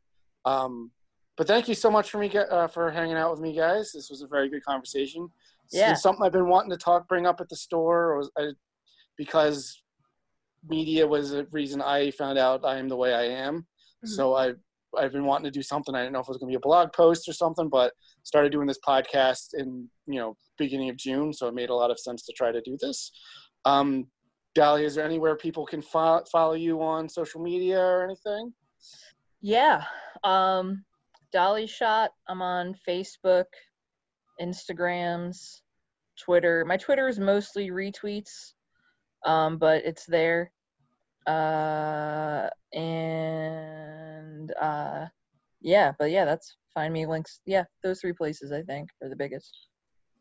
Um, 0.44 0.93
but 1.36 1.48
thank 1.48 1.66
you 1.66 1.74
so 1.74 1.90
much 1.90 2.09
for 2.09 2.19
me 2.19 2.31
uh, 2.36 2.69
for 2.69 2.89
hanging 2.93 3.16
out 3.16 3.32
with 3.32 3.40
me, 3.40 3.52
guys. 3.52 3.90
This 3.90 4.10
was 4.10 4.23
a 4.23 4.28
very 4.28 4.48
good 4.48 4.64
conversation. 4.64 5.28
It's 5.73 5.81
Yeah. 5.81 5.89
been 5.89 5.97
something 5.97 6.23
I've 6.24 6.32
been 6.32 6.49
wanting 6.49 6.70
to 6.70 6.77
talk, 6.77 7.09
bring 7.09 7.27
up 7.27 7.40
at 7.40 7.49
the 7.49 7.57
store, 7.57 8.12
or 8.12 8.24
I, 8.39 8.53
because 9.16 9.82
media 10.69 11.07
was 11.07 11.32
a 11.32 11.44
reason 11.47 11.81
I 11.81 12.11
found 12.11 12.39
out 12.39 12.62
I 12.65 12.77
am 12.77 12.89
the 12.89 12.97
way 12.97 13.15
I 13.15 13.24
am. 13.24 13.66
Mhm. 14.05 14.09
So 14.09 14.35
I 14.35 14.53
I've 14.94 15.12
been 15.12 15.24
wanting 15.24 15.44
to 15.44 15.51
do 15.51 15.62
something. 15.62 15.94
I 15.94 16.01
didn't 16.03 16.12
know 16.12 16.19
if 16.20 16.27
it 16.27 16.28
was 16.28 16.36
going 16.36 16.51
to 16.53 16.59
be 16.59 16.61
a 16.62 16.69
blog 16.69 16.93
post 16.93 17.27
or 17.27 17.32
something, 17.32 17.70
but 17.70 17.94
started 18.24 18.53
doing 18.53 18.66
this 18.66 18.78
podcast 18.86 19.55
in 19.55 19.90
you 20.07 20.20
know 20.20 20.36
beginning 20.59 20.90
of 20.90 20.97
June, 20.99 21.32
so 21.32 21.49
it 21.49 21.55
made 21.55 21.70
a 21.70 21.74
lot 21.74 21.90
of 21.90 21.99
sense 21.99 22.23
to 22.27 22.32
try 22.35 22.53
to 22.53 22.61
do 22.61 22.77
this. 22.78 23.11
Um, 23.65 24.11
Dahlia, 24.55 24.85
is 24.85 24.97
there 24.97 25.05
anywhere 25.07 25.35
people 25.35 25.65
can 25.65 25.81
fo- 25.81 26.24
follow 26.31 26.53
you 26.53 26.82
on 26.82 27.09
social 27.09 27.40
media 27.40 27.81
or 27.81 28.05
anything? 28.05 28.53
Yeah. 29.40 29.86
Um 30.24 30.85
Dolly 31.32 31.66
Shot. 31.66 32.12
I'm 32.28 32.43
on 32.43 32.74
Facebook, 32.86 33.47
Instagrams, 34.39 35.61
Twitter. 36.24 36.65
My 36.66 36.77
Twitter 36.77 37.09
is 37.09 37.19
mostly 37.19 37.70
retweets. 37.70 38.53
Um, 39.24 39.59
but 39.59 39.85
it's 39.85 40.05
there. 40.07 40.51
Uh 41.27 42.49
and 42.73 44.53
uh 44.61 45.07
yeah, 45.61 45.93
but 45.99 46.11
yeah, 46.11 46.24
that's 46.24 46.57
find 46.74 46.93
me 46.93 47.07
links. 47.07 47.40
Yeah, 47.47 47.65
those 47.85 48.01
three 48.01 48.12
places 48.12 48.51
I 48.53 48.62
think 48.62 48.90
are 49.03 49.09
the 49.09 49.16
biggest. 49.16 49.57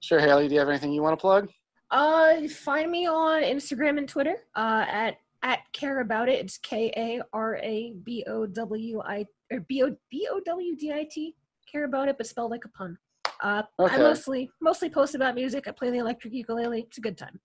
Sure, 0.01 0.19
Haley. 0.19 0.47
Do 0.47 0.53
you 0.53 0.59
have 0.59 0.69
anything 0.69 0.91
you 0.91 1.01
want 1.01 1.17
to 1.17 1.21
plug? 1.21 1.47
Uh, 1.89 2.47
find 2.47 2.89
me 2.89 3.07
on 3.07 3.43
Instagram 3.43 3.97
and 3.97 4.07
Twitter. 4.07 4.35
Uh, 4.55 4.85
at 4.87 5.17
at 5.43 5.59
care 5.73 6.01
about 6.01 6.29
it. 6.29 6.39
It's 6.39 6.57
K 6.57 6.91
A 6.95 7.21
R 7.33 7.57
A 7.57 7.93
B 8.03 8.23
O 8.27 8.45
W 8.45 9.01
I 9.05 9.25
or 9.51 9.61
B 9.61 9.83
O 9.83 9.95
B 10.09 10.27
O 10.31 10.39
W 10.45 10.75
D 10.75 10.91
I 10.91 11.07
T. 11.09 11.35
Care 11.71 11.85
about 11.85 12.09
it, 12.09 12.17
but 12.17 12.27
spelled 12.27 12.51
like 12.51 12.65
a 12.65 12.69
pun. 12.69 12.97
Uh, 13.41 13.63
Okay. 13.79 13.95
I 13.95 13.97
mostly 13.97 14.49
mostly 14.61 14.89
post 14.89 15.15
about 15.15 15.35
music. 15.35 15.67
I 15.67 15.71
play 15.71 15.89
the 15.89 15.97
electric 15.97 16.33
ukulele. 16.33 16.81
It's 16.81 16.97
a 16.97 17.01
good 17.01 17.17
time. 17.17 17.39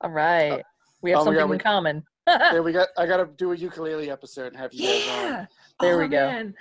All 0.00 0.10
right, 0.10 0.62
we 1.02 1.10
have 1.10 1.20
oh, 1.20 1.30
we 1.30 1.36
got- 1.36 1.40
something 1.40 1.48
we- 1.50 1.56
in 1.56 1.60
common. 1.60 2.04
yeah, 2.26 2.60
we 2.60 2.72
got. 2.72 2.88
I 2.98 3.06
got 3.06 3.18
to 3.18 3.26
do 3.36 3.52
a 3.52 3.56
ukulele 3.56 4.10
episode 4.10 4.48
and 4.48 4.56
have 4.56 4.72
you 4.72 4.86
guys 4.86 5.08
on. 5.08 5.24
Yeah. 5.24 5.46
There 5.80 5.94
oh, 5.94 5.98
we 5.98 6.08
go. 6.08 6.26
Man. 6.26 6.54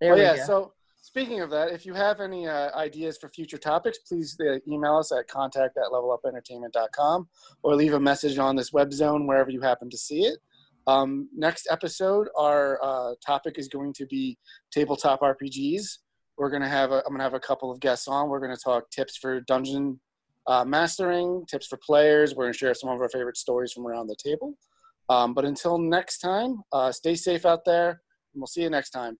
there 0.00 0.12
oh 0.12 0.16
we 0.16 0.22
yeah. 0.22 0.36
go. 0.36 0.44
So 0.44 0.72
speaking 1.02 1.40
of 1.40 1.50
that, 1.50 1.70
if 1.70 1.84
you 1.86 1.94
have 1.94 2.20
any 2.20 2.46
uh, 2.46 2.74
ideas 2.76 3.18
for 3.18 3.28
future 3.28 3.58
topics, 3.58 3.98
please 3.98 4.36
uh, 4.40 4.58
email 4.66 4.96
us 4.96 5.12
at 5.12 5.28
contact 5.28 5.76
at 5.76 5.90
levelupentertainment.com 5.92 7.28
or 7.62 7.74
leave 7.74 7.94
a 7.94 8.00
message 8.00 8.38
on 8.38 8.56
this 8.56 8.72
web 8.72 8.92
zone 8.92 9.26
wherever 9.26 9.50
you 9.50 9.60
happen 9.60 9.88
to 9.90 9.98
see 9.98 10.22
it. 10.24 10.38
Um, 10.86 11.28
next 11.36 11.68
episode, 11.70 12.28
our 12.36 12.78
uh, 12.82 13.14
topic 13.24 13.58
is 13.58 13.68
going 13.68 13.92
to 13.94 14.06
be 14.06 14.38
tabletop 14.72 15.20
RPGs. 15.20 15.98
We're 16.38 16.50
gonna 16.50 16.68
have 16.68 16.92
a, 16.92 17.02
I'm 17.04 17.12
gonna 17.12 17.24
have 17.24 17.34
a 17.34 17.40
couple 17.40 17.70
of 17.70 17.80
guests 17.80 18.06
on. 18.08 18.28
We're 18.28 18.40
gonna 18.40 18.56
talk 18.56 18.90
tips 18.90 19.16
for 19.16 19.40
dungeon 19.40 20.00
uh, 20.46 20.64
mastering, 20.64 21.44
tips 21.50 21.66
for 21.66 21.78
players. 21.84 22.34
We're 22.34 22.44
gonna 22.44 22.54
share 22.54 22.74
some 22.74 22.90
of 22.90 23.00
our 23.00 23.08
favorite 23.08 23.36
stories 23.36 23.72
from 23.72 23.86
around 23.86 24.06
the 24.06 24.16
table. 24.16 24.54
Um, 25.08 25.34
but 25.34 25.44
until 25.44 25.78
next 25.78 26.18
time, 26.18 26.62
uh, 26.72 26.92
stay 26.92 27.14
safe 27.14 27.44
out 27.44 27.64
there, 27.64 27.88
and 27.88 28.40
we'll 28.40 28.46
see 28.46 28.62
you 28.62 28.70
next 28.70 28.90
time. 28.90 29.18